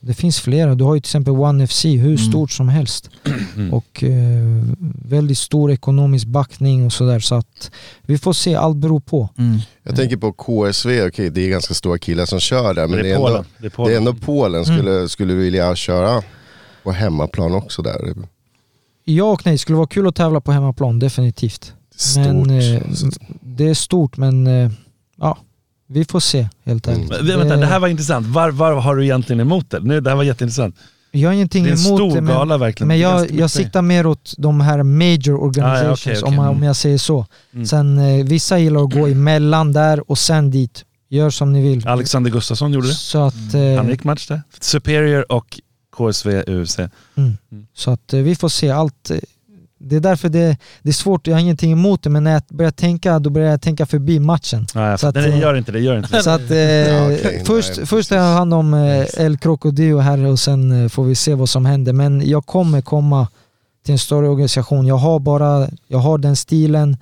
det 0.00 0.14
finns 0.14 0.40
flera. 0.40 0.74
Du 0.74 0.84
har 0.84 0.94
ju 0.94 1.00
till 1.00 1.08
exempel 1.08 1.32
One 1.34 1.66
FC, 1.66 1.84
hur 1.84 2.04
Mm. 2.06 2.18
stort 2.18 2.50
som 2.50 2.68
helst. 2.68 3.10
Mm. 3.56 3.72
Och 3.74 4.04
eh, 4.04 4.64
väldigt 5.04 5.38
stor 5.38 5.70
ekonomisk 5.72 6.26
backning 6.26 6.86
och 6.86 6.92
sådär. 6.92 7.20
Så 7.20 7.34
att 7.34 7.70
vi 8.02 8.18
får 8.18 8.32
se, 8.32 8.54
allt 8.54 8.76
beror 8.76 9.00
på. 9.00 9.28
Mm. 9.38 9.58
Jag 9.82 9.96
tänker 9.96 10.16
på 10.16 10.32
KSV, 10.32 11.06
okej 11.06 11.30
det 11.30 11.40
är 11.46 11.48
ganska 11.50 11.74
stora 11.74 11.98
killar 11.98 12.24
som 12.26 12.40
kör 12.40 12.74
där 12.74 12.86
men 12.88 12.96
det 12.96 13.02
det 13.02 13.08
är 13.10 13.12
är 13.12 13.16
ändå, 13.16 13.26
Polen. 13.28 13.44
Det 13.58 13.66
är 13.66 13.70
det 13.70 13.70
Polen. 13.76 13.92
är 13.92 13.96
ändå 13.96 14.14
Polen. 14.14 14.64
Mm. 14.64 14.76
Skulle, 14.78 15.08
skulle 15.08 15.34
vilja 15.34 15.76
köra 15.76 16.22
på 16.82 16.92
hemmaplan 16.92 17.54
också 17.54 17.82
där. 17.82 18.14
Ja 19.04 19.24
och 19.24 19.42
nej, 19.46 19.58
skulle 19.58 19.76
vara 19.76 19.86
kul 19.86 20.06
att 20.06 20.14
tävla 20.16 20.40
på 20.40 20.52
hemmaplan, 20.52 20.98
definitivt. 20.98 21.72
Stort. 22.00 22.24
Men 22.46 22.50
eh, 22.74 22.82
det 23.40 23.68
är 23.68 23.74
stort 23.74 24.16
men 24.16 24.46
eh, 24.46 24.70
ja, 25.18 25.38
vi 25.86 26.04
får 26.04 26.20
se 26.20 26.48
helt 26.64 26.86
Mm. 26.88 26.98
ärligt. 27.00 27.10
Men, 27.26 27.38
Vänta, 27.38 27.56
det 27.56 27.66
här 27.66 27.78
var 27.80 27.88
intressant. 27.88 28.26
Var, 28.26 28.50
var 28.50 28.74
har 28.74 28.96
du 28.96 29.04
egentligen 29.04 29.40
emot 29.40 29.70
det? 29.70 29.80
Nu, 29.80 30.00
det 30.00 30.10
här 30.10 30.16
var 30.16 30.24
jätteintressant. 30.24 30.76
jag 31.10 31.20
har 31.28 31.30
Det 31.30 31.36
ingenting 31.36 31.64
är 31.64 31.68
en 31.72 31.78
emot 31.78 31.98
stor 31.98 32.14
det 32.14 32.20
men, 32.20 32.34
gala 32.34 32.58
verkligen. 32.58 32.88
men 32.88 32.96
Det 32.96 33.02
jag, 33.02 33.30
jag 33.30 33.50
siktar 33.50 33.82
mer 33.82 34.06
åt 34.06 34.34
de 34.38 34.60
här 34.60 34.82
major 34.82 35.34
organizations 35.42 35.82
Ah, 35.82 35.84
ja, 35.84 35.92
okej, 35.92 36.12
okej. 36.12 36.28
Om, 36.28 36.34
man, 36.36 36.48
om 36.48 36.54
Mm. 36.56 36.66
jag 36.66 36.76
säger 36.76 36.98
så. 36.98 37.26
Mm. 37.54 37.66
Sen 37.66 37.98
eh, 37.98 38.24
vissa 38.26 38.58
gillar 38.58 38.84
att 38.84 38.92
gå 38.94 39.06
emellan 39.06 39.72
där 39.72 40.10
och 40.10 40.18
sen 40.18 40.50
dit. 40.50 40.84
Gör 41.12 41.30
som 41.30 41.52
ni 41.52 41.62
vill. 41.62 41.86
Alexander 41.88 42.30
Gustafsson 42.30 42.72
gjorde 42.72 42.88
det. 42.88 42.94
Så 42.94 43.18
att, 43.18 43.54
eh, 43.54 43.76
Han 43.76 43.88
gick 43.88 44.04
match 44.04 44.26
där. 44.28 44.42
Superior 44.60 45.32
och 45.32 45.60
KSV 45.96 46.42
UFC. 46.46 46.78
Mm. 46.78 46.90
Mm. 47.52 47.66
Så 47.74 47.90
att 47.90 48.12
eh, 48.12 48.20
vi 48.20 48.34
får 48.36 48.48
se 48.48 48.70
allt. 48.70 49.10
Det 49.82 49.96
är 49.96 50.00
därför 50.00 50.28
det, 50.28 50.56
det 50.82 50.88
är 50.88 50.92
svårt, 50.92 51.26
jag 51.26 51.34
har 51.34 51.40
ingenting 51.40 51.72
emot 51.72 52.02
det 52.02 52.10
men 52.10 52.24
när 52.24 52.32
jag 52.32 52.42
börjar 52.48 52.70
tänka, 52.70 53.18
då 53.18 53.30
börjar 53.30 53.50
jag 53.50 53.60
tänka 53.62 53.86
förbi 53.86 54.20
matchen. 54.20 54.66
Ja, 54.74 54.98
Så 54.98 55.06
att, 55.06 55.14
Nej, 55.14 55.28
eh, 55.28 55.38
gör 55.38 55.54
inte 55.54 55.72
det, 55.72 55.80
gör 55.80 55.96
inte 55.96 56.16
det. 56.16 56.22
Så 56.22 56.30
att, 56.30 56.40
eh, 56.40 56.46
okej, 56.46 57.42
först, 57.46 57.76
nej, 57.76 57.86
först 57.86 58.08
tar 58.08 58.16
jag 58.16 58.34
hand 58.34 58.54
om 58.54 58.74
eh, 58.74 59.06
El 59.18 59.38
Crocodilo 59.38 59.98
här 59.98 60.24
och 60.24 60.38
sen 60.38 60.82
eh, 60.82 60.88
får 60.88 61.04
vi 61.04 61.14
se 61.14 61.34
vad 61.34 61.48
som 61.48 61.64
händer. 61.64 61.92
Men 61.92 62.28
jag 62.28 62.46
kommer 62.46 62.80
komma 62.80 63.28
till 63.84 63.92
en 63.92 63.98
större 63.98 64.28
organisation. 64.28 64.86
Jag 64.86 64.96
har 64.96 65.20
bara, 65.20 65.68
jag 65.88 65.98
har 65.98 66.18
den 66.18 66.36
stilen. 66.36 66.96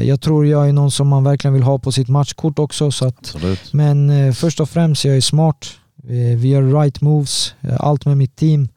Jag 0.00 0.20
tror 0.20 0.46
jag 0.46 0.68
är 0.68 0.72
någon 0.72 0.90
som 0.90 1.08
man 1.08 1.24
verkligen 1.24 1.54
vill 1.54 1.62
ha 1.62 1.78
på 1.78 1.92
sitt 1.92 2.08
matchkort 2.08 2.58
också. 2.58 2.90
Så 2.90 3.06
att, 3.06 3.18
Absolut. 3.18 3.72
men 3.72 4.34
först 4.34 4.60
och 4.60 4.70
främst, 4.70 5.04
jag 5.04 5.16
är 5.16 5.20
smart. 5.20 5.66
Vi, 6.02 6.48
gör 6.48 6.82
right 6.82 7.00
moves, 7.00 7.54
allt 7.78 8.06
med 8.06 8.16
mitt 8.16 8.36
team. 8.36 8.68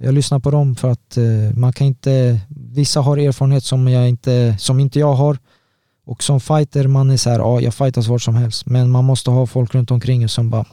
Jag 0.00 0.14
lyssnar 0.14 0.38
på 0.38 0.50
dem 0.50 0.76
för 0.76 0.90
att 0.90 1.18
man 1.54 1.72
kan 1.72 1.86
inte, 1.86 2.40
vissa 2.74 3.00
har 3.00 3.16
erfarenhet 3.16 3.64
som, 3.64 3.88
jag 3.88 4.08
inte, 4.08 4.56
som 4.58 4.80
inte 4.80 4.98
jag 4.98 5.14
har. 5.14 5.38
Och 6.06 6.22
som 6.22 6.40
fighter, 6.40 6.86
man 6.88 7.10
är 7.10 7.16
så 7.16 7.30
här, 7.30 7.38
ja 7.38 7.60
jag 7.60 7.74
fightas 7.74 8.06
vart 8.06 8.22
som 8.22 8.34
helst. 8.34 8.66
Men 8.66 8.90
man 8.90 9.04
måste 9.04 9.30
ha 9.30 9.46
folk 9.46 9.74
runt 9.74 9.90
omkring 9.90 10.28
som 10.28 10.50
bara 10.50 10.64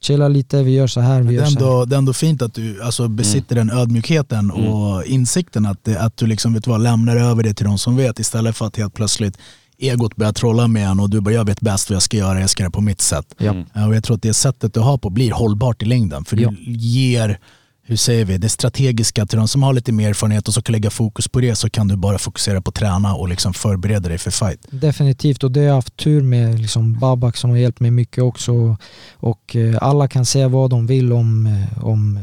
chilla 0.00 0.28
lite, 0.28 0.62
vi 0.62 0.70
gör 0.74 0.86
så 0.86 1.00
här, 1.00 1.20
vi 1.22 1.28
det, 1.28 1.32
gör 1.34 1.42
är 1.42 1.46
så 1.46 1.58
här. 1.58 1.66
ändå, 1.66 1.84
det 1.84 1.96
är 1.96 1.98
ändå 1.98 2.12
fint 2.12 2.42
att 2.42 2.54
du 2.54 2.82
alltså, 2.82 3.08
besitter 3.08 3.54
den 3.54 3.70
ödmjukheten 3.70 4.50
Mm. 4.50 4.72
och 4.72 5.04
insikten 5.04 5.66
att, 5.66 5.84
det, 5.84 6.00
att 6.00 6.16
du 6.16 6.26
liksom, 6.26 6.54
vet 6.54 6.66
vad, 6.66 6.80
lämnar 6.80 7.16
över 7.16 7.42
det 7.42 7.54
till 7.54 7.66
de 7.66 7.78
som 7.78 7.96
vet 7.96 8.18
istället 8.18 8.56
för 8.56 8.66
att 8.66 8.76
helt 8.76 8.94
plötsligt 8.94 9.38
egot 9.78 10.16
börjar 10.16 10.32
trolla 10.32 10.68
med 10.68 10.88
en 10.88 11.00
och 11.00 11.10
du 11.10 11.20
bara 11.20 11.34
jag 11.34 11.44
vet 11.44 11.60
bäst 11.60 11.90
vad 11.90 11.94
jag 11.94 12.02
ska 12.02 12.16
göra, 12.16 12.40
jag 12.40 12.50
ska 12.50 12.62
göra 12.62 12.70
det 12.70 12.74
på 12.74 12.80
mitt 12.80 13.00
sätt. 13.00 13.34
Ja. 13.38 13.50
Mm. 13.50 13.88
Och 13.88 13.96
jag 13.96 14.04
tror 14.04 14.16
att 14.16 14.22
det 14.22 14.34
sättet 14.34 14.74
du 14.74 14.80
har 14.80 14.98
på 14.98 15.10
blir 15.10 15.32
hållbart 15.32 15.82
i 15.82 15.86
längden 15.86 16.24
för 16.24 16.36
Ja. 16.36 16.50
du 16.50 16.72
ger 16.72 17.38
hur 17.88 17.96
säger 17.96 18.24
vi, 18.24 18.38
det 18.38 18.48
strategiska 18.48 19.26
till 19.26 19.38
de 19.38 19.48
som 19.48 19.62
har 19.62 19.72
lite 19.72 19.92
mer 19.92 20.08
erfarenhet 20.08 20.48
och 20.48 20.54
så 20.54 20.62
kan 20.62 20.72
lägga 20.72 20.90
fokus 20.90 21.28
på 21.28 21.40
det 21.40 21.54
så 21.54 21.70
kan 21.70 21.88
du 21.88 21.96
bara 21.96 22.18
fokusera 22.18 22.60
på 22.60 22.68
att 22.68 22.74
träna 22.74 23.14
och 23.14 23.28
liksom 23.28 23.54
förbereda 23.54 24.08
dig 24.08 24.18
för 24.18 24.30
fight. 24.30 24.66
Definitivt 24.70 25.44
och 25.44 25.52
det 25.52 25.60
har 25.60 25.66
jag 25.66 25.74
haft 25.74 25.96
tur 25.96 26.22
med 26.22 26.60
liksom 26.60 26.98
Babak 26.98 27.36
som 27.36 27.50
har 27.50 27.56
hjälpt 27.56 27.80
mig 27.80 27.90
mycket 27.90 28.24
också 28.24 28.76
och 29.14 29.56
eh, 29.56 29.78
alla 29.80 30.08
kan 30.08 30.24
säga 30.24 30.48
vad 30.48 30.70
de 30.70 30.86
vill 30.86 31.12
om, 31.12 31.46
eh, 31.46 31.84
om 31.84 32.20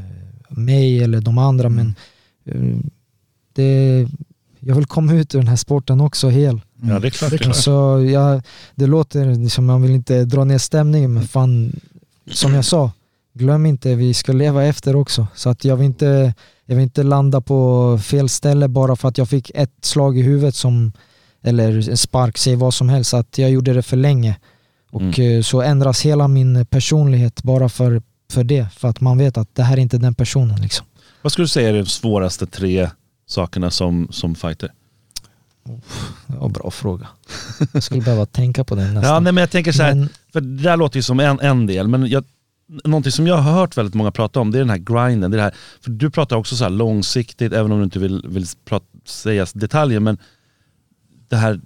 mig 0.50 1.04
eller 1.04 1.22
de 1.22 1.38
andra 1.38 1.70
men 1.70 1.96
eh, 2.46 2.78
det, 3.54 4.08
jag 4.60 4.76
vill 4.76 4.86
komma 4.86 5.14
ut 5.14 5.36
ur 5.36 5.40
den 5.40 5.48
här 5.48 5.56
sporten 5.56 6.02
också 6.02 6.30
hel. 6.30 6.62
Ja, 6.82 7.00
det 7.00 7.08
är 7.08 7.12
klart. 7.12 7.32
Det 7.32 7.36
är 7.36 7.38
klart. 7.38 7.56
Så 7.56 8.06
jag, 8.12 8.42
det 8.76 8.88
låter 8.88 9.50
som 9.50 9.66
man 9.66 9.82
vill 9.82 9.92
inte 9.92 10.26
dra 10.26 10.44
ner 10.44 10.58
stämningen 10.58 11.14
men 11.14 11.28
fan, 11.28 11.80
som 12.32 12.54
jag 12.54 12.66
sa, 12.66 12.92
glöm 13.36 13.66
inte 13.66 13.96
vi 13.96 14.14
ska 14.14 14.32
leva 14.34 14.64
efter 14.64 14.96
också. 14.96 15.28
Så 15.36 15.50
att 15.50 15.66
jag 15.66 15.76
vill 15.76 15.86
inte, 15.86 16.34
jag 16.66 16.76
vill 16.76 16.84
inte 16.84 17.04
landa 17.04 17.42
på 17.42 17.98
fel 18.04 18.30
ställe 18.30 18.68
bara 18.68 18.96
för 18.96 19.08
att 19.08 19.18
jag 19.18 19.30
fick 19.30 19.52
ett 19.56 19.74
slag 19.82 20.18
i 20.18 20.22
huvudet 20.22 20.56
som, 20.56 20.92
eller 21.44 21.90
en 21.90 21.98
spark, 21.98 22.38
säg 22.38 22.56
vad 22.56 22.74
som 22.74 22.90
helst, 22.90 23.14
att 23.14 23.38
jag 23.38 23.50
gjorde 23.52 23.74
det 23.74 23.82
för 23.84 23.98
länge. 23.98 24.36
Och 24.92 25.20
eh, 25.20 25.42
så 25.42 25.62
ändras 25.62 26.02
hela 26.02 26.28
min 26.28 26.66
personlighet 26.66 27.44
bara 27.44 27.70
för, 27.70 28.02
för 28.32 28.44
det. 28.44 28.68
För 28.78 28.88
att 28.88 29.02
man 29.02 29.18
vet 29.18 29.38
att 29.38 29.56
det 29.56 29.64
här 29.64 29.78
är 29.78 29.82
inte 29.82 29.98
den 29.98 30.14
personen 30.16 30.62
liksom. 30.62 30.86
Vad 31.22 31.32
skulle 31.32 31.44
du 31.44 31.50
säga 31.50 31.70
är 31.70 31.74
de 31.74 31.86
svåraste 31.86 32.46
tre 32.48 32.90
sakerna 33.28 33.72
som, 33.72 34.08
som 34.12 34.36
fighter? 34.36 34.72
Det 36.28 36.38
en 36.46 36.52
bra 36.52 36.72
fråga. 36.72 37.08
Jag 37.74 37.84
skulle 37.84 38.02
behöva 38.02 38.26
tänka 38.26 38.64
på 38.64 38.76
den 38.76 38.86
nästan. 38.94 39.14
Ja, 39.14 39.20
nej, 39.20 39.34
men 39.34 39.42
jag 39.42 39.52
tänker 39.52 39.72
så 39.72 39.84
här, 39.84 39.96
Men- 39.96 40.10
för 40.34 40.42
det 40.42 40.64
där 40.64 40.78
låter 40.78 40.98
ju 40.98 41.04
som 41.04 41.20
en, 41.20 41.40
en 41.40 41.66
del, 41.68 41.88
men 41.88 42.08
jag, 42.08 42.24
någonting 42.68 43.12
som 43.12 43.28
jag 43.28 43.38
har 43.38 43.52
hört 43.52 43.78
väldigt 43.78 43.96
många 43.96 44.12
prata 44.12 44.40
om, 44.40 44.52
det 44.52 44.58
är 44.58 44.60
den 44.60 44.70
här 44.70 44.78
grinden. 44.78 45.32
Det 45.32 45.36
är 45.36 45.38
det 45.38 45.44
här, 45.44 45.56
för 45.82 45.92
du 45.92 46.10
pratar 46.10 46.36
också 46.36 46.56
så 46.56 46.64
här 46.64 46.72
långsiktigt, 46.72 47.54
även 47.54 47.72
om 47.72 47.78
du 47.78 47.84
inte 47.84 48.00
vill, 48.00 48.26
vill 48.28 48.46
prata, 48.66 48.86
säga 49.06 49.46
detaljer, 49.54 50.00
men 50.00 50.18
det 51.30 51.36
här 51.36 51.62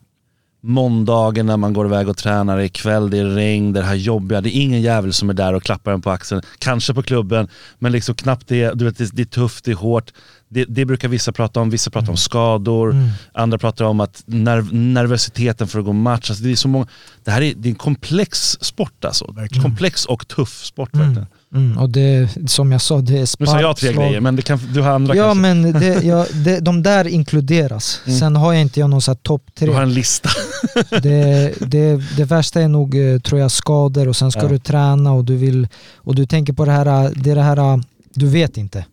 måndagen 0.61 1.45
när 1.45 1.57
man 1.57 1.73
går 1.73 1.85
iväg 1.85 2.09
och 2.09 2.17
tränar, 2.17 2.59
ikväll 2.59 3.09
det 3.09 3.17
är 3.17 3.25
regn, 3.25 3.73
det 3.73 3.81
här 3.81 3.95
jobbiga, 3.95 4.41
det 4.41 4.57
är 4.57 4.61
ingen 4.61 4.81
jävel 4.81 5.13
som 5.13 5.29
är 5.29 5.33
där 5.33 5.53
och 5.53 5.63
klappar 5.63 5.91
en 5.91 6.01
på 6.01 6.09
axeln. 6.11 6.41
Kanske 6.59 6.93
på 6.93 7.03
klubben, 7.03 7.47
men 7.79 7.91
liksom 7.91 8.15
knappt 8.15 8.47
det. 8.47 8.71
Du 8.73 8.85
vet, 8.85 8.97
det, 8.97 9.21
är 9.21 9.25
tufft, 9.25 9.65
det 9.65 9.71
är 9.71 9.75
hårt. 9.75 10.13
Det, 10.49 10.65
det 10.65 10.85
brukar 10.85 11.07
vissa 11.07 11.31
prata 11.31 11.59
om, 11.59 11.69
vissa 11.69 11.91
pratar 11.91 12.09
om 12.09 12.17
skador, 12.17 12.91
Mm. 12.91 13.09
andra 13.33 13.57
pratar 13.57 13.85
om 13.85 13.99
att 13.99 14.23
nerv, 14.25 14.73
nervositeten 14.73 15.67
för 15.67 15.79
att 15.79 15.85
gå 15.85 15.93
match. 15.93 16.29
Alltså 16.29 16.43
det, 16.43 16.51
är 16.51 16.55
så 16.55 16.67
många, 16.67 16.87
det 17.23 17.31
här 17.31 17.41
är, 17.41 17.53
det 17.57 17.67
är 17.67 17.71
en 17.71 17.75
komplex 17.75 18.57
sport 18.61 19.05
alltså. 19.05 19.31
Verkligen. 19.31 19.63
Komplex 19.63 20.05
och 20.05 20.27
tuff 20.27 20.63
sport 20.65 20.93
Mm. 20.93 21.05
verkligen. 21.05 21.27
Mm, 21.27 21.38
och 21.79 21.89
det, 21.89 22.29
som 22.47 22.71
jag 22.71 22.81
sa, 22.81 23.01
det 23.01 23.13
är 23.15 23.19
Nu 23.19 23.25
spark, 23.25 23.49
sa 23.49 23.61
jag 23.61 23.77
tre 23.77 23.91
slag. 23.91 24.03
grejer, 24.05 24.21
men 24.21 24.35
det 24.35 24.41
kan, 24.41 24.59
du 24.73 24.81
har 24.81 24.89
andra 24.91 25.15
Ja 25.15 25.23
kanske. 25.23 25.41
men 25.41 25.73
det, 25.73 26.03
ja, 26.03 26.25
det, 26.33 26.59
de 26.59 26.83
där 26.83 27.07
inkluderas. 27.07 28.01
Mm. 28.05 28.19
Sen 28.19 28.35
har 28.35 28.53
jag 28.53 28.61
inte 28.61 28.79
jag 28.79 28.89
någon 28.89 29.01
så 29.01 29.11
här 29.11 29.15
topp 29.15 29.43
Du 29.59 29.65
har 29.67 29.73
tre. 29.73 29.83
en 29.83 29.93
lista. 29.93 30.29
Det, 31.01 31.53
det, 31.59 32.01
det 32.17 32.23
värsta 32.25 32.61
är 32.61 32.67
nog 32.67 32.95
eh, 33.13 33.19
tror 33.19 33.41
jag 33.41 33.51
skador 33.51 34.07
och 34.07 34.15
sen 34.15 34.31
ska 34.31 34.41
Ja. 34.41 34.47
du 34.47 34.59
träna 34.59 35.13
och 35.13 35.25
du 35.25 35.35
vill 35.35 35.67
och 35.95 36.15
du 36.15 36.25
tänker 36.25 36.53
på 36.53 36.65
det 36.65 36.71
här, 36.71 37.05
eh, 37.05 37.11
det 37.15 37.31
är 37.31 37.35
det 37.35 37.41
här 37.43 37.57
eh, 37.57 37.77
du 38.13 38.27
vet 38.27 38.57
inte. 38.57 38.85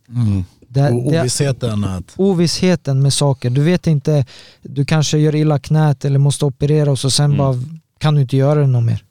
Det, 0.69 0.90
Och 0.90 1.12
det, 1.12 1.21
ovissheten 1.21 1.85
att 1.85 2.05
ovissheten 2.16 3.03
med 3.03 3.12
saker. 3.12 3.51
Du 3.51 3.62
vet 3.62 3.87
inte, 3.87 4.25
du 4.62 4.85
kanske 4.85 5.19
gör 5.19 5.35
illa 5.35 5.59
knät 5.59 6.05
eller 6.05 6.19
måste 6.19 6.45
operera 6.45 6.90
och 6.90 6.99
så 6.99 7.11
sen 7.11 7.25
Mm. 7.25 7.38
bara 7.38 7.55
kan 7.99 8.14
du 8.14 8.21
inte 8.21 8.37
göra 8.37 8.61
det 8.61 8.66
något 8.66 8.85
mer. 8.85 9.03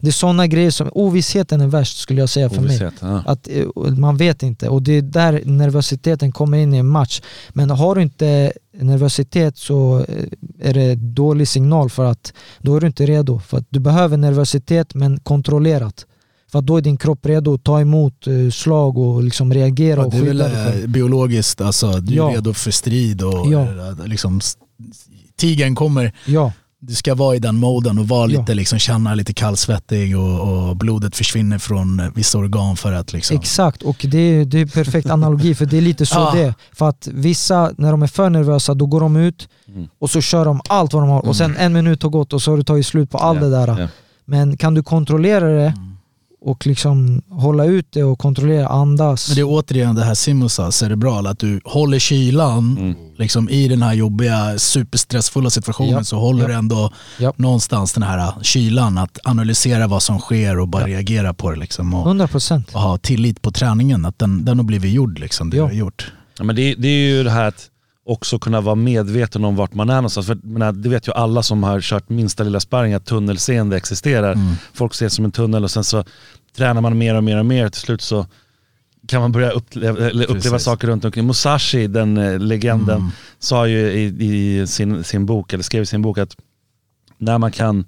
Det 0.00 0.08
är 0.08 0.12
sådana 0.12 0.46
grejer 0.46 0.70
som, 0.70 0.88
ovissheten 0.92 1.60
är 1.60 1.66
värst 1.66 1.98
skulle 1.98 2.20
jag 2.20 2.28
säga 2.28 2.48
för 2.50 2.56
mig. 2.56 2.64
Ovisshet, 2.66 2.94
ja. 3.00 3.22
Att 3.26 3.48
eh, 3.50 3.92
man 3.98 4.16
vet 4.16 4.42
inte 4.42 4.68
och 4.68 4.82
det 4.82 4.92
är 4.92 5.02
där 5.02 5.42
nervositeten 5.44 6.32
kommer 6.32 6.58
in 6.58 6.74
i 6.74 6.78
en 6.78 6.88
match. 6.88 7.20
Men 7.52 7.70
har 7.70 7.94
du 7.94 8.02
inte 8.02 8.52
nervositet 8.80 9.56
så 9.58 9.98
eh, 10.08 10.24
är 10.70 10.74
det 10.74 10.94
dålig 10.94 11.48
signal 11.48 11.90
för 11.90 12.04
att 12.04 12.32
då 12.58 12.76
är 12.76 12.80
du 12.80 12.86
inte 12.86 13.06
redo. 13.06 13.38
För 13.38 13.58
att 13.58 13.66
du 13.70 13.80
behöver 13.80 14.16
nervositet 14.16 14.94
men 14.94 15.20
kontrollerat. 15.20 16.06
För 16.52 16.58
att 16.58 16.66
då 16.66 16.76
är 16.76 16.80
din 16.80 16.96
kropp 16.96 17.26
redo 17.26 17.54
att 17.54 17.64
ta 17.64 17.80
emot 17.80 18.26
eh, 18.26 18.50
slag 18.50 18.98
och 18.98 19.22
liksom 19.22 19.54
reagera 19.54 20.00
ja, 20.00 20.04
och 20.06 20.10
det 20.12 20.16
är 20.16 20.20
väl 20.22 20.28
skydda 20.30 20.48
dig 20.48 20.64
själv. 20.72 20.82
eh, 20.84 20.88
biologiskt, 20.90 21.60
alltså, 21.60 21.92
du 21.92 22.12
är 22.12 22.16
Ja. 22.16 22.32
redo 22.34 22.52
för 22.54 22.70
strid 22.70 23.22
och 23.22 23.52
Ja. 23.52 23.66
liksom, 24.06 24.40
tigern 25.36 25.74
kommer, 25.74 26.12
Ja, 26.26 26.52
du 26.86 26.94
ska 26.94 27.14
vara 27.14 27.36
i 27.36 27.38
den 27.38 27.56
moden 27.56 27.98
och 27.98 28.08
vara 28.08 28.30
Ja. 28.30 28.40
lite, 28.40 28.54
liksom, 28.54 28.78
känna 28.78 29.14
lite 29.14 29.32
kallsvettig 29.34 30.18
och, 30.18 30.40
och 30.68 30.76
blodet 30.76 31.16
försvinner 31.16 31.58
från 31.58 32.12
vissa 32.14 32.38
organ 32.38 32.76
för 32.76 32.92
att 32.92 33.12
liksom, 33.12 33.36
exakt. 33.36 33.82
Och 33.82 34.06
det 34.08 34.18
är, 34.18 34.44
det 34.44 34.60
är 34.60 34.66
perfekt 34.66 35.10
analogi 35.10 35.54
för 35.54 35.66
det 35.66 35.76
är 35.76 35.80
lite 35.80 36.06
så 36.06 36.14
Ja. 36.18 36.32
det 36.34 36.42
är. 36.42 36.54
För 36.72 36.88
att 36.88 37.08
vissa, 37.12 37.70
när 37.78 37.90
de 37.90 38.02
är 38.02 38.06
för 38.06 38.30
nervösa, 38.30 38.74
då 38.74 38.86
går 38.86 39.00
de 39.00 39.16
ut 39.16 39.48
Mm. 39.68 39.88
och 39.98 40.10
så 40.10 40.20
kör 40.20 40.44
de 40.44 40.60
allt 40.68 40.92
vad 40.92 41.02
de 41.02 41.08
har 41.10 41.26
och 41.28 41.36
sen 41.36 41.56
en 41.56 41.72
minut 41.72 42.02
har 42.02 42.10
gått 42.10 42.32
och 42.32 42.42
så 42.42 42.50
har 42.50 42.56
du 42.56 42.62
tagit 42.64 42.86
slut 42.86 43.10
på 43.10 43.18
allt 43.18 43.40
Ja, 43.40 43.44
det 43.46 43.50
där. 43.50 43.80
ja. 43.80 43.88
Men 44.24 44.56
kan 44.56 44.74
du 44.74 44.82
kontrollera 44.82 45.48
det 45.48 45.66
Mm. 45.66 45.93
Och 46.44 46.66
liksom 46.66 47.22
hålla 47.30 47.64
ut 47.64 47.86
det 47.90 48.02
och 48.04 48.18
kontrollera, 48.18 48.68
andas. 48.68 49.28
Men 49.28 49.34
det 49.34 49.40
är 49.40 49.44
återigen 49.48 49.94
det 49.94 50.04
här 50.04 50.14
Simon 50.14 50.50
sa, 50.50 50.72
cerebral, 50.72 51.26
att 51.26 51.38
du 51.38 51.60
håller 51.64 51.98
kylan 51.98 52.76
Mm. 52.80 52.94
liksom, 53.18 53.48
i 53.48 53.68
den 53.68 53.82
här 53.82 53.94
jobbiga, 53.94 54.58
superstressfulla 54.58 55.50
situationen 55.50 55.90
Ja. 55.92 56.04
så 56.04 56.18
håller 56.18 56.42
Ja. 56.42 56.48
du 56.48 56.54
ändå 56.54 56.90
Ja. 57.18 57.32
någonstans 57.36 57.92
den 57.92 58.02
här 58.02 58.32
kylan, 58.42 58.98
att 58.98 59.18
analysera 59.24 59.86
vad 59.86 60.02
som 60.02 60.18
sker 60.18 60.58
och 60.58 60.68
bara 60.68 60.82
Ja. 60.88 60.96
reagera 60.96 61.34
på 61.34 61.50
det. 61.50 61.56
Liksom, 61.56 61.94
och, 61.94 62.06
100 62.06 62.28
procent. 62.28 62.70
och 62.74 62.80
ha 62.80 62.98
tillit 62.98 63.42
på 63.42 63.50
träningen, 63.50 64.04
att 64.04 64.18
den, 64.18 64.44
den 64.44 64.58
har 64.58 64.64
blivit 64.64 64.92
gjord, 64.92 65.18
liksom, 65.18 65.50
det 65.50 65.56
Ja. 65.56 65.62
du 65.62 65.68
har 65.68 65.74
gjort. 65.78 66.12
Ja, 66.38 66.44
men 66.44 66.56
det, 66.56 66.74
det 66.74 66.88
är 66.88 67.08
ju 67.08 67.24
det 67.24 67.30
här 67.30 67.44
att 67.44 67.66
också 68.04 68.38
kunna 68.38 68.60
vara 68.60 68.74
medveten 68.74 69.44
om 69.44 69.56
vart 69.56 69.74
man 69.74 69.90
är 69.90 69.94
någonstans. 69.94 70.26
För, 70.26 70.34
jag 70.34 70.44
menar, 70.44 70.72
det 70.72 70.88
vet 70.88 71.08
ju 71.08 71.12
alla 71.12 71.42
som 71.42 71.62
har 71.62 71.80
kört 71.80 72.08
minsta 72.08 72.44
lilla 72.44 72.60
sparring 72.60 72.94
att 72.94 73.06
tunnelseende 73.06 73.76
existerar. 73.76 74.38
Folk 74.72 74.94
ser 74.94 75.08
som 75.08 75.24
en 75.24 75.32
tunnel 75.32 75.64
och 75.64 75.70
sen 75.70 75.84
så 75.84 76.04
tränar 76.56 76.80
man 76.80 76.98
mer 76.98 77.14
och 77.14 77.24
mer 77.24 77.38
och 77.38 77.46
mer 77.46 77.68
till 77.68 77.80
slut 77.80 78.02
så 78.02 78.26
kan 79.08 79.20
man 79.20 79.32
börja 79.32 79.50
uppleva, 79.50 80.10
uppleva 80.10 80.58
saker 80.58 80.88
runt 80.88 81.04
omkring. 81.04 81.26
Musashi, 81.26 81.86
den 81.86 82.18
eh, 82.18 82.38
legenden, 82.38 83.10
sa 83.38 83.66
ju 83.66 83.78
i, 83.78 84.04
i 84.04 84.66
sin, 84.66 85.04
sin 85.04 85.26
bok, 85.26 85.52
eller 85.52 85.64
skrev 85.64 85.82
i 85.82 85.86
sin 85.86 86.02
bok 86.02 86.18
att 86.18 86.36
när 87.18 87.38
man 87.38 87.52
kan 87.52 87.84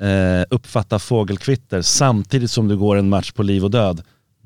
eh, 0.00 0.44
uppfatta 0.50 0.98
fågelkvitter 0.98 1.82
samtidigt 1.82 2.50
som 2.50 2.68
du 2.68 2.76
går 2.76 2.96
en 2.96 3.08
match 3.08 3.32
på 3.32 3.42
liv 3.42 3.64
och 3.64 3.70
död, 3.70 4.02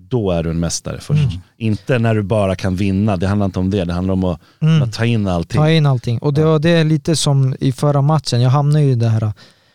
då 0.08 0.30
är 0.30 0.42
du 0.42 0.50
en 0.50 0.60
mästare 0.60 1.00
först. 1.00 1.38
Inte 1.56 1.98
när 1.98 2.14
du 2.14 2.22
bara 2.22 2.56
kan 2.56 2.76
vinna, 2.76 3.16
det 3.16 3.26
handlar 3.26 3.46
inte 3.46 3.58
om 3.58 3.70
det, 3.70 3.84
det 3.84 3.92
handlar 3.92 4.12
om 4.14 4.24
att, 4.24 4.40
Mm. 4.60 4.82
att 4.82 4.92
ta 4.92 5.04
in 5.04 5.28
allting. 5.28 5.58
Ta 5.60 5.70
in 5.70 5.86
allting. 5.86 6.18
Och 6.18 6.34
det 6.34 6.44
var 6.44 6.58
det 6.58 6.70
är 6.70 6.84
lite 6.84 7.16
som 7.16 7.54
i 7.60 7.72
förra 7.72 8.02
matchen, 8.02 8.40
jag 8.40 8.50
hamnade 8.50 8.84
ju 8.84 8.90
i 8.90 8.94
det 8.94 9.08
här. 9.08 9.32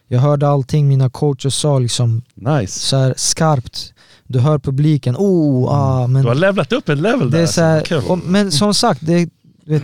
Jag 0.08 0.20
hörde 0.20 0.48
allting 0.48 0.88
mina 0.88 1.10
coacher 1.10 1.50
sa 1.50 1.80
liksom 1.80 2.22
Nice. 2.36 2.80
så 2.80 2.98
här 2.98 3.14
skarpt. 3.18 3.94
Du 4.28 4.40
hör 4.40 4.60
publiken, 4.60 5.16
oh, 5.18 5.70
ah, 5.74 6.08
men 6.08 6.22
Du 6.22 6.28
har 6.28 6.36
levlat 6.36 6.74
upp 6.74 6.90
ett 6.90 6.98
level 7.00 7.32
det 7.32 7.38
där. 7.38 7.44
är 7.44 7.48
så 7.48 7.62
här, 7.62 7.78
alltså. 7.78 8.00
Kul. 8.02 8.10
och, 8.10 8.20
Men 8.26 8.52
som 8.52 8.74
sagt, 8.74 9.02
det, 9.04 9.30
vet, 9.66 9.84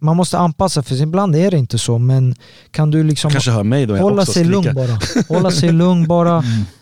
man 0.00 0.16
måste 0.16 0.38
anpassa 0.38 0.82
för 0.82 1.02
ibland 1.02 1.36
är 1.36 1.50
det 1.50 1.58
inte 1.58 1.78
så 1.78 1.98
men 1.98 2.34
kan 2.70 2.90
du 2.90 3.02
liksom 3.02 3.30
kanske 3.30 3.50
hör 3.50 3.62
mig 3.64 3.86
då 3.86 3.96
hålla 3.96 4.26
sig 4.26 4.44
lugn 4.44 4.74
bara. 4.74 4.98
Hålla 5.28 5.50
sig 5.50 5.72
lugn 5.72 6.06
bara. 6.06 6.44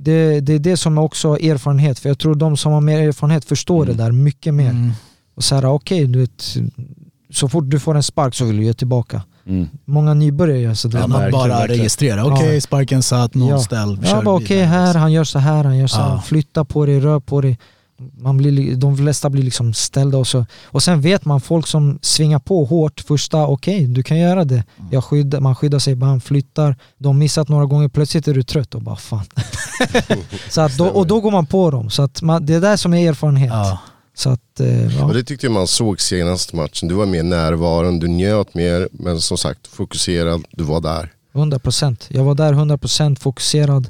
Det, 0.00 0.40
det 0.40 0.52
är 0.54 0.58
det 0.58 0.76
som 0.76 0.98
är 0.98 1.02
också 1.02 1.28
erfarenhet, 1.38 1.98
för 1.98 2.08
jag 2.08 2.18
tror 2.18 2.34
de 2.34 2.56
som 2.56 2.72
har 2.72 2.80
mer 2.80 3.08
erfarenhet 3.08 3.44
förstår 3.44 3.84
Mm. 3.84 3.96
det 3.96 4.02
där 4.04 4.12
mycket 4.12 4.54
mer. 4.54 4.70
Mm. 4.70 4.90
Och 5.36 5.44
så 5.44 5.54
här, 5.54 5.64
okej, 5.64 6.06
du 6.06 6.18
vet, 6.20 6.44
så 7.30 7.48
fort 7.48 7.64
du 7.70 7.78
får 7.80 7.94
en 7.96 8.02
spark 8.02 8.34
så 8.34 8.44
vill 8.44 8.56
du 8.56 8.64
ge 8.64 8.74
tillbaka. 8.74 9.22
Mm. 9.46 9.66
Många 9.84 10.14
nybörjare 10.14 10.60
gör 10.60 10.74
så. 10.74 10.90
Ja, 10.92 11.06
man 11.06 11.30
bara 11.30 11.66
registrerar. 11.68 12.32
Okej, 12.32 12.54
Ja. 12.54 12.60
sparken 12.60 13.02
satt, 13.02 13.34
någon 13.34 13.48
Ja. 13.48 13.58
ställ, 13.58 13.98
Ja, 14.04 14.22
okej 14.24 14.46
vidare. 14.56 14.66
här, 14.66 14.94
han 14.94 15.12
gör 15.12 15.24
så 15.24 15.38
här, 15.38 15.64
han 15.64 15.78
gör 15.78 15.86
så 15.86 15.96
här. 16.00 16.08
Ja. 16.14 16.20
Flytta 16.26 16.64
på 16.64 16.86
dig, 16.86 17.00
rör 17.00 17.20
på 17.20 17.40
dig. 17.40 17.58
Man 18.18 18.36
blir, 18.36 18.50
li- 18.52 18.74
de 18.74 18.96
flesta 18.96 19.30
blir 19.30 19.42
liksom 19.42 19.74
ställda 19.74 20.18
och 20.18 20.26
så. 20.26 20.46
Och 20.64 20.82
sen 20.82 21.00
vet 21.00 21.24
man 21.24 21.40
folk 21.40 21.66
som 21.66 21.98
svingar 22.02 22.38
på 22.38 22.64
hårt 22.64 23.00
första, 23.00 23.46
okej 23.46 23.86
du 23.86 24.02
kan 24.02 24.18
göra 24.18 24.44
det. 24.44 24.64
Mm. 24.78 24.88
Jag 24.90 25.04
skyddar, 25.04 25.40
man 25.40 25.54
skyddar 25.54 25.78
sig, 25.78 26.00
han 26.00 26.20
flyttar. 26.20 26.76
De 26.98 27.18
missat 27.18 27.48
några 27.48 27.64
gånger, 27.66 27.88
plötsligt 27.88 28.28
är 28.28 28.34
du 28.34 28.42
trött 28.42 28.74
och 28.74 28.82
bara 28.82 28.96
fan. 28.96 29.24
så 30.50 30.60
att 30.60 30.76
då, 30.78 30.86
och 30.86 31.06
då 31.06 31.20
går 31.20 31.30
man 31.30 31.46
på 31.46 31.70
dem. 31.70 31.90
Så 31.90 32.02
att 32.02 32.22
man, 32.22 32.46
det 32.46 32.54
är 32.54 32.60
där 32.60 32.76
som 32.76 32.94
är 32.94 33.08
erfarenhet. 33.08 33.50
Ja. 33.52 33.78
Så 34.14 34.30
att, 34.30 34.60
eh, 34.60 34.96
ja. 34.96 35.04
Och 35.04 35.14
det 35.14 35.24
tyckte 35.24 35.46
jag 35.46 35.52
man 35.52 35.66
såg 35.66 36.00
senaste 36.00 36.56
matchen. 36.56 36.88
Du 36.88 36.94
var 36.94 37.06
mer 37.06 37.22
närvarande, 37.22 38.06
du 38.06 38.08
njöt 38.12 38.54
mer, 38.54 38.88
men 38.92 39.20
som 39.20 39.38
sagt 39.38 39.66
fokuserad, 39.66 40.44
du 40.50 40.64
var 40.64 40.80
där. 40.80 41.12
100%. 41.32 41.96
Jag 42.08 42.24
var 42.24 42.34
där 42.34 42.52
100% 42.52 43.18
fokuserad. 43.18 43.88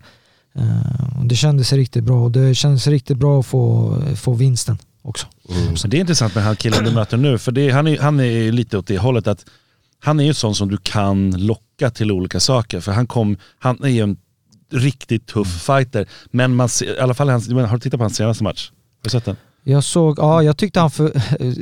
Eh, 0.59 1.19
och 1.19 1.27
det 1.27 1.37
kändes 1.37 1.73
riktigt 1.73 2.05
bra 2.05 2.25
och 2.25 2.31
det 2.31 2.55
kändes 2.55 2.87
riktigt 2.87 3.17
bra 3.17 3.41
att 3.41 3.47
få, 3.47 3.95
få 4.17 4.33
vinsten 4.33 4.79
också. 5.03 5.27
Så 5.77 5.89
det 5.89 5.97
är 5.97 6.01
intressant 6.01 6.35
med 6.35 6.45
han 6.45 6.57
killen 6.57 6.85
du 6.85 6.91
möter 6.91 7.17
nu, 7.17 7.39
för 7.39 7.53
det, 7.53 7.71
han, 7.71 7.87
är, 7.87 7.99
han 7.99 8.21
är 8.21 8.53
lite 8.53 8.79
åt 8.79 8.87
det 8.87 8.99
hållet 8.99 9.27
att 9.27 9.45
han 10.01 10.21
är 10.21 10.25
ju 10.25 10.35
sån 10.35 10.55
som 10.55 10.69
du 10.69 10.77
kan 10.77 11.31
locka 11.31 11.91
till 11.91 12.13
olika 12.13 12.41
saker. 12.41 12.81
För 12.81 12.93
han, 12.93 13.07
kom, 13.07 13.37
han 13.59 13.85
är 13.85 13.89
ju 13.89 14.03
en 14.03 14.17
riktigt 14.73 15.27
tuff 15.27 15.63
fighter. 15.63 16.09
Men 16.31 16.57
man 16.57 16.69
ser, 16.69 16.97
i 16.97 17.01
alla 17.01 17.15
fall, 17.15 17.29
hans, 17.29 17.49
har 17.49 17.73
du 17.73 17.81
tittat 17.81 17.99
på 17.99 18.05
hans 18.05 18.17
senaste 18.17 18.45
match? 18.45 18.71
Har 18.71 19.05
du 19.05 19.11
sett 19.11 19.25
den? 19.25 19.37
Jag 19.69 19.85
såg, 19.85 20.19
ja 20.19 20.43
jag 20.43 20.57
tyckte 20.57 20.81
han 20.81 20.91
för, 20.91 21.13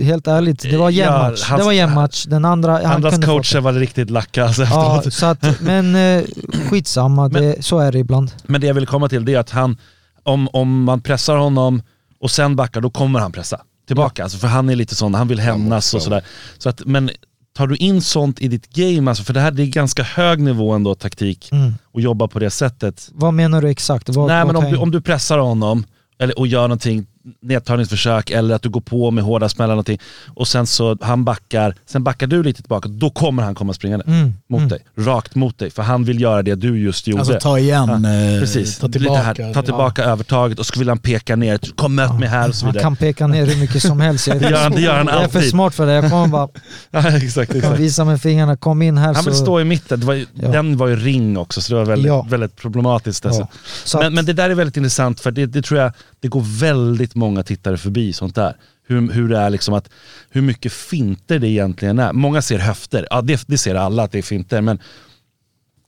helt 0.03 0.27
ärligt, 0.27 0.63
det 0.63 0.77
var 0.77 0.91
jämn 0.91 1.13
Ja, 1.13 1.29
match. 1.29 1.43
hans- 1.43 1.59
det 1.61 1.65
var 1.65 1.73
jämn 1.73 1.95
match. 1.95 2.25
Den 2.29 2.45
andra, 2.45 2.73
han 2.73 2.85
Andras 2.87 3.25
coacher 3.25 3.61
var 3.61 3.73
riktigt 3.73 4.11
lacka 4.11 4.45
alltså 4.45 4.63
Ja, 4.63 5.03
så 5.11 5.27
att, 5.27 5.61
men 5.61 5.95
eh, 5.97 6.25
skitsamma, 6.71 7.29
det, 7.29 7.65
så 7.65 7.79
är 7.79 7.93
det 7.93 7.99
ibland. 7.99 8.33
Men 8.45 8.61
det 8.61 8.67
jag 8.67 8.75
vill 8.75 8.87
komma 8.87 9.09
till 9.09 9.25
det 9.25 9.35
är 9.35 9.39
att 9.39 9.51
han, 9.51 9.77
om, 10.23 10.49
om 10.53 10.85
man 10.85 11.01
pressar 11.01 11.37
honom 11.37 11.83
och 12.21 12.31
sen 12.31 12.57
backar, 12.57 12.81
då 12.81 12.91
kommer 12.91 13.19
han 13.21 13.33
pressa 13.33 13.61
tillbaka. 13.87 14.23
Alltså 14.23 14.39
för 14.39 14.49
han 14.49 14.69
är 14.71 14.77
lite 14.77 14.95
sån, 14.95 15.15
han 15.15 15.29
vill 15.29 15.41
hämnas 15.41 15.95
och 15.95 16.03
sådär. 16.03 16.23
Så 16.59 16.69
att, 16.69 16.83
men 16.85 17.11
tar 17.57 17.67
du 17.67 17.77
in 17.77 18.03
sånt 18.03 18.41
i 18.41 18.49
ditt 18.49 18.69
game, 18.75 19.11
alltså, 19.11 19.25
för 19.25 19.35
det 19.35 19.41
här 19.41 19.51
det 19.51 19.63
är 19.63 19.67
ganska 19.67 20.03
hög 20.03 20.41
nivå 20.41 20.73
ändå, 20.73 20.95
taktik, 20.95 21.49
Mm. 21.53 21.75
och 21.95 22.01
jobba 22.01 22.29
på 22.29 22.39
det 22.39 22.51
sättet. 22.51 23.09
Vad 23.13 23.35
menar 23.35 23.63
du 23.63 23.69
exakt? 23.69 24.09
Vad, 24.09 24.27
Nej 24.29 24.45
vad 24.45 24.55
men 24.55 24.65
om 24.65 24.71
du, 24.73 24.77
om 24.79 24.91
du 24.91 25.01
pressar 25.01 25.39
honom, 25.39 25.85
eller, 26.19 26.39
och 26.39 26.47
gör 26.47 26.63
någonting, 26.63 27.07
nedtagningsförsök 27.43 28.31
eller 28.31 28.55
att 28.55 28.63
du 28.63 28.69
går 28.69 28.81
på 28.81 29.11
med 29.11 29.25
hårda 29.25 29.49
smällar 29.49 29.73
någonting 29.75 29.99
och 30.35 30.49
sen 30.49 30.67
så 30.67 30.97
han 31.01 31.25
backar, 31.25 31.75
sen 31.87 32.05
backar 32.05 32.27
du 32.27 32.43
lite 32.43 32.63
tillbaka, 32.63 32.89
då 32.89 33.11
kommer 33.11 33.43
han 33.43 33.55
komma 33.55 33.73
springande 33.73 34.05
Mm, 34.09 34.33
mot 34.49 34.59
mm. 34.59 34.69
dig. 34.69 34.79
Rakt 34.99 35.35
mot 35.35 35.59
dig, 35.59 35.71
för 35.71 35.83
han 35.83 36.05
vill 36.05 36.21
göra 36.21 36.43
det 36.43 36.55
du 36.55 36.79
just 36.79 37.07
gjorde. 37.07 37.21
Alltså 37.21 37.39
ta 37.41 37.59
igen, 37.59 37.89
eh, 38.05 38.41
Precis, 38.41 38.79
ta 38.79 38.89
tillbaka. 38.89 39.23
här, 39.23 39.55
ta 39.55 39.63
tillbaka 39.63 40.05
övertaget 40.05 40.59
och 40.59 40.67
så 40.67 40.79
vill 40.79 40.89
han 40.89 40.99
peka 40.99 41.37
ner, 41.37 41.59
kom 41.77 41.95
möt 41.95 42.19
mig 42.21 42.29
här 42.29 42.49
och 42.49 42.55
så 42.55 42.65
Han 42.67 42.73
vidare. 42.73 42.83
kan 42.83 42.97
peka 42.97 43.27
ner 43.27 43.47
hur 43.47 43.57
mycket 43.61 43.83
som 43.83 44.01
helst. 44.01 44.27
Jag 44.27 44.37
är, 44.37 44.41
Det 44.47 44.51
gör 44.51 44.63
han- 44.63 44.73
det 44.73 44.81
gör 44.81 44.97
han 44.97 45.07
jag 45.07 45.23
är 45.23 45.29
för 45.29 45.39
alltid. 45.39 45.51
smart 45.51 45.75
för 45.75 45.87
det. 45.87 45.93
Jag 45.93 46.11
kommer 46.11 46.27
bara 46.29 46.49
Ja, 46.91 47.17
exakt, 47.17 47.55
exakt. 47.55 47.81
visa 47.81 48.05
med 48.05 48.21
fingrarna, 48.23 48.57
kom 48.57 48.83
in 48.83 48.99
här 48.99 49.15
Han 49.15 49.25
vill 49.25 49.35
så... 49.35 49.43
stå 49.43 49.61
i 49.61 49.65
mitten, 49.65 50.07
var 50.07 50.15
ju, 50.15 50.27
Ja. 50.35 50.49
den 50.49 50.77
var 50.77 50.87
ju 50.87 50.97
ring 50.97 51.39
också 51.39 51.61
så 51.61 51.73
det 51.73 51.79
var 51.79 51.85
väldigt, 51.87 52.07
Ja. 52.07 52.27
väldigt 52.31 52.57
problematiskt. 52.57 53.27
Alltså. 53.27 53.41
Ja. 53.41 53.49
Så 53.85 53.99
Men, 53.99 54.15
men 54.15 54.27
det 54.27 54.33
där 54.33 54.51
är 54.51 54.55
väldigt 54.55 54.77
intressant 54.77 55.21
för 55.21 55.31
det, 55.31 55.47
det 55.47 55.63
tror 55.63 55.81
jag, 55.81 55.93
det 56.21 56.29
går 56.29 56.43
väldigt 56.61 57.15
många 57.15 57.43
tittare 57.43 57.77
förbi 57.77 58.13
sånt 58.13 58.35
där. 58.35 58.57
Hur, 58.89 59.13
hur 59.13 59.29
det 59.29 59.39
är 59.39 59.51
liksom 59.51 59.75
att, 59.75 59.89
hur 60.31 60.43
mycket 60.43 60.73
finter 60.73 61.39
det 61.39 61.49
egentligen 61.49 61.99
är. 61.99 62.13
Många 62.13 62.43
ser 62.43 62.59
höfter, 62.59 63.07
ja 63.11 63.23
det, 63.23 63.45
det 63.47 63.59
ser 63.59 63.75
alla 63.75 64.03
att 64.03 64.13
det 64.13 64.19
är 64.19 64.23
finter, 64.23 64.61
men 64.61 64.79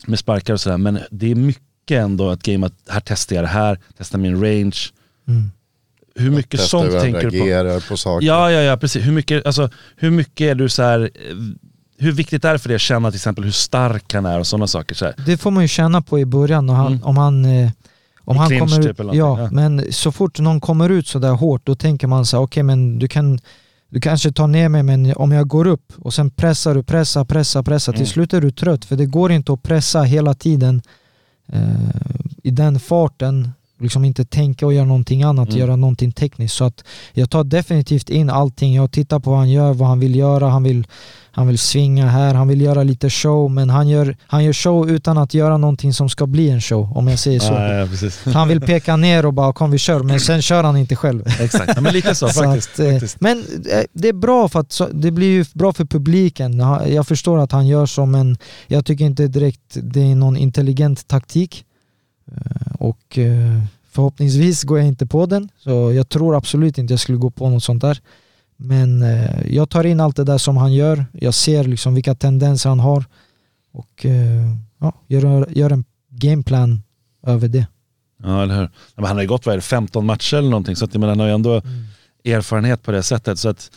med 0.07 0.19
sparkar 0.19 0.55
och 0.55 0.61
sådär. 0.61 0.77
Men 0.77 0.99
det 1.11 1.31
är 1.31 1.35
mycket 1.35 1.63
ändå 1.91 2.31
ett 2.31 2.43
game 2.43 2.67
att 2.67 2.73
här 2.89 3.03
testar 3.05 3.37
jag 3.37 3.45
det 3.45 3.49
här, 3.49 3.79
testar 3.99 4.19
min 4.19 4.41
range. 4.43 4.77
Mm. 5.29 5.51
Hur 6.15 6.31
mycket 6.31 6.61
Testar 6.61 6.79
sånt 6.91 7.01
tänker 7.03 7.31
du 7.31 7.39
på? 7.39 7.45
reagerar 7.47 7.89
på 7.89 7.97
saker. 7.97 8.27
Ja, 8.27 8.51
ja, 8.53 8.61
ja, 8.61 8.77
precis. 8.77 9.07
Hur 9.07 9.13
mycket, 9.13 9.47
alltså, 9.47 9.71
hur 9.97 10.11
mycket 10.11 10.41
är 10.45 10.55
du 10.55 10.69
så 10.69 10.83
här, 10.83 11.01
eh, 11.01 11.37
hur 11.99 12.13
viktigt 12.13 12.45
är 12.45 12.53
det 12.53 12.59
för 12.59 12.69
dig 12.69 12.75
att 12.75 12.81
känna 12.81 13.11
till 13.11 13.17
exempel 13.19 13.45
hur 13.45 13.51
stark 13.51 14.13
han 14.15 14.27
är 14.27 14.39
och 14.39 14.47
sådana 14.47 14.67
saker? 14.67 14.95
Så 14.95 15.05
här. 15.05 15.15
Det 15.27 15.37
får 15.37 15.51
man 15.51 15.63
ju 15.65 15.69
känna 15.69 16.03
på 16.03 16.19
i 16.19 16.25
början 16.25 16.71
och 16.71 16.77
han, 16.77 16.87
Mm. 16.93 17.03
om 17.05 17.17
han, 17.17 17.45
eh, 17.45 17.71
om 18.29 18.37
I 18.37 18.39
han 18.39 18.49
clinch 18.49 18.71
kommer 18.71 18.83
typ 18.83 18.91
ut. 18.91 19.01
eller 19.01 19.15
ja, 19.15 19.41
ja. 19.41 19.49
men 19.51 19.93
så 19.93 20.13
fort 20.13 20.41
någon 20.41 20.61
kommer 20.61 20.89
ut 20.91 21.07
så 21.07 21.19
där 21.19 21.33
hårt 21.33 21.67
då 21.67 21.75
tänker 21.75 22.07
man 22.07 22.27
så 22.27 22.37
här, 22.37 22.45
okej 22.45 22.63
men 22.63 22.99
du 22.99 23.09
kan 23.09 23.39
du 23.91 24.01
kanske 24.01 24.33
tar 24.33 24.47
ner 24.47 24.69
mig 24.69 24.83
men 24.83 25.13
om 25.17 25.33
jag 25.33 25.49
går 25.49 25.67
upp 25.67 25.93
och 25.99 26.15
sen 26.15 26.31
pressar 26.31 26.75
du, 26.75 26.83
pressar, 26.83 27.25
pressar, 27.25 27.63
pressar. 27.63 27.93
Mm. 27.93 27.99
Till 27.99 28.13
slut 28.13 28.35
är 28.35 28.41
du 28.41 28.51
trött 28.51 28.85
för 28.85 28.97
det 28.97 29.07
går 29.07 29.33
inte 29.33 29.53
att 29.53 29.63
pressa 29.63 30.03
hela 30.03 30.35
tiden 30.35 30.83
eh, 31.53 31.61
i 32.43 32.51
den 32.51 32.81
farten. 32.81 33.51
Liksom 33.81 34.05
inte 34.05 34.25
tänka 34.25 34.67
och 34.67 34.73
göra 34.73 34.85
någonting 34.87 35.23
annat, 35.23 35.49
Mm. 35.49 35.61
göra 35.61 35.77
någonting 35.77 36.13
tekniskt. 36.13 36.55
Så 36.55 36.65
att 36.65 36.85
jag 37.13 37.31
tar 37.31 37.45
definitivt 37.45 38.11
in 38.11 38.31
allting. 38.31 38.75
Jag 38.75 38.91
tittar 38.93 39.21
på 39.21 39.31
vad 39.31 39.39
han 39.39 39.51
gör, 39.51 39.73
vad 39.75 39.89
han 39.89 40.01
vill 40.01 40.17
göra. 40.17 40.49
Han 40.49 40.63
vill, 40.63 40.87
han 41.31 41.47
vill 41.47 41.59
svinga 41.59 42.07
här, 42.07 42.35
han 42.35 42.49
vill 42.49 42.61
göra 42.61 42.83
lite 42.83 43.11
show 43.11 43.51
men 43.51 43.71
han 43.71 43.89
gör, 43.89 44.17
han 44.27 44.45
gör 44.45 44.53
show 44.53 44.91
utan 44.91 45.19
att 45.19 45.35
göra 45.35 45.57
någonting 45.57 45.93
som 45.93 46.09
ska 46.09 46.27
bli 46.27 46.51
en 46.51 46.61
show 46.61 46.97
om 46.97 47.09
jag 47.09 47.19
säger 47.19 47.41
så. 47.41 47.53
Ja, 47.53 47.73
ja. 48.25 48.33
Han 48.33 48.49
vill 48.49 48.61
peka 48.61 48.97
ner 48.97 49.27
och 49.27 49.35
bara 49.35 49.53
kom 49.53 49.71
vi 49.71 49.79
kör 49.79 50.03
men 50.03 50.21
sen 50.21 50.43
kör 50.43 50.65
han 50.65 50.77
inte 50.77 50.97
själv. 50.97 51.23
Exakt, 51.41 51.73
ja, 51.75 51.81
men 51.81 51.93
lite 51.93 52.15
så, 52.15 52.29
Så 52.29 52.43
faktiskt. 52.43 52.71
att, 52.73 52.79
eh, 52.79 52.91
faktiskt. 52.93 53.21
Men 53.21 53.39
eh, 53.39 53.83
det 53.93 54.09
är 54.09 54.13
bra 54.13 54.49
för 54.49 54.61
att 54.61 54.73
så, 54.73 54.87
det 54.93 55.11
blir 55.11 55.29
ju 55.29 55.45
bra 55.55 55.73
för 55.73 55.85
publiken. 55.85 56.59
Jag 56.87 57.07
förstår 57.07 57.39
att 57.39 57.53
han 57.53 57.67
gör 57.67 57.87
så 57.87 58.07
men 58.07 58.37
jag 58.67 58.85
tycker 58.87 59.05
inte 59.05 59.29
direkt 59.29 59.61
det 59.83 60.01
är 60.01 60.15
någon 60.17 60.37
intelligent 60.37 61.09
taktik. 61.09 61.65
Eh, 62.37 62.73
Och 62.79 63.19
eh, 63.19 63.63
förhoppningsvis 63.91 64.65
går 64.65 64.79
jag 64.79 64.89
inte 64.89 65.07
på 65.07 65.27
den. 65.27 65.49
Så 65.59 65.93
jag 65.93 66.09
tror 66.09 66.37
absolut 66.37 66.79
inte 66.79 66.93
jag 66.93 67.01
skulle 67.01 67.19
gå 67.19 67.31
på 67.31 67.49
något 67.51 67.65
sånt 67.65 67.83
där. 67.83 68.01
Men 68.57 69.03
eh, 69.03 69.47
jag 69.55 69.71
tar 69.71 69.85
in 69.87 70.01
allt 70.01 70.17
det 70.17 70.25
där 70.25 70.39
som 70.39 70.57
han 70.57 70.73
gör. 70.75 71.07
Jag 71.13 71.35
ser 71.35 71.65
liksom 71.65 71.95
vilka 71.95 72.15
tendenser 72.15 72.69
han 72.69 72.81
har. 72.81 73.05
Och 73.73 74.07
ja, 74.81 74.93
gör, 75.07 75.47
gör 75.51 75.71
en 75.71 75.85
gameplan 76.11 76.83
över 77.27 77.49
det. 77.49 77.67
Ja, 78.23 78.43
eller 78.43 78.57
hur? 78.57 78.71
Men 78.97 79.05
han 79.05 79.17
har 79.17 79.23
ju 79.23 79.29
gått 79.29 79.47
vad 79.47 79.53
är 79.53 79.57
det, 79.57 79.63
15 79.63 80.07
matcher 80.07 80.37
eller 80.37 80.51
någonting, 80.51 80.77
så 80.77 80.85
att, 80.85 80.95
menar, 80.95 81.09
han 81.09 81.21
har 81.21 81.27
ju 81.27 81.33
ändå 81.33 81.63
erfarenhet 82.25 82.83
på 82.83 82.91
det 82.93 83.03
sättet. 83.03 83.39
Så 83.39 83.49
att, 83.49 83.71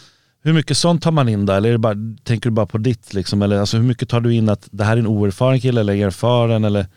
hur 0.44 0.54
mycket 0.54 0.78
sånt 0.78 1.02
tar 1.04 1.12
man 1.12 1.30
in 1.30 1.46
där? 1.46 1.58
Eller 1.58 1.70
är 1.70 1.74
det 1.74 1.78
bara, 1.78 1.96
tänker 2.24 2.50
du 2.50 2.54
bara 2.54 2.66
på 2.66 2.78
ditt? 2.78 3.14
Liksom? 3.14 3.42
Eller, 3.42 3.60
alltså, 3.60 3.78
hur 3.78 3.84
mycket 3.84 4.10
tar 4.10 4.22
du 4.22 4.34
in 4.34 4.50
att 4.50 4.68
det 4.72 4.84
här 4.84 4.94
är 4.94 4.98
en 4.98 5.08
oerfaren 5.08 5.60
kille 5.62 5.82
eller 5.82 5.94
erfaren? 5.96 6.64
Eller? 6.64 6.88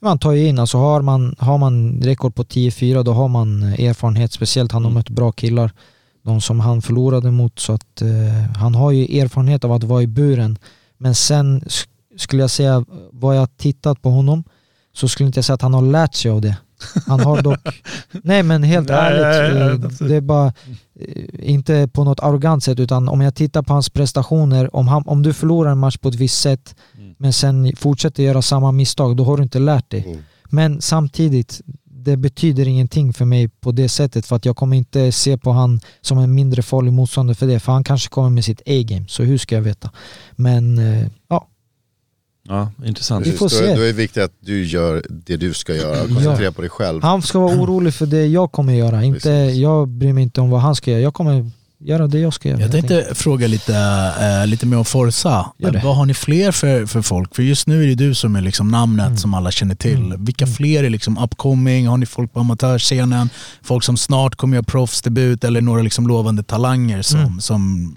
Man 0.00 0.18
tar 0.18 0.32
ju 0.32 0.48
in, 0.48 0.58
alltså 0.58 0.78
har 0.78 1.02
man, 1.02 1.34
har 1.38 1.58
man 1.58 2.00
rekord 2.02 2.34
på 2.34 2.42
10-4 2.44 3.02
då 3.02 3.12
har 3.12 3.28
man 3.28 3.62
erfarenhet, 3.62 4.32
speciellt 4.32 4.72
han 4.72 4.84
har 4.84 4.90
Mm. 4.90 4.94
mött 4.98 5.08
bra 5.10 5.32
killar. 5.32 5.70
De 6.22 6.40
som 6.40 6.60
han 6.60 6.82
förlorade 6.82 7.30
mot 7.30 7.58
så 7.58 7.72
att 7.72 8.02
eh, 8.02 8.08
han 8.56 8.74
har 8.74 8.90
ju 8.92 9.20
erfarenhet 9.20 9.64
av 9.64 9.72
att 9.72 9.84
vara 9.84 10.02
i 10.02 10.06
buren. 10.06 10.58
Men 10.98 11.14
sen 11.14 11.60
sk- 11.60 11.86
skulle 12.16 12.42
jag 12.42 12.50
säga, 12.50 12.84
vad 13.12 13.36
jag 13.36 13.56
tittat 13.56 14.02
på 14.02 14.10
honom 14.10 14.44
så 14.92 15.08
skulle 15.08 15.26
inte 15.26 15.38
jag 15.38 15.44
säga 15.44 15.54
att 15.54 15.62
han 15.62 15.74
har 15.74 15.82
lärt 15.82 16.14
sig 16.14 16.30
av 16.30 16.40
det. 16.40 16.56
Han 17.06 17.20
har 17.20 17.42
dock... 17.42 17.58
Nej 18.10 18.42
men 18.42 18.62
helt 18.62 18.88
Nej, 18.88 18.98
ärligt, 18.98 19.54
nej, 19.54 19.78
nej, 19.78 19.90
eh, 20.00 20.08
det 20.08 20.16
är 20.16 20.20
bara 20.20 20.46
eh, 21.00 21.50
inte 21.50 21.88
på 21.92 22.04
något 22.04 22.20
arrogant 22.20 22.64
sätt 22.64 22.80
utan 22.80 23.08
om 23.08 23.20
jag 23.20 23.34
tittar 23.34 23.62
på 23.62 23.72
hans 23.72 23.90
prestationer, 23.90 24.76
om, 24.76 24.88
han, 24.88 25.02
om 25.06 25.22
du 25.22 25.32
förlorar 25.32 25.70
en 25.70 25.78
match 25.78 25.96
på 25.96 26.08
ett 26.08 26.14
visst 26.14 26.40
sätt 26.40 26.74
Mm. 26.98 27.14
men 27.18 27.32
sen 27.32 27.72
fortsätter 27.76 28.22
göra 28.22 28.42
samma 28.42 28.72
misstag, 28.72 29.16
då 29.16 29.24
har 29.24 29.36
du 29.36 29.42
inte 29.42 29.58
lärt 29.58 29.90
dig. 29.90 30.04
Mm. 30.06 30.18
Men 30.44 30.80
samtidigt, 30.80 31.60
det 31.84 32.16
betyder 32.16 32.68
ingenting 32.68 33.12
för 33.12 33.24
mig 33.24 33.48
på 33.48 33.72
det 33.72 33.88
sättet 33.88 34.26
för 34.26 34.36
att 34.36 34.44
jag 34.44 34.56
kommer 34.56 34.76
inte 34.76 35.12
se 35.12 35.38
på 35.38 35.52
han 35.52 35.80
som 36.00 36.18
en 36.18 36.34
mindre 36.34 36.62
farlig 36.62 36.92
motståndare 36.92 37.34
för 37.34 37.46
det, 37.46 37.60
för 37.60 37.72
han 37.72 37.84
kanske 37.84 38.08
kommer 38.08 38.30
med 38.30 38.44
sitt 38.44 38.60
A-game, 38.66 39.04
så 39.08 39.22
hur 39.22 39.38
ska 39.38 39.54
jag 39.54 39.62
veta? 39.62 39.90
Men 40.32 40.78
eh, 40.78 41.06
ja, 41.28 41.46
Ja, 42.48 42.70
intressant. 42.84 43.26
Vi 43.26 43.32
får 43.32 43.48
se. 43.48 43.74
då 43.74 43.82
är 43.82 43.86
det 43.86 43.92
viktigt 43.92 44.22
att 44.22 44.32
du 44.40 44.64
gör 44.64 45.02
det 45.26 45.36
du 45.36 45.54
ska 45.54 45.74
göra 45.74 46.02
och 46.02 46.08
koncentrera 46.08 46.52
på 46.52 46.60
dig 46.60 46.70
själv. 46.70 47.02
han 47.02 47.22
ska 47.22 47.38
vara 47.40 47.56
orolig 47.60 47.94
för 47.94 48.06
det 48.06 48.26
jag 48.26 48.52
kommer 48.52 48.72
göra, 48.74 49.04
inte, 49.04 49.20
Precis. 49.20 49.56
jag 49.60 49.88
bryr 49.88 50.12
mig 50.12 50.22
inte 50.22 50.40
om 50.40 50.50
vad 50.50 50.60
han 50.60 50.74
ska 50.74 50.90
göra, 50.90 51.00
jag 51.00 51.14
kommer 51.14 51.50
göra 51.78 52.06
det 52.06 52.18
jag 52.18 52.34
ska 52.34 52.48
göra. 52.48 52.60
Jag 52.60 52.72
tänkte 52.72 53.06
fråga 53.14 53.46
lite, 53.46 53.74
eh, 54.20 54.46
lite 54.46 54.66
mer 54.66 54.76
om 54.76 54.84
Forza. 54.84 55.46
Vad 55.58 55.96
har 55.96 56.06
ni 56.06 56.14
fler 56.14 56.52
för, 56.52 56.86
för 56.86 57.02
folk? 57.02 57.34
För 57.36 57.42
just 57.42 57.66
nu 57.66 57.82
är 57.84 57.86
det 57.88 57.94
du 57.94 58.14
som 58.14 58.36
är 58.36 58.40
liksom 58.40 58.68
namnet 58.68 59.06
Mm. 59.06 59.18
som 59.18 59.34
alla 59.34 59.50
känner 59.50 59.74
till. 59.74 59.96
Mm. 59.96 60.24
Vilka 60.24 60.44
Mm. 60.44 60.54
fler 60.54 60.84
är 60.84 60.90
liksom 60.90 61.18
upcoming? 61.18 61.86
Har 61.88 61.96
ni 61.96 62.06
folk 62.06 62.32
på 62.32 62.40
amatörscenen? 62.40 63.28
Folk 63.62 63.84
som 63.84 63.96
snart 63.96 64.34
kommer 64.36 64.56
göra 64.56 64.64
proffsdebut 64.64 65.44
eller 65.44 65.60
några 65.60 65.82
liksom 65.82 66.06
lovande 66.08 66.42
talanger 66.42 67.02
som, 67.02 67.20
Mm. 67.20 67.40
som 67.40 67.94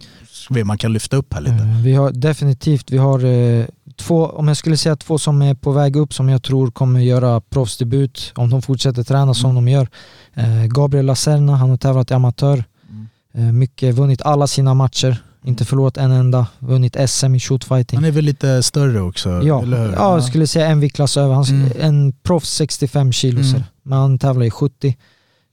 man 0.66 0.78
kan 0.78 0.94
lyfta 0.94 1.18
upp 1.18 1.34
här 1.34 1.42
lite? 1.42 1.56
Eh, 1.56 1.82
Vi 1.84 1.94
har 1.94 2.12
definitivt, 2.12 2.92
vi 2.92 2.98
har 2.98 3.26
eh, 3.26 3.66
två, 4.00 4.26
om 4.26 4.48
jag 4.48 4.58
skulle 4.58 4.78
säga 4.78 4.96
två 4.96 5.18
som 5.18 5.42
är 5.42 5.54
på 5.56 5.72
väg 5.72 5.96
upp 5.96 6.14
som 6.14 6.30
jag 6.30 6.44
tror 6.44 6.72
kommer 6.72 7.00
göra 7.00 7.42
proffsdebut 7.42 8.32
om 8.36 8.50
de 8.50 8.62
fortsätter 8.62 9.04
träna 9.04 9.34
som 9.34 9.56
de 9.56 9.68
gör. 9.68 9.88
Eh, 10.34 10.66
Gabriel 10.66 11.06
Lacerna, 11.06 11.56
han 11.56 11.70
har 11.70 11.78
tävlat 11.78 12.12
i 12.12 12.14
amatör. 12.14 12.64
Eh, 13.34 13.42
mycket, 13.42 13.96
vunnit 13.96 14.22
alla 14.22 14.48
sina 14.48 14.74
matcher, 14.74 15.18
inte 15.46 15.66
förlorat 15.66 15.98
en 15.98 16.12
enda, 16.12 16.48
vunnit 16.60 16.96
SM 17.10 17.36
i 17.36 17.40
shootfighting. 17.40 17.98
Han 17.98 18.06
är 18.06 18.12
väl 18.12 18.26
lite 18.26 18.64
större 18.64 19.02
också? 19.02 19.30
Ja, 19.44 19.62
eller 19.64 19.94
ja, 19.94 20.14
jag 20.14 20.24
skulle 20.24 20.48
säga 20.48 20.66
en 20.68 20.80
viktklass 20.80 21.18
över. 21.18 21.34
Han, 21.36 21.44
Mm. 21.46 21.72
En 21.80 22.12
proffs 22.24 22.50
65 22.50 23.12
kilo, 23.12 23.42
Mm. 23.42 23.64
men 23.84 24.00
han 24.00 24.20
tävlar 24.20 24.46
i 24.46 24.52
70. 24.52 24.98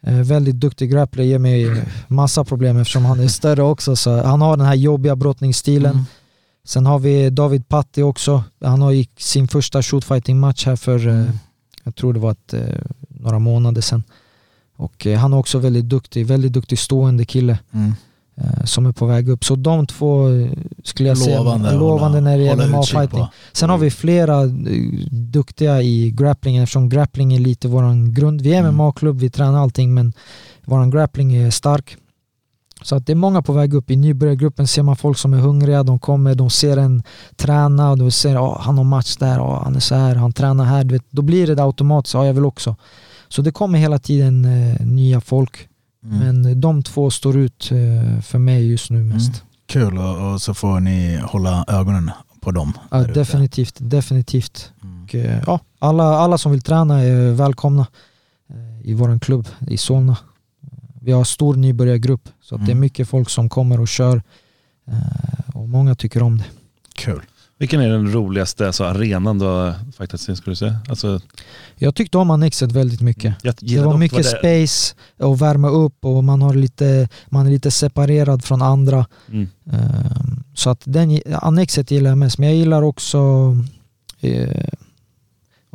Eh, 0.07 0.15
väldigt 0.15 0.55
duktig 0.61 0.91
grappler, 0.91 1.25
ger 1.25 1.39
mig 1.39 1.83
massa 2.09 2.45
problem 2.45 2.77
eftersom 2.81 3.05
han 3.05 3.21
är 3.21 3.29
större 3.29 3.63
också. 3.63 3.97
Så 3.97 4.23
han 4.23 4.41
har 4.41 4.57
den 4.57 4.67
här 4.67 4.75
jobbiga 4.75 5.17
brottningsstilen. 5.17 6.07
Mm. 6.67 6.69
Sen 6.69 6.87
har 6.87 6.99
vi 6.99 7.31
David 7.31 7.69
Patti 7.69 8.03
också. 8.03 8.45
Han 8.61 8.83
har 8.83 8.93
gick 8.93 9.11
sin 9.21 9.49
första 9.49 9.83
shootfighting-match 9.83 10.67
här 10.67 10.77
för, 10.77 11.09
eh, 11.09 11.25
jag 11.85 11.97
tror 11.97 12.12
det 12.12 12.21
var 12.21 12.31
ett, 12.33 12.55
eh, 12.55 12.61
några 13.09 13.39
månader 13.39 13.81
sedan. 13.81 14.03
Och 14.77 15.07
eh, 15.07 15.19
han 15.19 15.33
är 15.33 15.37
också 15.39 15.59
väldigt 15.59 15.89
duktig, 15.89 16.27
väldigt 16.27 16.53
duktig 16.53 16.79
stående 16.79 17.25
kille 17.25 17.59
Mm. 17.75 17.93
som 18.64 18.87
är 18.87 18.93
på 18.93 19.07
väg 19.07 19.29
upp. 19.29 19.45
Så 19.45 19.57
de 19.57 19.87
två 19.87 20.27
skulle 20.85 21.09
jag 21.09 21.19
Lovande, 21.19 21.69
säga 21.69 21.79
lovande 21.81 22.21
när 22.21 22.39
det 22.39 22.45
gäller 22.45 22.67
MMA-fighting. 22.69 23.27
Sen 23.53 23.71
har 23.71 23.79
vi 23.79 23.91
flera 23.91 24.43
eh, 24.43 24.49
duktiga 25.11 25.83
i 25.83 26.11
grapplingen 26.11 26.62
eftersom 26.62 26.89
grappling 26.89 27.35
är 27.35 27.39
lite 27.39 27.69
våran 27.69 28.14
grund. 28.14 28.41
Vi 28.41 28.55
är 28.55 28.59
Mm. 28.61 28.75
MMA-klubb, 28.77 29.19
vi 29.21 29.31
tränar 29.31 29.59
allting 29.59 29.95
men 29.95 30.12
våran 30.64 30.91
grappling 30.91 31.35
är 31.35 31.51
stark. 31.51 31.97
Så 32.83 32.97
att 32.97 33.07
det 33.07 33.12
är 33.12 33.16
många 33.16 33.43
på 33.43 33.53
väg 33.53 33.74
upp. 33.74 33.91
I 33.91 33.97
nybörjargruppen 33.97 34.66
ser 34.66 34.83
man 34.83 34.97
folk 34.97 35.18
som 35.18 35.35
är 35.35 35.39
hungriga, 35.39 35.83
de 35.83 35.99
kommer, 35.99 36.35
de 36.35 36.51
ser 36.51 36.77
en 36.77 37.03
träna 37.37 37.91
och 37.91 37.99
de 37.99 38.11
ser 38.11 38.55
att 38.55 38.61
han 38.64 38.79
har 38.79 38.85
match 38.85 39.16
där, 39.16 39.41
oh, 39.41 39.62
han 39.64 39.77
är 39.77 39.81
så 39.81 39.95
här, 39.95 40.14
han 40.14 40.33
tränar 40.33 40.64
här. 40.64 40.85
Du 40.85 40.95
vet, 40.95 41.07
då 41.11 41.22
blir 41.22 41.47
det 41.47 41.62
automatiskt, 41.62 42.14
ja 42.14 42.27
jag 42.27 42.35
vill 42.35 42.45
också. 42.45 42.77
Så 43.29 43.43
det 43.43 43.53
kommer 43.53 43.79
hela 43.79 43.99
tiden 43.99 44.45
eh, 44.45 44.87
nya 44.87 45.20
folk. 45.20 45.68
Mm. 46.05 46.18
Men 46.18 46.61
de 46.61 46.83
två 46.83 47.11
står 47.11 47.37
ut 47.37 47.70
eh, 47.72 48.20
för 48.20 48.39
mig 48.39 48.70
just 48.70 48.91
nu 48.91 49.05
mest. 49.05 49.29
Mm. 49.29 49.41
Kul 49.66 49.99
och, 49.99 50.33
och 50.33 50.43
så 50.43 50.55
får 50.55 50.81
ni 50.81 51.20
hålla 51.22 51.64
ögonen 51.68 52.11
på 52.41 52.51
dem. 52.51 52.72
Ja, 52.91 52.99
definitivt, 52.99 53.77
definitivt. 53.79 54.72
Mm. 54.83 55.05
Och, 55.05 55.14
eh, 55.14 55.43
ja, 55.47 55.61
alla, 55.79 56.05
alla 56.05 56.39
som 56.39 56.53
vill 56.53 56.62
träna 56.62 57.03
är 57.03 57.31
välkomna 57.31 57.87
eh, 58.51 58.91
i 58.91 58.95
vår 58.95 59.18
klubb 59.18 59.49
i 59.68 59.77
Solna. 59.77 60.16
Vi 61.07 61.13
har 61.13 61.25
stor 61.25 61.55
nybörjargrupp 61.55 62.29
så 62.43 62.55
att 62.55 62.61
det 62.61 62.71
är 62.71 62.73
Mm. 62.73 62.81
mycket 62.81 63.09
folk 63.09 63.31
som 63.31 63.49
kommer 63.49 63.81
och 63.81 63.89
kör 63.89 64.23
eh, 64.89 65.57
och 65.57 65.69
många 65.69 65.95
tycker 65.95 66.23
om 66.23 66.39
det. 66.39 66.45
Kul. 66.95 67.21
Vilken 67.59 67.81
är 67.81 67.89
den 67.89 68.13
roligaste 68.13 68.67
alltså, 68.67 68.85
arenan 68.85 69.39
du 69.39 69.45
i 69.47 69.93
skulle 70.37 70.57
säga? 70.57 70.77
Alltså, 70.89 71.21
Jag 71.77 71.95
tyckte 71.95 72.19
om 72.19 72.31
Annexet 72.31 72.73
väldigt 72.73 73.01
mycket. 73.01 73.35
jag 73.43 73.55
Det 73.61 73.81
var 73.81 73.97
mycket 73.99 74.19
det- 74.19 74.25
space 74.25 74.95
och 75.19 75.43
värma 75.43 75.69
upp 75.69 76.05
och 76.05 76.25
man, 76.25 76.43
har 76.43 76.55
lite, 76.55 77.09
man 77.29 77.47
är 77.47 77.51
lite 77.51 77.71
separerad 77.71 78.45
från 78.45 78.63
andra. 78.63 79.07
Mm. 79.29 79.49
Ehm, 79.73 80.43
Så 80.55 80.71
att 80.71 80.81
den, 80.85 81.21
Annexet 81.43 81.91
gillar 81.91 82.11
jag 82.11 82.19
mest, 82.19 82.39
men 82.39 82.49
jag 82.49 82.57
gillar 82.59 82.83
också 82.83 83.19
eh, 84.21 84.69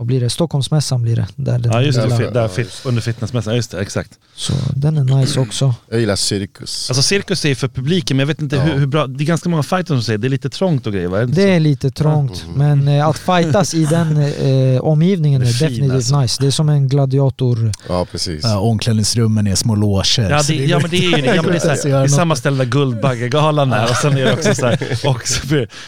vad 0.01 0.07
blir 0.07 0.21
det? 0.21 0.29
Stockholmsmässan 0.29 1.01
blir 1.01 1.15
det. 1.15 1.27
Där 1.35 1.59
den 1.59 1.71
Ja 1.71 1.81
just 1.81 2.01
det, 2.01 2.17
fit, 2.17 2.33
där 2.33 2.47
fit, 2.47 2.81
under 2.85 3.01
fitnessmässan, 3.01 3.55
just 3.55 3.71
det, 3.71 3.81
exakt. 3.81 4.11
Så 4.35 4.53
den 4.75 4.97
är 4.97 5.03
nice 5.17 5.39
också. 5.39 5.75
Jag 5.89 5.99
gillar 5.99 6.15
cirkus. 6.15 6.89
Alltså 6.89 7.03
cirkus 7.03 7.45
är 7.45 7.55
för 7.55 7.67
publiken 7.67 8.17
men 8.17 8.21
jag 8.21 8.27
vet 8.27 8.41
inte 8.41 8.55
Ja. 8.55 8.61
hur, 8.61 8.79
hur 8.79 8.85
bra, 8.85 9.07
det 9.07 9.23
är 9.23 9.25
ganska 9.25 9.49
många 9.49 9.63
fighters 9.63 9.87
som 9.87 10.01
säger 10.03 10.17
det 10.17 10.27
är 10.27 10.29
lite 10.29 10.49
trångt 10.49 10.87
och 10.87 10.93
grejer 10.93 11.07
va? 11.07 11.19
Är 11.19 11.25
Det 11.25 11.35
så? 11.35 11.41
är 11.41 11.59
lite 11.59 11.91
trångt, 11.91 12.45
Mm. 12.55 12.57
men 12.83 12.97
eh, 12.99 13.07
att 13.07 13.17
fightas 13.17 13.73
i 13.73 13.85
den 13.85 14.17
eh, 14.17 14.81
omgivningen 14.81 15.41
är 15.41 15.45
Regin, 15.45 15.67
definitivt 15.69 15.95
alltså. 15.95 16.19
nice. 16.21 16.37
Det 16.41 16.47
är 16.47 16.51
som 16.51 16.69
en 16.69 16.87
gladiator. 16.89 17.71
Ja 17.89 18.05
precis. 18.11 18.43
Ja, 18.43 18.59
omklädningsrummen 18.59 19.47
är 19.47 19.55
små 19.55 19.75
loger. 19.75 20.29
Ja, 20.29 20.41
det, 20.47 20.53
ja 20.55 20.79
men 20.79 20.89
det 20.89 20.97
är 20.97 21.01
ju 21.17 21.21
det, 21.21 21.35
ja, 21.35 21.41
men 21.41 21.51
det, 21.51 21.63
är, 21.65 21.69
här, 21.69 21.83
det 21.99 22.03
är 22.03 22.07
samma 22.07 22.35
ställe 22.35 22.57
där 22.57 22.65
Guldbaggegalan 22.71 23.73
är 23.73 23.83
och 23.89 23.95
sen 23.95 24.17
är 24.17 24.25
det 24.25 24.33
också 24.33 24.55
så 24.55 24.65
här, 24.65 24.73
och 25.07 25.21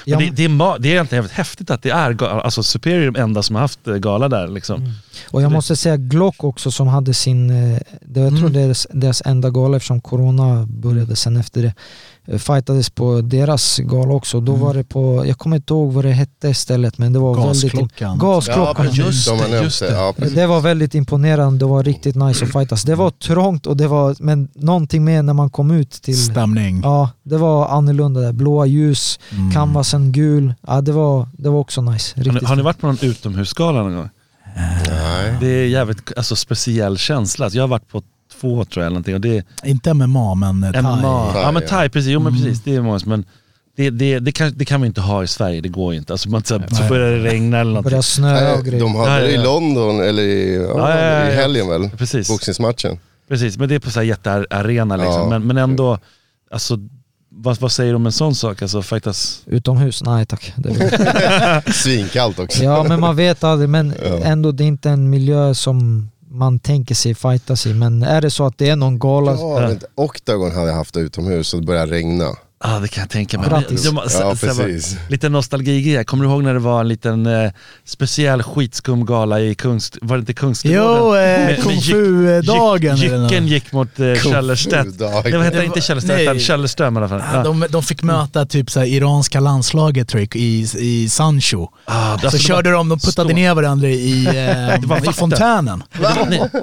Men 0.06 0.20
det, 0.20 0.30
det, 0.30 0.46
är, 0.46 0.80
det 0.80 0.88
är 0.90 0.92
egentligen 0.92 1.28
häftigt 1.32 1.70
att 1.72 1.82
det 1.84 1.90
är, 1.90 2.24
alltså 2.24 2.64
Superior 2.64 3.02
är 3.02 3.12
de 3.12 3.20
enda 3.22 3.44
som 3.44 3.56
har 3.56 3.62
haft 3.62 3.88
eh, 3.88 3.96
gala 4.04 4.30
där 4.30 4.48
liksom. 4.48 4.82
Mm. 4.82 4.92
Och 5.32 5.42
jag 5.42 5.52
måste 5.52 5.76
säga 5.76 5.98
Glock 5.98 6.44
också 6.44 6.72
som 6.72 6.88
hade 6.88 7.14
sin, 7.14 7.50
eh, 7.50 7.80
det, 8.02 8.20
jag 8.20 8.30
tror 8.30 8.50
Mm. 8.50 8.54
deras, 8.54 8.88
deras 8.92 9.22
enda 9.26 9.50
gala 9.50 9.78
eftersom 9.78 10.02
corona 10.02 10.66
började 10.70 11.16
sen 11.16 11.38
efter 11.38 11.62
det. 11.62 11.74
Eh, 12.28 12.38
Fightades 12.38 12.90
på 12.90 13.22
deras 13.22 13.78
gala 13.78 14.14
också. 14.14 14.40
Då 14.40 14.52
Mm. 14.52 14.66
var 14.66 14.74
det 14.74 14.84
på, 14.84 15.24
jag 15.28 15.38
kommer 15.38 15.56
inte 15.56 15.74
ihåg 15.74 15.94
vad 15.94 16.06
det 16.06 16.12
hette 16.12 16.54
stället 16.54 16.98
men 16.98 17.14
det 17.14 17.20
var 17.20 17.36
väldigt... 17.36 17.64
Gasklockan. 17.74 18.18
Ja, 18.22 18.28
Gasklockan. 18.28 18.86
De 18.86 19.02
har 19.02 19.50
det, 19.50 19.62
just 19.64 19.80
det. 19.80 19.88
det. 19.88 19.94
Ja. 19.94 20.14
Det 20.36 20.48
var 20.48 20.62
väldigt 20.62 20.96
imponerande, 20.96 21.60
det 21.60 21.66
var 21.66 21.84
riktigt 21.84 22.16
nice 22.16 22.46
att 22.46 22.52
fightas. 22.52 22.84
Det 22.84 22.96
var 22.96 23.10
trångt 23.10 23.68
och 23.68 23.78
det 23.78 23.88
var, 23.88 24.16
men 24.20 24.48
någonting 24.56 25.04
med 25.06 25.26
när 25.26 25.34
man 25.34 25.50
kom 25.50 25.72
ut 25.72 25.92
till... 25.92 26.18
Stämning. 26.24 26.82
Ja, 26.84 27.10
det 27.24 27.38
var 27.38 27.68
annorlunda 27.68 28.22
där. 28.22 28.32
Blåa 28.34 28.66
ljus, 28.66 29.20
Mm. 29.32 29.52
canvasen 29.52 30.12
gul. 30.12 30.54
Ja, 30.68 30.82
det 30.82 30.92
var, 30.92 31.28
det 31.34 31.50
var 31.50 31.60
också 31.60 31.82
nice. 31.82 32.14
Har 32.16 32.24
Riktigt 32.24 32.42
ni, 32.42 32.48
har 32.48 32.56
ni 32.56 32.62
varit 32.62 32.80
på 32.80 32.88
någon 32.88 32.98
utomhusgala 33.02 33.84
någon 33.84 33.96
gång? 33.96 34.10
Nej. 34.56 35.38
Det 35.40 35.48
är 35.48 35.68
jävligt 35.68 36.18
alltså, 36.18 36.36
speciell 36.36 36.98
känsla. 36.98 37.50
Jag 37.52 37.64
har 37.64 37.68
varit 37.68 37.88
på 37.88 38.02
två 38.44 38.66
tror 38.66 38.84
jag 38.84 38.86
eller 38.86 38.90
någonting 38.90 39.16
och 39.16 39.22
det 39.22 39.46
Inte 39.64 39.94
MMA 39.94 40.36
men 40.36 40.64
eh, 40.64 40.72
thai. 40.72 40.82
MMA. 40.82 41.32
Ja 41.36 41.52
men 41.52 41.62
ja. 41.64 41.70
thai, 41.70 41.90
precis. 41.90 42.10
Jo 42.12 42.20
men 42.20 42.34
Mm. 42.34 42.44
precis, 42.46 42.64
det 42.64 42.76
är 42.76 42.82
många 42.82 43.00
som- 43.00 43.10
men 43.10 43.26
det, 43.76 43.90
det, 43.90 44.20
det, 44.20 44.32
kan, 44.32 44.54
det 44.58 44.66
kan 44.66 44.82
vi 44.82 44.88
inte 44.88 45.02
ha 45.02 45.24
i 45.24 45.28
Sverige, 45.28 45.62
det 45.62 45.70
går 45.70 45.94
inte. 45.94 46.14
Alltså, 46.14 46.30
man, 46.30 46.44
så, 46.44 46.62
så 46.72 46.84
börjar 46.90 47.12
det 47.12 47.24
regna 47.24 47.60
eller 47.60 47.72
någonting. 47.72 47.84
Började 47.90 48.04
snöa 48.04 48.52
och 48.52 48.58
Nej, 48.64 48.70
grejer. 48.70 48.84
de 48.84 48.96
hade 48.96 49.22
det 49.22 49.32
i. 49.32 49.38
London, 49.38 50.00
eller 50.02 50.24
i, 50.24 50.56
ja, 50.56 50.62
Ja, 50.78 51.00
ja, 51.00 51.06
ja, 51.26 51.30
i 51.32 51.36
helgen 51.36 51.68
väl? 51.70 51.90
Precis, 51.98 52.28
Boxningsmatchen. 52.30 53.00
precis, 53.28 53.58
men 53.58 53.70
det 53.70 53.76
är 53.76 53.80
på 53.80 53.90
så 53.92 54.00
här 54.00 54.06
jättearena 54.08 54.96
liksom. 54.98 55.22
Ja. 55.22 55.30
Men, 55.30 55.48
men 55.48 55.58
ändå, 55.58 55.98
alltså, 56.52 56.78
vad, 57.36 57.60
vad 57.60 57.72
säger 57.72 57.92
du 57.92 57.96
om 57.96 58.06
en 58.06 58.12
sån 58.12 58.36
sak? 58.36 58.62
Alltså 58.62 58.82
fightas... 58.82 59.42
Utomhus? 59.46 60.04
Nej 60.04 60.26
tack. 60.26 60.54
Svinkallt 61.74 62.40
också. 62.40 62.64
ja 62.64 62.84
men 62.84 63.00
man 63.00 63.16
vet 63.16 63.44
aldrig, 63.44 63.70
men 63.70 63.94
Ja. 64.06 64.18
ändå 64.24 64.52
det 64.52 64.64
är 64.64 64.68
inte 64.68 64.90
en 64.90 65.10
miljö 65.10 65.54
som 65.54 66.10
man 66.34 66.60
tänker 66.60 66.96
sig 66.96 67.16
fightas 67.16 67.66
i. 67.66 67.74
Men 67.74 68.04
är 68.04 68.22
det 68.22 68.32
så 68.32 68.46
att 68.46 68.58
det 68.58 68.70
är 68.70 68.76
någon 68.76 69.00
gala, 69.00 69.32
Ja, 69.32 69.60
men 69.68 69.80
Octagon 69.96 70.52
hade 70.52 70.68
jag 70.68 70.76
haft 70.76 70.98
utomhus 70.98 71.54
och 71.54 71.60
det 71.60 71.66
började 71.66 71.92
regna. 71.92 72.30
Ja 72.66 72.80
det 72.80 72.88
kan 72.88 73.02
jag 73.02 73.10
tänka 73.10 73.40
mig. 73.40 73.50
De- 73.50 73.78
så- 73.78 74.04
Ja, 74.04 74.10
så 74.36 74.36
precis. 74.48 74.98
Lite 75.10 75.30
nostalgi 75.30 76.04
Kommer 76.08 76.24
du 76.26 76.30
ihåg 76.32 76.44
när 76.44 76.54
det 76.54 76.60
var 76.60 76.80
en 76.82 76.88
liten 76.88 77.26
eh, 77.26 77.52
speciell 77.86 78.44
skitskum 78.44 79.06
gala 79.06 79.40
i 79.40 79.56
Kungs... 79.56 79.92
Var 80.02 80.16
det 80.18 80.20
inte 80.20 80.34
Kungsträdgården? 80.34 80.98
Jo, 80.98 81.16
eh, 81.16 81.64
kung 81.64 81.82
fu-dagen. 81.82 82.96
Jycken 82.98 83.48
gick 83.48 83.72
mot 83.72 84.00
eh, 84.00 84.14
Källerstedt. 84.16 84.76
Hette 85.02 85.30
Det 85.30 85.50
det? 85.50 85.66
Inte 85.66 85.82
Källerstedt 85.82 86.22
utan 86.22 86.40
Källerström 86.40 86.96
i 86.96 87.00
alla 87.00 87.10
fall. 87.10 87.20
Ja, 87.34 87.38
Ja. 87.38 87.44
de, 87.44 87.66
de 87.70 87.84
fick 87.84 88.04
möta 88.04 88.46
typ 88.46 88.72
så 88.72 88.80
här, 88.80 88.88
iranska 88.88 89.40
landslaget 89.40 90.08
tror 90.10 90.22
jag, 90.22 90.36
i, 90.36 90.68
i 90.80 91.10
Sancho. 91.10 91.68
Ah, 91.86 92.18
Så 92.20 92.26
alltså, 92.28 92.38
körde 92.40 92.72
de, 92.72 92.90
de 92.90 93.00
puttade 93.00 93.30
stå- 93.30 93.36
ner 93.36 93.54
varandra 93.56 93.88
i, 93.90 94.26
var 94.86 94.98
eh, 95.04 95.10
i 95.10 95.14
fontänen. 95.14 95.84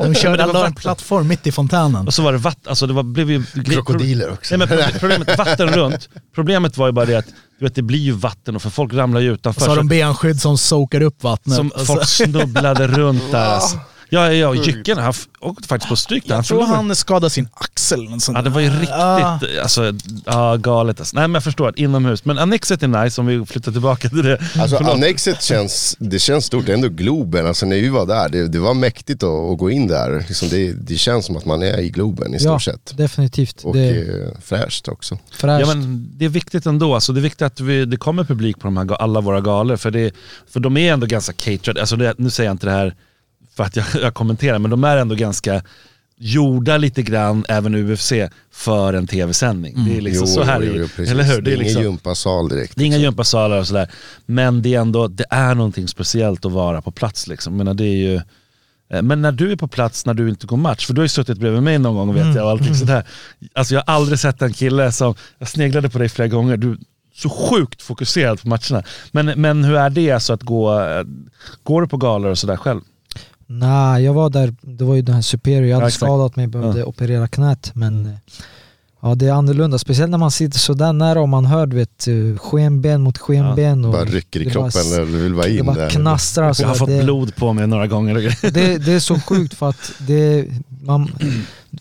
De 0.03 0.15
körde, 0.15 0.37
det 0.37 0.47
var 0.47 0.53
la 0.53 0.67
en 0.67 0.75
plattform 0.75 1.29
mitt 1.29 1.47
i 1.47 1.53
fontänen. 1.53 2.07
Och 2.07 2.15
så 2.15 2.23
var 2.23 2.33
det 2.33 2.39
vatten, 2.39 2.63
alltså 2.71 2.87
det 2.87 2.93
var, 2.93 3.03
blev 3.03 3.31
ju... 3.31 3.43
Krokodiler 3.65 4.33
också. 4.33 4.57
Nej 4.57 4.67
men 4.69 4.79
pro- 4.79 4.99
problemet, 5.01 5.39
vatten 5.39 5.69
runt. 5.75 5.90
Problemet 6.35 6.77
var 6.77 6.87
ju 6.87 6.93
bara 6.93 7.07
det 7.07 7.15
att 7.15 7.27
du 7.59 7.65
vet, 7.65 7.75
det 7.75 7.83
blir 7.83 7.99
ju 7.99 8.13
vatten 8.13 8.57
och 8.57 8.63
för 8.63 8.71
folk 8.71 8.95
ramlar 8.95 9.21
ju 9.21 9.33
utanför. 9.33 9.61
Så 9.61 9.71
har 9.71 9.77
de 9.77 9.89
benskydd 9.89 10.41
som 10.41 10.59
soakar 10.59 11.01
upp 11.01 11.23
vattnet. 11.23 11.57
som 11.57 11.69
Och 11.69 11.87
folk 11.87 12.09
snubblade 12.09 12.87
runt 12.87 13.31
där 13.31 13.47
alltså. 13.47 13.79
Ja, 14.13 14.33
ja, 14.33 14.55
ja 14.55 14.65
Jycken 14.65 14.99
han 14.99 15.13
åkte 15.41 15.69
faktiskt 15.69 15.89
på 15.89 15.97
stryk 15.97 16.29
där. 16.29 16.35
Jag 16.35 16.45
tror 16.45 16.59
förlorade. 16.59 16.77
han 16.87 16.97
skadade 16.97 17.31
sin 17.31 17.49
axel. 17.55 18.21
sånt 18.21 18.39
Ja, 18.39 18.43
det 18.43 18.51
var 18.51 18.61
ju 18.61 18.71
riktigt 18.71 18.89
Ja. 18.89 19.41
alltså, 19.63 19.93
ja, 20.27 20.57
galet. 20.57 21.01
Alltså. 21.01 21.17
Nej, 21.17 21.29
men 21.29 21.35
jag 21.35 21.45
förstår. 21.45 21.73
Inomhus. 21.77 22.25
Men 22.25 22.39
Annexet 22.39 22.83
är 22.83 22.89
nice 23.05 23.21
om 23.21 23.27
vi 23.27 23.47
flyttar 23.47 23.73
tillbaka 23.73 24.09
till 24.09 24.23
det. 24.23 24.39
Alltså 24.59 24.77
Förlåt. 24.77 24.95
Annexet 24.95 25.43
känns, 25.43 25.97
det 25.99 26.19
känns 26.19 26.45
stort, 26.45 26.67
det 26.67 26.73
är 26.73 26.75
ändå 26.77 26.89
Globen. 26.89 27.47
Alltså 27.47 27.67
när 27.67 27.77
vi 27.77 27.89
var 27.89 28.07
där, 28.07 28.29
det, 28.29 28.49
det 28.49 28.59
var 28.59 28.75
mäktigt 28.75 29.23
att, 29.23 29.29
att 29.53 29.59
gå 29.59 29.71
in 29.71 29.87
där. 29.87 30.25
Liksom 30.29 30.49
det, 30.49 30.73
det 30.73 30.97
känns 30.97 31.27
som 31.27 31.37
att 31.37 31.45
man 31.45 31.63
är 31.63 31.79
i 31.81 31.91
Globen 31.91 32.35
i 32.35 32.37
Ja, 32.41 32.41
stort 32.59 32.63
sett. 32.63 32.97
definitivt. 32.99 33.65
Och 33.65 33.75
det 33.75 33.89
eh, 33.91 34.41
fräscht 34.43 34.89
också. 34.89 35.19
fräscht. 35.33 35.61
Ja, 35.69 35.75
men 35.75 36.09
det 36.19 36.25
är 36.25 36.29
viktigt 36.29 36.67
ändå. 36.67 36.95
Alltså, 36.95 37.13
det 37.13 37.21
är 37.21 37.23
viktigt 37.23 37.43
att 37.43 37.61
vi, 37.61 37.85
det 37.85 37.97
kommer 37.97 38.25
publik 38.25 38.59
på 38.59 38.67
de 38.67 38.77
här, 38.77 38.95
alla 39.03 39.21
våra 39.21 39.41
galor. 39.41 39.77
För, 39.77 39.91
det, 39.91 40.15
för 40.51 40.61
de 40.61 40.77
är 40.77 40.93
ändå 40.93 41.07
ganska 41.07 41.33
catered. 41.33 41.79
Alltså 41.79 41.97
det, 41.97 42.15
nu 42.19 42.31
säger 42.31 42.49
jag 42.51 42.55
inte 42.55 42.67
det 42.67 42.73
här 42.73 42.95
för 43.57 43.65
att 43.65 43.77
jag, 43.77 43.87
jag 44.03 44.15
kommenterar, 44.15 44.59
men 44.59 44.71
de 44.71 44.85
är 44.85 44.97
ändå 44.97 45.15
ganska 45.15 45.63
gjorda 46.23 46.77
lite 46.77 47.03
grann, 47.03 47.45
även 47.49 47.75
UFC, 47.75 48.13
för 48.53 48.93
en 48.93 49.07
tv-sändning. 49.07 49.85
Det 49.85 49.97
är 49.97 50.01
liksom 50.01 50.27
så 50.27 50.43
här, 50.43 50.61
jo, 50.61 50.73
jo, 50.77 50.89
precis. 50.97 51.11
eller 51.11 51.25
hur? 51.25 51.43
Det 51.43 51.51
är 51.51 51.55
ingen 51.55 51.65
liksom, 51.65 51.83
gympasal 51.83 52.49
direkt. 52.49 52.73
det 52.77 52.83
är 52.83 52.87
inga 52.87 52.99
gympasalar 52.99 53.59
och 53.59 53.67
sådär. 53.67 53.91
Men 54.27 54.63
det 54.63 54.75
är 54.75 54.81
ändå, 54.81 55.09
det 55.09 55.25
är 55.31 55.55
någonting 55.55 55.89
speciellt 55.89 56.45
att 56.45 56.53
vara 56.53 56.83
på 56.83 56.91
plats 56.91 57.27
liksom. 57.27 57.53
Jag 57.53 57.59
menar, 57.59 57.75
det 57.75 57.85
är 57.85 57.97
ju, 57.97 58.21
eh, 58.91 59.03
men 59.03 59.23
när 59.23 59.33
du 59.33 59.53
är 59.53 59.57
på 59.57 59.69
plats 59.69 60.07
när 60.07 60.15
du 60.15 60.29
inte 60.29 60.47
går 60.47 60.57
match, 60.57 60.87
för 60.87 60.95
du 60.95 61.01
har 61.01 61.05
ju 61.05 61.09
suttit 61.09 61.39
bredvid 61.39 61.63
mig 61.63 61.79
någon 61.79 61.95
gång 61.95 62.15
vet 62.15 62.37
jag 62.37 62.45
och 62.45 62.51
allting 62.51 62.75
sådär. 62.75 63.07
Alltså 63.53 63.75
jag 63.75 63.85
har 63.87 63.95
aldrig 63.95 64.19
sett 64.19 64.43
en 64.43 64.53
kille 64.53 64.93
som, 64.93 65.15
jag 65.39 65.49
sneglade 65.49 65.91
på 65.91 65.99
dig 65.99 66.09
flera 66.09 66.29
gånger, 66.29 66.57
du 66.57 66.71
är 66.71 66.79
så 67.15 67.29
sjukt 67.29 67.83
fokuserad 67.83 68.43
på 68.43 68.49
matcherna. 68.49 68.83
Men, 69.13 69.27
men 69.27 69.65
hur 69.65 69.77
är 69.77 69.91
det 69.91 70.11
alltså 70.11 70.33
att 70.33 70.43
gå, 70.43 70.81
eh, 70.81 71.05
går 71.63 71.83
du 71.83 71.89
på 71.89 71.97
galor 71.97 72.31
och 72.31 72.39
sådär 72.39 72.57
själv? 72.57 72.81
Nej, 73.53 74.03
jag 74.05 74.15
var 74.15 74.31
där, 74.31 74.55
det 74.63 74.85
var 74.85 74.95
ju 74.95 75.03
den 75.03 75.15
här 75.15 75.23
Superior, 75.23 75.65
jag 75.67 75.77
hade 75.77 75.87
Ja, 75.87 75.91
skadat 75.91 76.37
mig, 76.37 76.47
behövde 76.47 76.81
Ja. 76.81 76.87
operera 76.87 77.29
knät 77.29 77.71
men 77.75 78.07
eh, 78.07 78.13
Ja 79.03 79.15
det 79.15 79.27
är 79.27 79.33
annorlunda, 79.33 79.79
speciellt 79.79 80.11
när 80.11 80.19
man 80.19 80.31
sitter 80.31 80.59
så 80.59 80.75
där 80.75 80.93
nära 80.93 81.21
och 81.21 81.29
man 81.29 81.45
hör 81.47 81.67
du 81.67 81.77
vet 81.77 82.09
eh, 82.09 82.39
skenben 82.39 83.01
mot 83.03 83.19
skenben 83.19 83.85
och 83.85 83.93
Bara 83.93 84.05
rycker 84.05 84.41
i 84.41 84.45
det 84.45 84.51
bara 84.51 84.53
kroppen 84.71 84.81
s- 84.81 84.93
eller 84.99 85.05
vill 85.19 85.35
bara 85.35 85.47
det 85.47 85.59
in 85.59 85.67
bara 85.67 85.77
där. 85.77 85.91
knastrar 85.91 86.53
så 86.53 86.63
Jag 86.63 86.69
har 86.69 86.75
här. 86.75 86.79
fått 86.79 86.89
det, 86.89 87.03
blod 87.05 87.37
på 87.37 87.53
mig 87.53 87.67
några 87.67 87.87
gånger. 87.87 88.15
det, 88.53 88.79
det 88.79 88.93
är 88.93 89.01
så 89.01 89.21
sjukt 89.21 89.55
för 89.55 89.69
att 89.69 89.93
det, 90.07 90.47
man, 90.83 91.11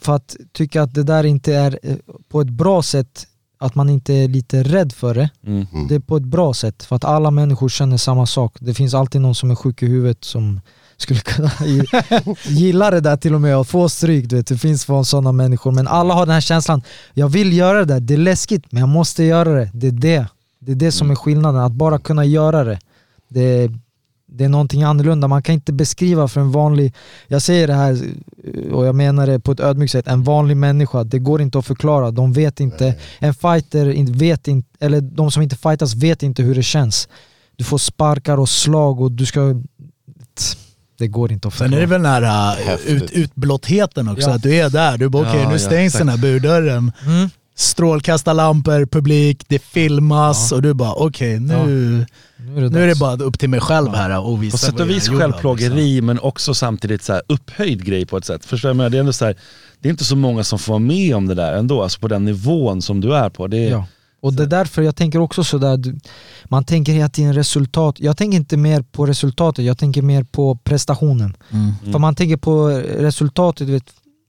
för 0.01 0.15
att 0.15 0.36
tycka 0.51 0.82
att 0.84 0.93
det 0.93 1.03
där 1.03 1.24
inte 1.24 1.53
är 1.55 1.80
eh, 1.84 1.95
på 2.30 2.41
ett 2.41 2.49
bra 2.49 2.84
sätt, 2.84 3.28
att 3.59 3.76
man 3.76 3.89
inte 3.89 4.13
är 4.13 4.28
lite 4.28 4.63
rädd 4.63 4.93
för 4.93 5.13
det. 5.13 5.30
Mm. 5.47 5.65
Det 5.89 5.95
är 5.95 5.99
på 5.99 6.17
ett 6.17 6.24
bra 6.24 6.53
sätt, 6.53 6.84
för 6.84 6.95
att 6.95 7.03
alla 7.05 7.32
människor 7.32 7.70
känner 7.70 7.97
samma 7.97 8.26
sak. 8.26 8.55
Det 8.59 8.74
finns 8.74 8.93
alltid 8.93 9.22
någon 9.22 9.36
som 9.36 9.51
är 9.51 9.55
sjuk 9.55 9.84
i 9.84 9.86
huvudet 9.86 10.24
som 10.24 10.61
skulle 11.02 11.20
kunna 11.20 11.47
gi- 11.60 12.36
gilla 12.45 12.91
det 12.91 13.00
där 13.02 13.18
till 13.18 13.36
och 13.36 13.41
med 13.41 13.58
och 13.58 13.68
få 13.68 13.89
stryk. 13.89 14.30
Du 14.30 14.36
vet. 14.36 14.47
Det 14.47 14.58
finns 14.58 14.88
sådana 15.04 15.32
människor, 15.32 15.72
men 15.72 15.88
alla 15.88 16.14
har 16.14 16.26
den 16.26 16.34
här 16.34 16.41
känslan. 16.41 16.82
Jag 17.14 17.30
vill 17.30 17.54
göra 17.54 17.78
det 17.80 17.86
där, 17.86 18.00
det 18.00 18.14
är 18.14 18.18
läskigt 18.18 18.72
men 18.72 18.80
jag 18.80 18.89
måste 18.89 19.24
göra 19.24 19.50
det. 19.54 19.70
Det 19.74 19.88
är 19.88 19.91
det, 19.91 20.28
det, 20.60 20.72
är 20.72 20.76
det 20.76 20.91
som 20.91 21.12
är 21.12 21.16
skillnaden, 21.16 21.62
att 21.62 21.72
bara 21.72 22.00
kunna 22.00 22.26
göra 22.26 22.64
det. 22.64 22.80
Det, 23.28 23.72
det 24.32 24.43
är 24.43 24.50
någonting 24.50 24.84
annorlunda, 24.84 25.28
man 25.28 25.41
kan 25.43 25.56
inte 25.56 25.74
beskriva 25.74 26.28
för 26.28 26.41
en 26.41 26.52
vanlig, 26.52 26.93
jag 27.28 27.41
säger 27.41 27.68
det 27.68 27.74
här 27.74 28.02
och 28.74 28.86
jag 28.86 28.95
menar 28.95 29.28
det 29.28 29.39
på 29.39 29.52
ett 29.52 29.60
ödmjukt 29.60 29.91
sätt, 29.91 30.08
en 30.08 30.24
vanlig 30.24 30.58
människa, 30.58 31.04
det 31.04 31.20
går 31.20 31.41
inte 31.41 31.60
att 31.60 31.66
förklara, 31.66 32.12
de 32.12 32.34
vet 32.34 32.60
inte, 32.60 32.95
en 33.20 33.34
fighter 33.34 34.14
vet 34.14 34.47
inte, 34.47 34.70
eller 34.80 35.02
de 35.02 35.32
som 35.32 35.43
inte 35.43 35.56
fightas 35.56 35.95
vet 35.95 36.24
inte 36.24 36.43
hur 36.43 36.56
det 36.56 36.64
känns. 36.64 37.08
Du 37.56 37.64
får 37.64 37.78
sparkar 37.78 38.38
och 38.38 38.50
slag 38.50 39.02
och 39.02 39.12
du 39.12 39.26
ska... 39.26 39.56
Det 41.00 41.08
går 41.08 41.32
inte 41.32 41.47
att 41.47 41.54
Sen 41.54 41.74
är 41.74 41.80
det 41.80 41.86
väl 41.86 42.02
den 42.04 42.12
här 42.12 42.56
Häftigt. 42.56 42.89
ut, 43.04 43.12
utblottheten 43.12 44.08
också, 44.10 44.30
Ja. 44.30 44.36
att 44.36 44.43
du 44.43 44.56
är 44.56 44.70
där. 44.70 44.97
Du 44.97 45.10
bara 45.10 45.30
okej, 45.30 45.41
Ja, 45.41 45.47
nu 45.50 45.56
ja, 45.56 45.60
stängs 45.60 45.95
exakt. 45.95 46.00
den 46.00 46.10
här 46.10 46.18
burdörren. 46.18 46.91
Mm. 47.06 47.30
Strålkastarlampor, 47.89 48.86
publik, 48.86 49.43
det 49.47 49.60
filmas 49.60 50.52
och 50.52 50.62
du 50.62 50.74
bara 50.74 50.93
okej, 50.93 51.39
nu, 51.39 51.56
Nu 52.38 52.58
är 52.58 52.62
det, 52.62 52.70
nu 52.70 52.84
är 52.84 52.88
det 52.88 52.95
bara 53.00 53.16
upp 53.24 53.39
till 53.39 53.50
mig 53.50 53.60
själv 53.60 53.93
här 53.95 54.20
och 54.20 54.43
visa 54.43 54.52
På 54.52 54.58
sätt 54.58 54.80
och 54.80 54.89
vis 54.89 55.10
självplågeri 55.10 55.91
liksom. 55.93 56.06
men 56.06 56.20
också 56.20 56.54
samtidigt 56.54 57.04
så 57.04 57.14
här 57.14 57.22
upphöjd 57.28 57.86
grej 57.86 58.06
på 58.06 58.18
ett 58.18 58.26
sätt. 58.26 58.45
Förstår 58.45 58.74
du? 58.74 58.89
Det 58.89 58.97
är 58.97 59.00
ändå 59.00 59.14
så 59.14 59.26
här, 59.26 59.36
det 59.80 59.88
är 59.88 59.91
inte 59.91 60.04
så 60.06 60.16
många 60.16 60.43
som 60.43 60.60
får 60.60 60.74
vara 60.74 60.80
med 60.80 61.16
om 61.16 61.28
det 61.28 61.36
där 61.36 61.54
ändå, 61.54 61.84
alltså 61.84 62.00
på 62.00 62.08
den 62.08 62.26
nivån 62.26 62.82
som 62.82 63.02
du 63.02 63.16
är 63.16 63.30
på. 63.30 63.47
Det 63.47 63.58
är, 63.70 63.84
Och 64.22 64.34
det 64.34 64.43
är 64.43 64.47
därför 64.47 64.82
jag 64.82 64.95
tänker 64.95 65.20
också 65.20 65.43
sådär, 65.43 65.80
man 66.45 66.63
tänker 66.63 66.93
hela 66.93 67.09
tiden 67.09 67.34
resultat. 67.34 67.95
Jag 67.99 68.17
tänker 68.17 68.38
inte 68.38 68.57
mer 68.57 68.82
på 68.82 69.05
resultatet, 69.05 69.65
jag 69.65 69.78
tänker 69.78 70.01
mer 70.01 70.24
på 70.24 70.55
prestationen. 70.55 71.38
Mm. 71.51 71.74
För 71.91 71.99
man 71.99 72.15
tänker 72.15 72.38
på 72.38 72.67
resultatet, 72.97 73.67
vet, 73.67 73.84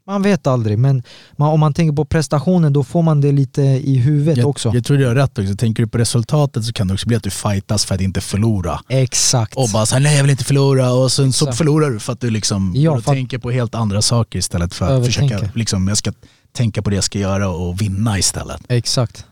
man 0.06 0.22
vet 0.22 0.46
aldrig. 0.46 0.78
Men 0.78 1.02
man, 1.36 1.48
om 1.52 1.60
man 1.60 1.74
tänker 1.74 1.96
på 1.96 2.04
prestationen 2.04 2.72
då 2.72 2.84
får 2.84 3.02
man 3.02 3.20
det 3.20 3.32
lite 3.32 3.62
i 3.62 3.96
huvudet 3.96 4.38
Jag, 4.38 4.48
också. 4.48 4.70
jag 4.74 4.84
tror 4.84 4.96
du 4.98 5.06
har 5.06 5.14
rätt 5.14 5.38
också. 5.38 5.54
Tänker 5.56 5.82
du 5.82 5.88
på 5.88 5.98
resultatet 5.98 6.64
så 6.64 6.72
kan 6.72 6.88
det 6.88 6.94
också 6.94 7.06
bli 7.08 7.16
att 7.16 7.22
du 7.22 7.30
fightas 7.30 7.84
för 7.84 7.94
att 7.94 8.00
inte 8.00 8.20
förlora. 8.20 8.80
Exakt. 8.88 9.56
Och 9.56 9.68
bara 9.72 9.86
såhär, 9.86 10.02
nej 10.02 10.16
jag 10.16 10.22
vill 10.22 10.30
inte 10.30 10.44
förlora 10.44 10.92
och 10.92 11.12
sen 11.12 11.32
så 11.32 11.44
Exakt. 11.44 11.58
förlorar 11.58 11.90
du 11.90 11.98
för 12.00 12.12
att 12.12 12.20
du 12.20 12.30
liksom 12.30 12.72
Ja, 12.76 12.92
för 12.92 12.98
att- 12.98 13.04
tänker 13.04 13.38
på 13.38 13.50
helt 13.50 13.74
andra 13.74 14.02
saker 14.02 14.38
istället 14.38 14.74
för 14.74 14.84
att 14.84 14.90
Övertänker. 14.90 15.36
försöka, 15.38 15.52
liksom, 15.58 15.88
jag 15.88 15.96
ska 15.96 16.12
tänka 16.52 16.82
på 16.82 16.90
det 16.90 16.96
jag 16.96 17.04
ska 17.04 17.18
göra 17.18 17.48
och 17.48 17.80
vinna 17.82 18.18
istället. 18.18 18.60
Exakt. 18.68 19.24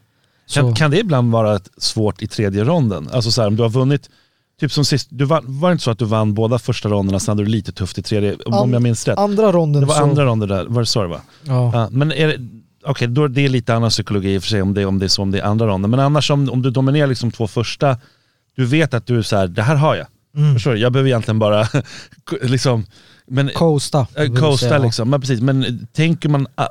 Kan, 0.52 0.74
kan 0.74 0.90
det 0.90 0.98
ibland 0.98 1.32
vara 1.32 1.60
svårt 1.76 2.22
i 2.22 2.26
tredje 2.26 2.64
ronden? 2.64 3.08
Alltså 3.12 3.30
så 3.30 3.40
här, 3.40 3.48
om 3.48 3.56
du 3.56 3.62
har 3.62 3.70
vunnit, 3.70 4.10
typ 4.60 4.72
som 4.72 4.84
sist, 4.84 5.08
du 5.10 5.24
vann, 5.24 5.44
var 5.46 5.68
det 5.68 5.72
inte 5.72 5.84
så 5.84 5.90
att 5.90 5.98
du 5.98 6.04
vann 6.04 6.34
båda 6.34 6.58
första 6.58 6.88
ronderna, 6.88 7.20
sen 7.20 7.32
hade 7.32 7.42
du 7.44 7.50
lite 7.50 7.72
tufft 7.72 7.98
i 7.98 8.02
tredje, 8.02 8.36
om 8.46 8.54
An- 8.54 8.72
jag 8.72 8.82
minns 8.82 9.08
rätt? 9.08 9.18
andra 9.18 9.52
ronden 9.52 9.80
Det 9.82 9.86
var 9.86 9.94
så... 9.94 10.02
andra 10.02 10.24
ronder 10.24 10.46
där, 10.46 10.64
var 10.64 10.80
det 10.82 10.86
så 10.86 11.02
det 11.02 11.08
var? 11.08 11.20
Ja. 11.42 11.70
Ja, 11.74 11.88
men 11.90 12.12
är 12.12 12.26
det, 12.28 12.48
okej, 12.84 13.04
är 13.08 13.28
det 13.28 13.48
lite 13.48 13.74
annan 13.74 13.90
psykologi 13.90 14.34
i 14.34 14.38
och 14.38 14.42
för 14.42 14.48
sig 14.50 14.62
om 14.62 14.74
det, 14.74 14.84
om 14.84 14.98
det 14.98 15.06
är 15.06 15.08
så 15.08 15.22
om 15.22 15.30
det 15.30 15.38
är 15.38 15.42
andra 15.44 15.66
ronden. 15.66 15.90
Men 15.90 16.00
annars 16.00 16.30
om, 16.30 16.50
om 16.50 16.62
du 16.62 16.70
dominerar 16.70 17.06
liksom 17.06 17.30
två 17.32 17.46
första, 17.48 17.96
du 18.56 18.64
vet 18.64 18.94
att 18.94 19.06
du 19.06 19.18
är 19.18 19.22
så 19.22 19.36
här, 19.36 19.46
det 19.48 19.62
här 19.62 19.76
har 19.76 19.96
jag. 19.96 20.06
Mm. 20.36 20.54
Förstår 20.54 20.70
du? 20.72 20.78
Jag 20.78 20.92
behöver 20.92 21.08
egentligen 21.10 21.38
bara 21.38 21.66
liksom, 22.42 22.86
men, 23.26 23.48
Coasta. 23.54 24.06
äh, 24.14 24.34
coasta 24.34 24.68
säga. 24.68 24.78
liksom. 24.78 25.10
Men 25.10 25.20
precis, 25.20 25.40
men 25.40 25.86
tänker 25.92 26.28
man, 26.28 26.46
ah, 26.54 26.66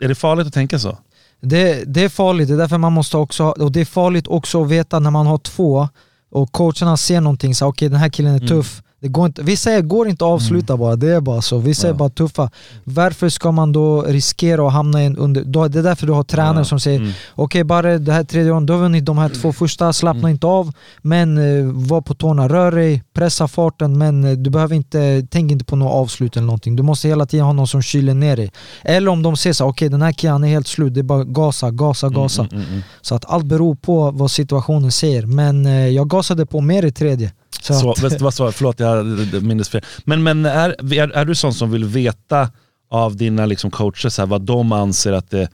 är 0.00 0.08
det 0.08 0.14
farligt 0.14 0.46
att 0.46 0.52
tänka 0.54 0.78
så? 0.78 0.98
Det, 1.40 1.84
det 1.84 2.02
är 2.04 2.08
farligt, 2.08 2.48
det 2.48 2.54
är 2.54 2.58
därför 2.58 2.78
man 2.78 2.92
måste 2.92 3.16
också 3.16 3.44
och 3.44 3.72
det 3.72 3.80
är 3.80 3.84
farligt 3.84 4.26
också 4.28 4.62
att 4.62 4.68
veta 4.70 4.98
när 4.98 5.10
man 5.10 5.26
har 5.26 5.38
två 5.38 5.88
och 6.30 6.52
coacherna 6.52 6.96
ser 6.96 7.20
någonting, 7.20 7.54
så 7.54 7.66
okej 7.66 7.88
den 7.88 7.98
här 8.00 8.08
killen 8.08 8.32
är 8.34 8.36
Mm. 8.36 8.48
tuff. 8.48 8.82
Det 9.06 9.10
går 9.12 9.26
inte, 9.26 9.42
vissa 9.42 9.72
är, 9.72 9.80
går 9.80 10.08
inte 10.08 10.24
att 10.24 10.30
avsluta 10.30 10.76
bara, 10.76 10.96
det 10.96 11.08
är 11.14 11.20
bara 11.20 11.42
så. 11.42 11.58
Vissa 11.58 11.86
Ja. 11.88 11.94
är 11.94 11.98
bara 11.98 12.08
tuffa. 12.08 12.50
Varför 12.84 13.28
ska 13.28 13.52
man 13.52 13.72
då 13.72 14.02
riskera 14.02 14.66
att 14.66 14.72
hamna 14.72 15.02
i 15.02 15.06
en 15.06 15.16
under... 15.16 15.68
Det 15.68 15.78
är 15.78 15.82
därför 15.82 16.06
du 16.06 16.12
har 16.12 16.22
tränare 16.22 16.58
Ja. 16.58 16.64
som 16.64 16.80
säger 16.80 16.98
Mm. 17.00 17.12
okej 17.34 17.64
bara 17.64 17.98
det 17.98 18.12
här 18.12 18.24
tredje 18.24 18.50
ronden, 18.52 18.66
du 18.66 18.72
har 18.72 18.80
vunnit 18.80 19.04
de 19.04 19.18
här 19.18 19.28
två 19.28 19.52
första, 19.52 19.92
slappna 19.92 20.20
Mm. 20.20 20.30
inte 20.30 20.46
av. 20.46 20.72
Men 21.02 21.38
eh, 21.38 21.64
var 21.72 22.00
på 22.00 22.14
tårna, 22.14 22.48
rör 22.48 22.72
dig, 22.72 23.02
pressa 23.14 23.48
farten 23.48 23.98
men 23.98 24.24
eh, 24.24 24.32
du 24.32 24.50
behöver 24.50 24.76
inte, 24.76 25.26
tänk 25.30 25.50
inte 25.52 25.64
på 25.64 25.76
något 25.76 25.92
avslut 25.92 26.36
eller 26.36 26.46
någonting. 26.46 26.76
Du 26.76 26.82
måste 26.82 27.08
hela 27.08 27.26
tiden 27.26 27.46
ha 27.46 27.52
någon 27.52 27.66
som 27.68 27.82
kyler 27.82 28.14
ner 28.14 28.36
dig. 28.36 28.52
Eller 28.84 29.10
om 29.10 29.22
de 29.22 29.36
säger 29.36 29.54
så 29.54 29.64
här, 29.64 29.70
okej 29.70 29.88
den 29.88 30.02
här 30.02 30.12
killen 30.12 30.44
är 30.44 30.48
helt 30.48 30.66
slut, 30.66 30.94
det 30.94 31.00
är 31.00 31.02
bara 31.04 31.24
gasa, 31.24 31.70
gasa, 31.70 32.08
gasa. 32.08 32.42
Mm, 32.42 32.54
mm, 32.56 32.68
mm. 32.70 32.82
Så 33.02 33.14
att 33.14 33.24
allt 33.24 33.44
beror 33.46 33.74
på 33.74 34.10
vad 34.10 34.30
situationen 34.30 34.92
säger. 34.92 35.26
Men 35.26 35.66
eh, 35.66 35.88
jag 35.88 36.08
gasade 36.08 36.46
på 36.46 36.60
mer 36.60 36.84
i 36.84 36.92
tredje. 36.92 37.32
Så, 37.60 37.74
Så, 37.74 37.90
att, 37.90 38.02
vet 38.02 38.18
du 38.18 38.24
vad 38.24 38.34
förlåt 38.34 38.80
jag 38.80 39.06
minns 39.42 39.68
fel. 39.68 39.84
Men, 40.04 40.22
men 40.22 40.46
är, 40.46 40.94
är, 40.94 41.08
är 41.08 41.24
du 41.24 41.34
sån 41.34 41.54
som 41.54 41.70
vill 41.70 41.84
veta 41.84 42.50
av 42.90 43.16
dina 43.16 43.46
liksom 43.46 43.70
coacher 43.70 44.08
så 44.08 44.22
här, 44.22 44.26
vad 44.26 44.42
de 44.42 44.72
anser 44.72 45.12
att 45.12 45.30
det, 45.30 45.48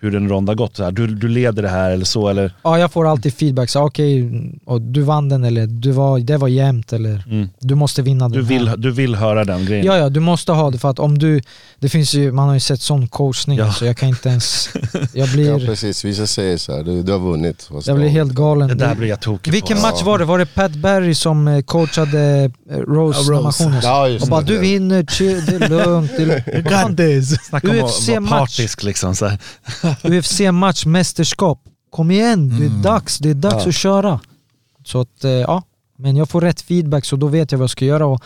hur 0.00 0.14
en 0.16 0.28
rond 0.28 0.48
har 0.48 0.54
gått? 0.56 0.76
Så 0.76 0.84
här, 0.84 0.90
du, 0.92 1.06
du 1.06 1.28
leder 1.28 1.62
det 1.62 1.68
här 1.68 1.90
eller 1.90 2.04
så 2.04 2.28
eller? 2.28 2.52
ja, 2.62 2.78
jag 2.78 2.92
får 2.92 3.06
alltid 3.10 3.34
feedback. 3.34 3.70
Så, 3.70 3.80
okej, 3.80 4.30
och 4.64 4.80
du 4.82 5.02
vann 5.02 5.28
den 5.28 5.44
eller 5.44 5.66
du 5.66 5.90
var, 5.90 6.18
det 6.18 6.36
var 6.36 6.48
jämnt 6.48 6.92
eller 6.92 7.24
Mm. 7.30 7.48
du 7.60 7.74
måste 7.74 8.02
vinna 8.02 8.28
Du, 8.28 8.34
den 8.38 8.44
vill, 8.48 8.68
här. 8.68 8.76
du 8.76 8.90
vill 8.90 9.14
höra 9.14 9.44
den 9.44 9.64
grejen? 9.66 9.86
Ja, 9.86 9.96
ja, 9.96 10.08
du 10.08 10.20
måste 10.20 10.52
ha 10.52 10.70
det 10.70 10.78
för 10.78 10.90
att 10.90 10.98
om 10.98 11.18
du... 11.18 11.40
Det 11.78 11.88
finns 11.88 12.14
ju, 12.14 12.32
man 12.32 12.46
har 12.48 12.54
ju 12.54 12.60
sett 12.60 12.80
sån 12.80 13.08
coachning 13.08 13.58
Ja. 13.58 13.72
så 13.72 13.84
jag 13.84 13.96
kan 13.96 14.08
inte 14.08 14.28
ens... 14.28 14.68
Jag 15.12 15.28
Ja 15.28 15.32
blir, 15.32 15.66
precis, 15.66 16.04
vissa 16.04 16.26
säger 16.26 16.56
så 16.56 16.76
här, 16.76 16.82
du, 16.84 17.02
du 17.02 17.12
har 17.12 17.18
vunnit. 17.18 17.68
Jag 17.84 17.96
blir 17.96 18.06
du? 18.06 18.10
helt 18.12 18.32
galen. 18.32 18.68
Det 18.68 18.74
där 18.74 18.94
blir 18.94 19.08
jag 19.08 19.20
tokig 19.20 19.52
Vilken 19.52 19.76
på. 19.76 19.82
match 19.82 20.02
var 20.02 20.18
det? 20.18 20.24
Var 20.24 20.38
det 20.38 20.46
Pat 20.46 20.72
Berry 20.74 21.14
som 21.14 21.48
eh, 21.48 21.60
coachade 21.62 22.50
eh, 22.70 22.76
Rose, 22.78 23.32
Ja, 23.32 23.38
Rose. 23.40 23.80
Ja, 23.82 24.08
just 24.08 24.22
Och 24.22 24.28
bara 24.30 24.40
det. 24.40 24.52
du 24.52 24.58
vinner, 24.58 25.04
chill, 25.04 25.44
det 25.46 25.64
är 25.64 25.68
lugnt. 25.68 26.10
Det 26.16 26.22
är, 26.22 26.54
You 26.54 26.62
got 26.88 26.96
this! 26.96 27.44
Snacka 27.46 27.68
om 27.70 27.74
att 27.84 28.08
vara 28.08 28.20
partisk 28.40 28.82
liksom. 28.82 29.14
Så 29.14 29.26
här. 29.26 29.38
UFC-match, 30.02 30.86
mästerskap. 30.86 31.60
Kom 31.90 32.10
igen, 32.10 32.58
det 32.58 32.66
är 32.66 32.82
dags. 32.82 33.18
Det 33.18 33.30
är 33.30 33.34
dags 33.34 33.64
Ja. 33.64 33.68
att 33.68 33.74
köra. 33.74 34.20
Så 34.84 35.00
att, 35.00 35.24
eh, 35.24 35.30
ja. 35.30 35.62
Men 35.96 36.16
jag 36.16 36.28
får 36.28 36.40
rätt 36.40 36.60
feedback 36.60 37.04
så 37.04 37.16
då 37.16 37.26
vet 37.26 37.52
jag 37.52 37.58
vad 37.58 37.62
jag 37.62 37.70
ska 37.70 37.84
göra. 37.84 38.06
Och 38.06 38.22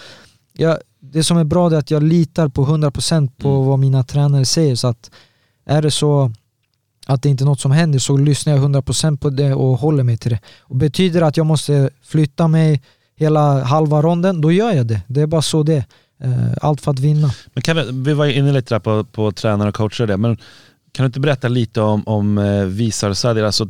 jag, 0.52 0.78
det 1.00 1.24
som 1.24 1.36
är 1.36 1.44
bra 1.44 1.70
är 1.70 1.74
att 1.76 1.90
jag 1.90 2.02
litar 2.02 2.48
på 2.48 2.64
100% 2.66 3.28
på 3.38 3.48
Mm. 3.48 3.66
vad 3.66 3.78
mina 3.78 4.02
tränare 4.04 4.44
säger. 4.44 4.76
Så 4.76 4.88
att 4.88 5.10
är 5.66 5.82
det 5.82 5.90
så 5.90 6.32
att 7.06 7.22
det 7.22 7.28
inte 7.28 7.44
är 7.44 7.46
något 7.46 7.60
som 7.60 7.70
händer 7.70 7.98
så 7.98 8.16
lyssnar 8.16 8.52
jag 8.52 8.62
100% 8.62 9.16
på 9.18 9.30
det 9.30 9.54
och 9.54 9.78
håller 9.78 10.02
mig 10.02 10.16
till 10.18 10.30
det. 10.30 10.38
Och 10.60 10.76
betyder 10.76 11.20
det 11.20 11.26
att 11.26 11.36
jag 11.36 11.46
måste 11.46 11.90
flytta 12.02 12.48
mig 12.48 12.82
hela 13.16 13.64
halva 13.64 14.02
ronden, 14.02 14.40
då 14.40 14.52
gör 14.52 14.72
jag 14.72 14.86
det. 14.86 15.00
Det 15.06 15.20
är 15.20 15.26
bara 15.26 15.42
så 15.42 15.62
det 15.62 15.74
är. 15.74 15.84
Eh, 16.24 16.52
allt 16.62 16.80
för 16.80 16.90
att 16.90 16.98
vinna. 16.98 17.30
Men 17.54 17.62
kan 17.62 17.76
vi, 17.76 17.82
vi 17.92 18.12
var 18.14 18.26
inne 18.26 18.52
lite 18.52 18.74
där 18.74 18.78
på, 18.80 19.04
på 19.04 19.32
tränare 19.32 19.68
och 19.68 19.74
coacher 19.74 20.00
och 20.02 20.08
det, 20.08 20.16
men 20.16 20.36
kan 20.92 21.02
du 21.04 21.06
inte 21.06 21.20
berätta 21.20 21.48
lite 21.48 21.80
om, 21.80 22.02
om 22.08 22.38
eh, 22.38 22.64
Visar 22.64 23.12
Sadri, 23.14 23.42
alltså 23.42 23.68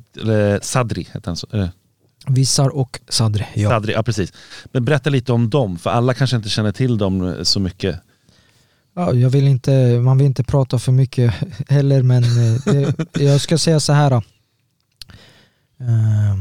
Sadri 0.62 1.02
heter 1.12 1.26
han 1.26 1.36
så? 1.36 1.46
Eh, 1.52 1.68
Vissar 2.26 2.68
och 2.68 3.00
Sadri. 3.08 3.44
Ja. 3.54 3.70
Sadri, 3.70 3.92
ja 3.92 4.02
precis. 4.02 4.32
Men 4.72 4.84
berätta 4.84 5.10
lite 5.10 5.32
om 5.32 5.50
dem, 5.50 5.78
för 5.78 5.90
alla 5.90 6.14
kanske 6.14 6.36
inte 6.36 6.48
känner 6.48 6.72
till 6.72 6.98
dem 6.98 7.26
eh, 7.28 7.42
så 7.42 7.60
mycket. 7.60 8.00
Ja, 8.94 9.12
jag 9.14 9.30
vill 9.30 9.48
inte, 9.48 10.00
man 10.00 10.18
vill 10.18 10.26
inte 10.26 10.44
prata 10.44 10.78
för 10.78 10.92
mycket 10.92 11.34
heller 11.68 12.02
men 12.02 12.24
jag 13.12 13.40
ska 13.40 13.58
säga 13.58 13.80
så 13.80 13.92
här. 13.92 14.10
då. 14.10 14.16
Eh, 15.80 16.36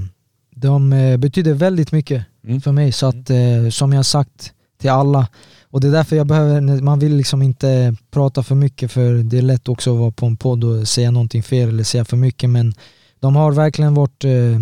De 0.56 0.90
betyder 1.20 1.54
väldigt 1.54 1.92
mycket 1.92 2.26
Mm. 2.44 2.62
för 2.62 2.72
mig 2.72 2.92
så 2.92 3.06
att 3.08 3.30
som 3.74 3.94
jag 3.94 4.06
sagt 4.06 4.54
till 4.80 4.90
alla 4.90 5.28
och 5.72 5.82
det 5.82 5.88
är 5.88 5.92
därför 5.92 6.16
jag 6.16 6.28
behöver, 6.28 6.82
man 6.82 7.00
vill 7.00 7.16
liksom 7.16 7.42
inte 7.42 7.96
prata 8.12 8.44
för 8.44 8.56
mycket 8.56 8.92
för 8.92 9.14
det 9.14 9.38
är 9.38 9.42
lätt 9.42 9.70
också 9.70 9.94
att 9.94 10.00
vara 10.00 10.12
på 10.12 10.26
en 10.26 10.38
podd 10.38 10.64
och 10.64 10.88
säga 10.88 11.12
någonting 11.12 11.44
fel 11.44 11.70
eller 11.70 11.84
säga 11.84 12.06
för 12.06 12.18
mycket 12.18 12.50
men 12.50 12.74
de 13.20 13.36
har 13.36 13.52
verkligen 13.52 13.94
varit 13.94 14.26
eh, 14.26 14.60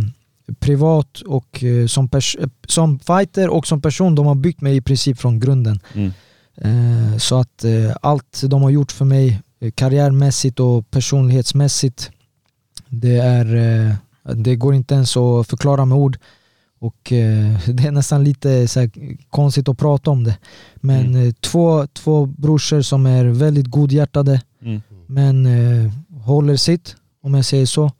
privat 0.59 1.21
och 1.21 1.63
eh, 1.63 1.87
som, 1.87 2.09
eh, 2.13 2.49
som 2.67 2.99
fighter 2.99 3.49
och 3.49 3.67
som 3.67 3.81
person, 3.81 4.15
de 4.15 4.25
har 4.25 4.35
byggt 4.35 4.61
mig 4.61 4.75
i 4.75 4.81
princip 4.81 5.19
från 5.19 5.39
grunden. 5.39 5.79
Mm. 5.93 6.11
Eh, 6.61 7.17
Så 7.17 7.39
att 7.39 7.63
eh, 7.63 7.95
allt 8.01 8.41
de 8.43 8.61
har 8.61 8.69
gjort 8.69 8.91
för 8.91 9.05
mig 9.05 9.41
eh, 9.61 9.71
karriärmässigt 9.71 10.59
och 10.59 10.91
personlighetsmässigt 10.91 12.11
det, 12.87 13.17
är, 13.17 13.95
det 14.35 14.55
går 14.55 14.73
inte 14.73 14.95
ens 14.95 15.17
att 15.17 15.47
förklara 15.47 15.85
med 15.85 15.97
ord 15.97 16.17
och 16.79 17.11
eh, 17.13 17.59
det 17.67 17.83
är 17.87 17.91
nästan 17.91 18.23
lite 18.23 18.67
så 18.67 18.79
här, 18.79 18.89
konstigt 19.29 19.69
att 19.69 19.77
prata 19.77 20.11
om 20.11 20.23
det. 20.23 20.37
Men 20.75 21.05
Mm. 21.05 21.27
eh, 21.27 21.33
två, 21.33 21.87
två 21.87 22.25
brorsor 22.25 22.81
som 22.81 23.05
är 23.05 23.25
väldigt 23.25 23.67
godhjärtade 23.67 24.41
Mm. 24.61 24.81
men 25.07 25.45
eh, 25.45 25.91
håller 26.21 26.55
sitt 26.55 26.95
om 27.23 27.33
jag 27.33 27.45
säger 27.45 27.65
så. 27.65 27.91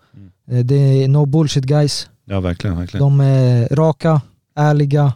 Mm. 0.48 0.68
Det 0.68 0.76
är 0.76 1.08
no 1.08 1.26
bullshit 1.26 1.64
guys. 1.66 2.10
Ja 2.26 2.40
verkligen, 2.40 2.78
verkligen. 2.78 3.02
De 3.04 3.20
är 3.20 3.68
raka, 3.76 4.22
ärliga, 4.56 5.14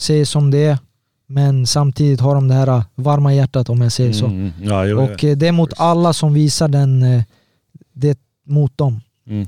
säger 0.00 0.24
som 0.24 0.50
det 0.50 0.58
är. 0.64 0.78
Men 1.26 1.66
samtidigt 1.66 2.20
har 2.20 2.34
de 2.34 2.48
det 2.48 2.54
här 2.54 2.84
varma 2.94 3.34
hjärtat 3.34 3.68
om 3.68 3.80
jag 3.80 3.92
säger 3.92 4.12
så. 4.12 4.26
Mm, 4.26 4.38
mm. 4.40 4.52
Ja, 4.62 4.84
jo, 4.86 5.00
Och 5.00 5.16
det 5.36 5.48
är 5.48 5.52
mot 5.52 5.72
alla 5.76 6.12
som 6.12 6.34
visar 6.34 6.68
den, 6.68 7.04
det 7.92 8.18
mot 8.46 8.78
dem. 8.78 9.00
Mm. 9.26 9.46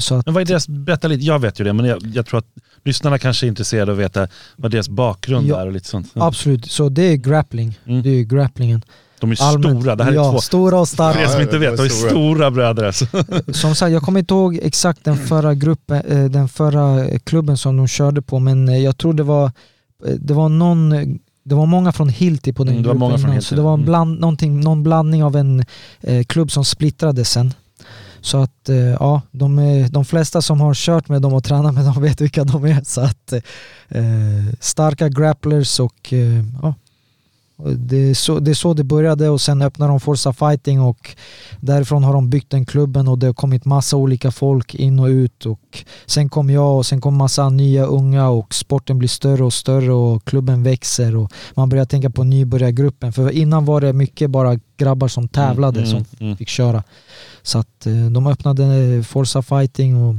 Så 0.00 0.14
att, 0.14 0.26
Men 0.26 0.34
vad 0.34 0.40
är 0.40 0.46
deras, 0.46 0.68
berätta 0.68 1.08
lite, 1.08 1.24
jag 1.24 1.38
vet 1.38 1.60
ju 1.60 1.64
det, 1.64 1.72
men 1.72 1.86
jag, 1.86 1.98
jag 2.14 2.26
tror 2.26 2.38
att 2.38 2.46
lyssnarna 2.84 3.18
kanske 3.18 3.46
är 3.46 3.48
intresserade 3.48 3.92
av 3.92 3.98
att 3.98 4.04
veta 4.04 4.28
vad 4.56 4.70
deras 4.70 4.88
bakgrund 4.88 5.46
Ja. 5.46 5.60
är 5.60 5.66
och 5.66 5.72
lite 5.72 5.88
sånt. 5.88 6.10
Ja. 6.14 6.26
absolut, 6.26 6.70
så 6.70 6.88
det 6.88 7.02
är 7.02 7.16
grappling. 7.16 7.78
Mm. 7.86 8.02
Det 8.02 8.10
är 8.10 8.22
grapplingen. 8.22 8.82
De 9.20 9.30
är 9.32 9.42
Allmänt. 9.42 9.80
stora, 9.80 9.96
det 9.96 10.04
här 10.04 10.10
är 10.10 10.14
ja, 10.14 10.30
två. 10.32 10.40
stora 10.40 10.80
och 10.80 10.88
För 10.88 10.94
starka. 10.94 11.20
er 11.22 11.26
som 11.26 11.42
inte 11.42 11.58
vet, 11.58 11.76
de 11.76 11.82
är 11.84 11.88
stora. 11.88 12.10
stora 12.10 12.50
bröder 12.50 12.84
alltså. 12.84 13.06
Som 13.52 13.74
sagt, 13.74 13.92
jag 13.92 14.02
kommer 14.02 14.20
inte 14.20 14.34
ihåg 14.34 14.58
exakt 14.62 15.04
den 15.04 15.16
förra 15.16 15.54
gruppen, 15.54 16.02
eh, 16.08 16.24
den 16.24 16.48
förra 16.48 17.04
eh, 17.04 17.18
klubben 17.18 17.56
som 17.56 17.76
de 17.76 17.86
körde 17.88 18.22
på 18.22 18.38
men 18.38 18.68
eh, 18.68 18.78
jag 18.78 18.96
tror 18.98 19.12
det 19.12 19.22
var, 19.22 19.52
det 20.18 20.34
var 20.34 20.48
någon 20.48 21.18
det 21.44 21.54
var 21.54 21.66
många 21.66 21.92
från 21.92 22.08
Hilti 22.08 22.52
på 22.52 22.64
den 22.64 22.72
Mm, 22.72 22.82
det 22.82 22.88
var 22.88 22.94
gruppen 22.94 23.00
många 23.08 23.18
från 23.18 23.30
innan, 23.30 23.42
så 23.42 23.54
det 23.54 23.62
var 23.62 23.74
en 23.74 23.80
mm. 23.80 23.86
bland, 23.86 24.20
någon 24.64 24.82
blandning 24.82 25.24
av 25.24 25.36
en 25.36 25.64
eh, 26.00 26.24
klubb 26.24 26.50
som 26.50 26.64
splittrades 26.64 27.30
sen. 27.30 27.54
Så 28.20 28.38
att 28.38 28.68
eh, 28.68 28.76
ja, 28.76 29.22
de, 29.30 29.88
de 29.90 30.04
flesta 30.04 30.42
som 30.42 30.60
har 30.60 30.74
kört 30.74 31.08
med 31.08 31.22
dem 31.22 31.34
och 31.34 31.44
tränat 31.44 31.74
med 31.74 31.84
dem 31.84 32.02
vet 32.02 32.20
vilka 32.20 32.44
de 32.44 32.64
är. 32.64 32.80
Så 32.84 33.00
att 33.00 33.32
eh, 33.88 34.54
starka 34.60 35.08
grapplers 35.08 35.80
och 35.80 36.12
eh, 36.12 36.44
ja, 36.62 36.74
det, 37.76 37.96
är 37.96 38.14
så, 38.14 38.38
det 38.38 38.50
är 38.50 38.54
så 38.54 38.74
det 38.74 38.84
började 38.84 39.28
och 39.28 39.40
sen 39.40 39.62
öppnade 39.62 39.92
de 39.92 40.00
Forza 40.00 40.32
Fighting 40.32 40.80
och 40.80 41.16
därifrån 41.60 42.04
har 42.04 42.12
de 42.12 42.30
byggt 42.30 42.50
den 42.50 42.66
klubben 42.66 43.08
och 43.08 43.18
det 43.18 43.26
har 43.26 43.34
kommit 43.34 43.64
massa 43.64 43.96
olika 43.96 44.30
folk 44.30 44.74
in 44.74 44.98
och 44.98 45.06
ut 45.06 45.46
och 45.46 45.84
sen 46.06 46.28
kom 46.28 46.50
jag 46.50 46.76
och 46.76 46.86
sen 46.86 47.00
kom 47.00 47.16
massa 47.16 47.48
nya 47.48 47.84
unga 47.84 48.28
och 48.28 48.54
sporten 48.54 48.98
blir 48.98 49.08
större 49.08 49.44
och 49.44 49.52
större 49.52 49.92
och 49.92 50.24
klubben 50.24 50.62
växer 50.62 51.16
och 51.16 51.32
man 51.54 51.68
börjar 51.68 51.84
tänka 51.84 52.10
på 52.10 52.24
nybörjargruppen 52.24 53.12
för 53.12 53.30
innan 53.30 53.64
var 53.64 53.80
det 53.80 53.92
mycket 53.92 54.30
bara 54.30 54.58
grabbar 54.76 55.08
som 55.08 55.28
tävlade 55.28 55.80
Mm, 55.80 55.90
som 55.90 56.04
mm. 56.20 56.36
fick 56.36 56.48
köra. 56.48 56.82
Så 57.48 57.58
att 57.58 57.86
eh, 57.86 58.06
de 58.10 58.26
öppnade 58.26 59.02
Forza 59.02 59.42
Fighting 59.42 59.96
och 59.96 60.14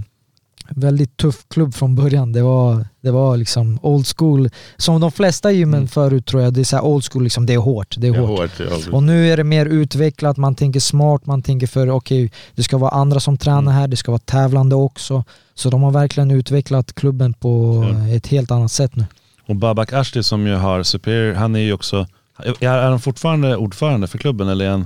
väldigt 0.70 1.18
tuff 1.18 1.46
klubb 1.50 1.74
från 1.74 1.96
början. 1.96 2.32
Det 2.32 2.42
var, 2.42 2.86
det 3.02 3.12
var 3.12 3.38
liksom 3.38 3.80
old 3.82 4.06
school. 4.18 4.50
Som 4.78 5.02
de 5.02 5.12
flesta 5.12 5.52
gymmen 5.52 5.78
Mm. 5.80 5.88
förut 5.88 6.26
tror 6.26 6.42
jag, 6.44 6.54
det 6.54 6.60
är 6.60 6.64
så 6.64 6.82
old 6.82 7.04
school, 7.12 7.24
liksom, 7.24 7.46
det 7.46 7.54
är 7.54 7.58
hårt. 7.58 7.96
Det 7.98 8.08
är 8.08 8.12
Det 8.12 8.18
är 8.18 8.22
hårt. 8.22 8.40
hårt. 8.40 8.52
ja. 8.60 8.92
Och 8.92 9.04
nu 9.04 9.30
är 9.32 9.38
det 9.38 9.44
mer 9.44 9.66
utvecklat, 9.66 10.38
man 10.38 10.56
tänker 10.56 10.80
smart, 10.80 11.26
man 11.26 11.42
tänker 11.42 11.68
för 11.68 11.90
okej, 11.90 12.32
det 12.56 12.64
ska 12.64 12.78
vara 12.78 12.92
andra 12.92 13.20
som 13.20 13.38
tränar 13.38 13.60
Mm. 13.62 13.74
här, 13.74 13.88
det 13.88 13.96
ska 13.98 14.12
vara 14.12 14.20
tävlande 14.26 14.76
också. 14.76 15.24
Så 15.56 15.70
de 15.70 15.82
har 15.84 15.92
verkligen 15.92 16.32
utvecklat 16.32 16.94
klubben 16.96 17.34
på 17.34 17.84
Ja. 17.92 18.08
ett 18.16 18.28
helt 18.28 18.52
annat 18.52 18.72
sätt 18.72 18.96
nu. 18.96 19.06
Och 19.48 19.56
Babak 19.56 19.94
Ashti 19.94 20.24
som 20.24 20.48
ju 20.48 20.56
har 20.56 20.84
Superior, 20.84 21.34
han 21.36 21.56
är 21.56 21.60
ju 21.60 21.74
också, 21.74 22.08
är, 22.38 22.64
är 22.64 22.90
han 22.90 23.00
fortfarande 23.00 23.58
ordförande 23.58 24.08
för 24.08 24.18
klubben 24.18 24.48
eller 24.48 24.66
är 24.66 24.70
han, 24.72 24.86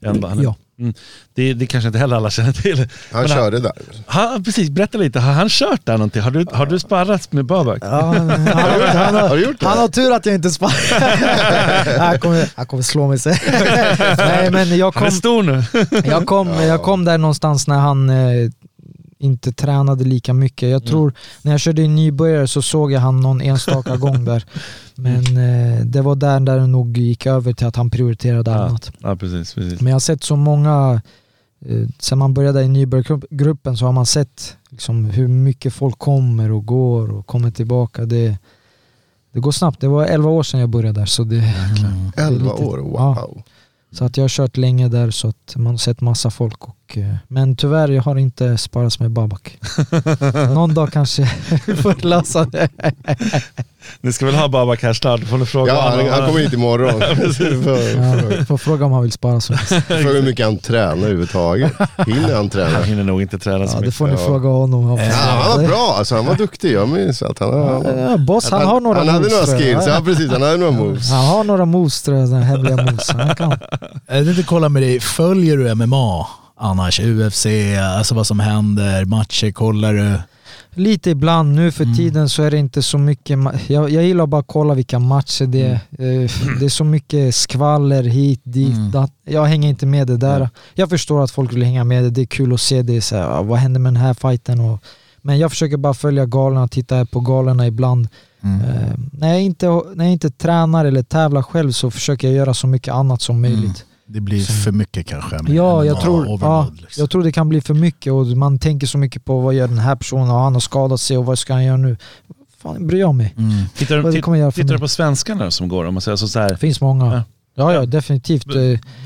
är 0.00 0.08
han, 0.08 0.24
han 0.24 0.42
Ja. 0.42 0.54
Mm, 0.78 0.94
det, 1.34 1.54
det 1.54 1.66
kanske 1.66 1.86
inte 1.88 1.98
heller 1.98 2.16
alla 2.16 2.30
känner 2.30 2.52
till. 2.52 2.88
Han 3.12 3.20
Men 3.20 3.28
körde 3.28 3.60
där. 3.60 3.72
Han, 4.06 4.44
precis, 4.44 4.70
berätta 4.70 4.98
lite, 4.98 5.20
har 5.20 5.32
han 5.32 5.48
kört 5.48 5.86
där 5.86 5.92
någonting? 5.92 6.22
Har 6.22 6.30
du, 6.30 6.46
har 6.52 6.66
du 6.66 6.78
sparrat 6.78 7.32
med 7.32 7.46
Babak? 7.46 7.78
Ja, 7.82 8.00
han, 8.00 8.30
han, 8.30 8.46
han, 8.96 9.14
Har 9.14 9.36
du 9.36 9.42
gjort 9.44 9.60
det? 9.60 9.66
Han 9.66 9.78
har 9.78 9.88
tur 9.88 10.12
att 10.12 10.26
jag 10.26 10.34
inte 10.34 10.50
sparar. 10.50 11.98
han, 11.98 12.18
kommer, 12.18 12.48
han 12.54 12.66
kommer 12.66 12.82
slå 12.82 13.08
mig 13.08 13.18
sen. 13.18 13.36
Nej 14.18 14.50
men 14.50 14.76
jag 14.76 14.94
Han 14.94 15.04
är 15.04 15.10
kom, 15.10 15.16
stor 15.18 15.42
nu. 15.42 15.62
jag, 16.04 16.26
kom, 16.26 16.48
jag 16.48 16.82
kom 16.82 17.04
där 17.04 17.18
någonstans 17.18 17.66
när 17.66 17.78
han 17.78 18.10
eh, 18.10 18.50
inte 19.18 19.52
tränade 19.52 20.04
lika 20.04 20.32
mycket. 20.34 20.68
Jag 20.68 20.86
tror 20.86 21.12
när 21.42 21.52
jag 21.52 21.60
körde 21.60 21.82
i 21.82 21.88
nybörjare 21.88 22.48
så 22.48 22.62
såg 22.62 22.92
jag 22.92 23.00
han 23.00 23.20
någon 23.20 23.40
enstaka 23.40 23.96
gång 23.96 24.24
där. 24.24 24.44
Men 24.96 25.24
eh, 25.36 25.80
det 25.84 26.02
var 26.02 26.14
där, 26.16 26.40
där 26.40 26.58
det 26.58 26.66
nog 26.66 26.98
gick 26.98 27.26
över 27.26 27.52
till 27.52 27.66
att 27.66 27.76
han 27.76 27.90
prioriterade 27.90 28.50
Ja. 28.50 28.56
annat. 28.56 28.90
Ja 28.98 29.16
precis, 29.16 29.54
precis. 29.54 29.80
Men 29.80 29.86
jag 29.90 29.94
har 29.94 30.00
sett 30.00 30.24
så 30.24 30.36
många, 30.36 31.02
eh, 31.66 31.88
sen 31.98 32.18
man 32.18 32.34
började 32.34 32.62
i 32.62 32.68
nybörjargruppen 32.68 33.76
så 33.76 33.84
har 33.84 33.92
man 33.92 34.06
sett 34.06 34.56
liksom 34.70 35.04
hur 35.04 35.28
mycket 35.28 35.72
folk 35.74 35.98
kommer 35.98 36.50
och 36.52 36.66
går 36.66 37.10
och 37.12 37.26
kommer 37.26 37.50
tillbaka. 37.50 38.04
Det, 38.06 38.38
det 39.32 39.40
går 39.40 39.52
snabbt. 39.52 39.80
Det 39.80 39.88
var 39.88 40.04
11 40.06 40.30
år 40.30 40.42
sedan 40.42 40.60
jag 40.60 40.68
började 40.68 41.00
där. 41.00 41.06
Så, 41.06 41.24
det, 41.24 41.36
Mm. 41.36 42.12
11 42.16 42.52
lite- 42.52 42.64
år, 42.64 42.78
wow. 42.78 43.42
så 43.92 44.04
att 44.04 44.16
jag 44.16 44.24
har 44.24 44.28
kört 44.28 44.56
länge 44.56 44.88
där 44.88 45.10
så 45.10 45.28
att 45.28 45.54
man 45.56 45.66
har 45.66 45.76
sett 45.78 46.00
massa 46.00 46.30
folk. 46.30 46.68
Och, 46.68 46.85
eh, 46.96 47.14
men 47.28 47.56
tyvärr, 47.56 47.88
jag 47.88 48.02
har 48.02 48.16
inte 48.16 48.58
sparats 48.58 49.00
med 49.00 49.10
Babak. 49.10 49.58
Någon 50.54 50.74
dag 50.74 50.92
kanske 50.92 51.30
vi 51.66 51.76
får 51.82 52.06
lösa 52.06 52.44
det. 52.44 52.68
Ni 54.00 54.12
ska 54.12 54.26
väl 54.26 54.34
ha 54.34 54.48
Babak 54.48 54.82
här 54.82 54.92
snart? 54.92 55.20
Får 55.24 55.38
ni 55.38 55.46
fråga 55.46 55.72
Ja, 55.74 55.80
han, 55.96 56.08
han 56.08 56.26
kommer 56.28 56.40
hit 56.40 56.52
imorgon. 56.52 57.00
Ja, 57.00 58.44
får 58.44 58.56
fråga 58.56 58.84
om 58.86 58.92
han 58.92 59.02
vill 59.02 59.12
spara 59.12 59.40
så. 59.40 59.54
Fråga 59.56 60.02
hur 60.12 60.22
mycket 60.22 60.46
han 60.46 60.58
tränar 60.58 60.92
överhuvudtaget. 60.96 61.72
Hinner 62.06 62.34
han 62.34 62.48
träna? 62.50 62.70
Han 62.70 62.82
hinner 62.84 63.04
nog 63.04 63.22
inte 63.22 63.38
träna 63.38 63.66
så 63.66 63.72
Ja, 63.76 63.80
det 63.80 63.80
mycket. 63.80 63.94
får 63.94 64.06
ni 64.06 64.12
Ja. 64.12 64.18
fråga 64.18 64.48
honom. 64.48 64.84
Han 64.84 64.96
Ja, 64.98 65.12
han 65.14 65.60
var 65.60 65.68
bra, 65.68 65.94
alltså, 65.98 66.14
han 66.14 66.26
var 66.26 66.34
duktig. 66.34 66.72
Jag 66.72 66.88
minns 66.88 67.22
att 67.22 67.38
han, 67.38 67.52
han, 67.68 67.98
Ja, 67.98 68.16
boss, 68.16 68.50
han, 68.50 68.66
har 68.66 68.80
några 68.80 68.98
han 68.98 69.08
hade 69.08 69.18
moves, 69.20 69.46
några 69.48 69.58
skills. 69.58 69.84
Ja, 69.86 70.02
precis. 70.04 70.30
Han 70.32 70.42
hade 70.42 70.56
några 70.56 70.72
moves. 70.72 71.10
Han 71.10 71.24
har 71.24 71.44
några 71.44 71.64
moves 71.64 72.02
tror 72.02 72.16
jag, 72.18 72.26
hemliga 72.28 72.76
moves. 72.76 73.10
Han 73.10 73.34
kan. 73.34 73.58
Jag 74.06 74.24
tänkte 74.24 74.42
kolla 74.42 74.68
med 74.68 74.82
dig, 74.82 75.00
följer 75.00 75.56
du 75.56 75.74
MMA 75.74 76.26
annars? 76.56 77.00
UFC, 77.00 77.46
alltså 77.96 78.14
vad 78.14 78.26
som 78.26 78.40
händer, 78.40 79.04
matcher, 79.04 79.50
kollar 79.52 79.94
du? 79.94 80.18
Lite 80.74 81.10
ibland, 81.10 81.54
nu 81.54 81.72
för 81.72 81.84
Mm. 81.84 81.96
tiden 81.96 82.28
så 82.28 82.42
är 82.42 82.50
det 82.50 82.58
inte 82.58 82.82
så 82.82 82.98
mycket, 82.98 83.38
jag, 83.66 83.90
jag 83.90 84.04
gillar 84.04 84.26
bara 84.26 84.40
att 84.40 84.46
kolla 84.46 84.74
vilka 84.74 84.98
matcher 84.98 85.46
det 85.46 85.62
är. 85.62 85.72
Eh, 85.72 86.30
Det 86.60 86.64
är 86.64 86.68
så 86.68 86.84
mycket 86.84 87.34
skvaller 87.34 88.02
hit, 88.02 88.40
dit, 88.44 88.76
Mm. 88.76 89.08
Jag 89.24 89.44
hänger 89.44 89.68
inte 89.68 89.86
med 89.86 90.06
det 90.06 90.16
där. 90.16 90.48
Jag 90.74 90.88
förstår 90.90 91.24
att 91.24 91.30
folk 91.30 91.52
vill 91.52 91.62
hänga 91.62 91.84
med 91.84 92.04
det, 92.04 92.10
det 92.10 92.20
är 92.20 92.26
kul 92.26 92.54
att 92.54 92.60
se 92.60 92.82
det, 92.82 93.00
så 93.00 93.16
här, 93.16 93.22
ah, 93.38 93.42
vad 93.42 93.58
händer 93.58 93.80
med 93.80 93.92
den 93.94 94.02
här 94.02 94.14
fighten? 94.14 94.60
Och, 94.60 94.82
men 95.22 95.38
jag 95.38 95.50
försöker 95.50 95.76
bara 95.76 95.94
följa 95.94 96.26
galorna, 96.26 96.68
titta 96.68 97.06
på 97.06 97.20
galorna 97.20 97.66
ibland. 97.66 98.08
Mm. 98.42 98.60
Eh, 98.60 98.92
när, 99.12 99.28
jag 99.32 99.42
inte, 99.42 99.66
när 99.94 100.04
jag 100.04 100.12
inte 100.12 100.30
tränar 100.30 100.84
eller 100.84 101.02
tävlar 101.02 101.42
själv 101.42 101.72
så 101.72 101.90
försöker 101.90 102.28
jag 102.28 102.36
göra 102.36 102.54
så 102.54 102.66
mycket 102.66 102.94
annat 102.94 103.22
som 103.22 103.36
Mm. 103.44 103.52
möjligt. 103.52 103.84
Det 104.08 104.20
blir 104.20 104.44
för 104.44 104.72
mycket 104.72 105.06
kanske. 105.06 105.42
med 105.42 105.54
Ja, 105.54 105.84
jag 105.84 106.00
tror, 106.00 106.26
ja, 106.40 106.70
liksom. 106.80 107.00
jag 107.00 107.10
tror 107.10 107.22
det 107.22 107.32
kan 107.32 107.48
bli 107.48 107.60
för 107.60 107.74
mycket 107.74 108.12
och 108.12 108.26
man 108.26 108.58
tänker 108.58 108.86
så 108.86 108.98
mycket 108.98 109.24
på 109.24 109.40
vad 109.40 109.54
gör 109.54 109.68
den 109.68 109.78
här 109.78 109.96
personen, 109.96 110.26
ja, 110.28 110.44
han 110.44 110.52
har 110.52 110.60
skadat 110.60 111.00
sig 111.00 111.18
och 111.18 111.26
vad 111.26 111.38
ska 111.38 111.52
han 111.52 111.64
göra 111.64 111.76
nu? 111.76 111.96
Fan, 112.62 112.86
bryr 112.86 113.00
jag 113.00 113.14
mig. 113.14 113.34
Mm. 113.38 113.50
Tittar, 113.76 113.98
Vad 113.98 114.22
kommer 114.22 114.38
jag 114.38 114.54
tittar 114.54 114.74
du 114.74 114.78
på 114.80 114.88
svenskarna 114.88 115.50
som 115.50 115.68
går? 115.68 115.84
Om 115.84 115.94
man 115.94 116.00
säger 116.00 116.16
så, 116.16 116.28
så 116.28 116.38
här, 116.40 116.48
Det 116.48 116.56
finns 116.56 116.80
många. 116.80 117.06
Ja. 117.14 117.22
Ja, 117.58 117.72
ja, 117.74 117.86
definitivt. 117.86 118.46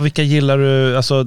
Vilka 0.01 0.23
gillar 0.23 0.59
du? 0.59 0.97
Alltså, 0.97 1.25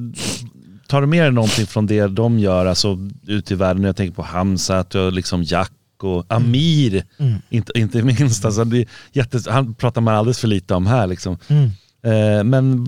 tar 0.88 1.01
du 1.01 1.07
med 1.07 1.24
dig 1.24 1.32
någonting 1.32 1.65
från 1.67 1.88
det 1.88 2.07
de 2.07 2.39
gör 2.39 2.65
alltså, 2.65 2.97
ute 3.28 3.53
i 3.53 3.57
världen? 3.57 3.84
Jag 3.84 3.95
tänker 3.95 4.15
på 4.15 4.21
Hamzat 4.24 4.95
och 4.95 5.13
liksom 5.13 5.43
Jack 5.43 5.71
och 6.01 6.26
Amir, 6.28 7.03
Mm. 7.19 7.34
inte, 7.49 7.71
inte 7.80 8.03
minst. 8.03 8.45
Alltså, 8.45 8.63
det 8.63 8.78
är 8.78 8.86
jättes, 9.11 9.47
han 9.47 9.74
pratar 9.74 10.01
man 10.01 10.15
alldeles 10.15 10.39
för 10.39 10.47
lite 10.47 10.74
om 10.76 10.88
här. 10.88 11.07
Liksom. 11.07 11.38
Mm. 11.47 11.63
Eh, 12.03 12.43
men 12.43 12.88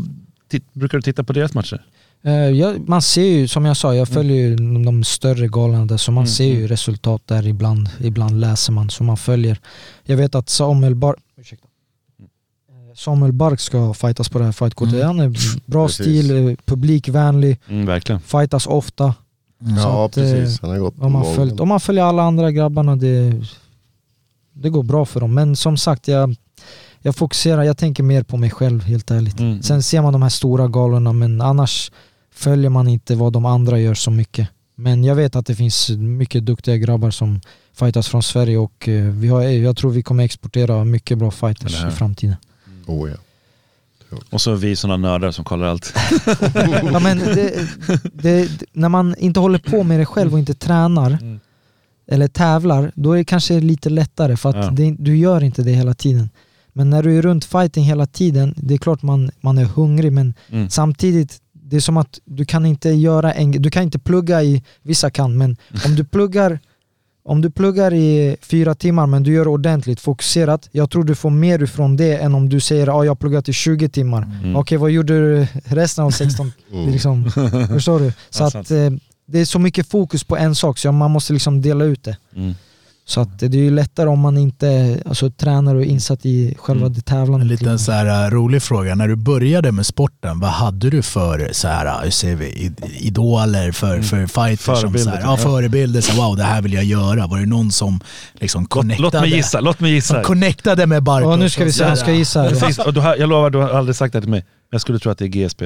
brukar 0.73 0.97
du 0.97 1.01
titta 1.01 1.23
på 1.23 1.33
deras 1.33 1.53
matcher? 1.53 1.85
Eh, 2.23 2.33
jag, 2.33 2.89
man 2.89 3.01
ser 3.01 3.23
ju, 3.25 3.47
som 3.47 3.65
jag 3.65 3.77
sa, 3.77 3.95
jag 3.95 4.07
följer 4.07 4.37
ju 4.37 4.55
de, 4.55 4.85
de 4.85 5.03
större 5.03 5.47
galorna 5.47 5.85
där, 5.85 5.97
så 5.97 6.11
man 6.11 6.21
Mm, 6.23 6.27
ser 6.27 6.45
ju 6.45 6.67
resultat 6.67 7.21
där 7.25 7.47
ibland. 7.47 7.89
Ibland 8.01 8.39
läser 8.39 8.73
man, 8.73 8.89
så 8.89 9.03
man 9.03 9.17
följer. 9.17 9.59
Jag 10.03 10.17
vet 10.17 10.35
att 10.35 10.49
Samuel 10.49 10.95
Bark, 10.95 11.17
ursäkta. 11.37 11.67
Eh, 12.69 12.95
Samuel 12.95 13.31
Bark 13.33 13.59
ska 13.59 13.93
fightas 13.93 14.29
på 14.29 14.39
det 14.39 14.45
här 14.45 14.51
fightkortet. 14.51 14.93
Mm. 14.95 15.07
Han 15.07 15.19
är 15.19 15.33
bra 15.65 15.87
Precis. 15.87 16.05
stil, 16.05 16.47
eh, 16.49 16.55
publikvänlig, 16.65 17.59
Mm, 17.69 17.85
verkligen. 17.85 18.21
fightas 18.21 18.67
ofta. 18.67 19.13
Ja 19.77 20.05
att, 20.05 20.15
precis, 20.15 20.61
han 20.61 20.69
har 20.69 20.77
gått 20.77 20.99
Om 20.99 21.11
man, 21.11 21.35
följt, 21.35 21.59
om 21.59 21.67
man 21.69 21.79
följer 21.79 22.03
alla 22.03 22.23
andra 22.23 22.51
grabbarna, 22.51 22.95
det, 22.95 23.33
det 24.53 24.69
går 24.69 24.83
bra 24.83 25.05
för 25.05 25.19
dem. 25.19 25.33
Men 25.33 25.55
som 25.55 25.77
sagt, 25.77 26.07
jag, 26.07 26.35
jag 27.05 27.15
fokuserar, 27.15 27.63
jag 27.63 27.77
tänker 27.77 28.03
mer 28.03 28.23
på 28.23 28.37
mig 28.37 28.49
själv 28.49 28.83
helt 28.83 29.11
ärligt. 29.11 29.39
Mm. 29.39 29.61
Sen 29.63 29.83
ser 29.83 30.01
man 30.01 30.13
de 30.13 30.21
här 30.21 30.29
stora 30.29 30.67
galorna 30.67 31.13
men 31.13 31.41
annars 31.41 31.91
följer 32.33 32.69
man 32.69 32.87
inte 32.87 33.15
vad 33.15 33.33
de 33.33 33.45
andra 33.45 33.79
gör 33.79 33.93
så 33.93 34.11
mycket. 34.11 34.47
Men 34.75 35.03
jag 35.03 35.15
vet 35.15 35.35
att 35.35 35.45
det 35.45 35.55
finns 35.55 35.89
mycket 35.89 36.45
duktiga 36.45 36.77
grabbar 36.77 37.11
som 37.11 37.41
fightas 37.73 38.07
från 38.07 38.23
Sverige 38.23 38.57
och 38.57 38.87
eh, 38.89 39.03
vi 39.05 39.27
har, 39.27 39.41
jag 39.41 39.77
tror 39.77 39.91
vi 39.91 40.03
kommer 40.03 40.23
exportera 40.23 40.83
mycket 40.83 41.17
bra 41.17 41.31
fighters 41.31 41.83
i 41.87 41.91
framtiden. 41.91 42.35
Oh, 42.85 43.09
ja. 43.09 43.15
Och 44.29 44.41
så 44.41 44.55
vi 44.55 44.75
sådana 44.75 44.97
nördar 45.09 45.31
som 45.31 45.45
kollar 45.45 45.67
allt. 45.67 45.93
Ja, 46.93 46.99
men 46.99 47.17
det, 47.17 47.67
det, 48.13 48.49
när 48.73 48.89
man 48.89 49.15
inte 49.17 49.39
håller 49.39 49.59
på 49.59 49.83
med 49.83 49.99
det 49.99 50.05
själv 50.05 50.33
och 50.33 50.39
inte 50.39 50.53
tränar 50.53 51.11
Mm. 51.21 51.39
eller 52.07 52.27
tävlar, 52.27 52.91
då 52.95 53.11
är 53.13 53.17
det 53.17 53.23
kanske 53.25 53.59
lite 53.59 53.89
lättare 53.89 54.37
för 54.37 54.49
att 54.49 54.55
Ja. 54.55 54.69
det, 54.71 54.95
du 54.99 55.17
gör 55.17 55.43
inte 55.43 55.63
det 55.63 55.71
hela 55.71 55.93
tiden. 55.93 56.29
Men 56.77 56.89
när 56.89 57.03
du 57.03 57.17
är 57.17 57.21
runt 57.21 57.45
fighting 57.45 57.83
hela 57.83 58.05
tiden, 58.05 58.53
det 58.57 58.73
är 58.73 58.77
klart 58.77 59.01
man, 59.01 59.31
man 59.41 59.57
är 59.57 59.65
hungrig 59.65 60.11
men 60.11 60.33
Mm. 60.49 60.69
samtidigt, 60.69 61.37
det 61.53 61.75
är 61.75 61.79
som 61.79 61.97
att 61.97 62.19
du 62.25 62.45
kan 62.45 62.65
inte 62.65 62.89
göra 62.89 63.33
en, 63.33 63.51
du 63.51 63.69
kan 63.69 63.83
inte 63.83 63.99
plugga 63.99 64.43
i, 64.43 64.63
vissa 64.81 65.09
kan, 65.09 65.37
men 65.37 65.57
om 65.85 65.95
du 65.95 66.03
pluggar 66.03 66.59
om 67.27 67.41
du 67.41 67.49
pluggar 67.51 67.93
i 67.93 68.37
fyra 68.41 68.75
timmar 68.75 69.07
men 69.07 69.23
du 69.23 69.33
gör 69.33 69.47
ordentligt 69.47 69.99
fokuserat, 69.99 70.69
jag 70.71 70.89
tror 70.89 71.03
du 71.03 71.15
får 71.15 71.29
mer 71.29 71.63
ifrån 71.63 71.97
det 71.97 72.17
än 72.17 72.35
om 72.35 72.49
du 72.49 72.59
säger 72.59 72.87
att 72.87 72.93
ah, 72.95 73.03
jag 73.03 73.11
har 73.11 73.15
pluggat 73.15 73.49
i 73.49 73.53
20 73.53 73.89
timmar. 73.89 74.21
Mm. 74.43 74.55
Okej, 74.55 74.77
vad 74.77 74.91
gjorde 74.91 75.13
du 75.13 75.47
resten 75.65 76.05
av 76.05 76.11
16? 76.11 76.51
Mm. 76.73 76.89
liksom, 76.91 77.31
förstår 77.69 77.99
du? 77.99 78.13
Så 78.29 78.43
att 78.43 78.71
eh, 78.71 78.89
det 79.27 79.39
är 79.39 79.45
så 79.45 79.59
mycket 79.59 79.87
fokus 79.87 80.23
på 80.23 80.37
en 80.37 80.55
sak 80.55 80.77
så 80.77 80.91
man 80.91 81.11
måste 81.11 81.33
liksom 81.33 81.61
dela 81.61 81.85
ut 81.85 82.03
det. 82.03 82.17
Mm. 82.35 82.55
Så 83.07 83.21
att 83.21 83.39
det 83.39 83.45
är 83.45 83.55
ju 83.55 83.71
lättare 83.71 84.09
om 84.09 84.19
man 84.19 84.37
inte 84.37 84.99
alltså, 85.05 85.29
tränar 85.31 85.75
och 85.75 85.81
är 85.81 85.85
insatt 85.85 86.25
i 86.25 86.55
själva 86.59 86.81
Mm. 86.85 86.93
det 86.93 87.01
tävlandet. 87.01 87.41
En 87.41 87.47
liten 87.47 87.79
så 87.79 87.91
här, 87.91 88.25
äh, 88.25 88.31
rolig 88.31 88.61
fråga. 88.61 88.95
När 88.95 89.07
du 89.07 89.15
började 89.15 89.71
med 89.71 89.85
sporten, 89.85 90.39
vad 90.39 90.49
hade 90.49 90.89
du 90.89 91.01
för 91.01 91.49
så 91.51 91.67
här, 91.67 92.03
hur 92.03 92.11
säger 92.11 92.35
vi, 92.35 92.45
id- 92.45 92.85
idoler, 92.99 93.71
för, 93.71 94.01
för 94.01 94.27
fighters? 94.27 94.65
Som, 94.65 94.75
så 94.75 94.79
Förebilder, 94.81 95.11
här, 95.11 95.21
ja, 95.21 95.37
förebilder. 95.37 96.01
Så, 96.01 96.21
wow, 96.21 96.37
det 96.37 96.43
här 96.43 96.61
vill 96.61 96.73
jag 96.73 96.83
göra. 96.83 97.27
Var 97.27 97.39
det 97.39 97.45
någon 97.45 97.71
som 97.71 97.99
liksom 98.33 98.61
Låt, 98.61 98.69
connectade, 98.69 99.03
låt 99.03 99.21
mig 99.21 99.35
gissa, 99.35 99.59
låt 99.59 99.79
mig 99.79 99.91
gissa. 99.91 100.23
connectade 100.23 100.85
med 100.85 101.03
Bartos? 101.03 101.29
Ja, 101.29 101.35
nu 101.35 101.49
ska 101.49 101.63
vi 101.65 101.71
se, 101.71 101.83
jag 101.83 101.97
ska 101.97 102.11
gissa. 102.11 102.45
jag 103.17 103.29
lovar, 103.29 103.49
du 103.49 103.57
har 103.57 103.69
aldrig 103.69 103.95
sagt 103.95 104.13
det 104.13 104.21
till 104.21 104.29
mig. 104.29 104.45
Jag 104.71 104.81
skulle 104.81 104.99
tro 104.99 105.11
att 105.11 105.17
det 105.17 105.25
är 105.25 105.29
GSP. 105.47 105.61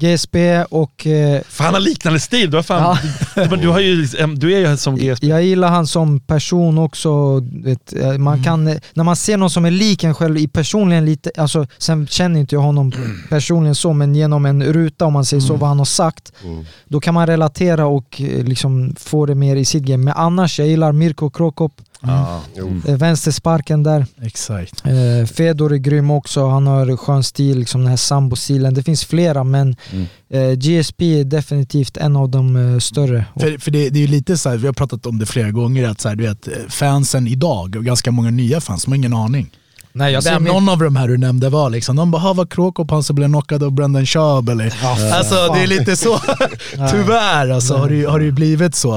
GSP 0.00 0.64
och 0.70 1.06
eh, 1.06 1.40
Fan, 1.48 1.64
han 1.64 1.74
har 1.74 1.80
liknande 1.80 2.20
stil! 2.20 2.50
Du, 2.50 2.56
har 2.56 2.62
fan, 2.62 2.96
men 3.34 3.60
du, 3.60 3.68
har 3.68 3.80
ju, 3.80 4.06
du 4.36 4.52
är 4.54 4.70
ju 4.70 4.76
som 4.76 4.96
GSP. 4.96 5.26
jag 5.26 5.42
gillar 5.44 5.68
han 5.68 5.86
som 5.86 6.20
person 6.20 6.78
också. 6.78 7.40
Vet, 7.64 7.92
eh, 7.92 8.18
man 8.18 8.30
Mm. 8.34 8.44
kan, 8.44 8.68
eh, 8.68 8.76
när 8.94 9.04
man 9.04 9.16
ser 9.16 9.36
någon 9.36 9.50
som 9.50 9.64
är 9.64 9.70
lik 9.70 10.04
en 10.04 10.14
själv 10.14 10.36
i 10.38 10.48
personligen 10.48 11.04
lite, 11.04 11.30
alltså, 11.36 11.66
sen 11.78 12.06
känner 12.06 12.40
inte 12.40 12.54
jag 12.54 12.62
honom 12.62 12.92
personligen 13.28 13.74
så, 13.74 13.92
men 13.92 14.14
genom 14.14 14.46
en 14.46 14.62
ruta 14.62 15.04
om 15.04 15.12
man 15.12 15.24
säger 15.24 15.40
så, 15.40 15.52
Mm. 15.52 15.60
vad 15.60 15.68
han 15.68 15.78
har 15.78 15.84
sagt, 15.84 16.32
Mm. 16.44 16.64
då 16.88 17.00
kan 17.00 17.14
man 17.14 17.26
relatera 17.26 17.86
och 17.86 18.20
eh, 18.20 18.44
liksom 18.44 18.94
få 18.98 19.26
det 19.26 19.34
mer 19.34 19.56
i 19.56 19.64
sitt 19.64 19.82
game. 19.82 20.04
Men 20.04 20.14
annars, 20.16 20.58
jag 20.58 20.68
gillar 20.68 20.92
Mirko 20.92 21.30
Krokop, 21.30 21.72
Ja. 22.02 22.40
Jo. 22.56 22.66
Mm. 22.68 22.82
eh, 22.86 22.96
vänstersparken 22.96 23.82
där. 23.82 24.06
Exakt. 24.22 24.82
Eh, 24.86 25.26
Fedor 25.26 25.72
är 25.72 25.76
grym 25.76 26.10
också, 26.10 26.46
han 26.48 26.66
har 26.66 26.96
skön 26.96 27.22
stil, 27.24 27.58
liksom 27.58 27.80
den 27.80 27.90
här 27.90 27.96
sambo-stilen. 27.96 28.74
Det 28.74 28.82
finns 28.82 29.04
flera 29.04 29.44
men 29.44 29.76
Mm. 29.92 30.06
eh, 30.30 30.52
GSP 30.58 31.20
är 31.20 31.24
definitivt 31.24 31.96
en 31.96 32.16
av 32.16 32.28
de 32.28 32.56
eh, 32.74 32.78
större. 32.78 33.24
För, 33.40 33.58
för 33.58 33.70
det, 33.70 33.90
det 33.90 33.98
är 33.98 34.00
ju 34.00 34.06
lite 34.06 34.38
så 34.38 34.48
här, 34.48 34.56
vi 34.56 34.66
har 34.66 34.74
pratat 34.74 35.06
om 35.06 35.18
det 35.18 35.26
flera 35.26 35.50
gånger, 35.50 35.88
att 35.88 36.00
så 36.00 36.08
här, 36.08 36.16
du 36.16 36.22
vet, 36.26 36.48
fansen 36.68 37.26
idag, 37.26 37.76
och 37.76 37.84
ganska 37.84 38.10
många 38.10 38.30
nya 38.30 38.60
fans, 38.60 38.84
de 38.84 38.90
har 38.90 38.96
ingen 38.96 39.14
aning. 39.14 39.50
Nej, 39.92 40.12
jag 40.12 40.22
Vem 40.22 40.44
någon 40.44 40.68
av 40.68 40.78
de 40.78 40.96
här 40.96 41.08
du 41.08 41.18
nämnde 41.18 41.48
var 41.48 41.70
liksom, 41.70 41.96
de 41.96 42.10
bara, 42.10 42.22
"Ha, 42.22 42.32
var 42.32 42.46
Krokop 42.46 42.90
han 42.90 43.02
som 43.02 43.16
blev 43.16 43.28
knockad 43.28 43.62
av 43.62 43.72
Brendan 43.72 44.06
Schaub 44.06 44.48
eller? 44.48 44.64
alltså 44.84 45.34
fan. 45.34 45.56
det 45.56 45.62
är 45.62 45.66
lite 45.66 45.96
så, 45.96 46.20
tyvärr 46.90 47.48
alltså, 47.50 47.76
har, 47.76 47.88
det, 47.88 48.04
har 48.04 48.18
det 48.18 48.24
ju 48.24 48.32
blivit 48.32 48.74
så. 48.74 48.94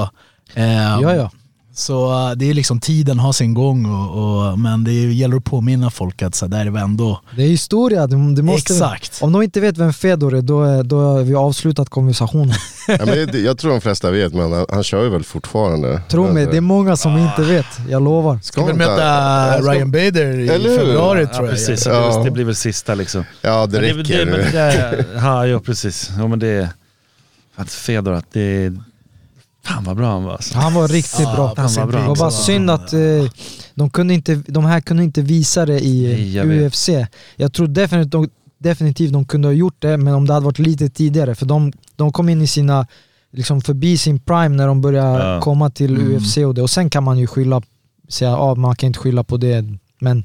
Ehm, 0.54 1.00
Ja, 1.02 1.14
ja. 1.14 1.30
Så 1.76 2.10
uh, 2.30 2.32
det 2.36 2.50
är 2.50 2.54
liksom 2.54 2.80
tiden 2.80 3.18
har 3.18 3.32
sin 3.32 3.54
gång, 3.54 3.86
och, 3.86 4.50
och, 4.50 4.58
men 4.58 4.84
det 4.84 4.92
gäller 4.92 5.36
att 5.36 5.44
påminna 5.44 5.90
folk 5.90 6.22
att 6.22 6.34
så 6.34 6.46
där 6.46 6.66
är 6.66 6.70
vi 6.70 6.80
ändå... 6.80 7.20
Det 7.36 7.42
är 7.42 7.46
historia, 7.48 8.06
du, 8.06 8.34
du 8.34 8.42
måste... 8.42 8.72
Exakt. 8.72 9.22
Om 9.22 9.32
de 9.32 9.42
inte 9.42 9.60
vet 9.60 9.78
vem 9.78 9.92
Fedor 9.92 10.34
är, 10.36 10.42
då, 10.42 10.62
är- 10.62 10.82
då 10.82 11.00
har 11.00 11.22
vi 11.22 11.34
avslutat 11.34 11.88
konversationen. 11.88 12.54
Ja, 12.88 12.98
men 13.06 13.26
det, 13.26 13.38
jag 13.38 13.58
tror 13.58 13.70
de 13.70 13.80
flesta 13.80 14.10
vet, 14.10 14.34
men 14.34 14.52
han, 14.52 14.66
han 14.72 14.82
kör 14.84 15.02
ju 15.02 15.08
väl 15.08 15.24
fortfarande. 15.24 16.02
Tro 16.08 16.32
mig, 16.32 16.46
det 16.46 16.56
är 16.56 16.60
många 16.60 16.96
som 16.96 17.18
inte 17.18 17.42
vet. 17.42 17.66
Jag 17.88 18.02
lovar. 18.02 18.38
ska 18.42 18.52
Ska 18.52 18.70
inte- 18.70 18.74
möta 18.74 19.62
ska- 19.62 19.72
Ryan 19.72 19.90
Bader 19.90 20.38
i 20.40 20.48
Eller 20.48 20.78
februari 20.78 21.20
Ja, 21.22 21.26
tror 21.36 21.46
jag. 21.46 21.54
precis. 21.54 21.82
Så 21.82 21.90
Ja. 21.90 21.96
Det, 22.06 22.12
blir, 22.14 22.24
det 22.24 22.30
blir 22.30 22.44
väl 22.44 22.54
sista 22.54 22.94
liksom. 22.94 23.24
Ja, 23.42 23.66
det 23.66 23.80
Men 23.80 23.96
räcker. 23.96 24.18
Det, 24.18 24.30
men 24.30 24.40
det, 24.40 24.50
där- 24.50 25.04
ja, 25.16 25.46
ja, 25.46 25.58
precis. 25.60 26.10
Ja, 26.18 26.28
men 26.28 26.38
det 26.38 26.48
är... 26.48 26.68
Att 27.56 27.70
Fedor, 27.70 28.12
att 28.12 28.32
det 28.32 28.40
är... 28.64 28.76
Fan 29.64 29.84
vad 29.84 29.96
bra 29.96 30.12
han 30.12 30.24
var 30.24 30.32
alltså. 30.32 30.58
Han 30.58 30.74
var 30.74 30.88
riktigt 30.88 31.20
Ja, 31.20 31.34
bra. 31.34 31.54
på 31.54 31.60
Han 31.60 31.70
sin 31.70 31.82
var 31.82 31.92
bra. 31.92 32.00
Det 32.00 32.08
var 32.08 32.16
bara 32.16 32.30
synd 32.30 32.70
att 32.70 32.92
eh, 32.92 33.00
de, 33.74 33.90
kunde 33.90 34.14
inte, 34.14 34.34
de 34.34 34.64
här 34.64 34.80
kunde 34.80 35.04
inte 35.04 35.22
visa 35.22 35.66
det 35.66 35.80
i 35.84 36.02
Nej, 36.14 36.34
jag 36.36 36.44
vet. 36.46 36.72
UFC. 36.72 36.88
Jag 37.36 37.52
tror 37.52 37.66
definitivt 37.66 38.12
de, 38.12 38.28
definitivt 38.58 39.12
de 39.12 39.24
kunde 39.24 39.48
ha 39.48 39.52
gjort 39.52 39.76
det, 39.78 39.96
men 39.96 40.14
om 40.14 40.26
det 40.26 40.32
hade 40.32 40.44
varit 40.46 40.58
lite 40.58 40.88
tidigare. 40.88 41.34
För 41.34 41.46
de, 41.46 41.72
de 41.96 42.12
kom 42.12 42.28
in 42.28 42.42
i 42.42 42.46
sina, 42.46 42.86
liksom 43.32 43.60
förbi 43.60 43.98
sin 43.98 44.20
prime 44.20 44.48
när 44.48 44.66
de 44.66 44.80
började 44.80 45.24
Ja. 45.34 45.40
komma 45.40 45.70
till 45.70 45.96
Mm. 45.96 46.16
UFC 46.16 46.36
och 46.36 46.54
det. 46.54 46.62
Och 46.62 46.70
sen 46.70 46.90
kan 46.90 47.04
man 47.04 47.18
ju 47.18 47.26
skylla, 47.26 47.62
säga 48.08 48.30
ja, 48.30 48.54
man 48.54 48.76
kan 48.76 48.86
inte 48.86 48.98
skylla 48.98 49.24
på 49.24 49.36
det. 49.36 49.64
Men 50.00 50.24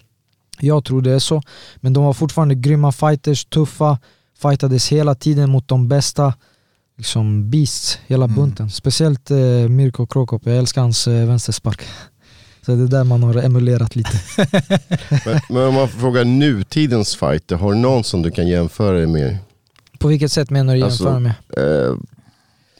jag 0.60 0.86
tror 0.86 1.02
det 1.02 1.12
är 1.12 1.20
så. 1.20 1.42
Men 1.76 1.94
de 1.94 2.04
var 2.04 2.14
fortfarande 2.14 2.56
grymma 2.56 2.92
fighters, 2.92 3.46
tuffa, 3.46 3.98
fightades 4.42 4.92
hela 4.92 5.16
tiden 5.16 5.50
mot 5.50 5.68
de 5.68 5.88
bästa 5.88 6.34
liksom 7.00 7.50
beasts, 7.50 8.00
hela 8.08 8.26
Mm. 8.26 8.36
bunten. 8.36 8.70
Speciellt 8.70 9.32
eh, 9.32 9.38
Mirko 9.70 10.06
Krokop, 10.08 10.42
jag 10.46 10.58
älskar 10.58 10.82
hans 10.82 11.08
eh, 11.08 11.28
vänsterspark. 11.28 11.82
Så 12.66 12.76
det 12.76 12.84
är 12.84 12.88
där 12.88 13.04
man 13.04 13.24
har 13.24 13.36
emulerat 13.36 13.96
lite. 13.96 14.12
Men, 15.26 15.40
men 15.50 15.64
om 15.68 15.74
man 15.74 15.88
frågar 15.88 16.26
nutidens 16.26 17.16
fighter, 17.16 17.56
har 17.56 17.74
du 17.74 17.78
någon 17.80 18.04
som 18.04 18.22
du 18.22 18.32
kan 18.32 18.48
jämföra 18.48 18.98
dig 18.98 19.08
med? 19.08 19.38
På 20.00 20.08
vilket 20.08 20.32
sätt 20.32 20.50
menar 20.50 20.76
du 20.76 20.84
Alltså, 20.84 21.04
jämföra 21.04 21.20
med? 21.20 21.34
Eh, 21.58 21.96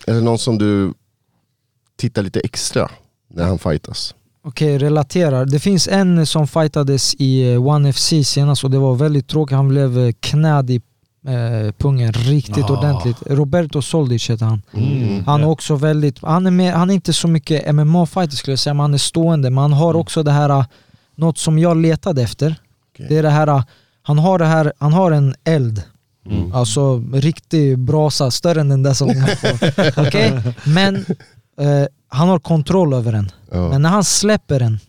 eller 0.08 0.22
någon 0.22 0.40
som 0.40 0.58
du 0.58 0.94
tittar 1.98 2.22
lite 2.22 2.40
extra 2.40 2.90
när 3.34 3.44
han 3.44 3.60
fightas? 3.60 4.16
Okej, 4.42 4.78
relaterar. 4.78 5.46
Det 5.46 5.60
finns 5.60 5.88
en 5.88 6.26
som 6.26 6.48
fightades 6.48 7.16
i 7.16 7.54
eh, 7.54 7.68
One 7.68 7.94
FC 7.94 8.14
senast 8.24 8.64
och 8.64 8.72
det 8.72 8.78
var 8.80 8.96
väldigt 8.96 9.28
tråkigt. 9.28 9.56
Han 9.56 9.68
blev 9.68 10.00
eh, 10.00 10.12
knäd 10.20 10.70
i 10.70 10.82
eh, 11.28 11.72
pungen 11.72 12.12
riktigt 12.14 12.70
Ah. 12.70 12.74
ordentligt. 12.78 13.18
Roberto 13.26 13.82
Soldic 13.82 14.30
heter 14.30 14.46
han. 14.46 14.62
Mm. 14.74 15.24
Han 15.26 15.42
är 15.42 15.48
också 15.48 15.76
väldigt, 15.76 16.20
han 16.24 16.48
är, 16.48 16.52
mer, 16.52 16.74
han 16.74 16.90
är 16.90 16.94
inte 16.94 17.14
så 17.14 17.28
mycket 17.28 17.66
MMA-fighter 17.76 18.36
skulle 18.36 18.52
jag 18.52 18.60
säga, 18.60 18.74
men 18.74 18.82
han 18.82 18.94
är 18.94 18.98
stående. 18.98 19.50
Men 19.50 19.62
han 19.62 19.74
har 19.74 19.90
Mm. 19.90 20.02
också 20.02 20.24
det 20.24 20.32
här, 20.32 20.50
uh, 20.60 20.66
något 21.16 21.38
som 21.38 21.60
jag 21.60 21.78
letade 21.78 22.22
efter. 22.22 22.56
Okej. 22.94 23.06
Det 23.10 23.18
är 23.18 23.24
det 23.24 23.30
här, 23.30 23.50
uh, 23.50 23.64
han 24.02 24.20
har 24.20 24.40
det 24.40 24.46
här, 24.46 24.74
han 24.78 24.94
har 24.94 25.12
en 25.12 25.36
eld. 25.44 25.84
Mm. 26.30 26.54
Alltså 26.54 27.04
riktig 27.14 27.80
brasa, 27.80 28.32
större 28.32 28.62
än 28.62 28.70
den 28.70 28.84
där 28.84 28.94
som 28.94 29.08
har 29.10 29.36
på. 29.96 30.02
Okej? 30.08 30.42
Men 30.64 30.96
eh, 31.60 31.86
han 32.08 32.30
har 32.30 32.40
kontroll 32.40 32.94
över 32.94 33.12
den. 33.12 33.32
Ja. 33.52 33.70
Men 33.70 33.82
när 33.82 33.90
han 33.90 34.04
släpper 34.04 34.60
den, 34.60 34.80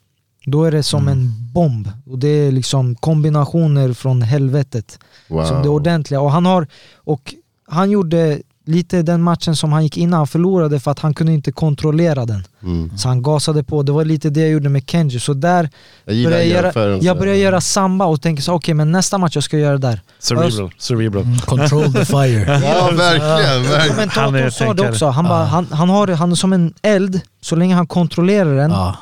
då 0.51 0.65
är 0.65 0.71
det 0.71 0.83
som 0.83 1.09
en 1.09 1.33
bomb. 1.53 1.89
Och 2.07 2.19
det 2.19 2.29
är 2.29 2.53
liksom 2.53 2.95
kombinationer 2.95 3.93
från 3.93 4.23
helvetet. 4.23 4.99
Wow. 5.29 5.45
Som 5.45 5.63
det 5.63 5.69
ordentliga. 5.69 6.21
Och 6.21 6.33
han 6.33 6.47
har, 6.47 6.67
och 6.97 7.35
han 7.69 7.91
gjorde 7.91 8.41
lite 8.71 9.03
den 9.03 9.23
matchen 9.23 9.57
som 9.57 9.73
han 9.73 9.83
gick 9.83 9.97
innan, 9.97 10.19
han 10.19 10.27
förlorade 10.27 10.81
för 10.81 10.91
att 10.91 10.99
han 10.99 11.15
kunde 11.15 11.33
inte 11.33 11.53
kontrollera 11.53 12.27
den. 12.27 12.45
Mm. 12.63 12.99
Så 12.99 13.09
han 13.09 13.23
gasade 13.23 13.65
på, 13.65 13.83
det 13.83 13.93
var 13.93 14.05
lite 14.05 14.31
det 14.31 14.41
jag 14.41 14.51
gjorde 14.51 14.69
med 14.69 14.91
Kenji. 14.91 15.21
Så 15.21 15.35
där 15.35 15.71
Jag 16.05 16.25
började 16.25 16.45
jag 16.45 16.65
göra, 16.65 16.99
jag 17.03 17.19
började 17.19 17.39
göra 17.39 17.61
samba 17.61 18.05
och 18.05 18.23
tänker 18.23 18.43
så 18.43 18.53
okej 18.53 18.75
men 18.75 18.93
nästa 18.93 19.19
match 19.19 19.35
jag 19.35 19.45
ska 19.45 19.59
göra 19.59 19.79
där. 19.79 20.01
Cerebral. 20.19 20.73
Cerebral. 20.79 21.23
Mm, 21.23 21.39
control 21.39 21.93
the 21.93 22.05
fire. 22.05 22.61
Ja, 22.65 22.91
verkligen. 22.91 23.63
verkligen. 23.63 24.09
Han 24.09 24.35
är 24.35 24.51
sa 24.51 24.75
det 24.75 24.89
också, 24.89 25.07
han, 25.07 25.25
bara, 25.25 25.45
han, 25.45 25.67
han, 25.71 25.89
har, 25.89 26.09
han 26.09 26.33
är 26.33 26.37
som 26.37 26.53
en 26.53 26.75
eld, 26.83 27.21
så 27.41 27.57
länge 27.57 27.75
han 27.75 27.87
kontrollerar 27.87 28.57
den 28.57 28.71
Ja. 28.71 28.97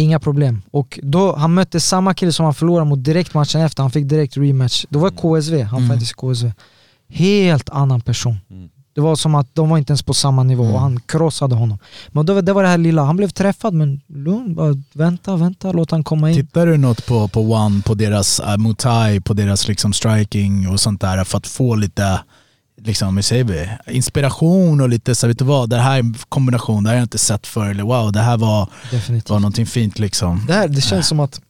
Inga 0.00 0.20
problem. 0.20 0.62
Och 0.70 0.98
då, 1.02 1.36
han 1.36 1.54
mötte 1.54 1.80
samma 1.80 2.14
kille 2.14 2.32
som 2.32 2.44
han 2.44 2.54
förlorade 2.54 2.88
mot 2.88 3.04
direkt 3.04 3.34
matchen 3.34 3.60
efter, 3.60 3.82
han 3.82 3.90
fick 3.90 4.08
direkt 4.08 4.36
rematch. 4.36 4.84
Då 4.88 4.98
var 4.98 5.10
det 5.10 5.16
KSV, 5.16 5.62
han 5.62 5.82
Mm. 5.84 5.88
fightades 5.90 6.10
i 6.10 6.14
KSV. 6.14 6.52
Helt 7.08 7.70
annan 7.70 8.00
person. 8.00 8.36
Mm. 8.50 8.68
Det 8.94 9.00
var 9.00 9.16
som 9.16 9.34
att 9.34 9.54
de 9.54 9.68
var 9.68 9.78
inte 9.78 9.90
ens 9.90 10.02
på 10.02 10.14
samma 10.14 10.42
nivå 10.42 10.62
Mm. 10.62 10.74
och 10.74 10.80
han 10.80 11.00
krossade 11.00 11.54
honom. 11.54 11.78
Men 12.08 12.26
det 12.26 12.34
var, 12.34 12.42
det 12.42 12.52
var 12.52 12.62
det 12.62 12.68
här 12.68 12.78
lilla, 12.78 13.02
han 13.04 13.16
blev 13.16 13.28
träffad 13.28 13.74
men 13.74 14.00
lugn, 14.08 14.54
bara 14.54 14.74
vänta, 14.94 15.36
vänta, 15.36 15.72
låt 15.72 15.90
han 15.90 16.04
komma 16.04 16.30
in. 16.30 16.36
Tittar 16.36 16.66
du 16.66 16.76
något 16.76 17.06
på, 17.06 17.28
på 17.28 17.40
One, 17.40 17.82
på 17.82 17.94
deras 17.94 18.40
uh, 18.40 18.56
Muay, 18.58 19.20
på 19.20 19.34
deras 19.34 19.68
liksom 19.68 19.92
striking 19.92 20.68
och 20.68 20.80
sånt 20.80 21.00
där 21.00 21.24
för 21.24 21.38
att 21.38 21.46
få 21.46 21.74
lite 21.74 22.20
liksom, 22.84 23.22
säger 23.22 23.44
vi, 23.44 23.68
inspiration 23.86 24.80
och 24.80 24.88
lite 24.88 25.14
så 25.14 25.26
vet 25.26 25.38
du 25.38 25.44
vad, 25.44 25.70
det 25.70 25.76
här 25.76 25.94
är 25.94 25.98
en 25.98 26.14
kombination, 26.28 26.84
det 26.84 26.90
här 26.90 26.94
har 26.96 27.00
jag 27.00 27.04
inte 27.04 27.18
sett 27.18 27.46
förr 27.46 27.70
eller 27.70 27.84
wow, 27.84 28.12
det 28.12 28.20
här 28.20 28.36
var, 28.36 28.68
Definitivt. 28.90 29.30
var 29.30 29.38
någonting 29.38 29.66
fint 29.66 29.98
liksom. 29.98 30.44
Det, 30.46 30.52
här, 30.52 30.68
det 30.68 30.80
känns 30.80 31.08
som 31.08 31.20
att 31.20 31.40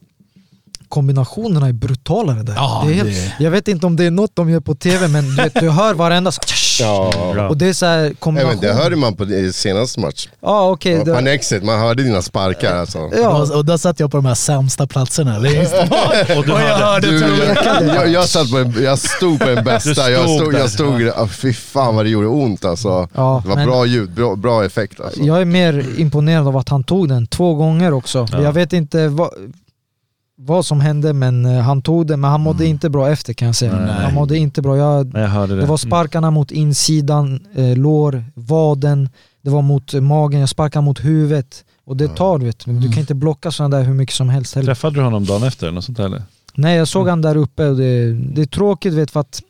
kombinationerna 0.91 1.67
är 1.67 1.73
brutalare 1.73 2.43
där. 2.43 2.53
Ja, 2.55 2.83
det 2.85 2.91
är 2.91 2.95
helt, 2.95 3.09
det- 3.37 3.43
Jag 3.43 3.51
vet 3.51 3.67
inte 3.67 3.85
om 3.85 3.95
det 3.95 4.05
är 4.05 4.11
något 4.11 4.31
de 4.35 4.49
gör 4.49 4.59
på 4.59 4.75
tv 4.75 5.07
men 5.07 5.23
du, 5.35 5.35
vet, 5.43 5.53
du 5.53 5.69
hör 5.69 5.93
varenda 5.93 6.31
så, 6.31 6.41
Ja. 6.79 7.47
Och 7.49 7.57
det 7.57 7.67
är 7.67 7.73
så 7.73 7.85
här 7.85 8.13
kombination. 8.19 8.59
men 8.61 8.67
det 8.69 8.73
hörde 8.83 8.95
man 8.95 9.15
på 9.15 9.25
senaste 9.53 9.99
match. 9.99 10.27
Ja 10.41 10.69
okej. 10.71 10.99
På 10.99 11.05
det- 11.05 11.17
Annexet, 11.17 11.63
man 11.63 11.79
hörde 11.79 12.03
dina 12.03 12.21
sparkar 12.21 12.75
alltså. 12.75 13.09
ja. 13.13 13.41
Och, 13.41 13.51
och 13.55 13.65
då 13.65 13.77
satt 13.77 13.99
jag 13.99 14.11
på 14.11 14.17
de 14.17 14.25
här 14.25 14.35
sämsta 14.35 14.87
platserna 14.87 15.37
längst 15.37 15.71
bak. 15.89 16.13
Och 16.37 16.45
du 16.45 16.51
jag 16.51 16.77
hörde- 16.77 17.07
Du, 17.07 17.19
jag, 17.87 18.07
jag, 18.09 18.25
satt 18.29 18.51
på 18.51 18.57
en, 18.57 18.83
jag 18.83 18.99
stod 18.99 19.39
på 19.39 19.45
den 19.45 19.63
bästa, 19.63 20.05
Du 20.07 20.11
jag 20.11 20.23
stod 20.23 20.37
stod, 20.39 20.53
där. 20.53 20.59
jag 20.59 20.69
stod, 20.69 21.01
ja. 21.01 21.27
fy 21.27 21.53
fan 21.53 21.95
vad 21.95 22.05
det 22.05 22.09
gjorde 22.09 22.27
ont 22.27 22.65
alltså. 22.65 23.07
Ja, 23.13 23.41
det 23.43 23.49
var 23.49 23.55
men- 23.55 23.67
bra 23.67 23.85
ljud, 23.85 24.11
bra, 24.11 24.35
bra 24.35 24.65
effekt 24.65 24.99
alltså. 24.99 25.21
Jag 25.21 25.41
är 25.41 25.45
mer 25.45 25.85
imponerad 25.97 26.47
av 26.47 26.57
att 26.57 26.69
han 26.69 26.83
tog 26.83 27.09
den 27.09 27.27
två 27.27 27.53
gånger 27.55 27.93
också. 27.93 28.27
Ja. 28.31 28.41
Jag 28.41 28.51
vet 28.53 28.73
inte 28.73 29.07
vad, 29.07 29.29
vad 30.45 30.65
som 30.65 30.81
hände 30.81 31.13
men 31.13 31.45
eh, 31.45 31.59
han 31.61 31.81
tog 31.81 32.07
den, 32.07 32.19
men 32.21 32.29
han 32.31 32.41
mådde 32.41 32.65
inte 32.65 32.89
bra 32.89 33.09
efter 33.09 33.33
kan 33.33 33.45
jag 33.45 33.55
säga. 33.55 33.75
Nej. 33.79 33.93
Han 34.03 34.13
mådde 34.13 34.37
inte 34.37 34.61
bra. 34.61 34.77
Jag, 34.77 35.11
jag 35.13 35.27
hörde 35.27 35.55
det. 35.55 35.61
det 35.61 35.67
var 35.67 35.77
sparkarna 35.77 36.31
mot 36.31 36.51
insidan, 36.51 37.39
eh, 37.55 37.77
lår, 37.77 38.25
vaden, 38.35 39.09
det 39.41 39.49
var 39.49 39.61
mot 39.61 39.93
eh, 39.93 40.01
magen, 40.01 40.39
jag 40.39 40.49
sparkade 40.49 40.85
mot 40.85 41.05
huvudet. 41.05 41.63
Och 41.85 41.97
det 41.97 42.07
tar 42.15 42.37
du 42.37 42.45
vet, 42.45 42.65
du 42.65 42.91
kan 42.91 42.99
inte 42.99 43.15
blocka 43.15 43.51
sådana 43.51 43.77
där 43.77 43.83
hur 43.83 43.93
mycket 43.93 44.15
som 44.15 44.29
helst 44.29 44.55
Mm. 44.55 44.61
heller. 44.65 44.75
Träffade 44.75 44.95
du 44.95 45.01
honom 45.01 45.25
dagen 45.25 45.43
efter? 45.43 45.71
Något 45.71 45.83
sånt 45.83 45.97
där, 45.97 46.05
eller? 46.05 46.23
Nej 46.53 46.77
jag 46.77 46.87
såg 46.87 47.07
han 47.07 47.21
där 47.21 47.37
uppe 47.37 47.67
och 47.67 47.77
det, 47.77 48.13
det 48.13 48.41
är 48.41 48.45
tråkigt 48.45 48.93
vet 48.93 49.11
för 49.11 49.19
att 49.19 49.41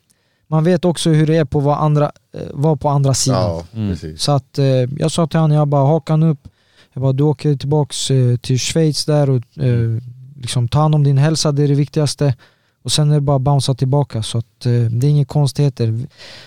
man 0.47 0.63
vet 0.63 0.85
också 0.85 1.09
hur 1.09 1.27
det 1.27 1.35
är 1.37 1.45
på 1.45 1.59
vad 1.59 1.77
andra, 1.77 2.11
eh, 2.35 2.41
vara 2.53 2.75
på 2.75 2.89
andra 2.89 3.13
sidan. 3.13 3.41
Ja, 3.41 3.63
Mm. 3.75 3.95
Så 4.17 4.31
att 4.31 4.57
eh, 4.57 4.65
jag 4.97 5.11
sa 5.11 5.27
till 5.27 5.39
honom, 5.39 5.57
jag 5.57 5.67
bara 5.67 5.85
hakan 5.87 6.23
upp. 6.23 6.47
Jag 6.93 7.01
bara 7.03 7.13
du 7.13 7.23
åker 7.23 7.55
tillbaks 7.55 8.11
eh, 8.11 8.37
till 8.37 8.59
Schweiz 8.59 9.05
där 9.05 9.29
och 9.29 9.63
eh, 9.63 9.97
liksom 10.41 10.67
ta 10.67 10.79
hand 10.79 10.95
om 10.95 11.03
din 11.03 11.17
hälsa, 11.17 11.51
det 11.51 11.63
är 11.63 11.67
det 11.67 11.75
viktigaste. 11.75 12.35
Och 12.83 12.91
sen 12.91 13.11
är 13.11 13.15
det 13.15 13.21
bara 13.21 13.35
att 13.35 13.41
bouncea 13.41 13.75
tillbaka 13.75 14.23
så 14.23 14.37
att 14.37 14.65
eh, 14.65 14.71
det 14.71 15.07
är 15.07 15.11
inga 15.11 15.25
konstigheter. 15.25 15.99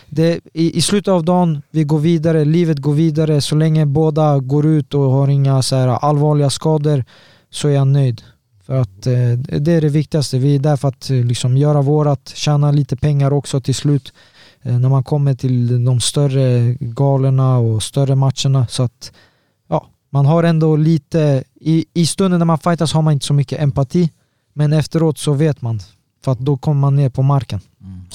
Det, 0.08 0.40
i, 0.52 0.78
I 0.78 0.82
slutet 0.82 1.12
av 1.12 1.24
dagen, 1.24 1.62
vi 1.70 1.84
går 1.84 1.98
vidare, 1.98 2.44
livet 2.44 2.78
går 2.78 2.94
vidare. 2.94 3.40
Så 3.40 3.54
länge 3.54 3.86
båda 3.86 4.38
går 4.38 4.66
ut 4.66 4.94
och 4.94 5.10
har 5.10 5.28
inga 5.28 5.62
så 5.62 5.76
här, 5.76 5.88
allvarliga 5.88 6.50
skador 6.50 7.04
så 7.50 7.68
är 7.68 7.72
jag 7.72 7.86
nöjd. 7.86 8.22
För 8.66 8.80
att 8.80 9.06
eh, 9.06 9.32
det 9.60 9.72
är 9.72 9.80
det 9.80 9.88
viktigaste. 9.88 10.38
Vi 10.38 10.54
är 10.54 10.58
där 10.58 10.76
för 10.76 10.88
att 10.88 11.10
eh, 11.10 11.24
liksom, 11.24 11.56
göra 11.56 11.82
vårat, 11.82 12.32
tjäna 12.34 12.70
lite 12.70 12.96
pengar 12.96 13.32
också 13.32 13.60
till 13.60 13.74
slut. 13.74 14.12
Eh, 14.62 14.78
när 14.78 14.88
man 14.88 15.04
kommer 15.04 15.34
till 15.34 15.84
de 15.84 16.00
större 16.00 16.74
galorna 16.80 17.58
och 17.58 17.82
större 17.82 18.14
matcherna. 18.14 18.66
Så 18.66 18.82
att 18.82 19.12
man 20.14 20.26
har 20.26 20.42
ändå 20.42 20.76
lite, 20.76 21.44
i, 21.60 21.86
i 21.94 22.06
stunden 22.06 22.38
när 22.38 22.46
man 22.46 22.58
fightas 22.58 22.92
har 22.92 23.02
man 23.02 23.12
inte 23.12 23.26
så 23.26 23.34
mycket 23.34 23.60
empati. 23.60 24.10
Men 24.52 24.72
efteråt 24.72 25.18
så 25.18 25.32
vet 25.32 25.62
man. 25.62 25.80
För 26.24 26.32
att 26.32 26.38
då 26.38 26.56
kommer 26.56 26.80
man 26.80 26.96
ner 26.96 27.08
på 27.08 27.22
marken. 27.22 27.60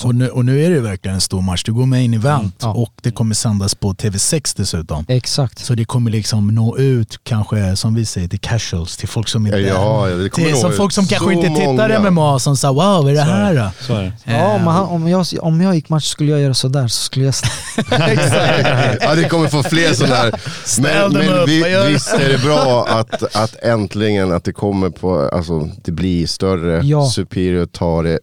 Och 0.03 0.15
nu, 0.15 0.29
och 0.29 0.45
nu 0.45 0.65
är 0.65 0.69
det 0.69 0.79
verkligen 0.79 1.15
en 1.15 1.21
stor 1.21 1.41
match. 1.41 1.63
Du 1.63 1.73
går 1.73 1.85
med 1.85 2.03
in 2.03 2.13
event 2.13 2.63
Mm, 2.63 2.75
ja. 2.75 2.81
och 2.81 2.93
det 3.01 3.11
kommer 3.11 3.35
sändas 3.35 3.75
på 3.75 3.93
TV6 3.93 4.53
dessutom. 4.57 5.05
Exakt. 5.07 5.59
Så 5.59 5.75
det 5.75 5.85
kommer 5.85 6.11
liksom 6.11 6.47
nå 6.47 6.77
ut 6.77 7.19
kanske, 7.23 7.75
som 7.75 7.95
vi 7.95 8.05
säger, 8.05 8.27
till 8.27 8.39
casuals, 8.39 8.97
till 8.97 9.07
folk 9.07 9.27
som 9.27 9.45
inte... 9.47 9.59
Ja, 9.59 10.09
ja, 10.09 10.29
till, 10.29 10.55
som 10.55 10.73
folk 10.73 10.91
som 10.93 11.05
kanske 11.05 11.33
inte 11.33 11.47
tittar 11.47 11.99
många. 11.99 12.11
MMA 12.11 12.39
som 12.39 12.57
sa 12.57 12.67
wow, 12.67 13.03
vad 13.03 13.09
är 13.09 13.13
det 13.13 13.21
Så 13.25 13.29
är 13.29 13.33
här 13.33 13.55
då? 13.55 13.71
Så 13.85 13.93
är 13.93 14.03
det. 14.03 14.13
Ja, 14.23 14.55
Eh, 14.55 14.59
han, 14.59 14.85
om, 14.85 15.07
jag, 15.07 15.25
om 15.41 15.61
jag 15.61 15.75
gick 15.75 15.89
match 15.89 16.05
skulle 16.05 16.31
jag 16.31 16.41
göra 16.41 16.53
sådär 16.53 16.87
så 16.87 17.03
skulle 17.03 17.25
jag... 17.25 17.33
ja, 19.01 19.15
det 19.15 19.29
kommer 19.29 19.47
få 19.47 19.63
fler 19.63 19.93
sådana 19.93 20.15
här. 20.15 20.33
Men, 20.81 21.13
men 21.13 21.39
upp, 21.39 21.49
vi, 21.49 21.87
visst 21.87 22.13
är 22.13 22.29
det 22.29 22.43
bra 22.43 22.85
att, 22.87 23.35
att 23.35 23.55
äntligen 23.63 24.31
att 24.31 24.43
det 24.43 24.53
kommer 24.53 24.89
på, 24.89 25.29
alltså 25.33 25.69
det 25.83 25.91
blir 25.91 26.27
större. 26.27 26.85
Ja. 26.85 27.09
Superior 27.09 27.65
tar 27.65 28.03
det 28.03 28.19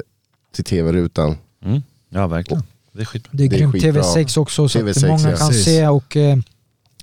till 0.57 0.65
tv-rutan. 0.65 1.37
Mm. 1.65 1.83
Ja, 2.09 2.27
verkligen. 2.27 2.63
Det 2.93 3.01
är 3.01 3.05
skitbra. 3.05 3.31
Det 3.33 3.45
är, 3.45 3.49
grymt. 3.49 3.73
skitbra. 3.73 4.03
TV6 4.03 4.39
också 4.39 4.69
så 4.69 4.79
att 4.79 4.85
TV6, 4.85 5.09
många 5.09 5.31
ja. 5.31 5.37
kan 5.37 5.49
Precis. 5.49 5.65
se 5.65 5.89
och 5.89 6.17
eh, 6.17 6.37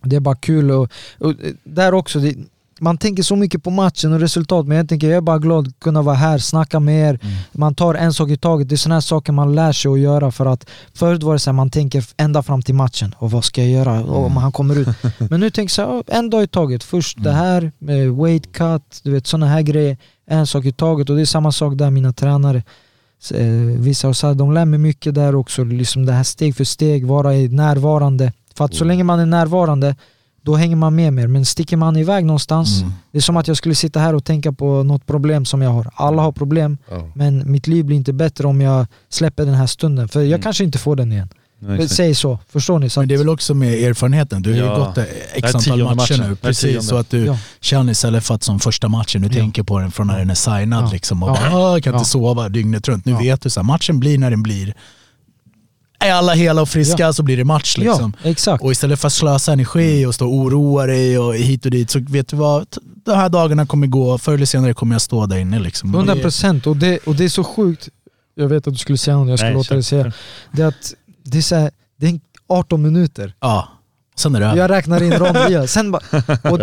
det 0.01 0.15
är 0.15 0.19
bara 0.19 0.35
kul. 0.35 0.71
Och, 0.71 0.91
och 1.17 1.29
eh, 1.29 1.35
där 1.63 1.93
också, 1.93 2.19
det, 2.19 2.35
man 2.79 2.97
tänker 2.97 3.23
så 3.23 3.35
mycket 3.35 3.63
på 3.63 3.69
matchen 3.69 4.13
och 4.13 4.19
resultat 4.19 4.67
men 4.67 4.77
jag 4.77 4.89
tänker 4.89 5.07
jag 5.07 5.17
är 5.17 5.21
bara 5.21 5.37
glad 5.37 5.67
att 5.67 5.79
kunna 5.79 6.01
vara 6.01 6.15
här, 6.15 6.37
snacka 6.37 6.79
med 6.79 7.09
er. 7.09 7.19
Mm. 7.21 7.35
Man 7.51 7.75
tar 7.75 7.95
en 7.95 8.13
sak 8.13 8.29
i 8.29 8.37
taget. 8.37 8.69
Det 8.69 8.75
är 8.75 8.77
sådana 8.77 8.95
här 8.95 9.01
saker 9.01 9.33
man 9.33 9.55
lär 9.55 9.71
sig 9.71 9.91
att 9.91 9.99
göra 9.99 10.31
för 10.31 10.45
att 10.45 10.69
förut 10.93 11.23
var 11.23 11.33
det 11.33 11.39
så 11.39 11.49
här, 11.49 11.55
man 11.55 11.69
tänker 11.69 12.05
ända 12.17 12.43
fram 12.43 12.61
till 12.61 12.75
matchen. 12.75 13.15
Och 13.17 13.31
vad 13.31 13.43
ska 13.43 13.61
jag 13.61 13.71
göra? 13.71 14.03
Och 14.03 14.25
om 14.25 14.37
han 14.37 14.51
kommer 14.51 14.79
ut. 14.79 14.87
Men 15.29 15.39
nu 15.39 15.49
tänker 15.49 15.81
jag 15.81 16.03
en 16.07 16.29
dag 16.29 16.43
i 16.43 16.47
taget. 16.47 16.83
Först 16.83 17.23
det 17.23 17.31
här 17.31 17.71
med 17.79 18.11
weight 18.11 18.51
cut, 18.51 18.99
du 19.03 19.11
vet 19.11 19.27
sådana 19.27 19.47
här 19.47 19.61
grejer. 19.61 19.97
En 20.25 20.47
sak 20.47 20.65
i 20.65 20.71
taget 20.71 21.09
och 21.09 21.15
det 21.15 21.21
är 21.21 21.25
samma 21.25 21.51
sak 21.51 21.77
där 21.77 21.91
mina 21.91 22.13
tränare 22.13 22.63
vissa 23.78 24.07
har 24.07 24.13
sagt, 24.13 24.38
de 24.38 24.51
lär 24.53 24.65
mig 24.65 24.80
mycket 24.80 25.15
där 25.15 25.36
också, 25.36 25.63
liksom 25.63 26.05
det 26.05 26.13
här 26.13 26.24
steg 26.24 26.55
för 26.55 26.63
steg, 26.63 27.05
vara 27.07 27.30
närvarande. 27.32 28.34
För 28.57 28.65
att 28.65 28.74
så 28.76 28.84
länge 28.86 29.03
man 29.03 29.19
är 29.19 29.26
närvarande, 29.26 29.95
då 30.41 30.55
hänger 30.55 30.76
man 30.76 30.95
med 30.95 31.13
mer. 31.13 31.28
Men 31.28 31.45
sticker 31.45 31.78
man 31.78 31.97
iväg 31.97 32.26
någonstans, 32.26 32.82
Mm. 32.82 32.93
det 33.11 33.17
är 33.17 33.21
som 33.21 33.38
att 33.38 33.47
jag 33.47 33.57
skulle 33.57 33.76
sitta 33.76 33.99
här 33.99 34.15
och 34.15 34.24
tänka 34.26 34.51
på 34.51 34.84
något 34.84 35.05
problem 35.05 35.45
som 35.45 35.61
jag 35.61 35.69
har. 35.69 35.89
Alla 35.95 36.21
har 36.21 36.32
problem, 36.32 36.78
Ja. 36.91 37.07
men 37.15 37.51
mitt 37.51 37.67
liv 37.67 37.86
blir 37.86 37.97
inte 37.97 38.13
bättre 38.13 38.47
om 38.47 38.61
jag 38.61 38.86
släpper 39.09 39.45
den 39.45 39.55
här 39.55 39.67
stunden. 39.67 40.07
För 40.07 40.19
jag 40.19 40.28
Mm. 40.28 40.41
kanske 40.41 40.63
inte 40.63 40.78
får 40.78 40.95
den 40.95 41.11
igen. 41.11 41.30
Exakt. 41.70 41.91
Säg 41.95 42.16
så, 42.16 42.39
förstår 42.49 42.80
ni? 42.80 42.89
Så 42.89 42.99
Men 42.99 43.07
det 43.09 43.14
är 43.16 43.18
väl 43.18 43.30
också 43.30 43.53
med 43.53 43.74
erfarenheten. 43.84 44.41
Du 44.41 44.49
har 44.49 44.57
ju 44.57 44.64
Ja. 44.64 44.76
gått 44.78 44.97
x 45.34 45.55
antal 45.55 45.95
matcher 45.95 46.18
nu. 46.30 46.36
Precis, 46.36 46.88
så 46.88 46.97
att 46.97 47.09
du 47.09 47.26
Ja. 47.26 47.38
känner 47.61 47.91
istället 47.91 48.24
för 48.24 48.36
att 48.36 48.43
som 48.43 48.59
första 48.59 48.88
matchen, 48.88 49.22
du 49.22 49.28
Ja. 49.28 49.34
tänker 49.34 49.64
på 49.64 49.80
den 49.80 49.91
från 49.91 50.07
när 50.07 50.18
den 50.20 50.30
är 50.30 50.36
signad 50.36 50.84
Ja. 50.86 50.89
liksom. 50.91 51.24
Och 51.24 51.30
Ja. 51.30 51.34
bara, 51.34 51.55
"Åh, 51.57 51.72
jag 51.74 51.84
kan 51.84 51.93
inte 51.93 52.01
Ja. 52.01 52.05
sova 52.05 52.49
dygnet 52.49 52.88
runt. 52.88 53.05
Nu 53.05 53.11
Ja. 53.11 53.20
vet 53.20 53.41
du 53.41 53.49
så 53.49 53.59
här, 53.59 53.66
matchen 53.66 53.99
blir 53.99 54.18
när 54.18 54.30
den 54.32 54.43
blir. 54.43 54.74
Är 55.99 56.14
alla 56.14 56.34
hela 56.34 56.61
och 56.61 56.70
friska 56.70 57.14
så 57.14 57.24
blir 57.24 57.38
det 57.38 57.43
match 57.43 57.78
liksom. 57.78 58.14
Ja, 58.24 58.30
exakt. 58.30 58.64
Och 58.64 58.72
istället 58.72 58.99
för 58.99 59.07
att 59.07 59.14
slösa 59.14 59.53
energi 59.53 60.05
och 60.05 60.16
stå 60.16 60.26
och 60.28 60.34
oroa 60.36 60.86
dig 60.86 61.20
och 61.20 61.36
hit 61.36 61.66
och 61.66 61.72
dit 61.72 61.89
så 61.89 61.99
vet 61.99 62.28
du 62.28 62.36
vad, 62.36 62.66
de 63.05 63.11
här 63.16 63.30
dagarna 63.30 63.66
kommer 63.66 63.88
gå, 63.88 64.18
förr 64.18 64.34
eller 64.34 64.45
senare 64.45 64.74
kommer 64.74 64.95
jag 64.95 65.01
stå 65.01 65.26
där 65.26 65.38
inne 65.38 65.59
liksom. 65.59 65.89
Och 65.95 65.99
100 65.99 66.16
det- 66.16 66.22
procent 66.22 66.68
och 66.68 66.78
det, 66.78 66.97
och 66.97 67.16
det 67.16 67.24
är 67.26 67.30
så 67.30 67.43
sjukt. 67.43 67.89
Jag 68.36 68.47
vet 68.47 68.68
att 68.68 68.74
du 68.74 68.78
skulle 68.80 68.97
säga 68.97 69.18
något, 69.18 69.30
jag 69.30 69.39
ska 69.39 69.45
Nej, 69.45 69.53
låta 69.55 69.74
dig 69.74 69.84
säga. 69.84 70.11
Det 70.51 70.64
att 70.64 70.93
det 71.24 71.38
är, 71.38 71.41
så 71.41 71.55
här, 71.55 71.71
det 71.97 72.07
är 72.07 72.19
18 72.49 72.82
minuter. 72.82 73.34
Ja, 73.39 73.67
sen 74.15 74.36
är 74.36 74.39
det 74.39 74.45
över. 74.45 74.57
Jag 74.57 74.69
räknar 74.71 75.03
in 75.03 75.13
rondvia. 75.13 75.67
Sen 75.67 75.91
bara, 75.91 76.01
och, 76.43 76.59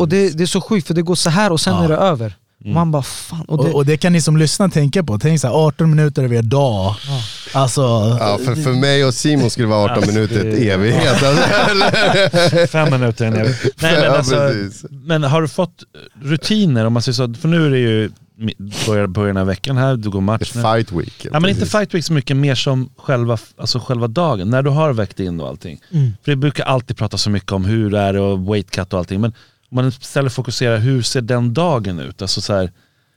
och 0.00 0.08
det, 0.08 0.30
det 0.30 0.42
är 0.42 0.46
så 0.46 0.60
sjukt 0.60 0.86
för 0.86 0.94
det 0.94 1.02
går 1.02 1.14
så 1.14 1.30
här 1.30 1.52
och 1.52 1.60
sen 1.60 1.74
Ja. 1.74 1.84
är 1.84 1.88
det 1.88 1.96
över. 1.96 2.36
Mm. 2.64 2.74
Man 2.74 2.90
bara 2.90 3.02
fan. 3.02 3.40
Och 3.48 3.58
Och, 3.58 3.64
det, 3.64 3.72
och 3.72 3.86
det 3.86 3.96
kan 3.96 4.12
ni 4.12 4.20
som 4.20 4.36
lyssnar 4.36 4.68
tänka 4.68 5.04
på. 5.04 5.18
Tänk 5.18 5.40
så 5.40 5.46
här, 5.46 5.54
18 5.54 5.90
minuter 5.90 6.24
över 6.24 6.36
en 6.36 6.48
dag. 6.48 6.94
Ja. 7.08 7.20
Alltså, 7.60 7.80
Ja, 8.20 8.38
för, 8.44 8.54
för 8.54 8.72
mig 8.72 9.04
och 9.04 9.14
Simon 9.14 9.50
skulle 9.50 9.66
det 9.66 9.70
vara 9.70 9.82
18 9.84 9.96
Alltså, 9.96 10.12
minuter 10.12 10.36
ett 10.46 10.58
evighet. 10.60 11.16
Fem 12.70 12.90
minuter 12.90 13.26
en 13.26 13.34
evig. 13.36 13.54
Nej, 13.82 14.00
men, 14.00 14.10
alltså, 14.12 14.50
men 14.90 15.22
har 15.22 15.42
du 15.42 15.48
fått 15.48 15.82
rutiner 16.22 16.84
om 16.84 16.92
man 16.92 17.02
säger 17.02 17.14
så? 17.14 17.34
För 17.40 17.48
nu 17.48 17.66
är 17.66 17.70
det 17.70 17.78
ju 17.78 18.10
mi- 18.38 19.08
början, 19.08 19.36
av 19.36 19.46
veckan 19.46 19.76
här, 19.76 19.96
du 19.96 20.10
går 20.10 20.20
match 20.20 20.52
nu. 20.54 20.62
fight 20.62 20.92
week. 20.92 21.26
Ja 21.32 21.40
men 21.40 21.50
inte 21.50 21.66
fight 21.66 21.94
week 21.94 22.04
så 22.04 22.12
mycket, 22.12 22.36
mer 22.36 22.54
som 22.54 22.90
själva, 22.96 23.38
alltså 23.56 23.78
själva 23.78 24.06
dagen, 24.06 24.50
när 24.50 24.62
du 24.62 24.70
har 24.70 24.92
väckt 24.92 25.20
in 25.20 25.40
och 25.40 25.48
allting. 25.48 25.80
mm. 25.90 26.10
För 26.24 26.32
det 26.32 26.36
brukar 26.36 26.64
alltid 26.64 26.96
prata 26.96 27.18
så 27.18 27.30
mycket 27.30 27.52
om 27.52 27.64
hur 27.64 27.90
det 27.90 27.98
är 27.98 28.16
och 28.16 28.54
weight 28.54 28.70
cut 28.70 28.92
och 28.92 28.98
allting. 28.98 29.20
Men 29.20 29.32
om 29.70 29.76
man 29.76 29.88
istället 29.88 30.32
fokuserar, 30.32 30.78
hur 30.78 31.02
ser 31.02 31.20
den 31.20 31.54
dagen 31.54 31.98
ut? 31.98 32.22
Alltså 32.22 32.40
så 32.40 32.54
här, 32.54 32.70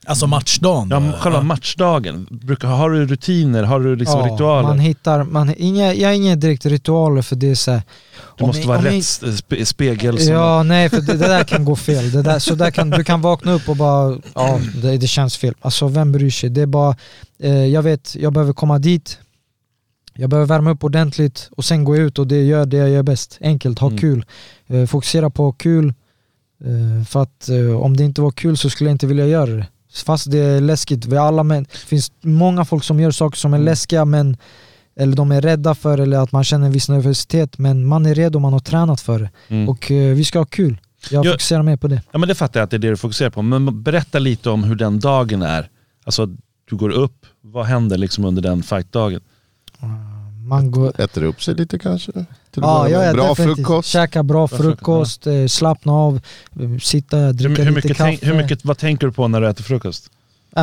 alltså 0.06 0.26
matchdagen. 0.26 0.88
ja, 0.90 1.12
själva 1.18 1.42
matchdagen, 1.42 2.26
brukar, 2.30 2.68
har 2.68 2.90
du 2.90 3.06
rutiner, 3.06 3.62
har 3.62 3.80
du 3.80 3.96
liksom 3.96 4.20
Ja, 4.20 4.26
ritualer? 4.34 4.68
Man 4.68 4.78
hittar, 4.78 5.24
man, 5.24 5.54
inga, 5.56 5.94
jag 5.94 6.08
har 6.08 6.14
inga 6.14 6.36
direkt 6.36 6.66
ritualer 6.66 7.22
för 7.22 7.36
det 7.36 7.50
är 7.50 7.54
så 7.54 7.70
här, 7.70 7.82
du 8.38 8.46
måste 8.46 8.60
jag- 8.62 8.68
vara 8.68 8.84
jag- 8.84 8.92
rätt 8.94 9.04
spe, 9.38 9.66
spegel. 9.66 10.18
Som, 10.18 10.32
Ja, 10.34 10.62
nej 10.62 10.88
för 10.88 11.00
det, 11.00 11.12
det 11.12 11.26
där 11.28 11.44
kan 11.44 11.64
gå 11.64 11.76
fel. 11.76 12.10
Det 12.12 12.22
där, 12.22 12.38
så 12.38 12.54
där 12.54 12.70
kan, 12.70 12.90
du 12.90 13.04
kan 13.04 13.20
vakna 13.20 13.52
upp 13.52 13.68
och 13.68 13.76
bara, 13.76 14.18
ja 14.34 14.60
det, 14.82 14.96
det 14.96 15.06
känns 15.06 15.36
fel. 15.36 15.54
Alltså 15.60 15.88
vem 15.88 16.12
bryr 16.12 16.30
sig? 16.30 16.50
Det 16.50 16.60
är 16.62 16.66
bara, 16.66 16.96
eh, 17.38 17.52
jag 17.66 17.82
vet, 17.82 18.14
jag 18.16 18.32
behöver 18.32 18.52
komma 18.52 18.78
dit, 18.78 19.18
jag 20.14 20.30
behöver 20.30 20.46
värma 20.46 20.70
upp 20.70 20.84
ordentligt 20.84 21.48
och 21.56 21.64
sen 21.64 21.84
gå 21.84 21.96
ut 21.96 22.18
och 22.18 22.26
det 22.26 22.42
gör 22.44 22.66
det 22.66 22.76
jag 22.76 22.90
gör 22.90 23.02
bäst. 23.02 23.38
Enkelt, 23.40 23.78
ha 23.78 23.86
Mm. 23.88 23.98
kul. 23.98 24.24
Eh, 24.66 24.86
fokusera 24.86 25.30
på 25.30 25.52
kul, 25.52 25.94
Eh, 26.64 27.04
För 27.04 27.22
att 27.22 27.48
eh, 27.48 27.80
om 27.80 27.96
det 27.96 28.04
inte 28.04 28.20
var 28.20 28.30
kul 28.30 28.56
så 28.56 28.70
skulle 28.70 28.90
jag 28.90 28.94
inte 28.94 29.06
vilja 29.06 29.26
göra 29.26 29.50
det. 29.50 29.66
Fast 30.04 30.30
det 30.30 30.38
är 30.38 30.60
läskigt, 30.60 31.06
vi 31.06 31.16
alla 31.16 31.42
män, 31.42 31.62
det 31.72 31.78
finns 31.78 32.12
många 32.20 32.64
folk 32.64 32.84
som 32.84 33.00
gör 33.00 33.10
saker 33.10 33.36
som 33.38 33.54
är 33.54 33.58
läskiga 33.58 34.04
men 34.04 34.36
eller 34.96 35.16
de 35.16 35.32
är 35.32 35.40
rädda 35.40 35.74
för 35.74 35.98
eller 35.98 36.18
att 36.18 36.32
man 36.32 36.44
känner 36.44 36.66
en 36.66 36.72
viss 36.72 36.88
nervositet 36.88 37.58
men 37.58 37.86
man 37.86 38.06
är 38.06 38.14
redo, 38.14 38.38
man 38.38 38.52
har 38.52 38.60
tränat 38.60 39.00
för 39.00 39.18
det. 39.18 39.30
Mm. 39.48 39.68
Och 39.68 39.90
eh, 39.90 40.14
vi 40.14 40.24
ska 40.24 40.38
ha 40.38 40.46
kul. 40.46 40.80
Jag 41.10 41.26
Ja. 41.26 41.32
fokuserar 41.32 41.62
mer 41.62 41.76
på 41.76 41.88
det. 41.88 42.02
Ja 42.12 42.18
men 42.18 42.28
det 42.28 42.34
fattar 42.34 42.60
jag 42.60 42.64
att 42.64 42.70
det 42.70 42.76
är 42.76 42.78
det 42.78 42.88
du 42.90 42.96
fokuserar 42.96 43.30
på. 43.30 43.42
Men 43.42 43.82
berätta 43.82 44.18
lite 44.18 44.50
om 44.50 44.64
hur 44.64 44.74
den 44.74 45.00
dagen 45.00 45.42
är. 45.42 45.68
Alltså 46.04 46.26
du 46.70 46.76
går 46.76 46.90
upp, 46.90 47.26
vad 47.40 47.66
händer 47.66 47.98
liksom 47.98 48.24
under 48.24 48.42
den 48.42 48.62
fightdagen? 48.62 49.20
Man 50.48 50.70
går, 50.70 51.00
Äter 51.00 51.22
upp 51.22 51.42
sig 51.42 51.54
lite 51.54 51.78
kanske? 51.78 52.12
Till 52.60 52.64
att 52.68 52.70
Ja, 52.70 52.88
jag 52.88 52.98
med. 53.00 53.08
är 53.08 53.14
Bra 53.14 53.28
definitivt. 53.28 53.56
frukost? 53.56 53.88
Käka 53.88 54.22
bra 54.22 54.48
frukost, 54.48 54.64
frukost, 54.64 55.26
eh, 55.26 55.46
slappna 55.46 55.92
av, 55.92 56.20
eh, 56.60 56.78
sitta, 56.82 57.16
Hur, 57.16 57.32
dricka 57.32 57.48
hur, 57.48 57.70
lite 57.70 57.70
mycket 57.70 57.96
kaffe, 57.96 58.02
tänk, 58.10 58.22
hur 58.24 58.34
mycket, 58.34 58.64
vad 58.64 58.78
tänker 58.78 59.06
du 59.06 59.12
på 59.12 59.28
när 59.28 59.40
du 59.40 59.48
äter 59.48 59.64
frukost? 59.64 60.10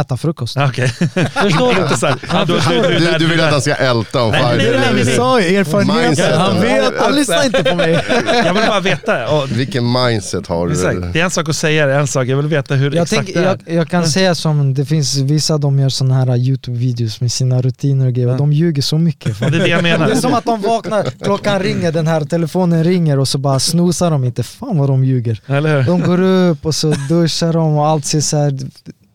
Äta 0.02 0.18
frukost. 0.18 0.58
Okej. 0.58 0.88
Förstår 1.34 1.76
du? 1.76 1.82
Inte 1.82 1.98
så 1.98 2.06
här, 2.08 2.16
ja, 2.32 2.46
du, 2.46 2.54
du, 2.54 2.82
du, 3.00 3.00
Du, 3.12 3.18
du 3.18 3.28
vill 3.28 3.42
att 3.42 3.52
han 3.52 3.62
ska 3.62 3.74
älta 3.76 4.24
om 4.24 4.32
Nej, 4.32 4.42
nej, 4.44 4.58
nej, 4.58 4.80
nej, 4.94 5.04
nej. 5.06 5.16
sa 5.16 5.42
ju 5.42 5.56
erfarenheten. 5.58 6.04
Mindset. 6.06 6.36
Han 6.36 6.62
vet. 6.62 6.94
Han 7.00 7.16
lyssnar 7.16 7.46
inte 7.46 7.64
på 7.64 7.76
mig. 7.76 8.04
Jag 8.46 8.54
vill 8.54 8.64
bara 8.68 8.80
veta. 8.80 9.28
Och, 9.30 9.52
Vilken 9.52 9.92
mindset 9.92 10.48
har 10.48 10.70
exakt, 10.70 10.96
du? 10.96 11.10
det 11.14 11.20
är 11.20 11.24
en 11.24 11.32
sak 11.32 11.50
att 11.50 11.56
säga 11.56 11.86
det, 11.86 11.96
en 11.96 12.08
sak. 12.08 12.28
Jag 12.28 12.38
vill 12.38 12.48
veta 12.48 12.76
hur 12.76 12.92
Jag, 12.96 13.04
exakt 13.04 13.26
tänker, 13.26 13.42
det 13.42 13.48
är. 13.48 13.58
jag, 13.66 13.76
jag 13.78 13.90
kan 13.90 14.08
säga 14.08 14.36
som, 14.36 14.74
det 14.74 14.86
finns 14.86 15.18
vissa 15.18 15.58
de 15.58 15.80
gör 15.80 15.90
såna 15.90 16.16
här 16.16 16.26
youtube-videos 16.38 17.18
med 17.22 17.32
sina 17.32 17.62
rutiner 17.62 18.06
och 18.08 18.14
grejer, 18.14 18.28
Ja. 18.30 18.34
de 18.38 18.54
ljuger 18.54 18.82
så 18.82 18.98
mycket. 18.98 19.42
Ja, 19.42 19.50
det 19.50 19.58
är 19.58 19.62
det 19.62 19.68
jag 19.68 19.84
menar. 19.84 20.08
Det 20.08 20.12
är 20.14 20.16
som 20.16 20.34
att 20.34 20.46
de 20.46 20.62
vaknar, 20.62 21.04
klockan 21.24 21.60
ringer, 21.60 21.92
den 21.92 22.08
här 22.08 22.22
telefonen 22.22 22.84
ringer 22.84 23.20
och 23.20 23.28
så 23.28 23.38
bara 23.38 23.60
snosar 23.60 24.12
de 24.12 24.24
inte, 24.24 24.44
fan 24.44 24.78
vad 24.78 24.90
de 24.90 25.04
ljuger. 25.04 25.42
Eller 25.48 25.78
hur? 25.78 25.84
De 25.84 26.02
går 26.02 26.22
upp 26.22 26.66
och 26.66 26.76
så 26.76 26.94
duschar 27.10 27.54
de 27.54 27.76
och 27.78 27.88
allt 27.88 28.06
ser 28.06 28.22
så 28.22 28.38
här. 28.38 28.54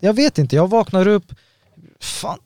Jag 0.01 0.13
vet 0.15 0.39
inte, 0.39 0.57
jag 0.57 0.71
vaknar 0.71 1.09
upp, 1.09 1.33
fan. 2.01 2.39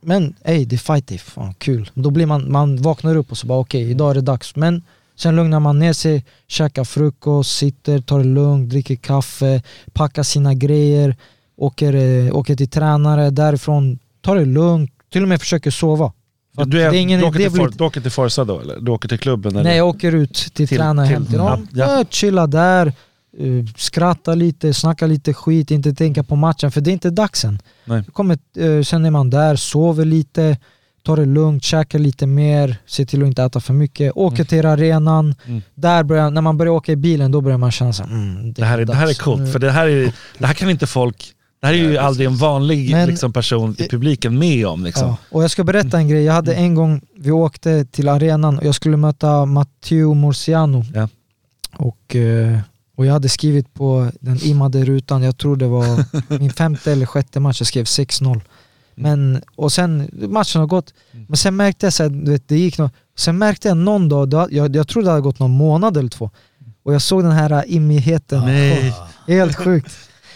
Men 0.00 0.34
ey, 0.44 0.64
det 0.64 0.76
är 0.76 0.78
fight 0.78 1.06
day, 1.06 1.18
fan 1.18 1.54
kul. 1.54 1.90
Då 1.94 2.10
blir 2.10 2.26
man, 2.26 2.52
man 2.52 2.76
vaknar 2.82 3.16
upp 3.16 3.30
och 3.30 3.38
så 3.38 3.46
bara 3.46 3.58
okej, 3.58 3.90
idag 3.90 4.10
är 4.10 4.14
det 4.14 4.20
dags. 4.20 4.56
Men 4.56 4.82
sen 5.16 5.36
lugnar 5.36 5.60
man 5.60 5.78
ner 5.78 5.92
sig, 5.92 6.24
käkar 6.48 6.84
frukost, 6.84 7.56
sitter, 7.56 8.00
tar 8.00 8.18
det 8.18 8.24
lugnt, 8.24 8.70
dricker 8.70 8.96
kaffe, 8.96 9.62
packar 9.92 10.22
sina 10.22 10.54
grejer, 10.54 11.16
åker, 11.56 11.94
eh, 11.94 12.36
åker 12.36 12.56
till 12.56 12.68
tränare, 12.70 13.30
därifrån, 13.30 13.98
tar 14.20 14.36
det 14.36 14.44
lugnt, 14.44 14.90
till 15.12 15.22
och 15.22 15.28
med 15.28 15.40
försöker 15.40 15.70
sova. 15.70 16.12
Att 16.56 16.70
Du, 16.70 16.82
är, 16.82 16.90
det 16.90 16.96
är 16.96 17.00
ingen 17.00 17.20
du, 17.20 17.26
åker 17.26 17.40
idé 17.40 17.50
till 17.50 17.58
blir- 17.60 17.78
du 17.78 17.84
åker 17.84 18.00
till 18.00 18.10
Forza 18.10 18.44
då 18.44 18.60
eller? 18.60 18.80
Du 18.80 18.90
åker 18.90 19.08
till 19.08 19.18
klubben? 19.18 19.52
Eller? 19.52 19.64
Nej 19.64 19.76
jag 19.76 19.88
åker 19.88 20.14
ut 20.14 20.34
till, 20.34 20.68
Till- 20.68 20.78
tränare 20.78 21.06
till- 21.06 21.14
hem 21.16 21.26
till 21.26 21.38
dem, 21.38 21.68
ja. 21.72 21.98
ja. 21.98 22.04
chilla 22.10 22.46
där, 22.46 22.92
uh, 23.40 23.64
skratta 23.76 24.34
lite, 24.34 24.74
snacka 24.74 25.06
lite 25.06 25.34
skit, 25.34 25.70
inte 25.70 25.92
tänka 25.94 26.22
på 26.22 26.36
matchen 26.36 26.70
för 26.72 26.80
det 26.80 26.90
är 26.90 26.92
inte 26.92 27.10
dags 27.10 27.44
än. 27.44 27.58
Nej. 27.84 28.04
Kommer, 28.12 28.38
uh, 28.60 28.82
sen 28.82 29.04
är 29.04 29.10
man 29.10 29.30
där, 29.30 29.56
sover 29.56 30.04
lite, 30.04 30.56
tar 31.02 31.16
det 31.16 31.24
lugnt, 31.24 31.64
käkar 31.64 31.98
lite 31.98 32.26
mer, 32.26 32.76
ser 32.86 33.04
till 33.04 33.22
att 33.22 33.26
inte 33.26 33.42
äta 33.42 33.60
för 33.60 33.72
mycket, 33.74 34.12
åker 34.14 34.36
Mm. 34.36 34.46
till 34.46 34.66
arenan, 34.66 35.34
Mm. 35.46 35.62
där 35.74 36.02
börjar, 36.04 36.30
när 36.30 36.40
man 36.40 36.58
börjar 36.58 36.72
åka 36.72 36.92
i 36.92 36.96
bilen 36.96 37.32
då 37.32 37.40
börjar 37.40 37.58
man 37.58 37.70
känna 37.70 37.92
såhär, 37.92 38.10
mm, 38.10 38.52
Det 38.52 38.64
här, 38.64 38.78
är, 38.78 38.84
det 38.84 38.94
här 38.94 39.08
är 39.10 39.14
coolt, 39.14 39.52
för 39.52 39.58
det 39.58 39.70
här, 39.70 39.86
är, 39.88 40.12
det 40.38 40.46
här 40.46 40.54
kan 40.54 40.70
inte 40.70 40.86
folk... 40.86 41.32
Det 41.60 41.66
här 41.66 41.74
är 41.74 41.78
ju 41.78 41.96
aldrig 41.98 42.26
en 42.26 42.36
vanlig 42.36 42.90
Men- 42.90 43.08
liksom, 43.08 43.32
person 43.32 43.76
i 43.78 43.88
publiken 43.88 44.38
med 44.38 44.66
om. 44.66 44.84
Liksom. 44.84 45.08
Ja, 45.08 45.16
och 45.30 45.42
jag 45.42 45.50
ska 45.50 45.64
berätta 45.64 45.98
en 45.98 46.08
grej, 46.08 46.22
jag 46.24 46.32
hade 46.32 46.54
en 46.54 46.74
gång, 46.74 47.00
vi 47.16 47.30
åkte 47.30 47.84
till 47.84 48.08
arenan 48.08 48.58
och 48.58 48.64
jag 48.64 48.74
skulle 48.74 48.96
möta 48.96 49.44
Matteo 49.46 50.14
Morciano. 50.14 50.84
Ja. 50.94 51.08
Och, 51.76 52.16
eh, 52.16 52.58
och 52.96 53.06
jag 53.06 53.12
hade 53.12 53.28
skrivit 53.28 53.74
på 53.74 54.10
den 54.20 54.38
immade 54.42 54.84
rutan, 54.84 55.22
jag 55.22 55.38
tror 55.38 55.56
det 55.56 55.66
var 55.66 56.04
min 56.38 56.52
femte 56.52 56.92
eller 56.92 57.06
sjätte 57.06 57.40
match, 57.40 57.60
jag 57.60 57.66
skrev 57.66 57.84
6-0. 57.84 58.40
Men, 58.94 59.42
och 59.56 59.72
sen, 59.72 60.10
matchen 60.12 60.60
har 60.60 60.68
gått, 60.68 60.94
men 61.26 61.36
sen 61.36 61.56
märkte 61.56 61.86
jag 61.86 61.92
så 61.92 62.02
här, 62.02 62.10
du 62.10 62.30
vet, 62.30 62.48
det 62.48 62.58
gick 62.58 62.78
något, 62.78 62.92
sen 63.18 63.38
märkte 63.38 63.68
jag 63.68 63.76
någon 63.76 64.08
dag, 64.08 64.52
jag, 64.52 64.76
jag 64.76 64.88
tror 64.88 65.02
det 65.02 65.10
hade 65.10 65.22
gått 65.22 65.38
någon 65.38 65.50
månad 65.50 65.96
eller 65.96 66.08
två, 66.08 66.30
och 66.84 66.94
jag 66.94 67.02
såg 67.02 67.22
den 67.22 67.32
här 67.32 67.64
immigheten. 67.66 68.44
Nej. 68.44 68.94
Helt 69.26 69.56
sjukt. 69.56 69.92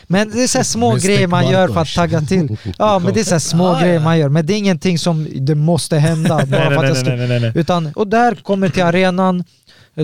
Men 0.06 0.30
det 0.30 0.42
är 0.42 0.46
så 0.46 0.64
små 0.64 0.94
grejer 0.94 1.26
man 1.26 1.50
gör 1.50 1.68
för 1.68 1.80
att 1.80 1.94
tagga 1.94 2.20
till. 2.20 2.56
Ja 2.78 2.98
men 2.98 3.14
det 3.14 3.20
är 3.20 3.24
så 3.24 3.40
små 3.40 3.66
Ah, 3.74 3.80
grejer 3.80 4.00
man 4.00 4.18
gör, 4.18 4.28
men 4.28 4.46
det 4.46 4.52
är 4.52 4.58
ingenting 4.58 4.98
som 4.98 5.28
det 5.34 5.54
måste 5.54 5.96
hända 5.96 6.46
bara 6.46 6.46
för 6.46 6.84
att 6.84 6.88
jag 6.88 6.96
ska... 6.96 7.60
Utan, 7.60 7.92
och 7.94 8.08
där 8.08 8.34
kommer 8.34 8.68
till 8.68 8.82
arenan, 8.82 9.44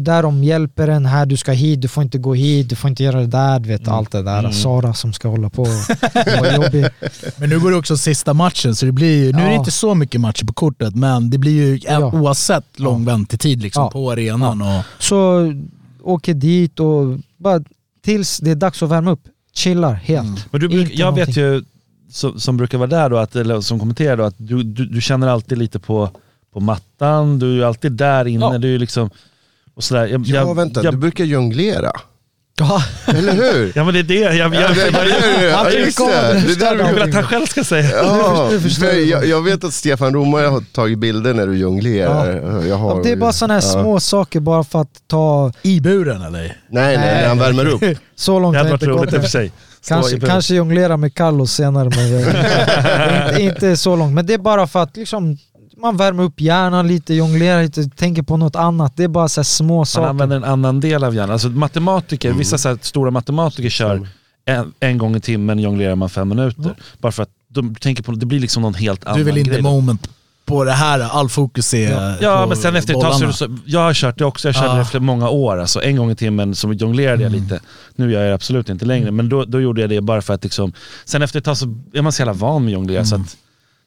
där 0.01 0.23
de 0.23 0.45
hjälper 0.45 0.89
en, 0.89 1.07
här 1.07 1.27
du 1.27 1.37
ska 1.37 1.53
hit, 1.53 1.81
du 1.81 1.89
får 1.89 2.03
inte 2.03 2.19
gå 2.19 2.35
hit, 2.35 2.69
du 2.69 2.77
får 2.77 2.91
inte 2.91 3.03
göra 3.05 3.21
det 3.21 3.27
där, 3.27 3.59
du 3.61 3.69
vet 3.69 3.89
allt 3.89 4.11
det 4.11 4.23
där. 4.23 4.39
Mm. 4.39 4.53
Sara 4.53 4.95
som 4.95 5.13
ska 5.13 5.29
hålla 5.29 5.51
på. 5.51 5.67
Men 7.37 7.49
nu 7.51 7.61
går 7.61 7.71
det 7.71 7.77
också 7.77 7.97
sista 7.97 8.35
matchen 8.35 8.75
så 8.77 8.87
det 8.87 8.93
blir 8.93 9.25
ju, 9.25 9.33
nu 9.33 9.39
är 9.43 9.47
det 9.47 9.53
Ja. 9.53 9.59
inte 9.59 9.71
så 9.71 9.95
mycket 9.95 10.21
matcher 10.21 10.45
på 10.45 10.53
kortet 10.53 10.95
men 10.95 11.31
det 11.31 11.39
blir 11.39 11.53
ju 11.53 11.81
Ja. 11.83 12.13
oavsett 12.13 12.79
lång 12.81 13.05
väntetid 13.05 13.63
liksom 13.63 13.83
Ja. 13.83 13.91
på 13.91 14.11
arenan. 14.13 14.63
Och, 14.63 14.83
Så 14.99 15.53
åker 16.03 16.35
dit 16.35 16.81
och 16.81 17.19
bara 17.37 17.61
tills 18.05 18.39
det 18.39 18.51
är 18.51 18.55
dags 18.55 18.83
att 18.83 18.91
värma 18.91 19.11
upp, 19.11 19.23
chillar 19.55 19.93
helt. 19.95 20.53
Men 20.53 20.61
du, 20.61 20.69
bruk- 20.69 20.91
jag 20.95 21.13
vet 21.15 21.29
någonting. 21.29 21.43
ju, 21.45 21.63
som, 22.11 22.41
som 22.41 22.57
brukar 22.57 22.79
vara 22.79 22.89
där 22.91 23.11
då, 23.11 23.17
att, 23.19 23.37
eller 23.37 23.61
som 23.61 23.79
kommenterar 23.79 24.17
då, 24.17 24.25
att 24.25 24.35
du, 24.39 24.63
du, 24.63 24.87
du 24.87 25.01
känner 25.01 25.29
alltid 25.29 25.59
lite 25.59 25.79
på, 25.79 26.11
på 26.53 26.61
mattan, 26.61 27.39
du 27.39 27.63
är 27.63 27.67
alltid 27.67 27.93
där 27.93 28.25
inne, 28.27 28.45
Ja. 28.45 28.59
du 28.59 28.75
är 28.75 28.79
liksom... 28.79 29.11
Och 29.77 29.85
sådär. 29.85 30.07
Jag, 30.07 30.21
Ja 30.27 30.35
jag, 30.37 30.55
vänta, 30.55 30.85
jag, 30.85 30.95
du 30.95 30.99
brukar 30.99 31.25
jonglera. 31.25 31.93
Ja, 32.59 32.83
Eller 33.07 33.33
hur? 33.33 33.73
Ja 33.77 33.85
men 33.85 33.95
det 33.95 34.01
är 34.01 34.05
det, 34.05 34.15
jag, 34.15 34.35
jag, 34.37 34.55
Ja, 34.55 34.61
jag, 34.61 34.77
det, 34.77 34.91
det, 35.39 35.45
ja, 35.49 35.57
Han 35.57 35.93
kommer 35.93 36.35
det. 36.35 36.41
det 36.47 36.55
där 36.61 36.79
jag 36.79 36.93
vill 36.93 37.03
att 37.03 37.15
han 37.15 37.23
själv 37.25 37.47
ska 37.47 37.65
säga. 37.65 37.91
Ja, 37.97 38.49
Nu 38.51 38.61
förstår 38.61 38.87
för 38.87 39.27
jag. 39.27 39.43
vet 39.43 39.65
att 39.65 39.73
Stefan 39.75 40.15
Romare 40.15 40.47
har 40.47 40.61
tagit 40.73 40.99
bilder 40.99 41.35
när 41.35 41.47
du 41.47 41.57
jonglerar. 41.59 42.43
Har, 42.77 42.95
Ja, 42.97 43.01
det 43.05 43.11
är 43.11 43.17
bara 43.17 43.33
sådana 43.33 43.55
här 43.55 43.61
ja. 43.61 43.83
små 43.83 44.01
saker 44.01 44.41
bara 44.41 44.65
för 44.65 44.81
att 44.81 45.03
ta 45.07 45.53
I 45.63 45.81
buren 45.81 46.23
eller? 46.23 46.41
Nej, 46.41 46.57
nej, 46.69 46.97
när 46.97 47.29
han 47.29 47.39
värmer 47.39 47.67
upp. 47.67 47.99
så 48.17 48.39
långt 48.39 48.55
Det 48.55 48.59
har 48.59 48.67
jag 48.67 48.75
inte 48.75 48.87
gått. 48.87 49.11
för 49.11 49.23
sig. 49.23 49.53
Kanske, 49.89 50.21
kanske 50.21 50.55
jonglera 50.55 50.97
med 50.97 51.15
Carlos 51.15 51.53
senare 51.53 51.91
men 51.97 52.07
inte, 53.41 53.43
inte 53.43 53.77
så 53.77 53.97
långt. 53.97 54.15
Men 54.15 54.27
det 54.27 54.35
är 54.35 54.39
bara 54.39 54.67
för 54.67 54.83
att 54.83 54.97
liksom, 54.97 55.39
man 55.83 55.97
värmer 55.97 56.23
upp 56.23 56.41
hjärnan 56.41 56.89
lite, 56.89 57.15
jonglerar 57.15 57.63
lite, 57.63 57.89
tänker 57.89 58.23
på 58.23 58.37
något 58.37 58.57
annat. 58.57 58.97
Det 58.97 59.05
är 59.05 59.09
bara 59.09 59.29
så 59.29 59.41
här 59.41 59.45
små 59.45 59.77
Man 59.77 59.87
saker. 59.87 60.09
använder 60.09 60.37
en 60.37 60.45
annan 60.45 60.81
del 60.81 61.05
av 61.05 61.15
hjärnan. 61.15 61.31
Alltså 61.33 61.49
matematiker, 61.49 62.29
Mm. 62.29 62.39
vissa 62.39 62.59
så 62.59 62.69
här 62.69 62.79
stora 62.83 63.11
matematiker 63.11 63.69
kör 63.71 64.09
en, 64.45 64.73
en 64.81 64.99
gång 64.99 65.17
i 65.17 65.21
timmen 65.21 65.59
jonglerar 65.59 65.95
man 65.95 66.11
fem 66.11 66.29
minuter. 66.29 66.75
Bara 66.99 67.13
för 67.13 67.23
att 67.23 67.31
de 67.49 67.75
tänker 67.75 68.03
på, 68.03 68.13
det 68.13 68.27
blir 68.27 68.41
liksom 68.41 68.63
någon 68.63 68.75
helt 68.75 69.05
annan 69.05 69.17
Du 69.17 69.21
är 69.23 69.25
väl 69.27 69.39
in 69.39 69.45
grej 69.45 69.57
the 69.57 69.63
moment 69.63 70.09
på 70.45 70.65
det 70.65 70.73
här, 70.73 71.01
all 71.01 71.29
fokus 71.29 71.75
är 71.75 72.17
Ja 72.23 72.43
på 72.43 72.49
men 72.49 72.57
sen 72.57 72.77
efter 72.77 72.95
ett 72.95 73.01
tag 73.01 73.35
så, 73.35 73.57
jag 73.65 73.81
har 73.81 73.95
kört 73.95 74.19
det 74.19 74.25
också, 74.25 74.49
jag 74.49 74.55
körde 74.55 74.67
Ja. 74.67 74.75
det 74.75 74.81
efter 74.81 75.01
många 75.01 75.29
år. 75.29 75.59
Alltså, 75.61 75.83
en 75.83 75.97
gång 75.97 76.11
i 76.11 76.15
timmen 76.15 76.55
så 76.55 76.73
jonglerade 76.73 77.23
jag 77.23 77.33
lite. 77.33 77.61
Nu 77.97 78.13
gör 78.13 78.21
jag 78.21 78.31
det 78.31 78.35
absolut 78.35 78.69
inte 78.69 78.85
längre, 78.85 79.11
men 79.11 79.29
då, 79.29 79.45
då 79.45 79.61
gjorde 79.61 79.81
jag 79.81 79.91
det 79.91 80.01
bara 80.01 80.23
för 80.23 80.35
att 80.35 80.45
liksom, 80.45 80.73
sen 81.05 81.23
efter 81.23 81.39
ett 81.39 81.45
tag 81.45 81.57
så 81.57 81.67
är 81.93 82.03
man 82.03 82.13
så 82.13 82.21
jävla 82.21 82.33
van 82.33 82.65
med 82.65 82.73
jonglera 82.75 83.05
så 83.05 83.15
att 83.15 83.37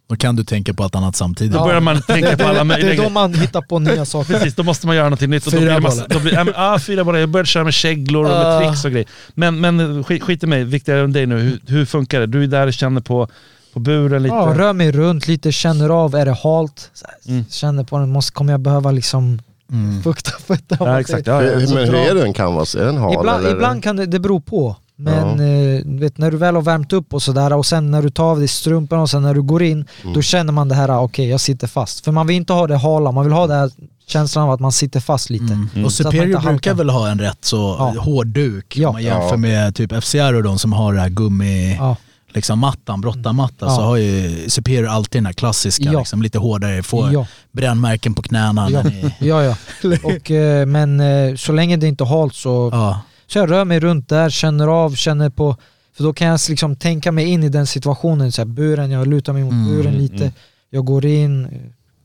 Då 0.07 0.15
kan 0.15 0.35
du 0.35 0.43
tänka 0.43 0.73
på 0.73 0.83
allt 0.83 0.95
annat 0.95 1.15
samtidigt. 1.15 1.53
då 1.53 1.63
börjar 1.63 1.81
man 1.81 2.01
tänka 2.01 2.37
på 2.37 2.43
alla 2.43 2.53
det 2.53 2.59
är 2.59 2.63
möjliga 2.63 3.03
då 3.03 3.09
man 3.09 3.33
hittar 3.33 3.61
på 3.61 3.79
nya 3.79 4.05
saker. 4.15 4.33
Precis, 4.33 4.55
då 4.55 4.63
måste 4.63 4.87
man 4.87 4.95
göra 4.95 5.05
någonting 5.05 5.29
nytt. 5.29 5.45
Då 5.45 5.51
Fyra 5.51 5.79
bollar. 5.79 6.05
då 6.09 6.19
blir, 6.19 6.33
ja, 6.33 6.45
ah, 6.55 6.79
fyra 6.79 7.03
bollar. 7.03 7.19
Jag 7.19 7.29
började 7.29 7.47
köra 7.47 7.63
med 7.63 7.73
käglor 7.73 8.23
och 8.23 8.29
med 8.29 8.45
Ah. 8.45 8.59
tricks 8.59 8.85
och 8.85 8.91
grejer. 8.91 9.07
Men, 9.33 9.59
men 9.61 10.03
skit, 10.03 10.23
skit 10.23 10.43
i 10.43 10.47
mig, 10.47 10.63
viktigare 10.63 10.99
än 11.01 11.13
dig 11.13 11.25
nu. 11.25 11.39
Hur, 11.39 11.59
hur 11.67 11.85
funkar 11.85 12.19
det? 12.19 12.25
Du 12.25 12.43
är 12.43 12.47
där 12.47 12.67
och 12.67 12.73
känner 12.73 13.01
på, 13.01 13.27
på 13.73 13.79
buren 13.79 14.23
lite. 14.23 14.35
Ja, 14.35 14.53
rör 14.57 14.73
mig 14.73 14.91
runt 14.91 15.27
lite, 15.27 15.51
känner 15.51 15.89
av, 15.89 16.15
är 16.15 16.25
det 16.25 16.37
halt? 16.43 16.91
Mm. 17.27 17.45
Känner 17.49 17.83
på 17.83 17.97
den, 17.97 18.09
måste, 18.11 18.31
kommer 18.33 18.53
jag 18.53 18.59
behöva 18.59 18.91
liksom 18.91 19.39
Mm. 19.71 20.03
fukta 20.03 20.31
fötterna? 20.47 20.91
ja, 20.91 20.99
exakt. 20.99 21.27
Ja, 21.27 21.43
ja. 21.43 21.49
Hur- 21.59 21.73
Men 21.75 21.85
hur 21.87 21.95
är 21.95 22.15
det 22.15 22.23
en 22.23 22.33
canvas? 22.33 22.75
Är 22.75 22.85
den 22.85 22.97
hal 22.97 23.13
Ibland, 23.19 23.45
eller? 23.45 23.55
ibland 23.55 23.83
kan 23.83 23.95
det, 23.95 24.05
det 24.05 24.19
bero 24.19 24.39
på. 24.41 24.75
Men 24.97 25.39
Ja. 25.39 25.45
eh, 25.45 25.81
vet, 25.99 26.17
när 26.17 26.31
du 26.31 26.37
väl 26.37 26.55
har 26.55 26.61
värmt 26.61 26.93
upp 26.93 27.13
och 27.13 27.21
sådär 27.23 27.53
och 27.53 27.65
sen 27.65 27.91
när 27.91 28.01
du 28.01 28.09
tar 28.09 28.23
av 28.23 28.39
dig 28.39 28.47
strumporna 28.47 29.01
och 29.01 29.09
sen 29.09 29.21
när 29.21 29.33
du 29.33 29.41
går 29.41 29.63
in, 29.63 29.85
Mm. 30.01 30.13
då 30.13 30.21
känner 30.21 30.53
man 30.53 30.67
det 30.69 30.75
här, 30.75 30.89
ah, 30.89 30.99
okej 31.01 31.29
jag 31.29 31.39
sitter 31.41 31.67
fast. 31.67 32.05
För 32.05 32.11
man 32.11 32.27
vill 32.27 32.35
inte 32.35 32.53
ha 32.53 32.67
det 32.67 32.75
hala, 32.77 33.11
man 33.11 33.23
vill 33.25 33.33
ha 33.33 33.47
den 33.47 33.59
här 33.59 33.71
känslan 34.07 34.43
av 34.43 34.51
att 34.51 34.59
man 34.59 34.71
sitter 34.71 34.99
fast 34.99 35.29
lite. 35.29 35.43
Mm. 35.53 35.63
Och 35.71 35.75
att 35.75 35.81
man 35.81 35.91
Superior 35.91 36.39
brukar 36.39 36.73
väl 36.73 36.89
ha 36.89 37.09
en 37.09 37.19
rätt 37.19 37.45
så 37.45 37.75
Ja. 37.79 38.01
hård 38.01 38.27
duk 38.27 38.77
Ja. 38.77 38.87
om 38.87 38.93
man 38.93 39.03
jämför 39.03 39.29
Ja. 39.29 39.37
med 39.37 39.75
typ 39.75 39.91
FCR 39.93 40.33
och 40.33 40.43
de 40.43 40.59
som 40.59 40.73
har 40.73 40.93
det 40.93 40.99
här 40.99 41.09
gummi, 41.09 41.75
Ja. 41.75 41.95
liksom 42.33 42.59
mattan, 42.59 43.01
brottarmatta, 43.01 43.65
Ja. 43.65 43.75
så 43.75 43.81
har 43.81 43.95
ju 43.97 44.49
Superior 44.49 44.87
alltid 44.89 45.19
den 45.21 45.25
här 45.25 45.33
klassiska, 45.33 45.83
Ja. 45.83 45.99
liksom, 45.99 46.21
lite 46.21 46.37
hårdare, 46.39 46.83
får 46.83 47.11
Ja. 47.13 47.27
brännmärken 47.51 48.13
på 48.13 48.21
knäna. 48.21 48.69
Ja. 48.69 48.83
när 48.83 48.89
ni- 48.91 49.13
Ja, 49.19 49.43
ja. 49.43 49.55
Och, 50.03 50.31
eh, 50.31 50.65
men 50.65 50.99
eh, 50.99 51.35
så 51.35 51.51
länge 51.51 51.77
det 51.77 51.87
inte 51.87 52.03
är 52.03 52.05
halt 52.05 52.35
så, 52.35 52.69
ja. 52.73 52.99
Så 53.28 53.38
jag 53.38 53.51
rör 53.51 53.65
mig 53.65 53.80
runt 53.80 54.09
där, 54.09 54.30
känner 54.30 54.67
av, 54.67 54.95
känner 54.95 55.30
på 55.30 55.55
för 55.95 56.03
då 56.03 56.13
kan 56.13 56.28
jag 56.28 56.39
liksom 56.49 56.76
tänka 56.76 57.11
mig 57.11 57.26
in 57.26 57.43
i 57.43 57.49
den 57.49 57.67
situationen, 57.67 58.32
så 58.32 58.41
här, 58.41 58.45
buren, 58.45 58.91
jag 58.91 59.07
lutar 59.07 59.34
mig 59.34 59.43
mot 59.43 59.53
Mm, 59.53 59.65
buren 59.67 59.88
mm, 59.88 60.01
lite, 60.01 60.23
mm. 60.23 60.32
jag 60.69 60.86
går 60.86 61.05
in, 61.05 61.47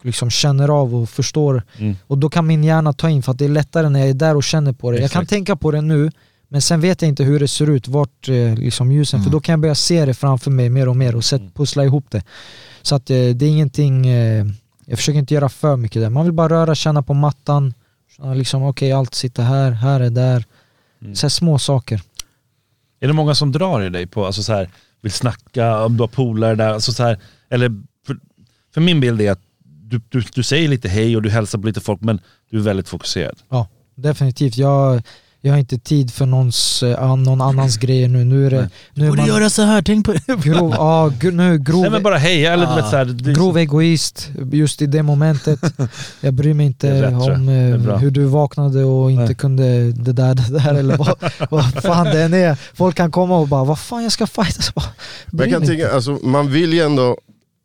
liksom 0.03 0.31
känner 0.31 0.68
av 0.68 0.95
och 0.95 1.09
förstår 1.09 1.62
Mm. 1.79 1.97
Och 2.07 2.18
då 2.18 2.31
kan 2.31 2.47
min 2.47 2.64
hjärna 2.64 2.93
ta 2.93 3.11
in 3.11 3.23
för 3.23 3.33
att 3.33 3.39
det 3.39 3.45
är 3.45 3.49
lättare 3.49 3.89
när 3.89 4.01
jag 4.01 4.09
är 4.09 4.14
där 4.14 4.37
och 4.37 4.45
känner 4.45 4.73
på 4.73 4.91
det. 4.91 4.99
Jag 4.99 5.11
kan 5.11 5.23
Exakt. 5.23 5.31
tänka 5.31 5.57
på 5.57 5.71
det 5.71 5.81
nu, 5.81 6.11
Men 6.49 6.62
sen 6.62 6.81
vet 6.81 7.03
jag 7.03 7.09
inte 7.09 7.25
hur 7.25 7.41
det 7.41 7.49
ser 7.49 7.71
ut, 7.71 7.89
vart 7.89 8.29
eh, 8.29 8.55
liksom 8.55 8.93
ljusen, 8.93 9.23
för 9.23 9.31
då 9.31 9.41
kan 9.41 9.53
jag 9.53 9.61
börja 9.61 9.75
se 9.75 10.05
det 10.05 10.14
framför 10.14 10.51
mig 10.51 10.68
mer 10.68 10.89
och 10.89 10.97
mer 10.97 11.16
och 11.16 11.25
sätt, 11.25 11.43
pussla 11.55 11.85
ihop 11.85 12.07
det. 12.11 12.23
Så 12.83 12.95
att 12.95 13.11
eh, 13.11 13.14
det 13.14 13.45
är 13.45 13.49
ingenting, 13.49 14.07
eh, 14.07 14.47
jag 14.87 14.99
försöker 14.99 15.18
inte 15.18 15.35
göra 15.35 15.49
för 15.49 15.77
mycket 15.77 16.03
där. 16.03 16.11
Man 16.11 16.25
vill 16.25 16.33
bara 16.33 16.49
röra, 16.49 16.75
känna 16.75 17.03
på 17.03 17.14
mattan, 17.14 17.75
liksom 18.35 18.62
okej 18.62 18.93
allt 18.93 19.14
sitter 19.14 19.43
här, 19.43 19.71
här 19.71 20.01
är 20.01 20.11
där. 20.11 20.45
Så 21.14 21.26
här 21.26 21.28
små 21.28 21.59
saker. 21.59 22.03
Är 23.01 23.07
det 23.07 23.12
många 23.12 23.34
som 23.34 23.53
drar 23.53 23.82
i 23.82 23.88
dig 23.88 24.07
på, 24.07 24.26
alltså 24.26 24.42
så 24.42 24.53
här, 24.53 24.70
vill 25.01 25.12
snacka, 25.12 25.84
om 25.84 25.96
du 25.96 26.03
har 26.03 26.09
polare 26.09 26.55
där, 26.55 26.68
alltså 26.68 26.92
så 26.92 27.03
här, 27.03 27.18
eller 27.48 27.82
för, 28.07 28.16
för 28.74 28.80
min 28.80 29.01
bild 29.01 29.20
är 29.20 29.30
att 29.30 29.40
du, 29.64 30.01
du, 30.09 30.22
du 30.34 30.42
säger 30.42 30.68
lite 30.68 30.88
hej 30.88 31.16
och 31.16 31.22
du 31.22 31.30
hälsar 31.30 31.59
på 31.59 31.66
lite 31.66 31.80
folk 31.80 32.01
men 32.01 32.20
du 32.51 32.59
är 32.59 32.62
väldigt 32.62 32.88
fokuserad. 32.88 33.38
Ja, 33.48 33.68
definitivt. 33.94 34.57
Jag, 34.57 35.03
jag 35.43 35.53
har 35.53 35.59
inte 35.59 35.78
tid 35.78 36.12
för 36.12 36.26
någons, 36.26 36.82
eh, 36.82 37.16
någon 37.16 37.41
annans 37.41 37.76
grejer 37.80 38.09
nu. 38.09 38.24
Nu 38.24 38.47
är 38.47 38.51
det... 38.51 38.70
Nu 38.95 39.05
är 39.05 39.09
Borde 39.09 39.22
man 39.22 39.28
göra 39.28 39.51
så 39.51 39.62
här, 39.62 39.82
tänk 39.82 40.07
på 40.07 40.12
det. 40.12 40.43
grov, 40.43 40.70
ja, 40.78 41.12
nu 41.32 41.59
grov, 41.59 41.80
Nej 41.80 41.91
men 41.91 42.03
bara 42.03 42.16
hej, 42.16 42.47
eller 42.47 42.66
du 42.66 42.74
vet 42.74 42.91
så 42.91 42.97
här, 42.97 43.05
det, 43.05 43.32
grov 43.32 43.59
egoist 43.59 44.30
just 44.53 44.82
i 44.82 44.86
det 44.86 45.03
momentet. 45.03 45.61
Jag 46.20 46.34
bryr 46.34 46.55
mig 46.55 46.66
inte 46.66 47.03
rätt, 47.03 47.12
om 47.12 47.49
eh, 47.49 47.99
hur 47.99 48.11
du 48.11 48.24
vaknade 48.24 48.84
och 48.84 49.11
inte 49.11 49.24
Nej. 49.24 49.34
kunde 49.34 49.93
det 49.93 50.12
där, 50.12 50.34
det 50.34 50.59
där 50.59 50.74
eller 50.74 50.97
vad, 50.97 51.14
vad 51.51 51.82
fan 51.82 52.07
det 52.07 52.22
än 52.22 52.34
är. 52.34 52.57
Folk 52.74 52.97
kan 52.97 53.11
komma 53.11 53.38
och 53.38 53.49
bara 53.49 53.64
vad 53.64 53.78
fan 53.78 54.03
jag 54.03 54.12
ska 54.12 54.26
fighta. 54.26 54.62
Så 54.62 54.72
bara, 54.74 54.84
Men 55.26 55.38
bryr 55.38 55.49
jag 55.49 55.59
kan 55.59 55.68
tänka, 55.68 55.93
alltså, 55.93 56.11
man 56.22 56.53
vill 56.53 56.72
ju 56.72 56.80
ändå 56.80 57.16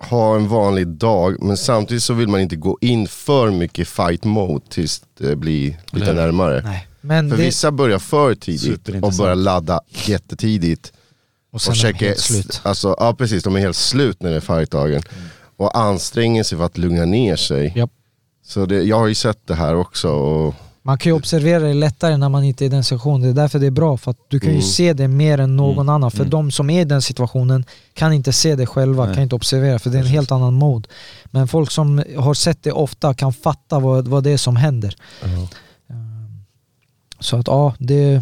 ha 0.10 0.36
en 0.36 0.48
vanlig 0.48 0.88
dag, 0.88 1.44
men 1.44 1.58
samtidigt 1.58 2.04
så 2.04 2.14
vill 2.14 2.28
man 2.28 2.42
inte 2.42 2.56
gå 2.56 2.78
in 2.82 3.08
för 3.08 3.52
mycket 3.52 3.88
fight 3.88 4.24
mode 4.24 4.66
tills 4.70 5.02
det 5.20 5.36
blir 5.36 5.78
lite 5.92 6.06
hur? 6.06 6.16
närmare. 6.16 6.62
Nej. 6.66 6.88
Men 7.06 7.30
För 7.30 7.38
det, 7.38 7.44
vissa 7.44 7.72
börjar 7.72 8.00
för 8.00 8.36
tidigt 8.36 8.90
och 9.02 9.14
börjar 9.14 9.36
ladda 9.36 9.80
jättetidigt. 10.06 10.94
och 11.52 11.62
sen 11.62 11.72
och 11.72 11.78
är 11.86 11.94
de 11.94 12.06
helt 12.06 12.20
slut. 12.20 12.62
Alltså, 12.64 12.96
ja 13.00 13.14
precis, 13.18 13.44
de 13.44 13.56
är 13.56 13.60
helt 13.60 13.76
slut 13.76 14.22
när 14.24 14.30
det 14.30 14.36
är 14.36 14.40
fightdagen. 14.40 15.02
Och 15.58 15.78
anstränger 15.78 16.44
sig 16.44 16.58
för 16.58 16.66
att 16.66 16.78
lugna 16.78 17.06
ner 17.06 17.36
sig. 17.36 17.74
Japp. 17.76 17.92
Så 18.46 18.66
det, 18.66 18.84
jag 18.84 19.00
har 19.00 19.08
ju 19.08 19.16
sett 19.16 19.48
det 19.48 19.56
här 19.56 19.76
också. 19.76 20.10
Och, 20.10 20.56
Man 20.82 20.98
kan 20.98 21.10
ju 21.10 21.16
observera 21.16 21.60
det 21.64 21.74
lättare 21.74 22.18
när 22.18 22.30
man 22.30 22.44
inte 22.44 22.64
är 22.64 22.66
i 22.66 22.70
den 22.70 22.84
situationen. 22.84 23.22
Det 23.22 23.28
är 23.30 23.34
därför 23.44 23.60
det 23.60 23.66
är 23.68 23.72
bra, 23.72 23.98
för 23.98 24.12
att 24.12 24.18
du 24.30 24.40
kan 24.40 24.50
ju 24.50 24.56
Mm. 24.56 24.68
se 24.68 24.94
det 24.94 25.08
mer 25.08 25.38
än 25.40 25.56
någon 25.56 25.90
annan. 25.90 26.12
För 26.12 26.20
Mm. 26.20 26.30
de 26.30 26.52
som 26.52 26.70
är 26.70 26.82
i 26.82 26.86
den 26.86 27.02
situationen 27.02 27.66
kan 27.94 28.14
inte 28.14 28.34
se 28.34 28.56
det 28.56 28.66
själva, 28.66 29.06
Nej. 29.06 29.14
kan 29.16 29.24
inte 29.24 29.36
observera, 29.36 29.80
för 29.80 29.90
det 29.90 29.98
är 29.98 30.02
en 30.02 30.08
helt 30.08 30.32
annan 30.32 30.54
mode. 30.54 30.90
Men 31.26 31.48
folk 31.48 31.72
som 31.72 32.04
har 32.18 32.34
sett 32.34 32.64
det 32.64 32.72
ofta 32.72 33.14
kan 33.14 33.34
fatta 33.34 33.80
vad, 33.80 34.08
vad 34.08 34.24
det 34.24 34.30
är 34.32 34.38
som 34.38 34.56
händer. 34.56 34.96
Ehm, 35.24 35.48
Så 37.26 37.38
att 37.38 37.48
ja, 37.48 37.74
det, 37.80 38.22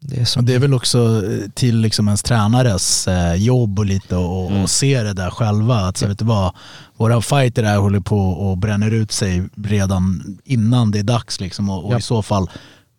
det 0.00 0.20
är 0.20 0.24
så. 0.24 0.40
Det 0.40 0.54
är 0.54 0.58
väl 0.58 0.74
också 0.74 0.98
eh, 1.32 1.50
till 1.54 1.76
liksom 1.78 2.08
ens 2.08 2.22
tränares 2.22 3.08
eh, 3.08 3.34
jobb 3.34 3.78
och 3.78 3.86
lite 3.86 4.16
och, 4.16 4.50
Mm. 4.50 4.62
och 4.62 4.70
se 4.70 5.02
det 5.02 5.12
där 5.12 5.30
själva. 5.30 5.76
Att, 5.76 5.96
så 5.96 6.06
vet 6.06 6.18
du 6.18 6.24
vad, 6.24 6.54
våra 6.96 7.22
fighter 7.22 7.62
där 7.62 7.76
håller 7.78 8.00
på 8.00 8.18
och 8.20 8.58
bränner 8.58 8.90
ut 8.90 9.12
sig 9.12 9.48
redan 9.56 10.38
innan 10.44 10.90
det 10.90 10.98
är 10.98 11.02
dags. 11.02 11.40
Liksom, 11.40 11.70
och, 11.70 11.84
och 11.84 11.92
Ja. 11.94 11.98
i 11.98 12.02
så 12.02 12.22
fall 12.22 12.50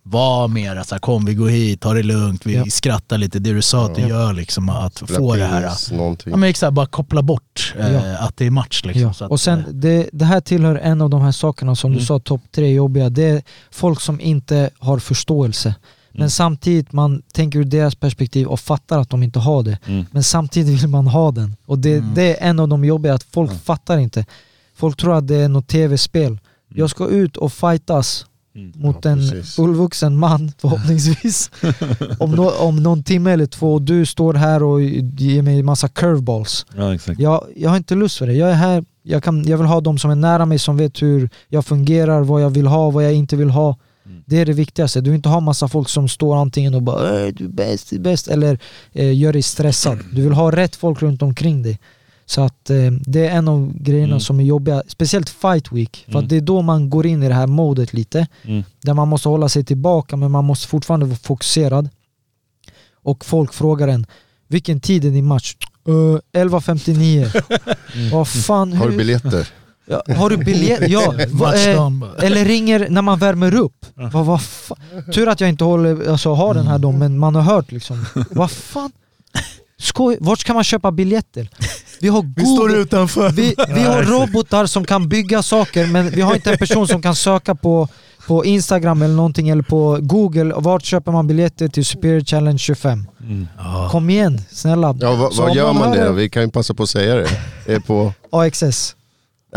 var 0.10 0.48
mer 0.48 0.84
så 0.84 0.96
här, 0.96 1.00
kom 1.00 1.26
vi 1.26 1.34
går 1.34 1.50
hit, 1.50 1.82
ta 1.82 1.94
det 1.94 2.04
lugnt, 2.04 2.46
vi 2.46 2.56
Ja. 2.56 2.66
skrattar 2.66 3.18
lite. 3.18 3.40
Det 3.40 3.54
du 3.54 3.62
sa 3.62 3.86
att 3.86 3.96
du 3.96 4.02
gör, 4.02 4.34
liksom, 4.34 4.70
att 4.70 5.00
få 5.00 5.36
det 5.36 5.46
här. 5.46 5.94
Någonting. 5.96 6.32
Ja, 6.32 6.38
men 6.38 6.50
exakt, 6.50 6.74
bara 6.74 6.86
koppla 6.86 7.22
bort 7.22 7.74
eh, 7.80 7.94
Ja. 7.94 8.18
att 8.18 8.38
det 8.38 8.46
är 8.46 8.52
match. 8.52 8.82
Liksom, 8.86 9.02
Ja. 9.02 9.14
så 9.14 9.26
att, 9.26 9.32
Och 9.32 9.40
sen, 9.40 9.60
eh, 9.60 9.66
det, 9.72 10.10
det 10.14 10.26
här 10.26 10.42
tillhör 10.42 10.76
en 10.76 11.02
av 11.02 11.10
de 11.10 11.22
här 11.22 11.32
sakerna 11.32 11.76
som 11.76 11.94
du 11.94 12.06
sa, 12.06 12.20
topp 12.20 12.42
tre 12.52 12.74
jobbiga. 12.74 13.10
Det 13.10 13.24
är 13.24 13.42
folk 13.72 14.02
som 14.02 14.22
inte 14.22 14.70
har 14.80 15.00
förståelse. 15.00 15.76
Men 16.12 16.30
samtidigt, 16.30 16.92
man 16.94 17.22
tänker 17.34 17.60
ur 17.60 17.64
deras 17.64 17.96
perspektiv 17.96 18.48
och 18.48 18.60
fattar 18.60 19.00
att 19.00 19.10
de 19.10 19.24
inte 19.24 19.40
har 19.40 19.64
det. 19.64 19.78
Mm. 19.86 20.06
Men 20.12 20.24
samtidigt 20.24 20.82
vill 20.84 20.90
man 20.90 21.08
ha 21.08 21.32
den. 21.32 21.56
Och 21.66 21.80
det, 21.80 22.04
det 22.16 22.44
är 22.44 22.50
en 22.50 22.60
av 22.60 22.68
de 22.68 22.86
jobbiga, 22.86 23.14
att 23.14 23.24
folk 23.24 23.64
fattar 23.64 23.98
inte. 23.98 24.26
Folk 24.76 24.98
tror 24.98 25.18
att 25.18 25.28
det 25.28 25.36
är 25.36 25.50
något 25.50 25.68
tv-spel. 25.68 26.40
Jag 26.74 26.90
ska 26.90 27.08
ut 27.08 27.38
och 27.38 27.54
fightas 27.54 28.26
Mm. 28.58 28.72
mot 28.76 29.06
Ja, 29.06 29.12
en 29.12 29.44
fullvuxen 29.44 30.18
man 30.18 30.52
förhoppningsvis. 30.62 31.52
om, 32.20 32.32
no, 32.32 32.50
om 32.60 32.76
någon 32.84 33.04
timme 33.04 33.32
eller 33.32 33.46
två 33.46 33.74
och 33.74 33.82
du 33.82 34.06
står 34.06 34.34
här 34.34 34.64
och 34.64 34.82
ger 34.84 35.42
mig 35.42 35.64
massa 35.64 35.88
curveballs. 35.88 36.66
Ja 36.78 36.96
exakt. 36.96 37.20
Jag, 37.20 37.44
jag 37.56 37.70
har 37.70 37.78
inte 37.78 37.96
lust 37.96 38.18
för 38.18 38.28
det. 38.28 38.34
Jag 38.34 38.50
är 38.50 38.54
här, 38.54 38.86
jag, 39.04 39.24
kan, 39.24 39.48
jag 39.48 39.58
vill 39.58 39.68
ha 39.68 39.82
de 39.82 39.98
som 39.98 40.12
är 40.12 40.16
nära 40.16 40.46
mig 40.46 40.60
som 40.60 40.78
vet 40.78 41.02
hur 41.02 41.30
jag 41.48 41.66
fungerar, 41.66 42.22
vad 42.22 42.42
jag 42.42 42.50
vill 42.50 42.68
ha, 42.68 42.90
vad 42.90 43.06
jag 43.06 43.14
inte 43.14 43.36
vill 43.36 43.50
ha. 43.50 43.78
Mm. 44.06 44.24
Det 44.26 44.38
är 44.42 44.46
det 44.46 44.54
viktigaste. 44.54 45.02
Du 45.02 45.10
vill 45.10 45.16
inte 45.18 45.30
ha 45.30 45.40
massa 45.40 45.68
folk 45.68 45.90
som 45.90 46.08
står 46.08 46.36
antingen 46.36 46.74
och 46.76 46.84
bara 46.84 47.20
"Äh, 47.26 47.34
du 47.34 47.46
är 47.46 47.50
bäst, 47.50 47.90
du 47.90 47.96
är 47.96 48.00
bäst 48.00 48.28
eller 48.28 48.60
eh, 48.94 49.18
gör 49.18 49.34
dig 49.34 49.42
stressad. 49.42 50.00
Du 50.12 50.22
vill 50.22 50.32
ha 50.34 50.52
rätt 50.52 50.76
folk 50.76 51.02
runt 51.02 51.22
omkring 51.22 51.64
dig. 51.64 51.80
Så 52.30 52.42
att 52.42 52.70
eh, 52.70 52.92
det 52.92 53.28
är 53.28 53.32
en 53.38 53.48
av 53.48 53.74
grejerna 53.76 54.08
Mm. 54.08 54.20
som 54.20 54.40
är 54.40 54.44
jobbiga, 54.44 54.84
speciellt 54.88 55.30
fight 55.30 55.72
week. 55.72 56.04
För 56.06 56.12
Mm. 56.12 56.24
att 56.24 56.30
det 56.30 56.38
är 56.38 56.42
då 56.42 56.62
man 56.62 56.90
går 56.90 57.06
in 57.06 57.24
i 57.24 57.28
det 57.28 57.34
här 57.34 57.48
modet 57.48 57.94
lite. 57.94 58.28
Mm. 58.44 58.64
Där 58.82 58.94
man 58.94 59.08
måste 59.08 59.30
hålla 59.30 59.50
sig 59.50 59.64
tillbaka 59.64 60.16
men 60.18 60.32
man 60.32 60.46
måste 60.46 60.68
fortfarande 60.68 61.06
vara 61.06 61.18
fokuserad. 61.18 61.90
Och 62.94 63.26
folk 63.26 63.54
frågar 63.54 63.88
en, 63.88 64.06
vilken 64.48 64.80
tid 64.80 65.06
är 65.06 65.10
din 65.12 65.26
match? 65.26 65.56
Uh, 65.90 66.20
11.59. 66.34 68.12
Vad 68.12 68.28
fan, 68.28 68.74
Har 68.74 68.90
du 68.90 68.98
biljetter? 68.98 69.48
ja, 69.86 70.02
har 70.18 70.30
du 70.30 70.38
biljett? 70.38 70.90
Ja. 70.90 71.14
Va, 71.32 71.56
eh, 71.56 71.92
eller 72.24 72.46
ringer 72.46 72.88
när 72.90 73.02
man 73.02 73.20
värmer 73.20 73.56
upp. 73.56 73.86
Vad 74.14 74.42
fan? 74.42 74.78
Tur 75.14 75.28
att 75.30 75.42
jag 75.42 75.50
inte 75.50 75.64
håller, 75.64 76.10
alltså, 76.12 76.34
har 76.34 76.54
den 76.54 76.68
här 76.68 76.78
då, 76.80 76.92
men 76.92 77.18
man 77.18 77.36
har 77.36 77.42
hört 77.42 77.72
liksom. 77.72 78.06
Vad 78.32 78.52
fan? 78.52 78.92
Skoj, 79.80 80.18
vart 80.20 80.44
kan 80.44 80.56
man 80.56 80.64
köpa 80.64 80.92
biljetter? 80.92 81.50
Vi 82.02 82.08
har 82.08 82.22
Vi 82.36 82.46
står 82.46 82.76
utanför. 82.76 83.30
vi, 83.30 83.56
vi 83.68 83.82
har 83.82 84.04
robotar 84.04 84.66
som 84.66 84.86
kan 84.86 85.10
bygga 85.10 85.44
saker 85.44 85.88
men 85.88 86.10
vi 86.10 86.22
har 86.22 86.36
inte 86.36 86.52
en 86.52 86.58
person 86.58 86.88
som 86.88 87.02
kan 87.02 87.16
söka 87.16 87.56
på, 87.56 87.88
på 88.28 88.46
Instagram 88.46 89.02
eller 89.02 89.16
någonting 89.16 89.50
eller 89.50 89.64
på 89.64 89.98
Google. 90.02 90.54
Vart 90.58 90.84
köper 90.86 91.12
man 91.12 91.28
biljetter 91.28 91.68
till 91.68 91.86
Superior 91.86 92.22
Challenge 92.22 92.58
25? 92.58 93.06
Ja. 93.58 93.90
Kom 93.92 94.10
igen, 94.10 94.42
snälla. 94.52 94.96
Ja, 95.00 95.32
vad, 95.38 95.56
gör 95.56 95.74
man 95.74 95.92
det? 95.92 96.12
Vi 96.12 96.30
kan 96.30 96.44
ju 96.44 96.50
passa 96.50 96.74
på 96.74 96.84
att 96.84 96.90
säga 96.90 97.16
det. 97.16 97.30
Det 97.66 97.74
är 97.74 97.80
på... 97.80 98.14
AXS. 98.32 98.97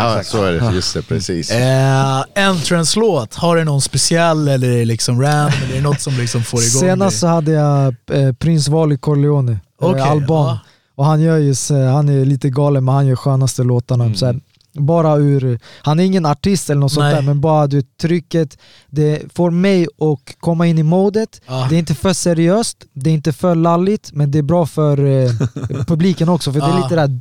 Ja, 0.03 0.23
så 0.25 0.45
är 0.45 0.53
det. 0.53 0.71
Just 0.75 0.95
det, 0.95 1.03
precis. 1.03 1.51
Eh, 1.51 2.25
Entrance-låt, 2.35 3.35
har 3.35 3.57
du 3.57 3.65
någon 3.65 3.81
speciell 3.81 4.49
eller 4.49 4.71
är 4.71 4.77
det 4.79 4.85
liksom 4.85 5.23
random? 5.23 5.53
Eller 5.63 5.73
är 5.73 5.77
det 5.77 5.81
något 5.83 6.01
som 6.01 6.13
liksom 6.15 6.43
får 6.43 6.61
igång 6.61 6.81
Senast 6.81 7.15
dig? 7.15 7.21
så 7.21 7.27
hade 7.27 7.53
jag 7.53 7.95
eh, 8.13 8.33
Prins 8.33 8.69
Wally 8.69 8.97
Corleone, 8.99 9.59
Okej, 9.81 10.01
eh, 10.01 10.11
alban. 10.11 10.47
ja. 10.47 10.59
Och 10.97 11.05
han 11.07 11.21
gör 11.21 11.37
ju, 11.37 11.55
så- 11.55 11.87
han 11.87 12.09
är 12.09 12.25
lite 12.25 12.51
galen 12.51 12.85
men 12.85 12.95
han 12.95 13.07
gör 13.07 13.17
skönaste 13.17 13.63
låtarna. 13.63 14.15
Så 14.15 14.27
här, 14.27 14.41
bara 14.73 15.17
ur, 15.17 15.59
han 15.83 16.01
är 16.01 16.05
ingen 16.05 16.27
artist 16.27 16.71
eller 16.71 16.81
något 16.81 16.93
sånt 16.93 17.05
Nej. 17.05 17.15
där 17.15 17.23
men 17.23 17.41
bara 17.41 17.67
du, 17.67 17.83
trycket, 17.83 18.59
det 18.87 19.23
får 19.35 19.51
mig 19.51 19.83
att 19.85 20.37
komma 20.41 20.67
in 20.67 20.79
i 20.79 20.83
modet. 20.83 21.41
Ja. 21.47 21.67
Det 21.71 21.75
är 21.77 21.79
inte 21.79 21.95
för 21.95 22.13
seriöst, 22.13 22.77
det 22.93 23.11
är 23.11 23.15
inte 23.15 23.33
för 23.33 23.55
lalligt 23.55 24.11
men 24.13 24.31
det 24.31 24.39
är 24.39 24.43
bra 24.43 24.67
för 24.67 25.05
eh, 25.05 25.31
publiken 25.87 26.29
också 26.29 26.53
för 26.53 26.61
det 26.61 26.67
är 26.67 26.77
lite 26.83 26.95
där 26.97 27.21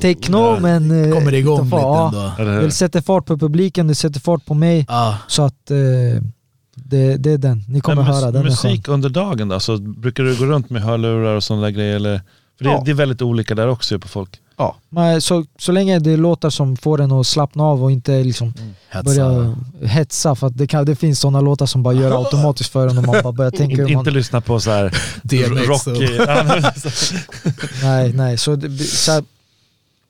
take 0.00 0.32
no 0.32 0.60
men... 0.60 1.04
eh, 1.04 1.14
Kommer 1.18 1.30
det 1.32 1.38
igång 1.38 1.64
lite 1.64 1.76
ändå? 1.76 2.60
Det 2.60 2.70
sätter 2.70 3.00
fart 3.00 3.26
på 3.26 3.38
publiken, 3.38 3.86
det 3.86 3.94
sätter 3.94 4.20
fart 4.20 4.46
på 4.46 4.54
mig. 4.54 4.84
Ja. 4.88 5.18
Så 5.28 5.42
att 5.42 5.70
eh, 5.70 5.76
det, 6.76 7.16
det 7.16 7.30
är 7.32 7.38
den, 7.38 7.64
ni 7.68 7.80
kommer 7.80 8.02
Men 8.02 8.14
höra, 8.14 8.30
den 8.30 8.44
musik 8.44 8.88
under 8.88 9.08
dagen 9.08 9.48
då? 9.48 9.60
Så 9.60 9.76
brukar 9.76 10.22
du 10.24 10.36
gå 10.38 10.44
runt 10.44 10.70
med 10.70 10.82
hörlurar 10.82 11.34
och 11.36 11.44
sådana 11.44 11.62
där 11.62 11.70
grejer? 11.70 11.96
Eller? 11.96 12.20
För 12.58 12.64
det, 12.64 12.70
Ja. 12.70 12.82
det 12.84 12.90
är 12.90 12.94
väldigt 12.94 13.22
olika 13.22 13.54
där 13.54 13.68
också 13.68 13.98
på 13.98 14.08
folk. 14.08 14.30
Ja, 14.56 14.76
men 14.88 15.20
så, 15.20 15.44
så 15.58 15.72
länge 15.72 15.98
det 15.98 16.10
är 16.10 16.16
låtar 16.16 16.50
som 16.50 16.76
får 16.76 17.00
en 17.00 17.12
att 17.12 17.26
slappna 17.26 17.64
av 17.64 17.84
och 17.84 17.92
inte 17.92 18.24
liksom 18.24 18.54
Hetsa. 18.88 19.02
börja 19.02 19.56
hetsa 19.82 20.34
för 20.34 20.46
att 20.46 20.58
det, 20.58 20.66
kan, 20.66 20.84
det 20.84 20.96
finns 20.96 21.20
sådana 21.20 21.40
låtar 21.40 21.66
som 21.66 21.82
bara 21.82 21.94
gör 21.94 22.24
automatiskt 22.24 22.72
för 22.72 22.88
en 22.88 22.98
och 22.98 23.04
man 23.04 23.22
bara 23.22 23.32
börjar 23.32 23.50
tänka 23.56 23.74
In, 23.74 23.82
man... 23.82 23.90
inte 23.90 24.10
lyssna 24.10 24.40
på 24.40 24.60
så 24.60 24.70
här 24.70 24.84
rock... 25.66 25.86
Nej, 27.82 28.12
nej. 28.12 28.38
Så, 28.38 28.56
det, 28.56 28.78
så 28.84 29.12
här, 29.12 29.24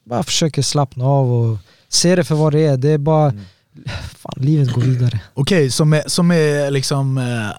bara 0.04 0.22
försöker 0.22 0.62
slappna 0.62 1.04
av 1.04 1.32
och 1.32 1.58
se 1.88 2.16
det 2.16 2.24
för 2.24 2.34
vad 2.34 2.52
det 2.52 2.66
är. 2.66 2.76
Det 2.76 2.90
är 2.90 2.98
bara... 2.98 3.32
Fan, 4.18 4.34
livet 4.36 4.72
går 4.72 4.82
vidare. 4.82 5.20
Okej, 5.34 5.70
som 5.70 5.92
är, 5.92 6.02
som 6.06 6.30
är 6.30 6.70
liksom, 6.70 7.18
eh, 7.18 7.56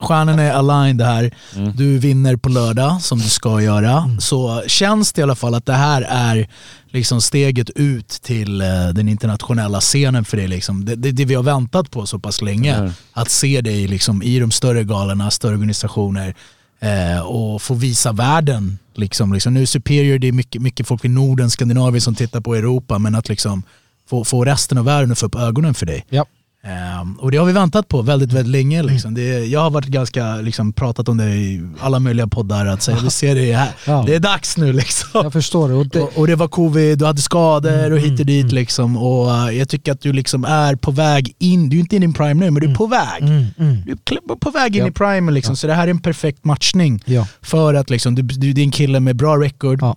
stjärnorna 0.00 0.42
är 0.42 0.52
aligned 0.52 1.06
här. 1.06 1.30
Mm. 1.56 1.76
Du 1.76 1.98
vinner 1.98 2.36
på 2.36 2.48
lördag 2.48 3.02
som 3.02 3.18
du 3.18 3.28
ska 3.28 3.60
göra. 3.62 4.16
Så 4.18 4.62
känns 4.66 5.12
det 5.12 5.20
i 5.20 5.22
alla 5.22 5.34
fall 5.34 5.54
att 5.54 5.66
det 5.66 5.72
här 5.72 6.02
är 6.02 6.48
liksom 6.90 7.20
steget 7.20 7.70
ut 7.70 8.08
till 8.08 8.60
eh, 8.60 8.88
den 8.94 9.08
internationella 9.08 9.80
scenen 9.80 10.24
för 10.24 10.36
dig. 10.36 10.48
Liksom. 10.48 10.84
Det, 10.84 10.94
det, 10.94 11.12
det 11.12 11.24
vi 11.24 11.34
har 11.34 11.42
väntat 11.42 11.90
på 11.90 12.06
så 12.06 12.18
pass 12.18 12.42
länge. 12.42 12.74
Mm. 12.74 12.92
Att 13.12 13.30
se 13.30 13.60
dig 13.60 13.88
liksom, 13.88 14.22
i 14.22 14.38
de 14.38 14.50
större 14.50 14.84
galorna, 14.84 15.30
större 15.30 15.52
organisationer 15.52 16.34
eh, 16.80 17.20
och 17.20 17.62
få 17.62 17.74
visa 17.74 18.12
världen. 18.12 18.78
Liksom, 18.94 19.32
liksom. 19.32 19.54
Nu 19.54 19.62
är 19.62 19.66
Superior, 19.66 20.18
det 20.18 20.28
är 20.28 20.32
mycket, 20.32 20.62
mycket 20.62 20.86
folk 20.86 21.04
i 21.04 21.08
Norden, 21.08 21.50
Skandinavien 21.50 22.00
som 22.00 22.14
tittar 22.14 22.40
på 22.40 22.54
Europa 22.54 22.98
men 22.98 23.14
att 23.14 23.28
liksom 23.28 23.62
få, 24.10 24.24
få 24.24 24.44
resten 24.44 24.78
av 24.78 24.84
världen 24.84 25.12
att 25.12 25.18
få 25.18 25.26
upp 25.26 25.34
ögonen 25.34 25.74
för 25.74 25.86
dig. 25.86 26.06
Ja. 26.08 26.26
Ehm, 26.68 27.14
och 27.14 27.30
det 27.30 27.36
har 27.36 27.46
vi 27.46 27.52
väntat 27.52 27.88
på 27.88 28.02
väldigt, 28.02 28.32
väldigt 28.32 28.52
länge. 28.52 28.82
Liksom. 28.82 29.14
Det, 29.14 29.22
jag 29.22 29.60
har 29.60 29.70
varit 29.70 29.86
ganska, 29.86 30.36
liksom, 30.36 30.72
pratat 30.72 31.08
om 31.08 31.16
det 31.16 31.24
i 31.24 31.68
alla 31.80 31.98
möjliga 31.98 32.26
poddar, 32.26 32.66
att 32.66 32.82
säga, 32.82 32.98
vi 33.04 33.10
ser 33.10 33.34
det 33.34 33.52
här. 33.52 33.70
Ja. 33.86 34.04
Det 34.06 34.14
är 34.14 34.20
dags 34.20 34.56
nu 34.56 34.72
liksom. 34.72 35.08
Jag 35.12 35.32
förstår 35.32 35.68
det. 35.68 35.74
Och 35.74 35.86
det 35.88 36.00
Och, 36.00 36.18
och 36.18 36.26
det 36.26 36.34
var 36.34 36.48
covid, 36.48 36.98
du 36.98 37.06
hade 37.06 37.20
skador 37.20 37.92
och 37.92 37.98
hit 37.98 38.20
och 38.20 38.26
dit 38.26 38.44
mm. 38.44 38.54
liksom. 38.54 38.96
Och 38.96 39.34
eh, 39.34 39.58
jag 39.58 39.68
tycker 39.68 39.92
att 39.92 40.00
du 40.00 40.12
liksom 40.12 40.44
är 40.44 40.74
på 40.74 40.90
väg 40.90 41.34
in, 41.38 41.68
du 41.68 41.76
är 41.76 41.80
inte 41.80 41.96
in 41.96 42.02
i 42.02 42.12
prime 42.12 42.34
nu, 42.34 42.50
men 42.50 42.62
du 42.62 42.70
är 42.70 42.74
på 42.74 42.86
väg. 42.86 43.22
mm, 43.22 43.44
mm. 43.58 43.82
Du 43.86 43.92
är 43.92 44.36
på 44.36 44.50
väg 44.50 44.76
in 44.76 44.82
Ja. 44.82 44.88
i 44.88 44.90
primen 44.90 45.34
liksom. 45.34 45.56
Så 45.56 45.66
det 45.66 45.74
här 45.74 45.86
är 45.86 45.90
en 45.90 45.98
perfekt 45.98 46.44
matchning. 46.44 47.02
Ja. 47.04 47.26
För 47.42 47.74
att 47.74 47.90
liksom, 47.90 48.14
du, 48.14 48.22
du, 48.22 48.50
är 48.50 48.64
en 48.64 48.70
kille 48.70 49.00
med 49.00 49.16
bra 49.16 49.36
record. 49.36 49.82
Ja. 49.82 49.96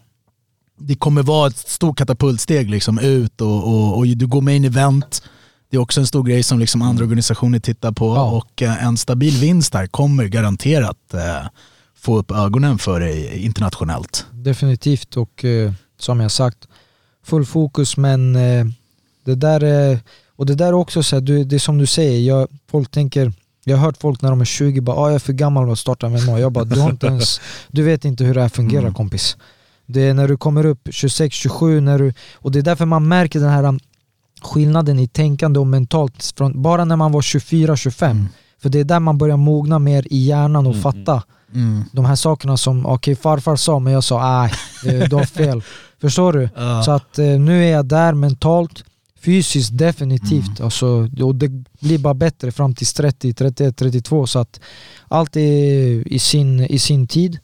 Det 0.80 0.96
kommer 0.96 1.24
vara 1.24 1.48
ett 1.48 1.58
stort 1.58 1.98
katapultsteg 1.98 2.70
liksom, 2.70 3.00
ut 3.00 3.42
och, 3.42 3.68
och, 3.68 3.98
och 3.98 4.08
du 4.08 4.28
går 4.28 4.42
main 4.42 4.66
event. 4.66 5.22
Det 5.72 5.78
är 5.78 5.82
också 5.82 6.00
en 6.00 6.08
stor 6.08 6.24
grej 6.24 6.44
som 6.44 6.60
liksom 6.60 6.82
andra 6.82 7.04
organisationer 7.04 7.60
tittar 7.60 7.92
på. 7.92 8.16
Ja. 8.16 8.32
Och 8.32 8.62
eh, 8.62 8.86
en 8.86 8.98
stabil 8.98 9.34
vinst 9.34 9.74
där 9.74 9.88
kommer 9.88 10.26
garanterat 10.26 11.14
eh, 11.14 11.48
få 11.98 12.18
upp 12.18 12.32
ögonen 12.32 12.78
för 12.78 13.00
dig 13.00 13.46
internationellt. 13.46 14.26
Definitivt 14.32 15.18
och 15.18 15.46
eh, 15.46 15.72
som 16.00 16.20
jag 16.20 16.32
sagt, 16.32 16.68
full 17.26 17.46
fokus 17.46 17.98
men 17.98 18.34
det 19.26 19.36
där 19.36 19.64
är, 19.64 20.00
och 20.36 20.46
det 20.46 20.56
där 20.56 20.68
är 20.68 20.74
också 20.74 21.04
så 21.04 21.16
här, 21.16 21.22
det 21.22 21.56
är 21.56 21.60
som 21.60 21.78
du 21.78 21.86
säger, 21.86 22.20
jag, 22.20 22.48
folk 22.72 22.92
tänker, 22.92 23.34
jag 23.64 23.78
har 23.78 23.86
hört 23.86 23.98
folk 23.98 24.22
när 24.22 24.30
de 24.30 24.42
är 24.42 24.46
20 24.46 24.82
bara 24.82 24.96
ah, 24.98 25.08
jag 25.08 25.16
är 25.16 25.20
för 25.20 25.34
gammal 25.34 25.72
att 25.72 25.80
starta 25.80 26.10
MMA. 26.10 26.40
Jag 26.40 26.52
bara 26.52 26.66
du, 26.66 26.80
har 26.80 26.90
inte 26.90 27.08
ens, 27.14 27.42
du 27.68 27.84
vet 27.84 28.06
inte 28.06 28.24
hur 28.24 28.34
det 28.34 28.42
här 28.42 28.50
fungerar 28.50 28.82
Mm. 28.82 28.94
kompis. 28.94 29.38
Det 29.86 30.02
är 30.02 30.14
när 30.14 30.28
du 30.28 30.38
kommer 30.38 30.66
upp 30.66 30.88
26, 30.92 31.36
27, 31.36 31.82
när 31.82 32.00
du, 32.00 32.14
och 32.36 32.52
det 32.52 32.60
är 32.60 32.64
därför 32.64 32.86
man 32.86 33.08
märker 33.08 33.40
den 33.40 33.50
här 33.50 33.80
skillnaden 34.42 35.00
i 35.00 35.08
tänkande 35.08 35.60
och 35.60 35.68
mentalt 35.68 36.34
från, 36.38 36.62
bara 36.62 36.86
när 36.86 36.96
man 36.96 37.12
var 37.12 37.22
24, 37.22 37.76
25. 37.76 38.12
Mm. 38.12 38.28
För 38.62 38.70
det 38.70 38.80
är 38.80 38.84
där 38.84 39.00
man 39.00 39.18
börjar 39.18 39.38
mogna 39.38 39.80
mer 39.80 40.08
i 40.10 40.18
hjärnan 40.18 40.68
och 40.68 40.74
Mm, 40.74 40.84
fatta 40.84 41.24
Mm. 41.56 41.84
de 41.92 42.06
här 42.06 42.16
sakerna 42.16 42.58
som 42.58 42.86
okej 42.86 43.16
farfar 43.16 43.56
sa 43.56 43.80
men 43.80 43.94
jag 43.94 44.04
sa 44.04 44.42
nej, 44.84 45.08
du 45.10 45.16
har 45.16 45.24
fel. 45.26 45.64
Förstår 46.02 46.34
du? 46.34 46.50
Ja. 46.56 46.84
Så 46.84 46.92
att 46.92 47.20
eh, 47.20 47.26
nu 47.26 47.64
är 47.66 47.72
jag 47.72 47.86
där 47.86 48.14
mentalt, 48.14 48.84
fysiskt 49.22 49.78
definitivt. 49.78 50.60
Mm. 50.60 50.64
Alltså, 50.66 51.10
och 51.22 51.36
det 51.36 51.48
blir 51.80 51.98
bara 51.98 52.14
bättre 52.14 52.52
fram 52.52 52.76
till 52.76 52.88
30, 52.88 53.34
31, 53.34 53.78
32 53.78 54.28
så 54.28 54.40
att 54.40 54.60
allt 55.08 55.36
är 55.36 56.08
i 56.08 56.20
sin, 56.20 56.60
i 56.60 56.80
sin 56.80 57.08
tid. 57.08 57.40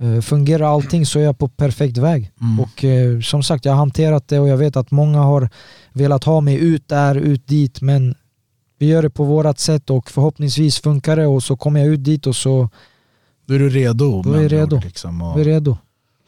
Eh, 0.00 0.20
fungerar 0.20 0.74
allting 0.74 1.06
så 1.06 1.18
är 1.18 1.22
jag 1.22 1.38
på 1.38 1.48
perfekt 1.48 1.96
väg. 1.98 2.30
Mm. 2.40 2.60
Och 2.60 2.84
eh, 2.84 3.20
som 3.20 3.42
sagt, 3.42 3.64
jag 3.64 3.72
har 3.72 3.78
hanterat 3.78 4.28
det 4.28 4.38
och 4.38 4.48
jag 4.48 4.56
vet 4.56 4.76
att 4.76 4.90
många 4.90 5.18
har 5.20 5.50
velat 5.92 6.24
ha 6.24 6.40
mig 6.40 6.56
ut 6.56 6.88
där, 6.88 7.14
ut 7.14 7.46
dit 7.46 7.80
men 7.80 8.14
vi 8.78 8.86
gör 8.86 9.02
det 9.02 9.10
på 9.10 9.24
vårat 9.24 9.58
sätt 9.58 9.90
och 9.90 10.10
förhoppningsvis 10.10 10.80
funkar 10.80 11.16
det 11.16 11.26
och 11.26 11.42
så 11.42 11.56
kommer 11.56 11.80
jag 11.80 11.88
ut 11.88 12.04
dit 12.04 12.26
och 12.26 12.36
så 12.36 12.68
Då 13.46 13.54
är 13.54 13.58
du 13.58 13.68
redo. 13.68 14.22
Då 14.22 14.32
är 14.32 14.42
jag 14.42 14.52
redo. 14.52 14.80
Liksom, 14.84 15.22
och, 15.22 15.40
är 15.40 15.44
redo. 15.44 15.78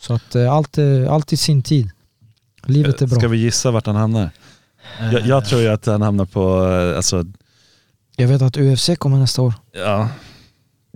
Så 0.00 0.14
att 0.14 0.34
eh, 0.34 0.52
allt, 0.52 0.78
är, 0.78 1.06
allt 1.06 1.32
i 1.32 1.36
sin 1.36 1.62
tid. 1.62 1.90
Livet 2.66 3.02
är 3.02 3.06
bra. 3.06 3.18
Ska 3.18 3.28
vi 3.28 3.38
gissa 3.38 3.70
vart 3.70 3.86
han 3.86 3.96
hamnar? 3.96 4.30
Jag, 5.12 5.26
jag 5.26 5.44
tror 5.46 5.60
ju 5.60 5.68
att 5.68 5.86
han 5.86 6.02
hamnar 6.02 6.24
på, 6.24 6.66
eh, 6.66 6.96
alltså, 6.96 7.24
Jag 8.16 8.28
vet 8.28 8.42
att 8.42 8.56
UFC 8.56 8.90
kommer 8.98 9.18
nästa 9.18 9.42
år. 9.42 9.54
ja, 9.72 10.08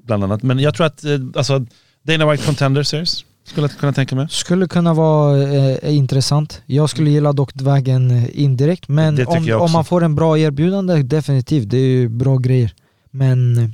bland 0.02 0.24
annat. 0.24 0.42
Men 0.42 0.58
jag 0.58 0.74
tror 0.74 0.86
att, 0.86 1.04
eh, 1.04 1.18
alltså, 1.36 1.66
Dana 2.02 2.30
White 2.30 2.44
Contender 2.44 2.82
Series 2.82 3.24
skulle 3.48 3.66
jag 3.66 3.78
kunna 3.78 3.92
tänka 3.92 4.16
mig. 4.16 4.26
Skulle 4.30 4.68
kunna 4.68 4.94
vara 4.94 5.38
eh, 5.42 5.96
intressant. 5.96 6.62
Jag 6.66 6.90
skulle 6.90 7.10
gilla 7.10 7.32
dock 7.32 7.50
vägen 7.54 8.10
eh, 8.10 8.40
indirekt. 8.42 8.88
Men 8.88 9.26
om, 9.26 9.52
om 9.60 9.72
man 9.72 9.84
får 9.84 10.04
en 10.04 10.14
bra 10.14 10.38
erbjudande, 10.38 11.02
definitivt. 11.02 11.70
Det 11.70 11.76
är 11.76 11.86
ju 11.86 12.08
bra 12.08 12.36
grejer. 12.36 12.72
Men 13.10 13.58
eh, 13.58 13.70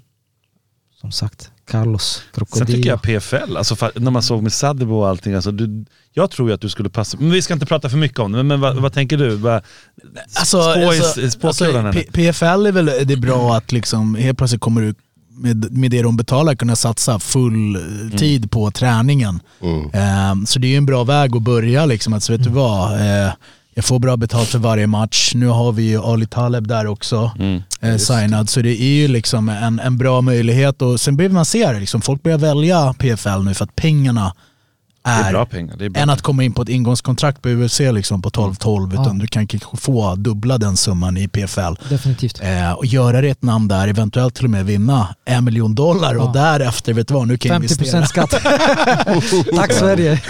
som 1.00 1.12
sagt, 1.12 1.50
Carlos 1.66 2.14
Sen 2.14 2.24
Krokodil. 2.34 2.76
tycker 2.76 2.90
jag 2.90 3.02
PFL, 3.02 3.56
alltså 3.56 3.90
när 3.94 4.10
man 4.10 4.22
såg 4.22 4.42
med 4.42 4.52
Sadebo 4.52 4.94
och 4.94 5.08
allting, 5.08 5.34
alltså, 5.34 5.50
du, 5.50 5.84
jag 6.12 6.30
tror 6.30 6.48
ju 6.48 6.54
att 6.54 6.60
du 6.60 6.68
skulle 6.68 6.90
passa, 6.90 7.16
men 7.20 7.30
vi 7.30 7.42
ska 7.42 7.54
inte 7.54 7.66
prata 7.66 7.88
för 7.88 7.96
mycket 7.96 8.18
om 8.18 8.32
det, 8.32 8.38
men, 8.38 8.46
men 8.46 8.60
vad, 8.60 8.76
vad 8.76 8.92
tänker 8.92 9.16
du? 9.16 9.36
Vad, 9.36 9.62
Alltså, 10.34 10.62
spå 10.62 10.88
alltså, 10.88 11.20
i 11.70 11.76
alltså, 11.76 12.12
PFL 12.12 12.66
är 12.66 12.72
väl 12.72 12.86
det 12.86 13.14
är 13.14 13.16
bra 13.16 13.56
att 13.56 13.72
liksom, 13.72 14.14
helt 14.14 14.38
plötsligt 14.38 14.60
kommer 14.60 14.80
du 14.80 14.94
med, 15.36 15.72
med 15.72 15.90
det 15.90 16.02
de 16.02 16.16
betalar 16.16 16.54
kunna 16.54 16.76
satsa 16.76 17.18
full 17.18 17.76
eh, 17.76 18.16
tid 18.18 18.50
på 18.50 18.70
träningen. 18.70 19.40
Mm. 19.62 19.90
Ehm, 19.92 20.46
så 20.46 20.58
det 20.58 20.66
är 20.66 20.70
ju 20.70 20.76
en 20.76 20.86
bra 20.86 21.04
väg 21.04 21.36
att 21.36 21.42
börja. 21.42 21.86
Liksom, 21.86 22.12
att, 22.12 22.22
så 22.22 22.32
vet 22.32 22.44
du 22.44 22.50
vad, 22.50 22.92
eh, 23.00 23.32
jag 23.74 23.84
får 23.84 23.98
bra 23.98 24.16
betalt 24.16 24.48
för 24.48 24.58
varje 24.58 24.86
match. 24.86 25.32
Nu 25.34 25.46
har 25.46 25.72
vi 25.72 25.82
ju 25.82 26.02
Ali 26.02 26.26
Taleb 26.26 26.68
där 26.68 26.86
också 26.86 27.30
Mm. 27.38 27.62
eh, 27.80 27.96
signad. 27.96 28.48
Så 28.48 28.60
det 28.60 28.82
är 28.82 28.94
ju 28.94 29.08
liksom 29.08 29.48
en, 29.48 29.80
en 29.80 29.98
bra 29.98 30.20
möjlighet. 30.20 30.82
Och 30.82 31.00
sen 31.00 31.16
behöver 31.16 31.34
man 31.34 31.44
se 31.44 31.72
det. 31.72 31.80
Liksom, 31.80 32.00
folk 32.02 32.22
börjar 32.22 32.38
välja 32.38 32.94
PFL 32.98 33.42
nu 33.44 33.54
för 33.54 33.64
att 33.64 33.76
pengarna 33.76 34.34
är 35.06 35.24
är, 35.28 35.32
bra 35.32 35.46
pengar. 35.46 35.76
Det 35.78 35.84
är 35.84 35.88
bra. 35.88 36.02
än 36.02 36.10
att 36.10 36.22
komma 36.22 36.44
in 36.44 36.52
på 36.52 36.62
ett 36.62 36.68
ingångskontrakt 36.68 37.42
på 37.42 37.48
UFC 37.48 37.80
liksom, 37.80 38.22
på 38.22 38.30
12-12. 38.30 38.92
Utan 38.92 39.04
Ja. 39.04 39.12
du 39.22 39.26
kan 39.26 39.46
kanske 39.46 39.76
få 39.76 40.14
dubbla 40.14 40.58
den 40.58 40.76
summan 40.76 41.16
i 41.16 41.28
PFL. 41.28 41.74
Definitivt. 41.88 42.40
Eh, 42.42 42.72
och 42.72 42.86
göra 42.86 43.20
det 43.20 43.28
ett 43.28 43.42
namn 43.42 43.68
där, 43.68 43.88
eventuellt 43.88 44.34
till 44.34 44.44
och 44.44 44.50
med 44.50 44.66
vinna 44.66 45.14
en 45.24 45.44
miljon 45.44 45.74
dollar 45.74 46.14
och 46.14 46.24
Ja. 46.24 46.32
därefter, 46.32 46.92
vet 46.92 47.08
du 47.08 47.14
vad, 47.14 47.28
nu 47.28 47.36
kan 47.38 47.52
jag 47.52 47.56
investera. 47.62 48.02
50% 48.02 48.06
skatt. 48.06 48.30
Tack 49.56 49.72
Sverige. 49.72 50.20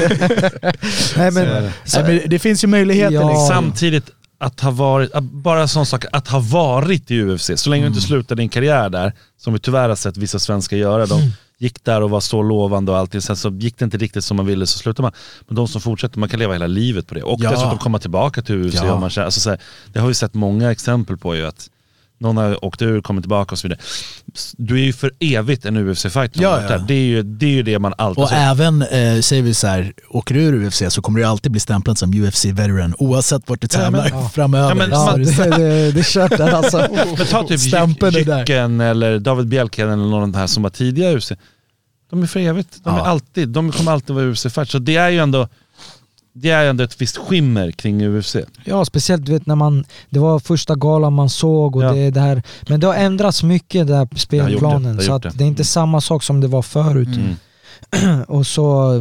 Nej, 1.17 1.31
men, 1.31 1.71
Nej, 1.95 2.03
men 2.05 2.21
det 2.27 2.39
finns 2.39 2.65
ju 2.65 2.69
möjligheter. 2.69 3.15
Ja. 3.15 3.29
Liksom. 3.29 3.49
Samtidigt, 3.49 4.11
att 4.41 4.61
ha 4.61 4.71
varit, 4.71 5.13
att- 5.13 5.25
bara 5.25 5.69
sån 5.69 5.87
sak, 5.87 6.05
att 6.13 6.29
ha 6.29 6.39
varit 6.39 7.11
i 7.11 7.21
UFC, 7.23 7.51
så 7.57 7.71
länge 7.71 7.83
du 7.83 7.87
Mm. 7.87 7.97
inte 7.97 8.07
slutar 8.07 8.37
din 8.37 8.49
karriär 8.49 8.91
där, 8.91 9.13
som 9.41 9.53
vi 9.53 9.59
tyvärr 9.59 9.89
har 9.89 9.97
sett 9.97 10.17
vissa 10.17 10.39
svenskar 10.39 10.77
göra, 10.77 11.07
de 11.07 11.19
Mm. 11.21 11.33
Gick 11.65 11.85
där 11.85 12.01
och 12.01 12.11
var 12.11 12.21
så 12.21 12.43
lovande 12.43 12.93
och 12.93 12.99
allting, 12.99 13.21
sen 13.21 13.37
så 13.37 13.49
gick 13.51 13.79
det 13.79 13.85
inte 13.85 13.97
riktigt 13.97 14.25
som 14.25 14.37
man 14.37 14.47
ville 14.47 14.67
så 14.67 14.79
slutar 14.79 15.03
man. 15.03 15.13
Men 15.49 15.57
de 15.57 15.69
som 15.69 15.81
fortsätter, 15.81 16.19
man 16.19 16.29
kan 16.29 16.39
leva 16.39 16.53
hela 16.53 16.67
livet 16.67 17.07
på 17.07 17.15
det. 17.15 17.23
Och 17.23 17.41
Ja. 17.43 17.51
dessutom 17.51 17.79
komma 17.79 17.99
tillbaka 17.99 18.43
till 18.43 18.55
UFC. 18.67 18.75
Ja. 18.75 19.01
Man, 19.01 19.11
känner- 19.11 19.25
alltså 19.25 19.41
så 19.41 19.51
här, 19.51 19.59
det 19.93 20.01
har 20.01 20.09
vi 20.09 20.15
sett 20.15 20.35
många 20.35 20.71
exempel 20.73 21.17
på 21.17 21.37
ju, 21.37 21.47
att 21.47 21.71
någon 22.19 22.37
har 22.37 22.65
åkt 22.65 22.83
ur, 22.83 23.01
kommit 23.01 23.23
tillbaka 23.23 23.53
och 23.53 23.59
så 23.59 23.69
vidare. 23.69 23.81
Du 24.57 24.75
är 24.81 24.85
ju 24.85 24.93
för 24.93 25.13
evigt 25.21 25.65
en 25.65 25.77
UFC-fighter. 25.77 26.43
Ja, 26.43 26.63
ja. 26.71 26.79
Det, 26.79 26.95
är 26.95 26.99
ju, 27.05 27.23
det 27.23 27.47
är 27.47 27.51
ju 27.51 27.63
det 27.63 27.79
man 27.79 27.95
alltid... 27.99 28.25
Och 28.25 28.33
även, 28.33 28.83
eh, 28.83 29.21
säger 29.21 29.43
vi 29.43 29.55
så 29.55 29.67
här, 29.67 29.93
åker 30.11 30.35
du 30.35 30.41
ur 30.41 30.65
UFC 30.67 30.83
så 30.89 31.03
kommer 31.03 31.19
du 31.21 31.25
alltid 31.27 31.53
bli 31.53 31.61
stämplad 31.61 31.99
som 31.99 32.15
UFC-veteran 32.15 32.95
oavsett 32.99 33.49
vart 33.49 33.61
du 33.61 33.67
tävlar 33.69 34.09
ja. 34.13 34.29
framöver. 34.35 34.69
Ja, 34.69 34.75
men- 34.75 34.91
man- 34.91 35.23
det, 35.23 35.51
det, 35.59 35.93
det 35.93 36.01
är 36.01 36.03
kört 36.03 36.37
där 36.39 36.53
alltså. 36.53 36.77
Men 37.19 37.27
ta 37.27 37.47
typ 37.49 37.61
Stämpeln. 37.61 38.15
Jycken 38.39 38.81
eller 38.81 39.19
David 39.19 39.47
Bjelken 39.49 39.89
eller 39.91 40.03
någon 40.05 40.15
av 40.15 40.21
de 40.33 40.35
här 40.39 40.47
som 40.47 40.63
var 40.63 40.71
tidiga 40.71 41.17
UFC. 41.19 41.33
De 42.11 42.23
är 42.23 42.27
för 42.27 42.41
evigt. 42.41 42.85
De, 42.85 42.95
är 42.95 43.01
alltid, 43.01 43.49
de 43.49 43.73
kommer 43.73 43.93
alltid 43.93 44.17
vara 44.17 44.25
UFC-fighter. 44.27 44.71
Så 44.73 44.79
det 44.79 44.97
är 44.97 45.11
ju 45.11 45.19
ändå 45.19 45.49
det 46.37 46.51
är 46.51 46.65
ändå 46.67 46.85
ett 46.85 47.01
visst 47.01 47.17
skimmer 47.17 47.71
kring 47.71 48.07
UFC. 48.09 48.37
Ja, 48.65 48.85
speciellt 48.85 49.27
du 49.27 49.33
vet 49.33 49.47
när 49.47 49.55
man, 49.55 49.85
det 50.11 50.19
var 50.19 50.39
första 50.39 50.75
galan 50.75 51.13
man 51.13 51.31
såg 51.31 51.77
och 51.77 51.83
Ja. 51.85 51.93
det, 51.93 52.11
det 52.11 52.21
här, 52.21 52.43
men 52.69 52.81
det 52.81 52.87
har 52.87 52.95
ändrats 52.95 53.43
mycket 53.43 53.89
här 53.89 54.09
det, 54.11 54.19
spelplanen 54.19 54.97
det 54.97 55.03
så 55.03 55.13
att 55.13 55.23
det. 55.23 55.31
det 55.35 55.45
är 55.45 55.49
inte 55.49 55.65
samma 55.65 56.01
sak 56.01 56.23
som 56.23 56.41
det 56.41 56.47
var 56.49 56.63
förut. 56.63 57.09
Mm. 57.09 58.23
Och 58.29 58.47
så, 58.47 58.93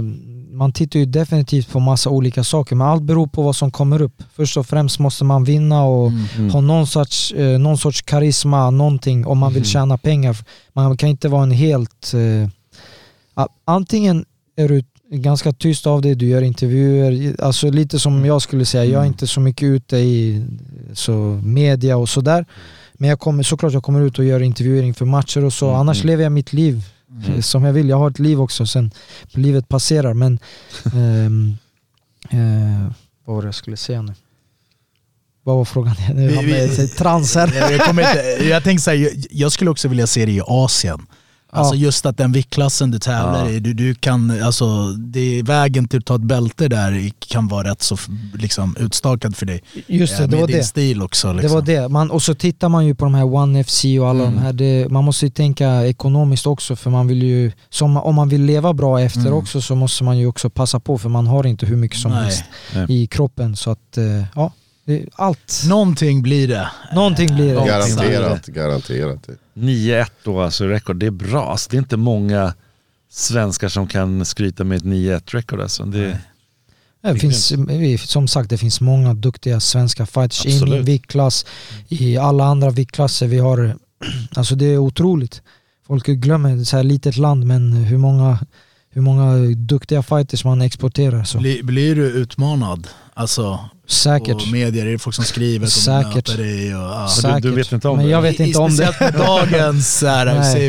man 0.52 0.72
tittar 0.72 1.00
ju 1.00 1.06
definitivt 1.06 1.70
på 1.72 1.80
massa 1.80 2.10
olika 2.10 2.44
saker 2.44 2.76
men 2.76 2.88
allt 2.88 3.04
beror 3.04 3.28
på 3.28 3.42
vad 3.42 3.56
som 3.56 3.72
kommer 3.72 4.02
upp. 4.02 4.24
Först 4.36 4.58
och 4.58 4.68
främst 4.68 5.00
måste 5.00 5.24
man 5.24 5.44
vinna 5.44 5.84
och 5.84 6.12
Mm. 6.12 6.50
ha 6.50 6.62
någon 6.62 6.88
sorts, 6.88 7.32
eh, 7.32 7.60
någon 7.60 7.78
sorts 7.78 8.02
karisma, 8.02 8.70
någonting 8.70 9.26
om 9.28 9.38
man 9.38 9.50
vill 9.54 9.62
Mm. 9.62 9.66
tjäna 9.70 9.98
pengar. 9.98 10.38
Man 10.74 10.98
kan 10.98 11.10
inte 11.10 11.28
vara 11.30 11.44
en 11.44 11.52
helt... 11.52 12.14
Eh, 12.14 12.50
antingen 13.66 14.26
är 14.56 14.68
du 14.68 14.84
ganska 15.12 15.54
tyst 15.54 15.88
av 15.88 16.02
det, 16.02 16.16
du 16.16 16.28
gör 16.28 16.42
intervjuer, 16.42 17.36
alltså 17.42 17.70
lite 17.70 18.00
som 18.00 18.26
jag 18.26 18.42
skulle 18.42 18.66
säga, 18.66 18.86
jag 18.86 19.02
är 19.02 19.08
inte 19.08 19.28
så 19.28 19.40
mycket 19.40 19.66
ute 19.66 19.98
i 19.98 20.46
så 20.94 21.42
media 21.44 21.98
och 21.98 22.10
sådär. 22.10 22.46
Men 22.94 23.10
jag 23.10 23.20
kommer, 23.20 23.44
såklart 23.44 23.74
jag 23.74 23.84
kommer 23.84 24.02
ut 24.02 24.20
och 24.20 24.26
gör 24.26 24.40
intervjuer 24.40 24.84
inför 24.84 25.06
matcher 25.06 25.46
och 25.46 25.54
så, 25.54 25.68
Mm, 25.68 25.80
annars 25.80 25.98
mm. 25.98 26.08
lever 26.08 26.24
jag 26.24 26.32
mitt 26.32 26.54
liv 26.54 26.86
eh, 27.28 27.42
som 27.42 27.64
jag 27.64 27.74
vill. 27.74 27.90
Jag 27.90 27.98
har 27.98 28.10
ett 28.10 28.20
liv 28.20 28.42
också 28.42 28.66
sen 28.66 28.92
livet 29.32 29.68
passerar 29.68 30.14
men 30.14 30.40
ehm, 30.94 31.58
eh, 32.30 32.92
vad 33.26 33.36
var 33.36 33.42
det 33.42 33.48
jag 33.48 33.56
skulle 33.56 33.78
säga 33.78 34.02
nu? 34.02 34.14
Vad 35.44 35.56
var 35.56 35.66
frågan? 35.66 35.96
Nu 36.16 36.36
hamnar 36.36 36.58
jag 36.58 36.70
i 36.70 36.88
trans 36.88 37.36
här. 37.36 37.54
jag, 37.56 37.72
jag, 37.72 37.90
inte, 37.90 38.46
jag 38.50 38.64
tänkte 38.64 38.92
här, 38.92 38.98
jag, 38.98 39.12
jag 39.30 39.52
skulle 39.52 39.70
också 39.70 39.88
vilja 39.88 40.08
se 40.08 40.26
det 40.26 40.32
i 40.32 40.42
Asien. 40.46 41.06
Alltså 41.56 41.76
just 41.76 42.06
att 42.06 42.18
den 42.18 42.32
viktklassen 42.32 42.92
du 42.92 43.00
tävlar 43.00 43.46
Ja. 43.46 43.50
i, 43.52 43.60
du, 43.60 43.74
du 43.74 43.96
kan, 43.96 44.44
alltså, 44.44 44.88
det 44.92 45.40
är 45.40 45.44
vägen 45.44 45.88
till 45.88 46.00
att 46.00 46.06
ta 46.06 46.16
ett 46.16 46.22
bälte 46.22 46.68
där 46.68 47.12
kan 47.28 47.48
vara 47.48 47.72
rätt 47.72 47.82
så 47.82 47.98
liksom, 48.36 48.76
utstakad 48.80 49.36
för 49.36 49.46
dig. 49.46 49.64
Just 49.88 50.18
det, 50.18 50.24
Eh, 50.24 50.30
det 50.30 50.36
med 50.36 50.42
var 50.42 50.48
din 50.48 50.58
det. 50.58 50.64
stil 50.64 51.02
också. 51.02 51.28
Det 51.28 51.34
Liksom. 51.34 51.52
var 51.56 51.62
det. 51.62 51.88
Man, 51.90 52.12
och 52.12 52.22
så 52.22 52.34
tittar 52.36 52.70
man 52.70 52.86
ju 52.86 52.96
på 52.96 53.06
de 53.06 53.14
här 53.14 53.36
One 53.36 53.64
FC 53.64 53.86
och 54.02 54.10
alla 54.10 54.24
Mm. 54.24 54.36
de 54.36 54.42
här. 54.42 54.54
Det, 54.54 54.90
man 54.90 55.04
måste 55.04 55.26
ju 55.26 55.30
tänka 55.32 55.86
ekonomiskt 55.88 56.48
också 56.48 56.76
för 56.76 56.90
man 56.90 57.08
vill 57.08 57.24
ju, 57.24 57.52
som, 57.70 57.98
om 57.98 58.16
man 58.16 58.30
vill 58.30 58.42
leva 58.46 58.74
bra 58.74 59.02
efter 59.02 59.20
Mm. 59.22 59.34
också 59.34 59.62
så 59.62 59.76
måste 59.76 60.04
man 60.04 60.18
ju 60.18 60.28
också 60.28 60.50
passa 60.50 60.80
på 60.80 60.98
för 60.98 61.10
man 61.10 61.28
har 61.28 61.46
inte 61.48 61.66
hur 61.66 61.76
mycket 61.78 62.00
som 62.00 62.12
Nej. 62.12 62.24
helst 62.24 62.44
Nej. 62.76 62.86
i 63.04 63.08
kroppen. 63.08 63.56
Så 63.56 63.72
att, 63.72 63.98
eh, 63.98 64.24
ja. 64.36 64.52
Allt. 65.14 65.62
Någonting 65.68 66.22
blir 66.22 66.48
det. 66.48 66.70
Någonting 66.96 67.36
blir 67.36 67.48
det. 67.56 67.66
Garanterat, 67.66 68.46
garanterat. 68.48 69.28
9-1 69.54 70.06
då 70.24 70.42
alltså 70.42 70.66
rekord, 70.66 70.96
det 70.96 71.06
är 71.06 71.12
bra. 71.12 71.52
Alltså, 71.52 71.70
det 71.72 71.78
är 71.78 71.80
inte 71.80 71.98
många 71.98 72.54
svenskar 73.10 73.70
som 73.70 73.88
kan 73.88 74.26
skryta 74.26 74.64
med 74.64 74.78
ett 74.78 74.84
9-1 74.84 75.22
rekord 75.32 75.62
alltså. 75.62 75.84
Det, 75.86 76.20
Det 77.02 77.20
finns, 77.20 77.52
vi- 77.52 77.98
som 77.98 78.28
sagt, 78.28 78.50
det 78.50 78.58
finns 78.58 78.82
många 78.82 79.14
duktiga 79.14 79.60
svenska 79.60 80.06
fighters 80.06 80.46
in 80.46 80.52
i 80.52 80.56
Absolut. 80.56 80.86
viktklass, 80.86 81.46
i 81.88 82.18
alla 82.18 82.46
andra 82.46 82.70
viktklasser 82.70 83.28
vi 83.28 83.40
har. 83.40 83.76
Alltså 84.36 84.56
det 84.56 84.66
är 84.66 84.78
otroligt. 84.78 85.42
Folk 85.88 86.06
glömmer, 86.06 86.56
det 86.56 86.62
är 86.62 86.64
så 86.66 86.76
här 86.78 86.84
litet 86.84 87.18
land, 87.18 87.46
men 87.46 87.74
hur 87.74 87.98
många, 87.98 88.40
hur 88.94 89.02
många 89.02 89.36
duktiga 89.56 90.04
fighters 90.04 90.46
man 90.46 90.62
exporterar. 90.62 91.24
Så. 91.24 91.38
Blir, 91.38 91.64
blir 91.64 91.96
du 91.96 92.06
utmanad? 92.06 92.88
Alltså, 93.14 93.60
Säkert. 93.88 94.46
på 94.46 94.52
medier? 94.52 94.86
Är 94.86 94.92
det 94.92 95.00
folk 95.00 95.16
som 95.16 95.26
skriver 95.26 95.66
att 95.66 95.74
de 95.74 95.80
Säkert. 95.80 96.16
möter 96.16 96.38
dig? 96.38 96.76
Och, 96.76 96.82
ja. 96.82 97.08
Men 97.24 97.42
du- 97.42 97.50
du 97.50 97.56
vet 97.56 97.72
inte 97.72 97.88
om 97.88 97.98
men 97.98 98.06
det? 98.06 98.12
jag 98.12 98.22
vet 98.22 98.40
inte 98.40 98.60
om 98.60 98.70
det. 98.70 98.74
Speciellt 98.76 99.00
med 99.00 99.14
dagens 99.28 99.88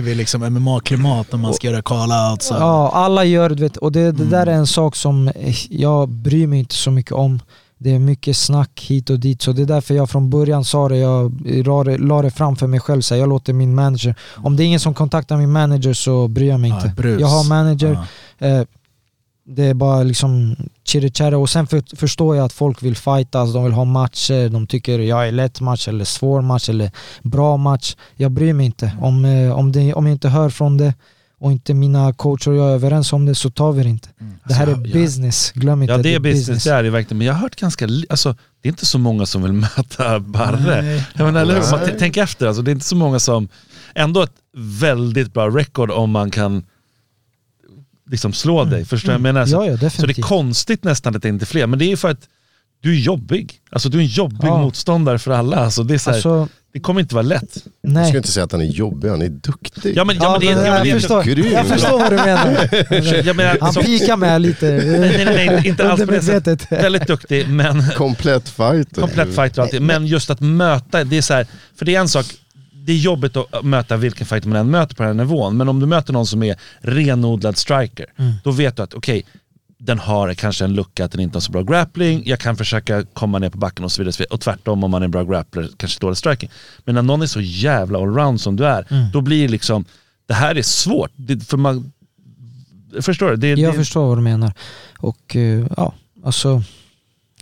vi 0.00 0.14
liksom 0.14 0.44
MMA-klimat 0.44 1.26
när 1.32 1.38
man 1.38 1.54
ska 1.54 1.66
göra 1.70 1.80
call-outs. 1.82 2.50
och- 2.50 2.60
Ja, 2.60 2.90
alla 2.94 3.24
gör 3.24 3.50
det. 3.50 3.76
Och 3.76 3.92
det, 3.92 4.00
det 4.00 4.08
Mm. 4.08 4.30
där 4.30 4.46
är 4.46 4.52
en 4.52 4.66
sak 4.66 4.96
som 4.96 5.30
jag 5.70 6.08
bryr 6.08 6.46
mig 6.46 6.58
inte 6.58 6.74
så 6.74 6.90
mycket 6.90 7.12
om. 7.12 7.40
Det 7.84 7.94
är 7.94 7.98
mycket 7.98 8.36
snack 8.36 8.80
hit 8.88 9.10
och 9.10 9.20
dit, 9.20 9.42
så 9.42 9.52
det 9.52 9.62
är 9.62 9.66
därför 9.66 9.94
jag 9.94 10.10
från 10.10 10.30
början 10.30 10.64
sa 10.64 10.88
det, 10.88 10.96
jag 10.96 11.32
la 12.00 12.22
det, 12.22 12.30
framför 12.30 12.66
mig 12.66 12.80
själv, 12.80 13.00
så 13.00 13.14
här, 13.14 13.20
jag 13.20 13.28
låter 13.28 13.52
min 13.52 13.74
manager, 13.74 14.14
om 14.36 14.56
det 14.56 14.62
är 14.62 14.66
ingen 14.66 14.80
som 14.80 14.94
kontaktar 14.94 15.36
min 15.36 15.52
manager 15.52 15.92
så 15.92 16.28
bryr 16.28 16.48
jag 16.48 16.60
mig 16.60 16.70
inte. 16.70 16.92
brus. 16.96 17.20
jag 17.20 17.26
har 17.26 17.48
manager, 17.48 17.98
Ja. 18.38 18.46
eh, 18.46 18.64
det 19.46 19.64
är 19.64 19.74
bara 19.74 20.02
liksom 20.02 20.56
chitty 20.84 21.24
och 21.24 21.50
sen 21.50 21.66
för, 21.66 21.96
förstår 21.96 22.36
jag 22.36 22.44
att 22.44 22.52
folk 22.52 22.82
vill 22.82 22.96
fightas, 22.96 23.52
de 23.52 23.64
vill 23.64 23.72
ha 23.72 23.84
matcher, 23.84 24.48
de 24.48 24.66
tycker 24.66 24.98
jag 24.98 25.28
är 25.28 25.32
lätt 25.32 25.60
match 25.60 25.88
eller 25.88 26.04
svår 26.04 26.42
match 26.42 26.68
eller 26.68 26.90
bra 27.22 27.56
match. 27.56 27.96
Jag 28.16 28.30
bryr 28.30 28.52
mig 28.52 28.66
inte. 28.66 28.92
Om, 29.00 29.24
eh, 29.24 29.58
om, 29.58 29.72
det, 29.72 29.94
om 29.94 30.06
jag 30.06 30.14
inte 30.14 30.28
hör 30.28 30.50
från 30.50 30.76
det 30.76 30.94
och 31.44 31.52
inte 31.52 31.74
mina 31.74 32.12
coacher 32.12 32.50
och 32.50 32.56
jag 32.56 32.70
är 32.70 32.74
överens 32.74 33.12
om 33.12 33.26
det 33.26 33.34
så 33.34 33.50
tar 33.50 33.72
vi 33.72 33.82
det 33.82 33.88
inte. 33.88 34.08
Det 34.48 34.54
här 34.54 34.66
är 34.66 34.72
Alltså, 34.72 34.86
ja. 34.88 34.94
business, 35.02 35.52
glöm 35.54 35.82
inte 35.82 35.92
ja 35.92 35.96
att 35.96 36.02
det 36.02 36.14
är 36.14 36.20
business, 36.20 36.64
det 36.64 36.70
är 36.70 36.82
det 36.82 36.90
verkligen. 36.90 37.18
Men 37.18 37.26
jag 37.26 37.34
har 37.34 37.40
hört 37.40 37.56
ganska, 37.56 37.88
alltså 38.10 38.32
det 38.62 38.68
är 38.68 38.70
inte 38.70 38.86
så 38.86 38.98
många 38.98 39.26
som 39.26 39.42
vill 39.42 39.52
möta 39.76 40.20
Barre. 40.20 40.82
Nej. 40.82 41.06
Jag 41.14 41.24
menar, 41.24 41.40
eller 41.42 41.54
hur? 41.54 41.70
Man 41.70 41.80
Nej. 41.80 41.88
t- 41.92 41.98
tänker 41.98 42.22
efter, 42.22 42.46
alltså, 42.46 42.62
det 42.62 42.70
är 42.70 42.72
inte 42.72 42.84
så 42.86 42.96
många 42.96 43.18
som, 43.18 43.48
ändå 43.94 44.22
ett 44.22 44.32
väldigt 44.56 45.32
bra 45.34 45.48
record 45.50 45.90
om 45.90 46.10
man 46.10 46.30
kan 46.30 46.64
liksom 48.10 48.32
slå 48.32 48.64
dig. 48.64 48.84
Förstår 48.84 49.08
vad 49.08 49.14
jag 49.14 49.20
menar? 49.20 49.46
Så, 49.46 49.62
Mm. 49.62 49.74
Ja, 49.74 49.78
ja, 49.82 49.90
så 49.90 50.06
det 50.06 50.18
är 50.18 50.22
konstigt 50.22 50.84
nästan 50.84 51.16
att 51.16 51.22
det 51.22 51.28
inte 51.28 51.44
är 51.44 51.46
fler, 51.46 51.66
men 51.66 51.78
det 51.78 51.84
är 51.84 51.88
ju 51.88 51.96
för 51.96 52.08
att 52.10 52.28
du 52.82 52.90
är 52.94 53.00
jobbig. 53.00 53.60
Alltså 53.70 53.88
du 53.88 53.98
är 53.98 54.02
en 54.02 54.06
jobbig 54.08 54.48
Ja. 54.48 54.62
motståndare 54.62 55.18
för 55.18 55.30
alla. 55.30 55.56
Alltså, 55.56 55.82
det, 55.82 55.94
är 55.94 55.98
så 55.98 56.10
här, 56.10 56.16
Alltså, 56.16 56.48
det 56.74 56.80
kommer 56.80 57.00
inte 57.00 57.14
vara 57.14 57.22
lätt. 57.22 57.64
Jag 57.82 57.92
nej. 57.92 58.08
ska 58.08 58.16
inte 58.16 58.28
säga 58.32 58.44
att 58.44 58.52
han 58.52 58.60
är 58.60 58.64
jobbig, 58.64 59.08
han 59.08 59.22
är 59.22 59.28
duktig. 59.28 59.96
Ja 59.96 60.04
men, 60.04 60.16
ja, 60.16 60.30
men 60.30 60.40
det, 60.40 60.46
ja, 60.46 60.56
men 60.56 60.64
jag, 60.66 60.86
är- 60.88 60.94
förstår, 60.94 61.22
grym. 61.22 61.52
jag 61.52 61.66
förstår 61.66 61.98
vad 61.98 62.12
du 62.12 62.16
menar. 62.16 62.68
jag 63.26 63.36
menar, 63.36 63.58
Han 63.60 63.74
pikar 63.74 64.16
med 64.16 64.40
lite. 64.42 64.66
Nej, 64.66 65.24
nej, 65.24 65.46
nej, 65.46 65.68
inte 65.68 65.90
alls 65.90 66.04
på 66.04 66.10
det 66.10 66.22
sättet. 66.22 66.72
Väldigt 66.72 67.06
duktig, 67.06 67.48
men 67.48 67.84
Komplett 67.96 68.48
fighter. 68.48 69.00
komplett 69.00 69.28
fighter 69.34 69.58
och 69.60 69.64
allting. 69.64 69.86
Men 69.86 70.06
just 70.06 70.30
att 70.30 70.40
möta, 70.40 71.04
det 71.04 71.16
är 71.18 71.22
så 71.22 71.34
här, 71.34 71.46
för 71.76 71.84
det 71.84 71.94
är 71.94 72.00
en 72.00 72.08
sak, 72.08 72.26
det 72.86 72.92
är 72.92 72.96
jobbigt 72.96 73.36
att 73.36 73.64
möta 73.64 73.96
vilken 73.96 74.26
fighter 74.26 74.48
man 74.48 74.58
än 74.58 74.70
möter 74.70 74.94
på 74.94 75.02
den 75.02 75.18
här 75.18 75.24
nivån, 75.24 75.56
men 75.56 75.68
om 75.68 75.80
du 75.80 75.86
möter 75.86 76.12
någon 76.12 76.26
som 76.26 76.42
är 76.42 76.56
renodlad 76.80 77.56
striker, 77.56 78.06
då 78.44 78.50
vet 78.50 78.76
du 78.76 78.82
att 78.82 78.94
okej, 78.94 79.24
den 79.84 79.98
har 79.98 80.34
kanske 80.34 80.64
en 80.64 80.74
lucka 80.74 81.04
att 81.04 81.12
den 81.12 81.20
inte 81.20 81.36
har 81.36 81.40
så 81.40 81.52
bra 81.52 81.62
grappling, 81.62 82.22
jag 82.26 82.38
kan 82.38 82.56
försöka 82.56 83.04
komma 83.12 83.38
ner 83.38 83.50
på 83.50 83.58
backen 83.58 83.84
och 83.84 83.92
så 83.92 84.02
vidare. 84.02 84.24
och 84.30 84.40
tvärtom 84.40 84.84
om 84.84 84.90
man 84.90 85.02
är 85.02 85.04
en 85.04 85.10
bra 85.10 85.24
grappler, 85.24 85.68
kanske 85.76 86.00
dålig 86.00 86.16
striking. 86.16 86.50
Men 86.84 86.94
när 86.94 87.02
någon 87.02 87.22
är 87.22 87.26
så 87.26 87.40
jävla 87.40 87.98
allround 87.98 88.40
som 88.40 88.56
du 88.56 88.66
är, 88.66 89.10
då 89.12 89.20
blir 89.20 89.42
det 89.42 89.48
liksom, 89.48 89.84
det 90.26 90.34
här 90.34 90.54
är 90.54 90.62
svårt. 90.62 91.10
Det, 91.16 91.44
för 91.44 91.56
man, 91.56 91.92
förstår 93.00 93.30
du? 93.30 93.36
Det, 93.36 93.48
Jag 93.48 93.72
det, 93.72 93.78
förstår 93.78 94.08
vad 94.08 94.18
du 94.18 94.22
menar. 94.22 94.52
Och 94.98 95.36
eh, 95.36 95.66
ja, 95.76 95.94
alltså 96.24 96.62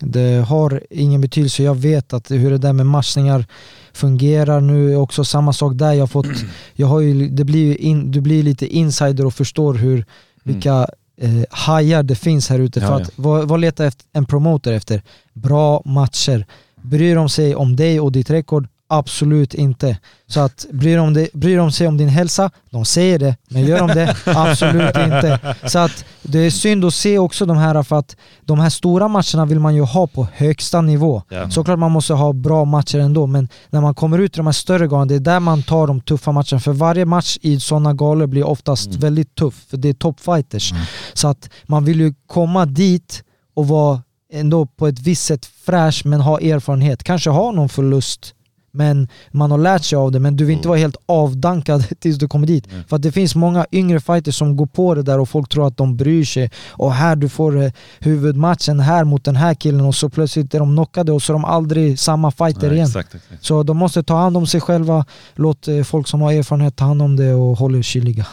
det 0.00 0.44
har 0.48 0.82
ingen 0.90 1.20
betydelse. 1.20 1.62
Jag 1.62 1.74
vet 1.74 2.12
att 2.12 2.30
hur 2.30 2.50
det 2.50 2.58
där 2.58 2.72
med 2.72 2.86
matchningar 2.86 3.46
fungerar 3.92 4.60
nu 4.60 4.92
är 4.92 4.96
också 4.96 5.24
samma 5.24 5.52
sak 5.52 5.72
där. 5.74 5.92
Jag 5.92 6.10
fått, 6.10 6.26
jag 6.74 6.86
har 6.86 7.00
ju, 7.00 7.28
det 7.28 7.44
blir 7.44 7.80
in, 7.80 8.10
du 8.10 8.20
blir 8.20 8.42
lite 8.42 8.66
insider 8.66 9.26
och 9.26 9.34
förstår 9.34 9.74
hur, 9.74 10.04
vilka 10.42 10.86
eh, 11.22 11.44
hajar 11.50 12.02
det 12.02 12.14
finns 12.14 12.48
här 12.50 12.58
ute. 12.58 12.80
Ja, 12.80 12.86
För 12.86 12.94
ja. 12.94 13.02
att 13.02 13.10
vad, 13.16 13.48
vad 13.48 13.60
letar 13.60 13.92
en 14.12 14.24
promoter 14.24 14.72
efter? 14.72 15.02
Bra 15.32 15.82
matcher. 15.84 16.46
Bryr 16.82 17.14
de 17.14 17.28
sig 17.28 17.54
om 17.54 17.76
dig 17.76 18.00
och 18.00 18.12
ditt 18.12 18.30
rekord? 18.30 18.68
Absolut 18.92 19.54
inte. 19.54 19.98
Så 20.26 20.40
att 20.40 20.66
bryr 20.72 20.96
de, 20.96 21.14
det, 21.14 21.28
bryr 21.32 21.56
de 21.56 21.72
sig 21.72 21.86
om 21.86 21.96
din 21.96 22.08
hälsa? 22.08 22.50
De 22.70 22.84
säger 22.84 23.18
det, 23.18 23.36
men 23.48 23.64
gör 23.66 23.78
de 23.78 23.88
det? 23.88 24.16
Absolut 24.26 24.96
inte. 24.96 25.56
Så 25.66 25.78
att 25.78 26.04
det 26.22 26.38
är 26.38 26.50
synd 26.50 26.84
att 26.84 26.94
se 26.94 27.18
också 27.18 27.46
de 27.46 27.56
här, 27.56 27.82
för 27.82 27.96
att 27.96 28.16
de 28.44 28.58
här 28.60 28.70
stora 28.70 29.08
matcherna 29.08 29.44
vill 29.46 29.60
man 29.60 29.74
ju 29.74 29.82
ha 29.82 30.06
på 30.06 30.26
högsta 30.34 30.80
nivå. 30.80 31.22
Ja. 31.28 31.50
Såklart 31.50 31.78
man 31.78 31.92
måste 31.92 32.14
ha 32.14 32.32
bra 32.32 32.64
matcher 32.64 32.98
ändå, 32.98 33.26
men 33.26 33.48
när 33.70 33.80
man 33.80 33.94
kommer 33.94 34.18
ut 34.18 34.36
i 34.36 34.36
de 34.36 34.46
här 34.46 34.52
större 34.52 34.86
galorna, 34.86 35.06
det 35.06 35.14
är 35.14 35.20
där 35.20 35.40
man 35.40 35.62
tar 35.62 35.86
de 35.86 36.00
tuffa 36.00 36.32
matcherna. 36.32 36.60
För 36.60 36.72
varje 36.72 37.04
match 37.04 37.38
i 37.42 37.60
sådana 37.60 37.92
galor 37.94 38.26
blir 38.26 38.44
oftast 38.46 38.86
Mm. 38.86 39.00
väldigt 39.00 39.34
tuff, 39.34 39.64
för 39.70 39.76
det 39.76 39.88
är 39.88 39.92
toppfighters. 39.94 40.72
Så 41.14 41.28
att 41.28 41.50
man 41.66 41.84
vill 41.84 42.00
ju 42.00 42.14
komma 42.26 42.66
dit 42.66 43.24
och 43.54 43.68
vara 43.68 44.02
ändå 44.32 44.66
på 44.66 44.86
ett 44.86 44.98
visst 44.98 45.24
sätt 45.24 45.46
fräsch, 45.46 46.02
men 46.04 46.20
ha 46.20 46.40
erfarenhet. 46.40 47.04
Kanske 47.04 47.30
ha 47.30 47.50
någon 47.52 47.68
förlust, 47.68 48.34
men 48.72 49.08
man 49.30 49.50
har 49.50 49.58
lärt 49.58 49.84
sig 49.84 49.96
av 49.96 50.12
det. 50.12 50.20
Men 50.20 50.36
du 50.36 50.44
vill 50.44 50.56
inte 50.56 50.68
vara 50.68 50.78
helt 50.78 50.96
avdankad 51.06 51.84
tills 52.00 52.18
du 52.18 52.28
kommer 52.28 52.46
dit. 52.46 52.66
För 52.88 52.96
att 52.96 53.02
det 53.02 53.12
finns 53.12 53.34
många 53.34 53.66
yngre 53.72 54.00
fighters 54.00 54.38
som 54.38 54.56
går 54.56 54.66
på 54.66 54.94
det 54.94 55.02
där 55.02 55.20
och 55.20 55.28
folk 55.28 55.48
tror 55.48 55.66
att 55.66 55.76
de 55.76 55.96
bryr 55.96 56.24
sig. 56.24 56.50
Och 56.70 56.92
här 56.92 57.16
du 57.16 57.28
får 57.28 57.62
eh, 57.62 57.72
huvudmatchen 58.00 58.80
här 58.80 59.04
mot 59.04 59.24
den 59.24 59.36
här 59.36 59.54
killen 59.54 59.80
och 59.80 59.94
så 59.94 60.08
plötsligt 60.08 60.54
är 60.54 60.58
de 60.58 60.76
knockade 60.76 61.12
och 61.12 61.22
så 61.22 61.32
är 61.32 61.34
de 61.34 61.44
aldrig 61.44 61.98
samma 61.98 62.30
fighter 62.30 62.66
Nej, 62.66 62.76
igen. 62.76 62.86
exakt, 62.86 63.14
exakt. 63.14 63.44
Så 63.44 63.62
de 63.62 63.76
måste 63.76 64.02
ta 64.02 64.16
hand 64.16 64.36
om 64.36 64.46
sig 64.46 64.60
själva, 64.60 65.04
låt 65.34 65.68
eh, 65.68 65.82
folk 65.82 66.08
som 66.08 66.20
har 66.20 66.32
erfarenhet 66.32 66.76
ta 66.76 66.84
hand 66.84 67.02
om 67.02 67.16
det 67.16 67.34
och 67.34 67.58
håll 67.58 67.74
er 67.74 67.82
kyliga. 67.82 68.26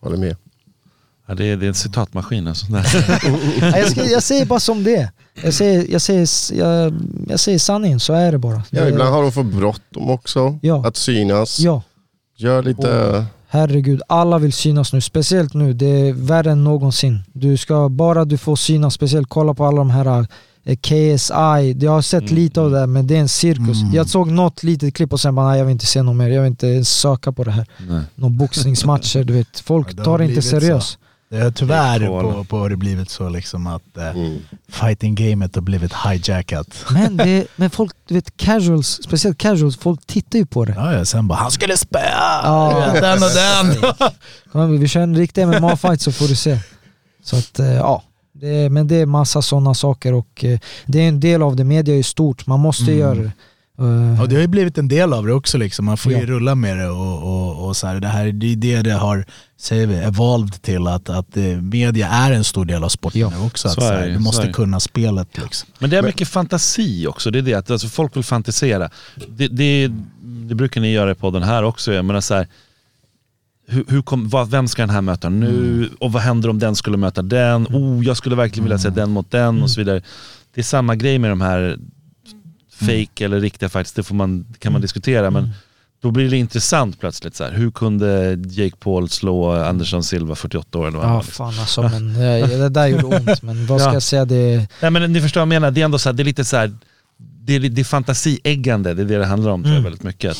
Håller 0.00 0.16
med. 0.16 0.36
Ja, 1.28 1.34
det, 1.34 1.44
är, 1.44 1.56
det 1.56 1.66
är 1.66 1.68
en 1.68 1.74
citatmaskin 1.74 2.48
alltså. 2.48 2.66
Jag, 3.60 3.90
ska, 3.90 4.04
jag 4.04 4.22
säger 4.22 4.46
bara 4.46 4.60
som 4.60 4.84
det 4.84 5.10
jag 5.42 5.54
säger, 5.54 5.86
jag, 5.90 6.02
säger, 6.02 6.28
jag, 6.58 6.94
jag 7.28 7.40
säger 7.40 7.58
sanningen, 7.58 8.00
så 8.00 8.12
är 8.12 8.32
det 8.32 8.38
bara. 8.38 8.62
Ja, 8.70 8.88
ibland 8.88 9.14
har 9.14 9.22
de 9.22 9.32
för 9.32 9.42
bråttom 9.42 10.10
också. 10.10 10.58
Ja. 10.62 10.86
Att 10.86 10.96
synas. 10.96 11.60
Ja, 11.60 11.82
Gör 12.36 12.62
lite... 12.62 13.24
herregud. 13.48 14.02
Alla 14.08 14.38
vill 14.38 14.52
synas 14.52 14.92
nu, 14.92 15.00
speciellt 15.00 15.54
nu. 15.54 15.72
Det 15.72 15.86
är 16.08 16.12
värre 16.12 16.50
än 16.50 16.64
någonsin. 16.64 17.18
Du 17.32 17.56
ska 17.56 17.88
bara 17.88 18.24
du 18.24 18.38
får 18.38 18.56
synas, 18.56 18.94
speciellt 18.94 19.28
kolla 19.28 19.54
på 19.54 19.64
alla 19.64 19.76
de 19.78 19.90
här 19.90 20.26
eh, 20.64 20.76
KSI. 20.76 21.76
Jag 21.80 21.90
har 21.90 22.02
sett 22.02 22.30
lite 22.30 22.60
av 22.60 22.70
det 22.70 22.78
här, 22.78 22.86
men 22.86 23.06
det 23.06 23.16
är 23.16 23.20
en 23.20 23.28
cirkus. 23.28 23.78
Jag 23.94 24.08
såg 24.08 24.30
något 24.30 24.62
litet 24.62 24.94
klipp 24.94 25.12
och 25.12 25.20
sen 25.20 25.34
bara, 25.34 25.48
nej 25.48 25.58
jag 25.58 25.64
vill 25.64 25.72
inte 25.72 25.86
se 25.86 26.02
något 26.02 26.16
mer. 26.16 26.28
Jag 26.28 26.42
vill 26.42 26.50
inte 26.50 26.66
ens 26.66 26.88
söka 26.90 27.32
på 27.32 27.44
det 27.44 27.50
här. 27.50 27.66
Nej. 27.88 28.02
Någon 28.14 28.36
boxningsmatcher, 28.36 29.24
du 29.24 29.32
vet. 29.32 29.60
Folk 29.60 29.88
Ja, 29.96 30.04
tar 30.04 30.18
det 30.18 30.24
inte 30.24 30.42
seriöst. 30.42 30.98
Det 31.28 31.40
har 31.40 31.50
tyvärr 31.50 31.98
Det 32.00 32.06
på, 32.06 32.44
på 32.44 32.58
har 32.58 32.68
det 32.70 32.76
blivit 32.76 33.10
så 33.10 33.28
liksom 33.28 33.66
att 33.66 33.96
eh, 33.96 34.08
Mm. 34.16 34.38
fighting-gamet 34.68 35.54
har 35.54 35.62
blivit 35.62 35.92
hijackat. 36.06 36.84
Men, 36.90 37.16
det, 37.16 37.46
men 37.56 37.70
folk, 37.70 37.92
du 38.08 38.14
vet 38.14 38.36
casuals, 38.36 39.00
speciellt 39.04 39.38
casuals, 39.38 39.76
folk 39.76 40.06
tittar 40.06 40.38
ju 40.38 40.46
på 40.46 40.64
det. 40.64 40.72
Ja, 40.76 40.92
ja, 40.92 41.04
sen 41.04 41.28
bara 41.28 41.38
han 41.38 41.50
skulle 41.50 41.76
spöa 41.76 42.40
Ja. 42.42 42.92
den 43.00 43.22
och 43.22 43.30
den. 43.30 43.92
Kom 44.52 44.78
vi 44.80 44.88
kör 44.88 45.00
en 45.00 45.16
riktig 45.16 45.42
MMA-fight 45.46 45.96
så 46.02 46.12
får 46.12 46.28
du 46.28 46.36
se. 46.36 46.58
Så 47.24 47.36
att, 47.36 47.58
eh, 47.58 47.66
ja. 47.74 48.02
Det 48.32 48.70
men 48.70 48.88
det 48.88 48.96
är 48.96 49.06
massa 49.06 49.42
sådana 49.42 49.74
saker 49.74 50.12
och 50.12 50.44
eh, 50.44 50.58
det 50.86 50.98
är 51.04 51.08
en 51.08 51.20
del 51.20 51.42
av 51.42 51.56
det. 51.56 51.64
Media 51.64 51.98
är 51.98 52.02
stort, 52.02 52.46
man 52.46 52.60
måste 52.60 52.84
Mm. 52.84 52.98
göra 52.98 53.14
det. 53.14 53.32
Eh, 53.78 54.20
Och 54.22 54.28
det 54.28 54.34
har 54.34 54.40
ju 54.42 54.46
blivit 54.46 54.78
en 54.78 54.88
del 54.88 55.12
av 55.12 55.26
det 55.26 55.32
också 55.32 55.58
liksom. 55.58 55.84
Man 55.84 55.96
får 55.96 56.12
ju 56.12 56.18
Ja. 56.18 56.26
rulla 56.26 56.54
med 56.54 56.78
det 56.78 56.88
och, 56.88 57.22
och, 57.22 57.66
och 57.68 57.76
så 57.76 57.86
här, 57.86 58.00
det 58.00 58.06
här 58.08 58.32
det 58.32 58.52
är 58.52 58.56
det 58.56 58.82
det 58.82 58.92
har, 58.92 59.24
säger 59.60 59.86
vi, 59.86 59.94
evolved 59.94 60.62
till 60.62 60.86
att, 60.86 61.08
att 61.10 61.36
eh, 61.36 61.42
media 61.44 62.08
är 62.08 62.32
en 62.32 62.44
stor 62.44 62.64
del 62.64 62.84
av 62.84 62.88
sporten 62.88 63.20
Ja, 63.20 63.30
nu 63.30 63.46
också. 63.46 63.68
Att, 63.68 63.74
så 63.74 63.80
så 63.80 63.86
är 63.86 64.00
här, 64.00 64.08
du 64.08 64.18
måste 64.18 64.52
kunna 64.52 64.80
spelet 64.80 65.38
liksom. 65.38 65.68
Men 65.78 65.90
det 65.90 65.96
är 65.98 66.02
mycket 66.02 66.28
fantasi 66.28 67.06
också, 67.06 67.30
det 67.30 67.38
är 67.38 67.42
det 67.42 67.54
att 67.54 67.70
alltså, 67.70 67.88
folk 67.88 68.16
vill 68.16 68.24
fantisera. 68.24 68.90
Det, 69.28 69.48
det, 69.48 69.88
det 70.22 70.54
brukar 70.54 70.80
ni 70.80 70.92
göra 70.92 71.10
i 71.10 71.14
podden 71.14 71.42
här 71.42 71.62
också, 71.62 71.92
jag 71.92 72.04
menar 72.04 72.20
så 72.20 72.34
här, 72.34 72.46
hur, 73.68 73.84
hur 73.88 74.02
kom, 74.02 74.28
vad, 74.28 74.50
vem 74.50 74.68
ska 74.68 74.82
den 74.82 74.90
här 74.90 75.00
möta 75.00 75.28
nu? 75.28 75.90
Och 76.00 76.12
vad 76.12 76.22
händer 76.22 76.48
om 76.50 76.58
den 76.58 76.76
skulle 76.76 76.96
möta 76.96 77.22
den? 77.22 77.66
Oh, 77.66 78.04
jag 78.04 78.16
skulle 78.16 78.36
verkligen 78.36 78.64
vilja 78.64 78.78
se 78.78 78.90
den 78.90 79.10
mot 79.10 79.30
den 79.30 79.62
och 79.62 79.70
så 79.70 79.80
vidare. 79.80 80.02
Det 80.54 80.60
är 80.60 80.64
samma 80.64 80.94
grej 80.94 81.18
med 81.18 81.30
de 81.30 81.40
här 81.40 81.78
fake 82.76 83.24
eller 83.24 83.40
riktiga 83.40 83.68
fights, 83.68 83.92
det 83.92 84.02
får 84.02 84.14
man, 84.14 84.46
kan 84.58 84.72
man 84.72 84.80
diskutera 84.80 85.30
men 85.30 85.50
då 86.02 86.10
blir 86.10 86.30
det 86.30 86.36
intressant 86.36 87.00
plötsligt. 87.00 87.36
Så 87.36 87.44
här. 87.44 87.52
Hur 87.52 87.70
kunde 87.70 88.38
Jake 88.50 88.76
Paul 88.76 89.08
slå 89.08 89.52
Anderson 89.52 90.04
Silva 90.04 90.34
48 90.34 90.78
år 90.78 90.88
eller 90.88 90.98
vad 90.98 91.08
Ja 91.08 91.22
fan 91.22 91.58
alltså, 91.60 91.82
men 91.82 92.10
eh, 92.10 92.48
det 92.48 92.68
där 92.68 92.86
gjorde 92.86 93.04
ont. 93.16 93.42
Men 93.42 93.66
vad 93.66 93.80
ska 93.80 93.90
Ja. 93.90 93.94
jag 93.94 94.02
säga, 94.02 94.24
det, 94.24 94.68
Nej 94.82 94.90
men 94.90 95.12
ni 95.12 95.20
förstår 95.20 95.40
vad 95.40 95.42
jag 95.42 95.48
menar, 95.48 95.70
det 95.70 95.80
är 95.80 95.84
ändå 95.84 95.98
så 95.98 96.08
här, 96.08 96.14
det 96.14 96.22
är 96.22 96.24
lite 96.24 96.44
så 96.44 96.56
här, 96.56 96.72
det 97.18 97.54
är, 97.54 97.60
det 97.60 97.80
är 97.80 97.84
fantasieggande, 97.84 98.94
det 98.94 99.02
är 99.02 99.06
det 99.06 99.18
det 99.18 99.26
handlar 99.26 99.50
om 99.50 99.62
tror 99.62 99.72
jag 99.74 99.78
Mm. 99.80 99.84
väldigt 99.84 100.02
mycket. 100.02 100.36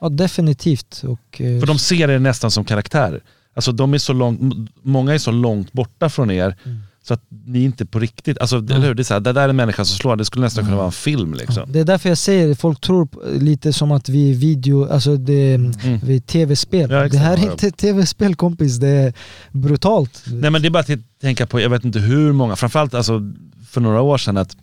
ja 0.00 0.08
definitivt. 0.08 1.02
Och, 1.06 1.40
eh, 1.40 1.60
För 1.60 1.66
de 1.66 1.78
ser 1.78 2.10
er 2.10 2.18
nästan 2.18 2.50
som 2.50 2.64
karaktärer. 2.64 3.20
Alltså 3.56 3.72
de 3.72 3.94
är 3.94 3.98
så 3.98 4.12
långt, 4.12 4.40
många 4.82 5.14
är 5.14 5.18
så 5.18 5.30
långt 5.30 5.72
borta 5.72 6.08
från 6.08 6.30
er 6.30 6.56
Mm. 6.64 6.80
Så 7.06 7.14
att 7.14 7.20
ni 7.46 7.64
inte 7.64 7.86
på 7.86 7.98
riktigt, 7.98 8.38
alltså 8.38 8.56
eller 8.56 8.78
hur? 8.80 8.94
Det 8.94 9.02
är 9.02 9.04
så 9.04 9.14
här, 9.14 9.20
det 9.20 9.32
där 9.32 9.42
är 9.44 9.48
en 9.48 9.56
människa 9.56 9.84
som 9.84 9.96
slår, 9.98 10.16
det 10.16 10.24
skulle 10.24 10.44
nästan 10.44 10.64
kunna 10.64 10.76
vara 10.76 10.86
en 10.86 10.92
film 10.92 11.34
liksom. 11.34 11.62
Det 11.72 11.80
är 11.80 11.84
därför 11.84 12.08
jag 12.08 12.18
säger, 12.18 12.54
folk 12.54 12.80
tror 12.80 13.08
lite 13.40 13.72
som 13.72 13.92
att 13.92 14.08
vi 14.08 14.30
är 14.30 14.34
video, 14.34 14.88
alltså 14.92 15.16
det, 15.16 15.54
Mm. 15.54 15.72
vi 16.04 16.16
är 16.16 16.20
tv-spel. 16.20 16.90
Ja, 16.90 17.08
det 17.08 17.18
här 17.18 17.36
är 17.38 17.52
inte 17.52 17.70
tv-spel 17.70 18.34
kompis, 18.34 18.76
det 18.76 18.88
är 18.88 19.12
brutalt. 19.52 20.22
Nej 20.26 20.50
men 20.50 20.62
det 20.62 20.68
är 20.68 20.70
bara 20.70 20.80
att 20.80 20.90
tänka 21.20 21.46
på, 21.46 21.60
jag 21.60 21.70
vet 21.70 21.84
inte 21.84 21.98
hur 21.98 22.32
många, 22.32 22.56
framförallt 22.56 22.94
alltså 22.94 23.20
för 23.68 23.80
några 23.80 24.00
år 24.00 24.18
sedan 24.18 24.36
att 24.36 24.56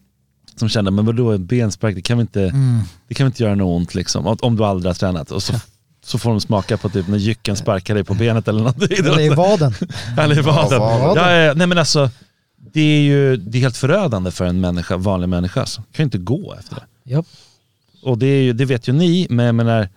som 0.55 0.69
kände, 0.69 0.91
men 0.91 1.05
vadå 1.05 1.31
en 1.31 1.45
benspark, 1.45 1.95
det 1.95 2.01
kan 2.01 2.18
väl 2.18 2.22
inte, 2.23 2.41
Mm. 2.43 2.80
det 3.07 3.13
kan 3.13 3.26
inte 3.27 3.43
göra 3.43 3.55
något 3.55 3.77
ont 3.81 3.95
liksom, 3.95 4.38
om- 4.41 4.55
du 4.55 4.63
aldrig 4.65 4.89
har 4.89 4.93
tränat. 4.95 5.31
Och 5.31 5.43
så, 5.43 5.53
så 6.05 6.18
får 6.18 6.30
de 6.30 6.41
smaka 6.41 6.77
på 6.77 6.89
typ 6.89 7.07
när 7.07 7.18
jycken 7.18 7.55
sparkar 7.55 7.95
dig 7.95 8.03
på 8.03 8.13
benet 8.13 8.47
eller 8.47 8.59
någonting. 8.59 8.88
Det 8.89 9.26
är 9.26 9.35
vaden. 9.35 9.73
Eller 10.18 10.39
i 10.39 10.41
vaden. 10.41 10.68
Ja, 10.81 10.97
vaden. 10.99 11.23
ja, 11.45 11.53
nej 11.53 11.68
men 11.68 11.77
alltså, 11.77 12.09
det 12.74 12.82
är 12.82 13.02
ju 13.02 13.38
det 13.38 13.58
är 13.58 13.62
helt 13.62 13.78
förödande 13.78 14.32
för 14.32 14.46
en 14.46 14.62
människa, 14.62 14.98
vanlig 14.98 15.30
människa. 15.30 15.66
Så. 15.66 15.82
kan 15.82 16.04
ju 16.04 16.04
inte 16.04 16.18
gå 16.18 16.56
efter 16.60 16.76
det. 16.76 17.12
Japp. 17.12 17.26
Och 18.04 18.18
det, 18.18 18.26
är 18.26 18.42
ju, 18.42 18.54
det 18.54 18.66
vet 18.66 18.88
ju 18.88 18.94
ni, 18.94 19.28
men 19.30 19.46
jag 19.46 19.56
menar, 19.56 19.90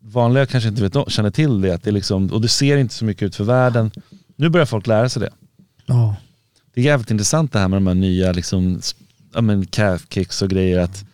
vanliga 0.00 0.46
kanske 0.46 0.68
inte 0.68 0.82
vet, 0.82 1.10
känner 1.10 1.30
till 1.30 1.60
det, 1.60 1.74
att 1.74 1.82
det 1.82 1.90
är 1.90 1.92
liksom, 1.92 2.26
och 2.26 2.40
det 2.40 2.48
ser 2.48 2.76
inte 2.76 2.94
så 2.94 3.04
mycket 3.04 3.22
ut 3.22 3.36
för 3.36 3.44
världen. 3.44 3.90
Nu 4.36 4.48
börjar 4.48 4.66
folk 4.66 4.86
lära 4.86 5.08
sig 5.08 5.22
det. 5.22 5.30
Ja. 5.86 6.16
Det 6.74 6.80
är 6.80 6.84
jävligt 6.84 7.10
intressant 7.10 7.52
det 7.52 7.58
här 7.58 7.68
med 7.68 7.76
de 7.76 7.86
här 7.86 7.94
nya 7.94 8.32
liksom, 8.32 8.80
ja, 9.34 9.40
men 9.40 9.66
calf 9.66 10.06
kicks 10.10 10.42
och 10.42 10.50
grejer. 10.50 10.78
Att 10.78 11.04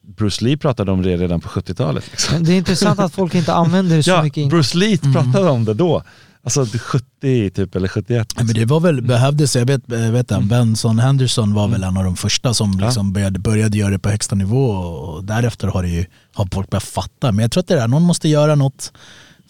Bruce 0.00 0.44
Lee 0.44 0.56
pratade 0.56 0.92
om 0.92 1.02
det 1.02 1.16
redan 1.16 1.40
på 1.40 1.48
70-talet. 1.48 2.04
Liksom. 2.10 2.44
Det 2.44 2.52
är 2.52 2.56
intressant 2.56 3.00
att 3.00 3.12
folk 3.14 3.34
inte 3.34 3.52
använder 3.54 3.96
det 3.96 4.02
så 4.02 4.10
Ja, 4.10 4.22
mycket. 4.22 4.48
Bruce 4.50 4.78
Lee 4.78 4.98
pratade 4.98 5.50
om 5.50 5.64
det 5.64 5.74
då. 5.74 6.02
Alltså 6.46 6.66
70 6.78 7.50
typ, 7.50 7.76
eller 7.76 7.88
71. 7.88 8.28
Ja, 8.36 8.44
men 8.44 8.54
det 8.54 8.64
var 8.64 8.80
väl, 8.80 9.02
behövdes, 9.02 9.56
jag 9.56 9.66
vet, 9.66 9.82
jag 9.86 10.12
vet 10.12 10.32
att 10.32 10.44
Benson 10.44 10.98
Henderson 10.98 11.54
var 11.54 11.68
väl 11.68 11.82
en 11.84 11.96
av 11.96 12.04
de 12.04 12.16
första 12.16 12.54
som 12.54 12.78
liksom 12.78 13.12
började, 13.12 13.38
började 13.38 13.78
göra 13.78 13.90
det 13.90 13.98
på 13.98 14.08
högsta 14.08 14.34
nivå 14.34 14.66
och 14.70 15.24
därefter 15.24 15.68
har, 15.68 15.82
det 15.82 15.88
ju, 15.88 16.04
har 16.34 16.48
folk 16.52 16.70
börjat 16.70 16.84
fatta. 16.84 17.32
Men 17.32 17.42
jag 17.42 17.50
tror 17.52 17.60
att 17.60 17.66
det 17.68 17.80
är 17.80 17.88
någon 17.88 18.02
måste 18.02 18.28
göra 18.28 18.54
något 18.54 18.92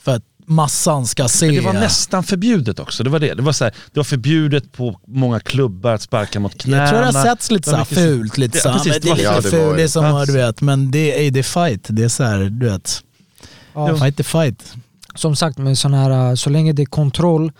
för 0.02 0.14
att 0.16 0.23
massan 0.47 1.06
ska 1.06 1.28
se. 1.28 1.47
Men 1.47 1.55
det 1.55 1.60
var 1.60 1.73
nästan 1.73 2.24
förbjudet 2.24 2.78
också. 2.78 3.05
Det 3.05 3.10
var 3.10 3.18
det. 3.18 3.35
Det 3.35 3.43
var, 3.43 3.52
så 3.52 3.64
här, 3.64 3.74
det 3.93 3.98
var 4.01 4.05
förbjudet 4.05 4.73
på 4.73 5.01
många 5.06 5.40
klubbar 5.40 5.93
att 5.93 6.02
sparka 6.02 6.40
mot 6.40 6.59
knäna. 6.59 6.82
jag 6.82 6.89
tror 6.90 6.98
det 7.01 7.06
har 7.18 7.24
setts 7.24 7.51
lite 7.51 7.70
såhär 7.70 7.82
mycket- 7.82 7.98
fult, 7.98 8.39
lite 8.39 8.59
Ja, 8.59 8.62
så 8.62 8.68
här, 8.68 8.77
precis, 8.78 9.02
det 9.02 9.10
är 9.10 9.14
lite 9.14 9.24
Ja, 9.24 9.36
det 9.36 9.51
fult, 9.51 9.77
det 9.77 9.89
som 9.89 10.05
Ja. 10.05 10.24
du 10.24 10.32
vet, 10.32 10.60
men 10.60 10.90
det 10.90 11.27
är 11.27 11.36
är 11.39 11.43
fight. 11.43 11.86
Det 11.89 12.02
är 12.05 12.09
så 12.09 12.23
här, 12.24 12.39
du 12.44 12.68
vet, 12.70 13.02
Ja. 13.74 13.97
fight 13.97 14.20
är 14.20 14.24
fight. 14.24 14.74
Som 15.16 15.36
sagt, 15.36 15.59
med 15.59 15.78
sån 15.78 15.94
här, 15.94 16.36
så 16.36 16.51
länge 16.51 16.72
det 16.72 16.82
är 16.82 16.86
kontroll 16.86 17.52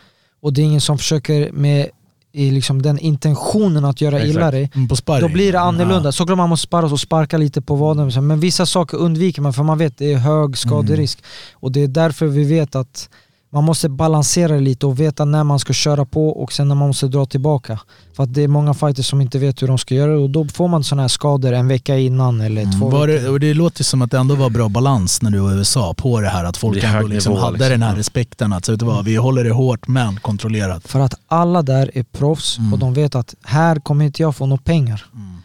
och 0.43 0.53
det 0.53 0.61
är 0.61 0.65
ingen 0.65 0.81
som 0.81 0.99
försöker 0.99 1.53
med 1.53 1.91
i 2.33 2.51
liksom 2.51 2.83
den 2.83 2.99
intentionen 2.99 3.85
att 3.85 4.01
göra 4.01 4.17
Exakt. 4.17 4.31
illa 4.31 4.51
dig. 4.51 4.71
Mm. 4.75 4.89
Då 5.21 5.29
blir 5.29 5.53
det 5.53 5.61
annorlunda. 5.61 6.09
Ja. 6.09 6.13
Såklart 6.13 6.39
man 6.39 6.49
måste 6.49 6.67
sparra 6.67 6.87
och 6.87 7.01
sparka 7.01 7.39
lite 7.39 7.63
på 7.63 7.75
vaden, 7.75 8.27
men 8.27 8.41
vissa 8.41 8.67
saker 8.67 8.97
undviker 8.99 9.43
man 9.43 9.53
för 9.53 9.63
man 9.63 9.79
vet 9.79 9.99
det 9.99 10.13
är 10.13 10.17
hög 10.17 10.59
skaderisk. 10.59 11.25
Och 11.53 11.73
det 11.73 11.83
är 11.83 11.89
därför 11.89 12.27
vi 12.27 12.45
vet 12.45 12.75
att 12.75 13.09
man 13.57 13.65
måste 13.65 13.89
balansera 13.89 14.57
lite 14.57 14.87
och 14.87 15.01
veta 15.01 15.25
när 15.25 15.45
man 15.45 15.59
ska 15.59 15.73
köra 15.73 16.05
på 16.05 16.29
och 16.29 16.53
sen 16.53 16.69
när 16.69 16.75
man 16.75 16.89
måste 16.89 17.07
dra 17.09 17.27
tillbaka. 17.27 17.81
För 18.17 18.23
att 18.23 18.35
det 18.35 18.43
är 18.43 18.49
många 18.49 18.75
fighters 18.75 19.07
som 19.07 19.21
inte 19.21 19.39
vet 19.39 19.63
hur 19.63 19.69
de 19.69 19.79
ska 19.79 19.95
göra 19.95 20.19
och 20.19 20.31
då 20.31 20.45
får 20.49 20.69
man 20.69 20.85
sådana 20.85 21.03
här 21.03 21.09
skador 21.09 21.53
en 21.53 21.69
vecka 21.69 21.97
innan 21.99 22.41
eller 22.41 22.63
två 22.63 22.69
Mm. 22.87 22.91
Var 22.91 23.07
veckor. 23.07 23.23
det, 23.25 23.29
och 23.31 23.41
det 23.41 23.55
låter 23.55 23.85
som 23.85 24.03
att 24.03 24.11
det 24.11 24.19
ändå 24.19 24.35
var 24.35 24.51
bra 24.51 24.69
balans 24.69 25.23
när 25.23 25.31
du 25.31 25.39
var 25.39 25.53
i 25.53 25.55
USA 25.57 25.95
på 25.95 26.21
det 26.21 26.29
här 26.29 26.45
att 26.45 26.57
folk 26.57 26.85
ändå 26.85 27.07
liksom 27.09 27.33
nivå, 27.33 27.45
hade 27.45 27.53
liksom. 27.59 27.71
den 27.71 27.83
här 27.83 27.93
Ja. 27.93 27.99
respekten 27.99 28.53
att 28.53 28.65
så 28.65 28.73
vet 28.73 28.81
du 28.81 28.87
vad, 28.87 29.05
vi 29.05 29.17
håller 29.17 29.45
det 29.45 29.51
hårt 29.53 29.89
men 29.89 30.17
kontrollerat. 30.21 30.89
För 30.89 31.01
att 31.01 31.15
alla 31.29 31.63
där 31.63 31.91
är 31.95 32.03
proffs 32.03 32.59
Mm. 32.59 32.73
och 32.73 32.79
de 32.79 32.95
vet 32.95 33.15
att 33.15 33.35
här 33.45 33.77
kommer 33.81 34.05
inte 34.05 34.23
jag 34.23 34.37
få 34.37 34.47
några 34.47 34.63
pengar. 34.63 35.05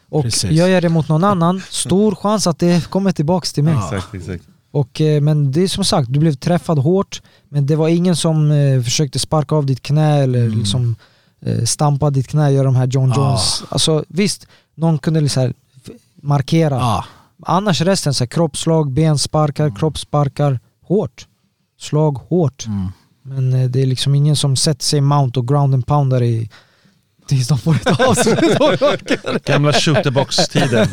Och 0.10 0.24
precis. 0.24 0.52
gör 0.52 0.68
jag 0.68 0.84
det 0.84 0.90
mot 0.90 1.08
någon 1.10 1.24
annan, 1.24 1.62
stor 1.70 2.16
chans 2.16 2.48
att 2.48 2.60
det 2.60 2.90
kommer 2.90 3.12
tillbaks 3.12 3.54
till 3.54 3.64
mig. 3.64 3.74
Ja. 3.74 3.96
Exakt, 3.96 4.14
exakt. 4.16 4.44
Och, 4.72 5.02
eh, 5.02 5.22
men 5.22 5.52
det 5.52 5.62
är 5.62 5.68
som 5.68 5.86
sagt, 5.86 6.14
du 6.14 6.20
blev 6.20 6.34
träffad 6.34 6.80
hårt 6.80 7.22
men 7.50 7.66
det 7.66 7.76
var 7.76 7.88
ingen 7.88 8.16
som 8.16 8.52
eh, 8.52 8.82
försökte 8.82 9.20
sparka 9.20 9.56
av 9.56 9.66
ditt 9.66 9.82
knä 9.82 10.24
eller 10.24 10.46
Mm. 10.46 10.60
liksom 10.60 10.96
eh, 11.46 11.64
stampa 11.64 12.10
ditt 12.10 12.28
knä, 12.28 12.52
göra 12.52 12.64
de 12.64 12.76
här 12.76 12.88
John 12.88 13.10
Ja. 13.10 13.16
Jones. 13.30 13.64
Alltså 13.70 14.06
visst, 14.08 14.48
någon 14.76 14.98
kunde 15.00 15.20
här 15.36 15.54
f- 15.86 15.92
markera. 16.22 16.76
Ja, 16.76 17.06
Annars 17.46 17.82
resten, 17.82 18.14
så 18.14 18.24
här, 18.24 18.28
kroppsslag, 18.30 18.92
bensparkar, 18.92 19.76
kroppssparkar, 19.76 20.60
hårt. 20.86 21.28
Slag 21.80 22.20
hårt. 22.30 22.66
Mm. 22.68 22.88
Men 23.24 23.54
eh, 23.54 23.70
det 23.70 23.82
är 23.82 23.86
liksom 23.86 24.16
ingen 24.16 24.36
som 24.36 24.56
sätter 24.56 24.86
sig 24.86 24.98
i 24.98 25.02
mount 25.02 25.40
och 25.40 25.48
ground 25.48 25.74
and 25.74 25.86
poundar 25.88 26.24
i 26.24 26.50
tills 27.32 27.48
de 27.48 27.58
får 27.60 27.76
ett 27.76 28.00
avslut. 28.00 29.46
Gamla 29.46 29.74
shooterbox-tiden. 29.74 30.88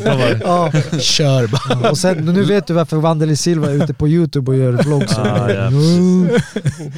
Ja. 0.45 0.73
kör 1.01 1.47
bara. 1.47 1.91
Och 1.91 1.99
sen, 1.99 2.17
nu 2.17 2.45
vet 2.45 2.67
du 2.67 2.75
varför 2.75 2.97
Vandeli 2.97 3.37
Silva 3.37 3.71
är 3.71 3.75
ute 3.75 3.95
på 3.95 4.09
youtube 4.09 4.51
och 4.51 4.57
gör 4.57 4.73
vlogs. 4.73 5.19
Ah, 5.19 5.51
ja, 5.51 5.67
Mm. 5.67 6.31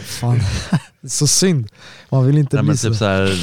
Fan, 0.04 0.40
så 1.08 1.26
synd. 1.26 1.68
Man 2.10 2.26
vill 2.26 2.38
inte 2.38 2.56
Nej, 2.56 2.64
bli 2.64 2.76
så. 2.76 2.88
typ 2.88 2.96
så 2.98 3.04
här, 3.04 3.34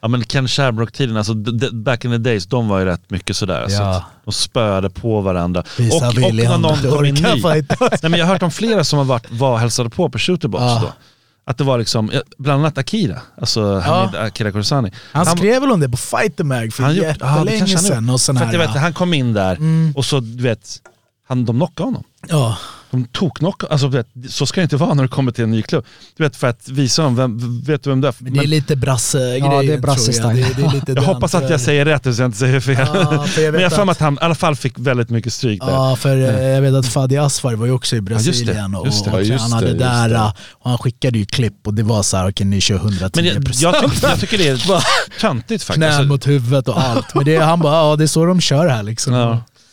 ja, 0.00 0.08
men 0.08 0.24
Ken 0.24 0.48
Shamrock-tiden, 0.48 1.16
alltså, 1.16 1.34
back 1.72 2.04
in 2.04 2.10
the 2.10 2.18
days, 2.18 2.46
de 2.46 2.68
var 2.68 2.78
ju 2.78 2.84
rätt 2.84 3.10
mycket 3.10 3.36
sådär. 3.36 3.62
Alltså, 3.62 3.78
Ja. 3.82 3.96
att 3.96 4.02
de 4.24 4.32
spöade 4.32 4.90
på 4.90 5.20
varandra. 5.20 5.62
Visa 5.78 5.96
och, 5.96 6.04
och 6.06 6.34
när 6.34 6.58
någon 6.58 6.78
kom 6.96 7.04
in 7.04 7.14
ny. 7.14 7.42
Nej, 7.42 7.64
men 8.02 8.12
jag 8.12 8.26
har 8.26 8.32
hört 8.32 8.42
om 8.42 8.50
flera 8.50 8.84
som 8.84 8.98
har 8.98 9.06
varit, 9.06 9.26
var 9.30 9.58
hälsade 9.58 9.90
på 9.90 10.08
på 10.10 10.18
Shooterbox 10.18 10.62
Ja. 10.62 10.80
då. 10.82 10.92
Att 11.48 11.58
det 11.58 11.64
var 11.64 11.78
liksom, 11.78 12.10
bland 12.38 12.60
annat 12.60 12.78
Akira, 12.78 13.20
alltså 13.40 13.78
Hamid 13.78 14.14
Akira 14.14 14.52
Kursani. 14.52 14.92
Han 15.12 15.26
skrev 15.26 15.60
väl 15.60 15.70
om 15.72 15.80
det 15.80 15.88
på 15.88 15.96
Fighter 15.96 16.44
Mag 16.44 16.72
för 16.72 16.82
han 16.82 16.94
jättelänge 16.94 17.58
han 17.58 17.68
sedan. 17.68 18.10
Och 18.10 18.20
sån 18.20 18.36
För 18.36 18.44
här, 18.44 18.58
vet, 18.58 18.70
han 18.70 18.92
kom 18.92 19.14
in 19.14 19.32
där 19.32 19.56
Mm. 19.56 19.92
och 19.96 20.04
så 20.04 20.20
du 20.20 20.42
vet, 20.42 20.68
han, 21.28 21.44
de 21.44 21.56
knockade 21.56 21.86
honom. 21.86 22.04
ja, 22.28 22.58
De 22.90 23.04
toknockade, 23.04 23.72
alltså 23.72 23.88
vet, 23.88 24.06
så 24.28 24.46
ska 24.46 24.60
det 24.60 24.62
inte 24.62 24.76
vara 24.76 24.94
när 24.94 25.02
du 25.02 25.08
kommer 25.08 25.32
till 25.32 25.44
en 25.44 25.50
ny 25.50 25.62
klubb. 25.62 25.84
Du 26.16 26.22
vet 26.24 26.36
för 26.36 26.46
att 26.46 26.68
visa 26.68 27.02
dem, 27.02 27.16
vem, 27.16 27.60
vet 27.62 27.82
du 27.82 27.90
vem 27.90 28.00
det 28.00 28.08
är? 28.08 28.14
men 28.18 28.32
det 28.32 28.38
är 28.40 28.46
lite 28.46 28.76
brasse-grejer 28.76 29.38
Ja, 29.38 29.62
det 29.62 29.72
är 29.72 29.80
tror 29.80 30.36
jag. 30.36 30.36
Det, 30.36 30.62
det 30.62 30.62
är 30.68 30.72
lite 30.74 30.92
jag 30.92 31.02
hoppas 31.02 31.34
att 31.34 31.50
jag 31.50 31.60
säger 31.60 31.84
rätt 31.84 32.02
så 32.02 32.22
jag 32.22 32.28
inte 32.28 32.38
säger 32.38 32.60
fel. 32.60 32.76
Ja, 32.94 33.24
för 33.26 33.42
jag 33.42 33.52
Men 33.52 33.62
jag 33.62 33.70
har 33.70 33.82
att- 33.82 33.88
att 33.88 34.00
han 34.00 34.14
i 34.14 34.18
alla 34.20 34.34
fall 34.34 34.56
fick 34.56 34.78
väldigt 34.78 35.10
mycket 35.10 35.32
stryk 35.32 35.60
där. 35.60 35.70
Ja, 35.72 35.96
för 35.96 36.16
eh, 36.16 36.42
jag 36.48 36.62
vet 36.62 36.74
att 36.74 36.86
Fadi 36.86 37.16
Asfar 37.16 37.54
var 37.54 37.66
ju 37.66 37.72
också 37.72 37.96
i 37.96 37.98
just 37.98 38.08
det, 38.08 38.14
Brasilien 38.14 38.74
och, 38.74 38.86
just 38.86 39.04
det. 39.04 39.10
och 39.10 39.16
Ja, 39.20 39.22
just 39.22 39.42
han 39.42 39.52
hade 39.52 39.66
det, 39.66 39.72
just 39.72 39.80
där 39.84 40.08
det. 40.08 40.14
eh, 40.14 40.32
och 40.52 40.70
han 40.70 40.78
skickade 40.78 41.18
ju 41.18 41.24
klipp 41.26 41.66
och 41.66 41.74
det 41.74 41.82
var 41.82 42.02
så 42.02 42.16
här, 42.16 42.30
okej 42.30 42.46
ni 42.46 42.60
kör 42.60 42.76
110 42.76 43.10
Men 43.16 43.24
jag, 43.24 43.34
jag, 43.74 43.90
tycker, 43.92 44.08
jag 44.08 44.20
tycker 44.20 44.38
det 44.38 44.48
är 44.48 44.84
töntigt 45.20 45.64
faktiskt. 45.64 45.86
Knän 45.96 46.08
mot 46.08 46.26
huvudet 46.26 46.68
och 46.68 46.80
allt. 46.80 47.14
Men 47.14 47.24
det, 47.24 47.36
han 47.36 47.60
bara, 47.60 47.74
ja 47.74 47.96
det 47.96 48.04
är 48.04 48.08
så 48.08 48.24
de 48.24 48.40
kör 48.40 48.68
här 48.68 48.82
liksom. 48.82 49.12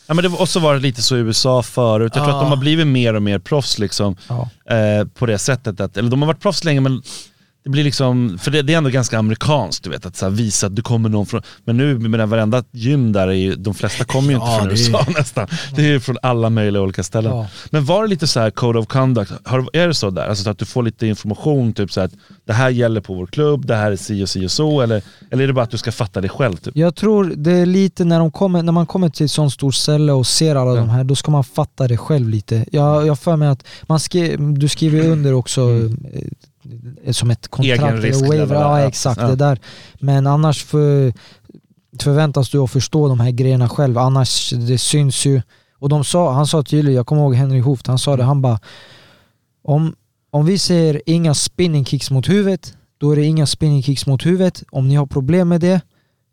Ja. 0.06 0.14
Men 0.14 0.22
det 0.22 0.28
var, 0.28 0.40
och 0.40 0.48
så 0.48 0.60
var 0.60 0.74
det 0.74 0.80
lite 0.80 1.02
så 1.02 1.16
i 1.16 1.18
USA 1.20 1.62
förut. 1.62 2.12
Jag 2.14 2.24
tror 2.24 2.34
Ja. 2.34 2.38
att 2.40 2.44
de 2.44 2.48
har 2.50 2.56
blivit 2.56 2.86
mer 2.86 3.14
och 3.14 3.22
mer 3.22 3.38
proffs 3.38 3.78
liksom, 3.78 4.16
Ja. 4.28 4.48
eh, 4.76 5.06
på 5.06 5.26
det 5.26 5.38
sättet. 5.38 5.80
Att, 5.80 5.96
eller 5.96 6.10
de 6.10 6.22
har 6.22 6.26
varit 6.26 6.40
proffs 6.40 6.64
länge 6.64 6.80
men 6.80 7.02
det 7.64 7.70
blir 7.70 7.84
liksom, 7.84 8.38
för 8.38 8.50
det, 8.50 8.62
det 8.62 8.72
är 8.74 8.78
ändå 8.78 8.90
ganska 8.90 9.18
amerikanskt 9.18 9.84
du 9.84 9.90
vet, 9.90 10.06
att 10.06 10.16
så 10.16 10.28
visa 10.28 10.66
att 10.66 10.76
du 10.76 10.82
kommer 10.82 11.08
någon 11.08 11.26
från, 11.26 11.42
men 11.64 11.76
nu 11.76 11.98
med 11.98 12.28
varenda 12.28 12.64
gym 12.72 13.12
där 13.12 13.28
är 13.28 13.32
ju, 13.32 13.54
de 13.54 13.74
flesta 13.74 14.04
kommer 14.04 14.28
ju 14.28 14.34
inte 14.34 14.46
Ja, 14.46 14.58
från 14.58 14.68
det 14.68 14.74
är- 14.74 14.78
USA 14.78 15.06
nästan. 15.18 15.46
Det 15.76 15.82
är 15.82 15.86
ju 15.86 16.00
från 16.00 16.18
alla 16.22 16.50
möjliga 16.50 16.82
olika 16.82 17.02
ställen. 17.02 17.36
Ja. 17.36 17.46
Men 17.70 17.84
var 17.84 18.02
det 18.02 18.08
lite 18.08 18.26
så 18.26 18.40
här 18.40 18.50
code 18.50 18.78
of 18.78 18.86
conduct, 18.86 19.32
har, 19.44 19.68
är 19.72 19.88
det 19.88 19.94
så 19.94 20.10
där? 20.10 20.28
Alltså 20.28 20.50
att 20.50 20.58
du 20.58 20.64
får 20.64 20.82
lite 20.82 21.06
information, 21.06 21.72
typ 21.72 21.92
så 21.92 22.00
här, 22.00 22.06
att 22.06 22.12
det 22.46 22.52
här 22.52 22.70
gäller 22.70 23.00
på 23.00 23.14
vår 23.14 23.26
klubb, 23.26 23.66
det 23.66 23.74
här 23.76 23.92
är 23.92 23.96
si 23.96 24.24
och 24.24 24.28
si 24.28 24.46
och 24.46 24.50
så, 24.50 24.80
eller, 24.80 25.02
eller 25.30 25.42
är 25.42 25.46
det 25.46 25.52
bara 25.52 25.64
att 25.64 25.70
du 25.70 25.78
ska 25.78 25.92
fatta 25.92 26.20
det 26.20 26.28
själv? 26.28 26.56
Typ? 26.56 26.76
Jag 26.76 26.94
tror 26.96 27.24
det 27.36 27.52
är 27.52 27.66
lite 27.66 28.04
när, 28.04 28.18
de 28.18 28.30
kommer, 28.30 28.62
när 28.62 28.72
man 28.72 28.86
kommer 28.86 29.08
till 29.08 29.24
ett 29.24 29.30
sånt 29.30 29.52
stort 29.52 29.74
ställe 29.74 30.12
och 30.12 30.26
ser 30.26 30.56
alla 30.56 30.70
Ja. 30.70 30.76
de 30.76 30.88
här, 30.88 31.04
då 31.04 31.14
ska 31.14 31.30
man 31.30 31.44
fatta 31.44 31.88
det 31.88 31.96
själv 31.96 32.28
lite. 32.28 32.64
Jag 32.72 33.06
jag 33.06 33.18
för 33.18 33.36
mig 33.36 33.48
att 33.48 33.64
man 33.82 34.00
skri, 34.00 34.36
du 34.36 34.68
skriver 34.68 35.08
under 35.08 35.32
också 35.32 35.60
eh, 35.70 36.22
som 37.12 37.30
ett 37.30 37.48
kontrakt. 37.48 37.82
Egen 37.82 37.96
risk, 37.96 38.18
eller 38.24 38.28
waiver, 38.28 38.54
ja, 38.54 38.80
exakt 38.80 39.20
Ja. 39.20 39.28
det 39.28 39.36
där. 39.36 39.58
Men 40.00 40.26
annars 40.26 40.64
för, 40.64 41.12
förväntas 42.00 42.50
du 42.50 42.58
att 42.58 42.70
förstå 42.70 43.08
de 43.08 43.20
här 43.20 43.30
grejerna 43.30 43.68
själv, 43.68 43.98
annars 43.98 44.50
det 44.50 44.78
syns 44.78 45.24
ju. 45.26 45.42
Och 45.78 45.88
de 45.88 46.04
sa, 46.04 46.32
han 46.32 46.46
sa 46.46 46.62
tydligt, 46.62 46.94
jag 46.94 47.06
kommer 47.06 47.22
ihåg 47.22 47.34
Henry 47.34 47.60
Hooft, 47.60 47.86
han 47.86 47.98
sa 47.98 48.16
det, 48.16 48.22
han 48.24 48.42
bara 48.42 48.58
om, 49.64 49.94
om 50.30 50.46
vi 50.46 50.58
säger 50.58 51.02
inga 51.06 51.34
spinning 51.34 51.84
kicks 51.84 52.10
mot 52.10 52.28
huvudet, 52.28 52.74
då 52.98 53.10
är 53.10 53.16
det 53.16 53.24
inga 53.24 53.46
spinning 53.46 53.82
kicks 53.82 54.06
mot 54.06 54.26
huvudet. 54.26 54.62
Om 54.70 54.88
ni 54.88 54.94
har 54.94 55.06
problem 55.06 55.48
med 55.48 55.60
det, 55.60 55.80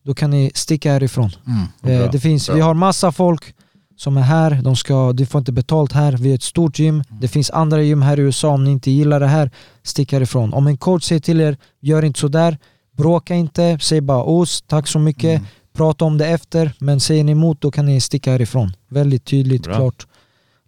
då 0.05 0.13
kan 0.13 0.29
ni 0.31 0.51
sticka 0.55 0.91
härifrån. 0.91 1.31
Mm. 1.47 1.95
Eh, 1.95 2.01
Bra. 2.01 2.11
det 2.11 2.19
finns, 2.19 2.47
Bra. 2.47 2.55
vi 2.55 2.61
har 2.61 2.73
massa 2.73 3.11
folk 3.11 3.55
som 4.01 4.17
är 4.17 4.21
här, 4.21 4.61
de 4.63 4.75
ska, 4.75 5.13
du 5.13 5.25
får 5.25 5.39
inte 5.39 5.51
betalt 5.51 5.91
här, 5.91 6.11
vi 6.11 6.31
är 6.31 6.35
ett 6.35 6.43
stort 6.43 6.79
gym. 6.79 7.03
Det 7.21 7.27
finns 7.27 7.51
andra 7.51 7.81
gym 7.81 8.01
här 8.01 8.19
i 8.19 8.21
USA, 8.21 8.47
om 8.47 8.63
ni 8.63 8.71
inte 8.71 8.91
gillar 8.91 9.19
det 9.19 9.27
här, 9.27 9.51
stick 9.83 10.13
härifrån. 10.13 10.53
Om 10.53 10.67
en 10.67 10.77
coach 10.77 11.03
säger 11.03 11.19
till 11.19 11.41
er, 11.41 11.57
gör 11.81 12.05
inte 12.05 12.19
sådär, 12.19 12.57
bråka 12.97 13.35
inte, 13.35 13.79
säg 13.81 14.01
bara 14.01 14.23
os, 14.23 14.63
tack 14.67 14.87
så 14.87 14.99
mycket, 14.99 15.41
prata 15.73 16.05
om 16.05 16.17
det 16.17 16.27
efter, 16.27 16.73
men 16.79 16.99
säger 16.99 17.23
ni 17.23 17.31
emot 17.31 17.61
då 17.61 17.71
kan 17.71 17.85
ni 17.85 18.01
sticka 18.01 18.31
härifrån. 18.31 18.73
Väldigt 18.89 19.25
tydligt, 19.25 19.63
Bra. 19.63 19.75
klart. 19.75 20.07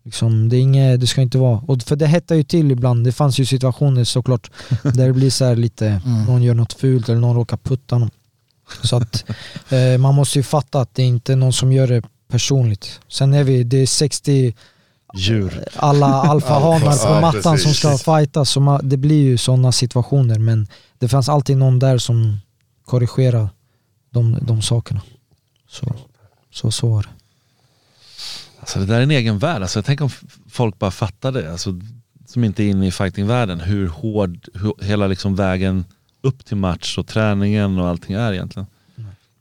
Liksom, 0.06 0.50
det, 0.50 0.56
är 0.56 0.62
inget, 0.62 1.00
det 1.00 1.08
ska 1.08 1.22
inte 1.22 1.38
vara, 1.38 1.60
och 1.68 1.82
för 1.82 1.96
det 1.96 2.08
hettar 2.08 2.36
ju 2.36 2.44
till 2.44 2.72
ibland, 2.72 3.06
det 3.06 3.12
fanns 3.12 3.40
ju 3.40 3.46
situationer 3.46 4.04
såklart 4.04 4.52
där 4.84 5.08
det 5.08 5.14
blir 5.14 5.30
så 5.30 5.46
här 5.46 5.56
lite, 5.56 6.02
någon 6.28 6.44
gör 6.44 6.54
något 6.54 6.74
fult 6.74 7.10
eller 7.10 7.20
någon 7.20 7.36
råkar 7.36 7.58
putta 7.58 7.98
någon. 7.98 8.12
Så 8.84 8.96
att 8.96 9.26
eh, 9.70 9.98
man 10.00 10.16
måste 10.16 10.40
ju 10.40 10.44
fatta 10.44 10.82
att 10.82 10.96
det 10.96 11.04
inte 11.04 11.32
är 11.34 11.38
någon 11.38 11.54
som 11.54 11.72
gör 11.72 11.88
det 11.88 12.02
personligt. 12.34 13.00
Sen 13.08 13.34
är 13.34 13.44
vi, 13.44 13.64
det 13.64 13.78
är 13.78 13.86
60 13.86 14.54
Djur. 15.16 15.64
alla 15.76 16.08
alfahanar 16.32 16.80
på 17.08 17.14
Ja, 17.14 17.22
mattan 17.22 17.42
som 17.44 17.54
precis. 17.54 17.78
ska 17.78 17.98
fightas, 17.98 18.50
så 18.50 18.60
ma- 18.60 18.82
det 18.84 18.98
blir 18.98 19.22
ju 19.24 19.38
sådana 19.38 19.72
situationer 19.72 20.40
men 20.40 20.68
det 21.00 21.08
fanns 21.08 21.30
alltid 21.30 21.58
någon 21.58 21.80
där 21.80 21.98
som 21.98 22.38
korrigerar 22.86 23.50
de, 24.10 24.38
de 24.42 24.62
sakerna. 24.62 25.02
Så, 25.70 25.96
så, 26.54 26.72
så 26.72 26.88
var 26.90 27.04
det. 27.04 27.10
Alltså 28.60 28.80
det 28.80 28.86
där 28.86 28.98
är 28.98 29.02
en 29.04 29.12
egen 29.12 29.40
värld. 29.40 29.62
Alltså 29.62 29.78
jag 29.80 29.86
tänker 29.86 30.04
om 30.06 30.12
folk 30.50 30.80
bara 30.80 30.92
fattar 30.92 31.32
det. 31.32 31.52
Alltså, 31.52 31.80
som 32.28 32.44
inte 32.44 32.64
är 32.64 32.68
inne 32.70 32.88
i 32.88 32.92
fightingvärlden. 32.92 33.60
Hur 33.60 33.88
hård 33.88 34.48
hur, 34.54 34.74
hela 34.84 35.08
liksom 35.08 35.36
vägen 35.36 35.86
upp 36.22 36.46
till 36.46 36.58
match 36.58 36.98
och 36.98 37.08
träningen 37.08 37.80
och 37.80 37.88
allting 37.88 38.16
är 38.16 38.34
egentligen. 38.34 38.68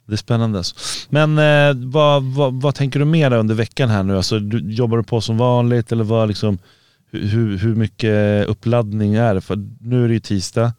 Det 0.07 0.13
är 0.13 0.17
spännande. 0.17 0.59
Alltså. 0.59 0.75
Men 1.09 1.39
eh, 1.39 1.75
vad, 1.87 2.23
vad, 2.23 2.55
vad 2.55 2.75
tänker 2.75 2.99
du 2.99 3.05
mer 3.05 3.33
under 3.33 3.55
veckan 3.55 3.91
här 3.91 4.03
nu? 4.03 4.17
Alltså, 4.17 4.39
du, 4.39 4.75
jobbar 4.75 4.97
du 4.97 5.03
på 5.03 5.21
som 5.21 5.39
vanligt 5.39 5.93
eller 5.93 6.05
vad 6.05 6.29
liksom, 6.29 6.59
hur- 7.13 7.59
hur, 7.59 7.75
mycket 7.75 8.47
uppladdning 8.47 9.15
är 9.15 9.35
det? 9.35 9.41
För 9.41 9.59
nu 9.81 10.05
är 10.05 10.09
det 10.09 10.15
ju 10.15 10.21
tisdag. 10.21 10.73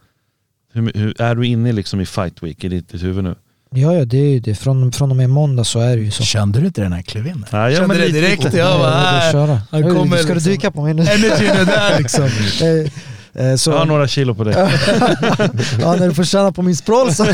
Hur, 0.73 0.91
hur, 0.95 1.21
är 1.21 1.35
du 1.35 1.47
inne 1.47 1.71
liksom 1.71 2.01
i 2.01 2.05
fight 2.05 2.43
week 2.43 2.63
i 2.63 2.69
ditt, 2.69 2.89
ditt 2.89 3.03
huvud 3.03 3.23
nu? 3.23 3.35
Ja, 3.75 3.93
ja 3.93 4.05
det 4.05 4.17
är 4.17 4.29
ju 4.29 4.39
det. 4.39 4.55
Från, 4.55 4.91
från 4.91 5.11
och 5.11 5.17
med 5.17 5.29
måndag 5.29 5.63
så 5.63 5.79
är 5.79 5.95
det 5.97 6.01
ju 6.03 6.11
så. 6.11 6.23
Kände 6.23 6.59
du 6.59 6.65
inte 6.65 6.81
den 6.81 6.93
här 6.93 7.01
klev 7.01 7.27
in? 7.27 7.45
Ja, 7.51 7.69
jag 7.69 7.79
Kände 7.79 7.97
det 7.97 8.07
direkt. 8.07 8.43
lite. 8.43 8.57
Jag 8.57 8.73
Ja, 8.73 8.77
bara, 8.77 9.53
äh, 9.53 9.59
han 9.71 9.83
Oj, 9.83 9.93
kommer 9.93 10.17
Ska 10.17 10.33
du 10.33 10.39
dyka 10.39 10.71
på 10.71 10.81
mig 10.81 10.93
nu? 10.93 11.01
Energin 11.01 11.49
är 11.49 11.65
där 11.65 11.99
liksom. 11.99 12.29
Eh, 13.35 13.55
så, 13.55 13.71
Jag 13.71 13.77
har 13.77 13.85
några 13.85 14.07
kilo 14.07 14.35
på 14.35 14.43
dig. 14.43 14.53
ja, 15.79 15.95
när 15.95 16.07
du 16.07 16.13
får 16.13 16.23
känna 16.23 16.51
på 16.51 16.61
min 16.61 16.75
språl 16.75 17.13
så... 17.13 17.25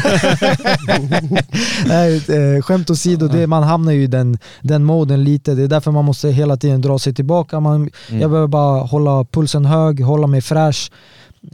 Nej, 1.86 2.16
eh, 2.56 2.62
skämt 2.62 2.90
åsido, 2.90 3.28
det, 3.28 3.48
man 3.48 3.64
hamnar 3.64 3.92
ju 3.92 4.04
i 4.04 4.08
den, 4.08 4.38
den 4.62 4.84
moden 4.84 5.24
lite. 5.24 5.56
Det 5.56 5.64
är 5.64 5.68
därför 5.68 5.92
man 5.92 6.06
måste 6.06 6.30
hela 6.30 6.58
tiden 6.58 6.82
dra 6.82 7.00
sig 7.00 7.14
tillbaka. 7.14 7.60
Man, 7.60 7.90
Mm. 8.10 8.22
Jag 8.22 8.32
behöver 8.32 8.48
bara 8.48 8.82
hålla 8.84 9.26
pulsen 9.26 9.66
hög, 9.66 10.02
hålla 10.02 10.28
mig 10.28 10.42
fräsch. 10.42 10.92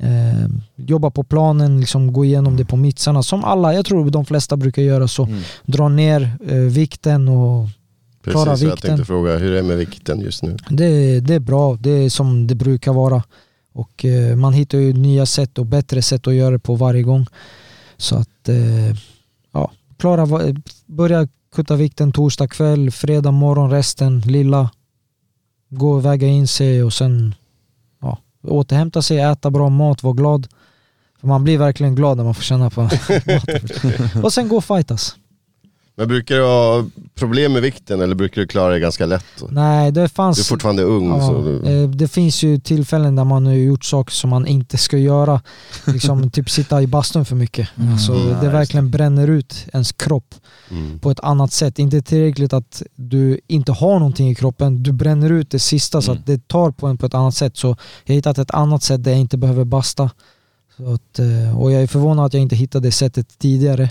Eh, 0.02 0.50
jobba 0.76 1.10
på 1.10 1.24
planen, 1.24 1.80
liksom 1.80 2.14
gå 2.14 2.26
igenom 2.26 2.58
det 2.58 2.66
på 2.66 2.76
mittsarna. 2.76 3.24
Som 3.24 3.44
alla, 3.44 3.74
jag 3.74 3.86
tror 3.86 4.10
de 4.10 4.26
flesta 4.26 4.58
brukar 4.58 4.82
göra 4.82 5.08
så. 5.08 5.24
Mm. 5.26 5.40
Dra 5.66 5.90
ner 5.90 6.32
eh, 6.50 6.56
vikten 6.56 7.28
och 7.28 7.68
klara 8.24 8.46
Precis, 8.46 8.64
jag 8.64 8.72
vikten. 8.72 8.90
tänkte 8.90 9.06
fråga, 9.06 9.38
hur 9.38 9.52
är 9.52 9.56
det 9.56 9.64
med 9.64 9.78
vikten 9.78 10.20
just 10.22 10.44
nu? 10.44 10.58
det, 10.70 11.20
det 11.20 11.34
är 11.34 11.40
bra, 11.40 11.78
det 11.80 11.90
är 12.06 12.10
som 12.10 12.48
det 12.48 12.56
brukar 12.56 12.94
vara. 12.94 13.24
Och 13.76 14.06
eh, 14.06 14.36
man 14.36 14.54
hittar 14.54 14.78
ju 14.78 14.94
nya 14.94 15.26
sätt 15.26 15.58
och 15.58 15.66
bättre 15.66 16.02
sätt 16.02 16.28
att 16.28 16.34
göra 16.34 16.52
det 16.52 16.60
på 16.60 16.76
varje 16.76 17.04
gång. 17.04 17.26
Så 17.98 18.16
att, 18.16 18.50
eh, 18.50 18.98
ja, 19.52 19.72
klara, 19.98 20.44
eh, 20.44 20.56
börja 20.86 21.28
kutta 21.56 21.76
vikten 21.76 22.12
torsdag 22.12 22.48
kväll, 22.48 22.92
fredag 22.92 23.32
morgon 23.32 23.72
resten, 23.72 24.20
lilla. 24.20 24.72
Gå 25.70 25.92
och 25.92 26.06
väga 26.06 26.28
in 26.28 26.48
sig 26.48 26.84
och 26.84 26.94
sen 26.94 27.36
ja, 28.02 28.18
återhämta 28.44 29.02
sig, 29.02 29.20
äta 29.20 29.52
bra 29.52 29.70
mat, 29.70 30.04
vara 30.04 30.14
glad. 30.14 30.48
För 31.20 31.28
man 31.28 31.44
blir 31.44 31.58
verkligen 31.58 31.96
glad 31.96 32.18
när 32.18 32.24
man 32.24 32.36
får 32.36 32.44
känna 32.44 32.70
på 32.70 32.82
maten. 32.84 34.24
Och 34.24 34.34
sen 34.34 34.48
gå 34.48 34.58
och 34.58 34.66
fightas. 34.66 35.16
Men 35.98 36.08
brukar 36.08 36.36
du 36.36 36.44
ha 36.44 36.86
problem 37.16 37.54
med 37.54 37.62
vikten 37.62 38.02
eller 38.02 38.16
brukar 38.16 38.42
du 38.42 38.48
klara 38.48 38.74
det 38.74 38.80
ganska 38.80 39.06
lätt? 39.06 39.26
Nej, 39.50 39.92
det 39.92 40.10
fanns... 40.10 40.38
Du 40.38 40.42
är 40.42 40.46
fortfarande 40.46 40.84
ung 40.84 41.08
Ja, 41.08 41.28
så 41.28 41.42
du... 41.42 41.84
eh, 41.84 41.90
det 41.90 42.08
finns 42.08 42.44
ju 42.44 42.60
tillfällen 42.60 43.16
där 43.16 43.24
man 43.24 43.46
har 43.46 43.54
gjort 43.54 43.86
saker 43.86 44.12
som 44.12 44.30
man 44.30 44.48
inte 44.48 44.78
ska 44.78 44.98
göra. 44.98 45.42
Liksom 45.86 46.32
typ 46.32 46.50
sitta 46.50 46.82
i 46.82 46.88
bastun 46.88 47.26
för 47.26 47.36
mycket. 47.36 47.68
Mm. 47.78 47.94
Alltså, 47.94 48.14
det 48.42 48.50
verkligen 48.50 48.92
bränner 48.92 49.28
ut 49.28 49.66
ens 49.74 49.92
kropp 49.92 50.36
Mm. 50.72 51.00
på 51.00 51.12
ett 51.12 51.20
annat 51.20 51.54
sätt. 51.54 51.80
Inte 51.80 52.02
tillräckligt 52.02 52.54
att 52.54 52.84
du 52.96 53.40
inte 53.48 53.72
har 53.72 54.00
någonting 54.00 54.30
i 54.30 54.36
kroppen, 54.36 54.84
du 54.84 54.92
bränner 54.92 55.30
ut 55.30 55.50
det 55.52 55.60
sista 55.60 56.02
så 56.02 56.12
Mm. 56.12 56.20
att 56.22 56.28
det 56.28 56.48
tar 56.48 56.72
på 56.72 56.88
en 56.88 56.98
på 56.98 57.06
ett 57.06 57.14
annat 57.14 57.36
sätt. 57.36 57.58
Så 57.58 57.68
jag 58.06 58.14
har 58.14 58.16
hittat 58.16 58.38
ett 58.38 58.52
annat 58.52 58.84
sätt 58.84 59.04
där 59.04 59.12
jag 59.12 59.20
inte 59.20 59.38
behöver 59.38 59.64
basta. 59.64 60.10
Så 60.78 60.94
att, 60.94 61.20
eh, 61.20 61.60
och 61.62 61.72
jag 61.72 61.82
är 61.84 61.88
förvånad 61.88 62.26
att 62.26 62.34
jag 62.34 62.42
inte 62.42 62.56
hittade 62.56 62.88
det 62.88 62.92
sättet 62.92 63.40
tidigare 63.40 63.90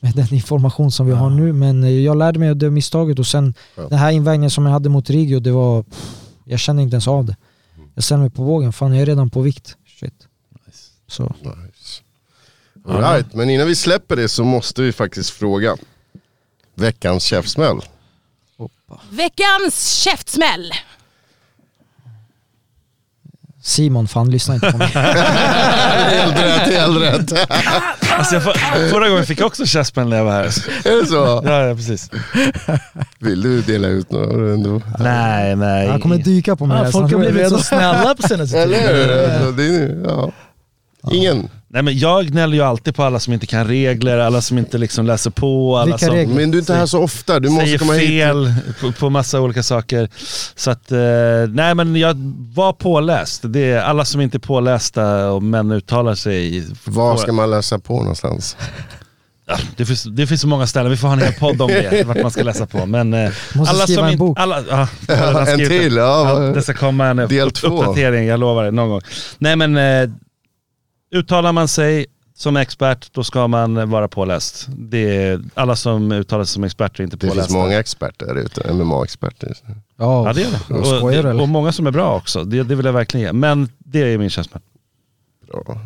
med 0.00 0.12
den 0.14 0.34
information 0.34 0.90
som 0.92 1.06
vi 1.06 1.12
har 1.12 1.30
nu. 1.30 1.52
Men 1.52 1.84
eh, 1.84 1.90
jag 1.90 2.16
lärde 2.16 2.38
mig 2.38 2.50
av 2.50 2.56
det 2.56 2.70
misstaget 2.70 3.18
och 3.18 3.26
sen 3.26 3.54
Ja. 3.76 3.82
den 3.88 3.98
här 3.98 4.10
invägningen 4.10 4.50
som 4.50 4.66
jag 4.66 4.72
hade 4.72 4.88
mot 4.88 5.10
Rigio, 5.10 5.40
det 5.40 5.52
var... 5.52 5.82
Pff, 5.82 6.16
jag 6.44 6.60
kände 6.60 6.82
inte 6.82 6.94
ens 6.94 7.08
av 7.08 7.24
det. 7.24 7.36
Jag 7.94 8.04
ställde 8.04 8.20
mig 8.20 8.30
på 8.30 8.42
vågen, 8.42 8.72
fan 8.72 8.92
jag 8.92 9.02
är 9.02 9.06
redan 9.06 9.30
på 9.30 9.40
vikt. 9.40 9.76
Shit. 10.00 10.26
Så. 11.08 11.22
Nice. 11.22 12.02
All 12.88 13.00
right, 13.00 13.34
men 13.34 13.50
innan 13.50 13.66
vi 13.66 13.74
släpper 13.76 14.16
det 14.16 14.28
så 14.28 14.44
måste 14.44 14.82
vi 14.82 14.92
faktiskt 14.92 15.30
fråga. 15.30 15.76
Veckans 16.74 17.24
käftsmäll. 17.24 17.80
Veckans 19.10 19.88
käftsmäll. 20.02 20.72
Simon, 23.66 24.08
fan 24.08 24.30
lyssna 24.30 24.54
inte 24.54 24.72
på 24.72 24.78
mig. 24.78 24.88
Helt 24.94 26.36
rätt, 26.38 26.74
helt 26.74 27.00
rätt. 27.02 27.48
Alltså 28.18 28.34
jag, 28.34 28.42
får- 28.44 28.88
förra 28.90 29.08
gången 29.08 29.26
fick 29.26 29.40
jag 29.40 29.46
också 29.46 29.66
käftsmäll 29.66 30.08
när 30.08 30.16
jag 30.16 30.24
var 30.24 30.32
här. 30.32 30.44
Är 30.84 31.00
det 31.00 31.06
så? 31.06 31.42
Ja, 31.44 31.62
ja 31.66 31.74
precis. 31.74 32.10
Vill 33.18 33.42
du 33.42 33.60
dela 33.62 33.88
ut 33.88 34.10
några 34.10 34.54
ändå? 34.54 34.82
Nej, 34.98 35.56
nej. 35.56 35.88
Han 35.88 36.00
kommer 36.00 36.16
dyka 36.18 36.56
på 36.56 36.66
mig. 36.66 36.82
Ja, 36.84 36.90
folk 36.90 37.12
har 37.12 37.18
blivit 37.18 37.48
så 37.48 37.58
snälla 37.58 38.14
på 38.14 38.28
senaste 38.28 38.58
Eller 38.58 38.78
tiden. 38.78 38.96
hur? 39.44 39.52
Det 39.52 39.64
är, 39.76 40.02
ja. 40.04 40.32
Ingen. 41.12 41.48
Nej 41.76 41.82
men 41.82 41.98
jag 41.98 42.26
gnäller 42.26 42.54
ju 42.56 42.62
alltid 42.62 42.94
på 42.94 43.02
alla 43.02 43.20
som 43.20 43.32
inte 43.32 43.46
kan 43.46 43.66
regler, 43.68 44.18
alla 44.18 44.40
som 44.40 44.58
inte 44.58 44.78
liksom 44.78 45.06
läser 45.06 45.30
på, 45.30 45.76
alla 45.76 45.84
Vilka 45.84 45.98
som 46.06 46.14
regler? 46.14 46.34
Men 46.34 46.50
du 46.50 46.58
är 46.58 46.60
inte 46.60 46.74
här 46.74 46.86
så 46.86 47.02
ofta, 47.02 47.40
du 47.40 47.48
måste 47.48 47.66
säger 47.66 47.78
komma 47.78 47.92
hit. 47.92 48.08
fel 48.08 48.54
på, 48.80 48.92
på 48.92 49.10
massa 49.10 49.40
olika 49.40 49.62
saker. 49.62 50.08
Så 50.54 50.70
att, 50.70 50.92
eh, 50.92 50.98
nej 51.48 51.74
men 51.74 51.96
jag 51.96 52.16
var 52.54 52.72
påläst. 52.72 53.42
Det 53.44 53.70
är 53.70 53.80
alla 53.80 54.04
som 54.04 54.20
inte 54.20 54.36
är 54.36 54.38
pålästa 54.38 55.30
och 55.30 55.42
män 55.42 55.72
uttalar 55.72 56.14
sig. 56.14 56.64
Var 56.84 57.16
ska 57.16 57.32
man 57.32 57.50
läsa 57.50 57.78
på 57.78 57.98
någonstans? 57.98 58.56
Ja, 59.46 59.56
det, 59.76 59.86
finns, 59.86 60.02
det 60.02 60.26
finns 60.26 60.40
så 60.40 60.48
många 60.48 60.66
ställen, 60.66 60.90
vi 60.90 60.96
får 60.96 61.08
ha 61.08 61.14
en 61.14 61.22
hel 61.22 61.32
podd 61.32 61.62
om 61.62 61.68
det, 61.68 62.06
vart 62.06 62.22
man 62.22 62.30
ska 62.30 62.42
läsa 62.42 62.66
på. 62.66 62.86
Men 62.86 63.14
eh, 63.14 63.30
Måste 63.54 63.74
alla 63.74 63.82
skriva 63.84 63.96
som 63.98 64.04
en 64.04 64.12
inte... 64.12 64.18
bok. 64.18 64.38
Alla, 64.40 64.64
ja, 64.70 64.88
redan 65.08 65.46
en 65.48 65.58
till, 65.58 65.94
det. 65.94 66.00
ja. 66.00 66.42
Ja, 66.44 66.52
det 66.52 66.62
ska 66.62 66.74
komma 66.74 67.06
en 67.06 67.16
Del 67.16 67.48
upp, 67.48 67.54
två. 67.54 67.68
uppdatering, 67.68 68.26
jag 68.26 68.40
lovar 68.40 68.64
det, 68.64 68.70
någon 68.70 68.88
gång. 68.88 69.00
Nej 69.38 69.56
men, 69.56 69.76
eh, 69.76 70.10
uttalar 71.10 71.52
man 71.52 71.68
sig 71.68 72.06
som 72.34 72.56
expert, 72.56 73.12
då 73.12 73.24
ska 73.24 73.46
man 73.48 73.90
vara 73.90 74.08
påläst. 74.08 74.66
Det 74.68 75.16
är, 75.26 75.40
alla 75.54 75.76
som 75.76 76.12
uttalar 76.12 76.44
sig 76.44 76.52
som 76.54 76.64
experter 76.64 77.00
är 77.00 77.04
inte 77.04 77.16
Det 77.16 77.26
pålästa. 77.28 77.42
finns 77.48 77.54
många 77.54 77.78
experter 77.78 78.26
där 78.26 78.34
ute, 78.34 78.72
MMA-experter. 78.72 79.52
Ja 79.96 80.32
det 80.34 80.42
är 80.42 80.50
det. 80.68 80.74
Och 80.74 80.86
skojar 80.86 81.22
det, 81.22 81.32
och 81.34 81.48
många 81.48 81.72
som 81.72 81.86
är 81.86 81.90
bra 81.90 82.16
också, 82.16 82.44
det, 82.44 82.62
det 82.62 82.74
vill 82.74 82.86
jag 82.86 82.92
verkligen 82.92 83.26
ge. 83.26 83.32
Men 83.32 83.68
det 83.78 83.98
är 84.12 84.18
min 84.18 84.30
käftsmäll. 84.30 84.62
Bra. 85.46 85.78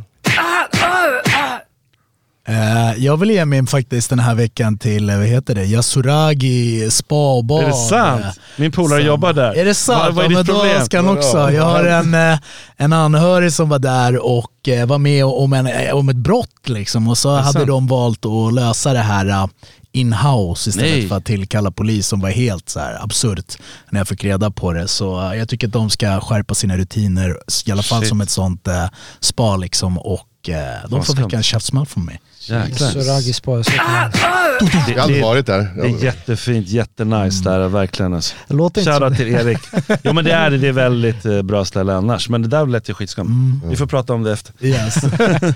Eh, 2.51 3.05
jag 3.05 3.17
vill 3.17 3.31
ge 3.31 3.45
mig 3.45 3.67
faktiskt 3.67 4.11
den 4.11 4.19
här 4.19 4.35
veckan 4.35 4.79
till, 4.79 5.11
eh, 5.11 5.17
vad 5.19 5.27
heter 5.27 5.55
det, 5.55 5.65
Yasuragi 5.65 6.91
spa 6.91 7.35
och 7.35 7.45
bad. 7.45 7.63
Är 7.63 7.67
det 7.67 7.73
sant? 7.73 8.25
Eh, 8.25 8.31
Min 8.57 8.73
polare 8.73 9.03
jobbar 9.03 9.33
där. 9.33 9.55
Är 9.55 9.65
det 9.65 9.75
sant? 9.75 10.03
Vad, 10.05 10.15
vad 10.15 10.25
är 10.25 10.29
ditt 10.29 10.47
problem? 10.47 11.07
då 11.07 11.13
också. 11.13 11.51
Jag 11.51 11.65
har 11.65 11.85
en, 11.85 12.39
en 12.77 12.93
anhörig 12.93 13.53
som 13.53 13.69
var 13.69 13.79
där 13.79 14.17
och 14.27 14.51
var 14.87 14.99
med 14.99 15.25
om, 15.25 15.53
en, 15.53 15.93
om 15.93 16.09
ett 16.09 16.17
brott 16.17 16.69
liksom. 16.69 17.09
Och 17.09 17.19
så 17.19 17.37
hade 17.37 17.53
sant? 17.53 17.67
de 17.67 17.87
valt 17.87 18.27
att 18.27 18.55
lösa 18.55 18.93
det 18.93 18.99
här 18.99 19.49
in-house 19.93 20.71
istället 20.71 20.91
Nej. 20.91 21.09
för 21.09 21.17
att 21.17 21.25
tillkalla 21.25 21.71
polis 21.71 22.07
som 22.07 22.21
var 22.21 22.31
helt 22.31 22.69
så 22.69 22.81
här 22.81 23.05
absurt 23.05 23.59
när 23.91 24.01
jag 24.01 24.09
fick 24.09 24.25
reda 24.25 24.51
på 24.51 24.73
det. 24.73 24.89
Så 24.89 25.33
jag 25.37 25.49
tycker 25.49 25.67
att 25.67 25.73
de 25.73 25.91
ska 25.91 26.21
skärpa 26.21 26.55
sina 26.55 26.77
rutiner, 26.77 27.39
i 27.67 27.73
alla 27.73 27.83
fall 27.83 28.01
Shit. 28.01 28.09
som 28.09 28.21
ett 28.21 28.31
sånt 28.31 28.69
eh, 28.69 28.87
spa 29.21 29.57
liksom. 29.57 29.99
Och 29.99 30.21
eh, 30.49 30.89
de 30.89 31.05
får 31.05 31.15
väcka 31.15 31.37
en 31.37 31.43
käftsmäll 31.43 31.87
från 31.87 32.05
mig. 32.05 32.21
Jäklar. 32.41 32.89
Suragi 32.89 33.33
spa, 33.33 33.51
jag 33.51 33.83
har 33.85 34.99
aldrig 35.03 35.21
det, 35.21 35.23
varit 35.23 35.47
där. 35.47 35.69
det 35.77 35.89
är 35.89 36.05
jättefint, 36.05 36.69
jättenice 36.69 37.45
där, 37.45 37.69
verkligen. 37.69 38.15
Alltså. 38.15 38.35
Låter 38.47 38.85
Shoutout 38.85 39.17
till 39.17 39.29
Erik. 39.29 39.59
Jo 40.03 40.13
men 40.13 40.25
det 40.25 40.33
är 40.33 40.51
det, 40.51 40.59
det 40.59 40.69
är 40.69 40.73
väldigt 40.73 41.25
eh, 41.25 41.43
bra 41.43 41.65
ställe 41.65 41.95
annars. 41.95 42.29
Men 42.29 42.43
det 42.43 42.49
där 42.49 42.67
lät 42.67 42.89
ju 42.89 42.95
skitskumt. 42.95 43.61
Vi 43.65 43.77
får 43.77 43.87
prata 43.87 44.15
om 44.15 44.23
det 44.23 44.33
efter. 44.33 44.55
Yes. 44.61 44.97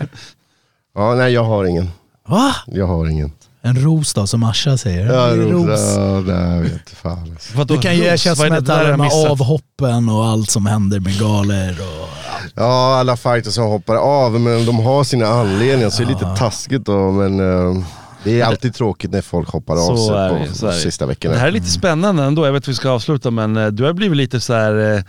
Ja, 0.97 1.15
nej 1.15 1.33
jag 1.33 1.45
har 1.45 1.65
ingen. 1.65 1.91
Va? 2.29 2.55
Jag 2.67 2.87
har 2.87 3.07
ingen. 3.11 3.33
En 3.65 3.77
ros 3.83 4.15
då, 4.15 4.27
som 4.27 4.43
Asha 4.43 4.77
säger. 4.79 5.07
Ja, 5.13 5.29
En 5.29 5.37
ros. 5.51 5.81
Ja, 5.97 6.21
nej, 6.27 6.55
jag 6.57 6.63
vet 6.63 6.73
inte 6.73 6.97
fan. 6.97 7.37
Vadå, 7.55 7.75
Du 7.75 7.81
kan 7.81 7.93
ros? 7.97 8.27
att 8.27 8.39
det 8.39 8.61
där 8.61 8.81
alla 8.81 8.91
de 8.91 9.01
här 9.01 9.31
avhoppen 9.31 10.09
och 10.09 10.27
allt 10.27 10.51
som 10.51 10.67
händer 10.67 11.01
med 11.01 11.19
galer 11.19 11.71
och... 11.81 12.09
Ja, 12.55 12.97
alla 13.01 13.17
fighters 13.17 13.55
som 13.55 13.65
hoppar 13.65 13.97
av, 13.97 14.41
men 14.41 14.67
de 14.67 14.79
har 14.79 15.05
sina 15.05 15.27
anledningar. 15.27 15.91
Så 15.91 16.03
det 16.03 16.09
är 16.09 16.13
lite 16.13 16.35
taskigt 16.39 16.87
då, 16.87 17.11
men 17.11 17.41
eh, 17.41 17.85
det 18.25 18.41
är 18.41 18.45
alltid 18.45 18.75
tråkigt 18.75 19.11
när 19.11 19.23
folk 19.23 19.49
hoppar 19.49 19.75
av 19.75 19.97
sig 19.97 20.17
är 20.17 20.29
på, 20.29 20.35
det, 20.35 20.55
så 20.55 20.67
på 20.67 20.73
är 20.73 20.75
det. 20.75 20.81
sista 20.81 21.07
veckorna. 21.07 21.35
Det 21.35 21.41
här 21.41 21.49
är 21.49 21.53
lite 21.53 21.71
spännande 21.71 22.23
ändå, 22.25 22.47
jag 22.47 22.53
vet 22.53 22.63
att 22.63 22.69
vi 22.69 22.75
ska 22.75 22.91
avsluta 22.91 23.31
men 23.31 23.57
eh, 23.57 23.67
du 23.67 23.85
har 23.85 23.93
blivit 23.93 24.17
lite 24.17 24.41
så 24.41 24.53
här. 24.53 24.95
eh, 24.97 25.03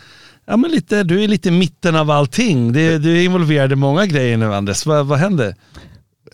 Ja, 0.47 0.57
men 0.57 0.71
lite, 0.71 1.03
du 1.03 1.23
är 1.23 1.27
lite 1.27 1.47
i 1.49 1.51
mitten 1.51 1.95
av 1.95 2.11
allting. 2.11 2.73
Det, 2.73 2.97
du 2.97 3.17
är 3.17 3.23
involverad 3.23 3.71
i 3.71 3.75
många 3.75 4.05
grejer 4.05 4.37
nu 4.37 4.53
Anders. 4.53 4.85
Vad, 4.85 5.05
vad 5.05 5.19
händer? 5.19 5.55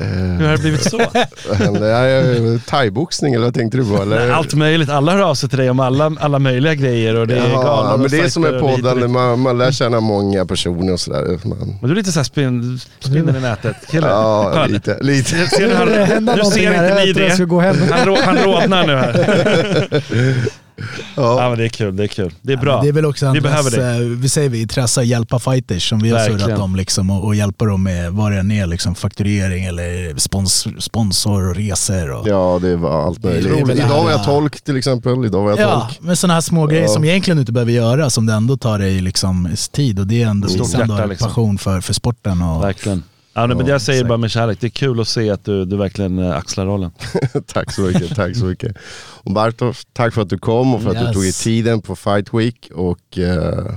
Hur 0.03 0.45
har 0.45 0.52
det 0.52 0.57
blivit 0.57 0.84
så? 0.84 0.98
Thaiboxning 2.69 3.34
eller 3.34 3.45
vad 3.45 3.53
tänkte 3.53 3.78
du 3.78 3.86
på? 3.86 4.02
Eller? 4.02 4.30
Allt 4.32 4.53
möjligt. 4.53 4.90
Alla 4.90 5.11
hör 5.11 5.19
av 5.22 5.36
sig 5.36 5.49
till 5.49 5.57
dig 5.57 5.69
om 5.69 5.80
alla, 5.80 6.11
alla 6.19 6.40
möjliga 6.40 6.73
grejer 6.76 7.15
och 7.15 7.28
det 7.28 7.38
är 7.38 7.49
Jaha, 7.49 7.91
men 7.98 8.02
och 8.06 8.10
det 8.10 8.19
är 8.19 8.28
som 8.30 8.44
är 8.44 8.98
dit. 9.02 9.10
man, 9.10 9.40
man 9.40 9.57
lär 9.57 9.72
känna 9.72 9.99
många 9.99 10.45
personer 10.45 10.94
och 10.94 10.99
sådär. 10.99 11.40
Man, 11.48 11.57
Men 11.82 11.90
du 11.90 11.91
är 11.91 11.95
lite 11.95 12.11
såhär 12.11 12.23
spin, 12.23 12.80
spinner 12.99 13.38
i 13.38 13.41
nätet. 13.41 13.76
Kille. 13.91 14.07
ja, 14.07 14.52
Hör. 14.56 14.68
lite. 14.68 14.98
lite. 15.02 15.30
Ser, 15.30 15.45
ser 15.45 15.69
du, 15.69 15.76
han, 15.76 15.88
nu 16.38 16.44
ser 16.45 16.73
inte 16.73 16.86
Jag 16.86 17.15
ni 17.15 17.30
jag 17.30 17.38
det. 17.40 17.45
gå 17.45 17.60
hem. 17.60 17.76
Han, 17.91 18.15
han 18.23 18.38
rodnar 18.38 18.88
nu 18.88 18.95
här. 18.95 20.03
Ja. 21.15 21.43
Ja 21.43 21.49
men 21.49 21.57
det 21.57 21.63
är 21.65 21.69
kul, 21.69 21.95
det 21.95 22.03
är 22.03 22.07
kul. 22.07 22.33
Det 22.41 22.53
är 22.53 22.57
bra. 22.57 22.81
Det 22.81 22.87
är 22.87 22.93
väl 22.93 23.05
också 23.05 23.31
Vi 23.31 23.41
behöver 23.41 23.71
det. 23.71 23.99
vi 24.15 24.29
säger 24.29 24.49
vi, 24.49 24.61
intresse 24.61 25.01
att 25.01 25.07
hjälpa 25.07 25.39
fighters 25.39 25.89
som 25.89 25.99
vi 25.99 26.09
har 26.09 26.17
Verkligen. 26.17 26.39
surrat 26.41 26.59
om 26.59 26.75
liksom, 26.75 27.09
och, 27.09 27.25
och 27.25 27.35
hjälpa 27.35 27.65
dem 27.65 27.83
med 27.83 28.11
vad 28.13 28.31
det 28.31 28.37
än 28.39 28.51
är, 28.51 28.67
liksom, 28.67 28.95
fakturering 28.95 29.65
eller 29.65 30.19
spons, 30.19 30.67
sponsor 30.79 31.49
och 31.49 31.55
resor. 31.55 32.11
Och, 32.11 32.27
ja, 32.27 32.59
det 32.61 32.75
var 32.75 33.05
allt 33.05 33.21
Det 33.21 33.27
är 33.29 33.41
möjligt. 33.41 33.85
Idag 33.85 34.03
var 34.03 34.11
jag 34.11 34.23
tolk 34.23 34.61
till 34.61 34.77
exempel. 34.77 35.25
Idag 35.25 35.41
var 35.43 35.49
jag 35.49 35.59
Ja, 35.59 35.81
tolk. 35.89 35.99
men 36.01 36.15
sådana 36.17 36.33
här 36.33 36.41
små 36.41 36.65
grejer 36.65 36.83
Ja. 36.83 36.87
som 36.89 37.03
egentligen 37.03 37.39
inte 37.39 37.51
behöver 37.51 37.71
göra, 37.71 38.09
som 38.09 38.25
det 38.25 38.33
ändå 38.33 38.57
tar 38.57 38.79
dig 38.79 39.01
liksom 39.01 39.49
tid 39.71 39.99
och 39.99 40.07
det 40.07 40.23
är 40.23 40.27
ändå 40.27 40.47
Stort 40.47 40.61
visar 40.67 40.81
ändå 40.81 40.93
hjärta, 40.93 41.03
en 41.03 41.09
liksom. 41.09 41.27
passion 41.27 41.57
för, 41.57 41.81
för 41.81 41.93
sporten. 41.93 42.41
Och, 42.41 42.63
Verkligen. 42.63 43.03
Ja, 43.33 43.45
nej, 43.47 43.57
men 43.57 43.65
Ja, 43.65 43.71
jag 43.71 43.81
säger 43.81 44.03
bara 44.03 44.17
med 44.17 44.31
kärlek, 44.31 44.57
det 44.61 44.67
är 44.67 44.71
kul 44.71 44.99
att 44.99 45.07
se 45.07 45.29
att 45.29 45.45
du, 45.45 45.65
du 45.65 45.77
verkligen 45.77 46.19
eh, 46.19 46.37
axlar 46.37 46.65
rollen. 46.65 46.91
tack 47.45 47.73
så 47.73 47.81
mycket, 47.81 48.15
tack 48.15 48.35
så 48.35 48.45
mycket. 48.45 48.77
Och 49.23 49.31
Bartosz, 49.31 49.87
tack 49.93 50.13
för 50.13 50.21
att 50.21 50.29
du 50.29 50.37
kom 50.37 50.75
och 50.75 50.81
för 50.81 50.89
att 50.89 51.07
du 51.07 51.13
tog 51.13 51.23
dig 51.23 51.33
tiden 51.33 51.81
på 51.81 51.95
Fight 51.95 52.33
Week. 52.33 52.71
Och 52.75 53.17
eh, 53.17 53.75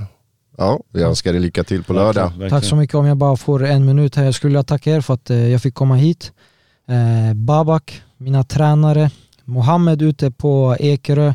ja, 0.57 0.79
jag 0.91 1.01
önskar 1.01 1.31
dig 1.31 1.41
lycka 1.41 1.63
till 1.63 1.83
på 1.83 1.93
lördag. 1.93 2.27
Verkligen, 2.27 2.49
Tack 2.49 2.63
så 2.63 2.75
mycket. 2.75 2.95
Om 2.95 3.05
jag 3.05 3.17
bara 3.17 3.37
får 3.37 3.63
en 3.65 3.85
minut 3.85 4.15
här. 4.15 4.23
Jag 4.23 4.35
skulle 4.35 4.49
vilja 4.49 4.63
tacka 4.63 4.91
er 4.91 5.01
för 5.01 5.13
att 5.13 5.29
eh, 5.29 5.47
jag 5.47 5.61
fick 5.61 5.73
komma 5.73 5.95
hit. 5.95 6.31
Eh, 6.87 7.33
Babak, 7.33 8.01
mina 8.17 8.43
tränare, 8.43 9.11
Mohammed 9.43 10.01
ute 10.01 10.31
på 10.31 10.75
Ekerö, 10.79 11.33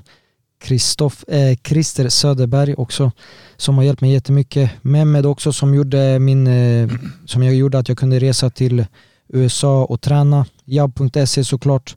Kristoff, 0.61 1.25
eh, 1.29 1.57
Christer 1.65 2.09
Söderberg 2.09 2.75
också 2.75 3.13
som 3.61 3.77
har 3.77 3.85
hjälpt 3.85 4.01
mig 4.01 4.13
jättemycket. 4.13 4.71
Mehmed 4.83 5.27
också 5.27 5.53
som 5.53 5.75
gjorde, 5.75 6.19
min, 6.19 6.47
eh, 6.47 6.91
som 7.27 7.43
jag 7.43 7.55
gjorde 7.55 7.79
att 7.79 7.89
jag 7.89 7.99
kunde 7.99 8.19
resa 8.19 8.51
till 8.51 8.87
USA 9.29 9.85
och 9.85 10.01
träna. 10.01 10.47
Jab.se 10.65 11.45
såklart. 11.45 11.97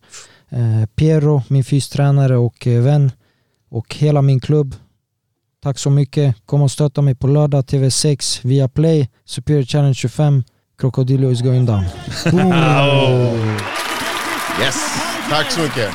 Eh, 0.50 0.86
Piero, 0.96 1.44
min 1.48 1.64
fystränare 1.64 2.38
och 2.38 2.68
eh, 2.68 2.82
vän 2.82 3.12
och 3.70 3.96
hela 3.96 4.22
min 4.22 4.40
klubb. 4.40 4.76
Tack 5.64 5.80
så 5.80 5.90
mycket. 5.90 6.36
Kom 6.46 6.62
och 6.62 6.72
stötta 6.72 7.02
mig 7.02 7.16
på 7.16 7.28
lördag 7.28 7.64
TV6 7.66 8.40
via 8.44 8.68
Play, 8.68 9.10
Superior 9.26 9.64
Challenge 9.64 9.94
25. 9.94 10.44
Crocodilo 10.78 11.32
is 11.32 11.42
going 11.42 11.66
down. 11.66 11.84
Yes, 14.62 14.76
tack 15.30 15.52
så 15.52 15.62
mycket. 15.62 15.90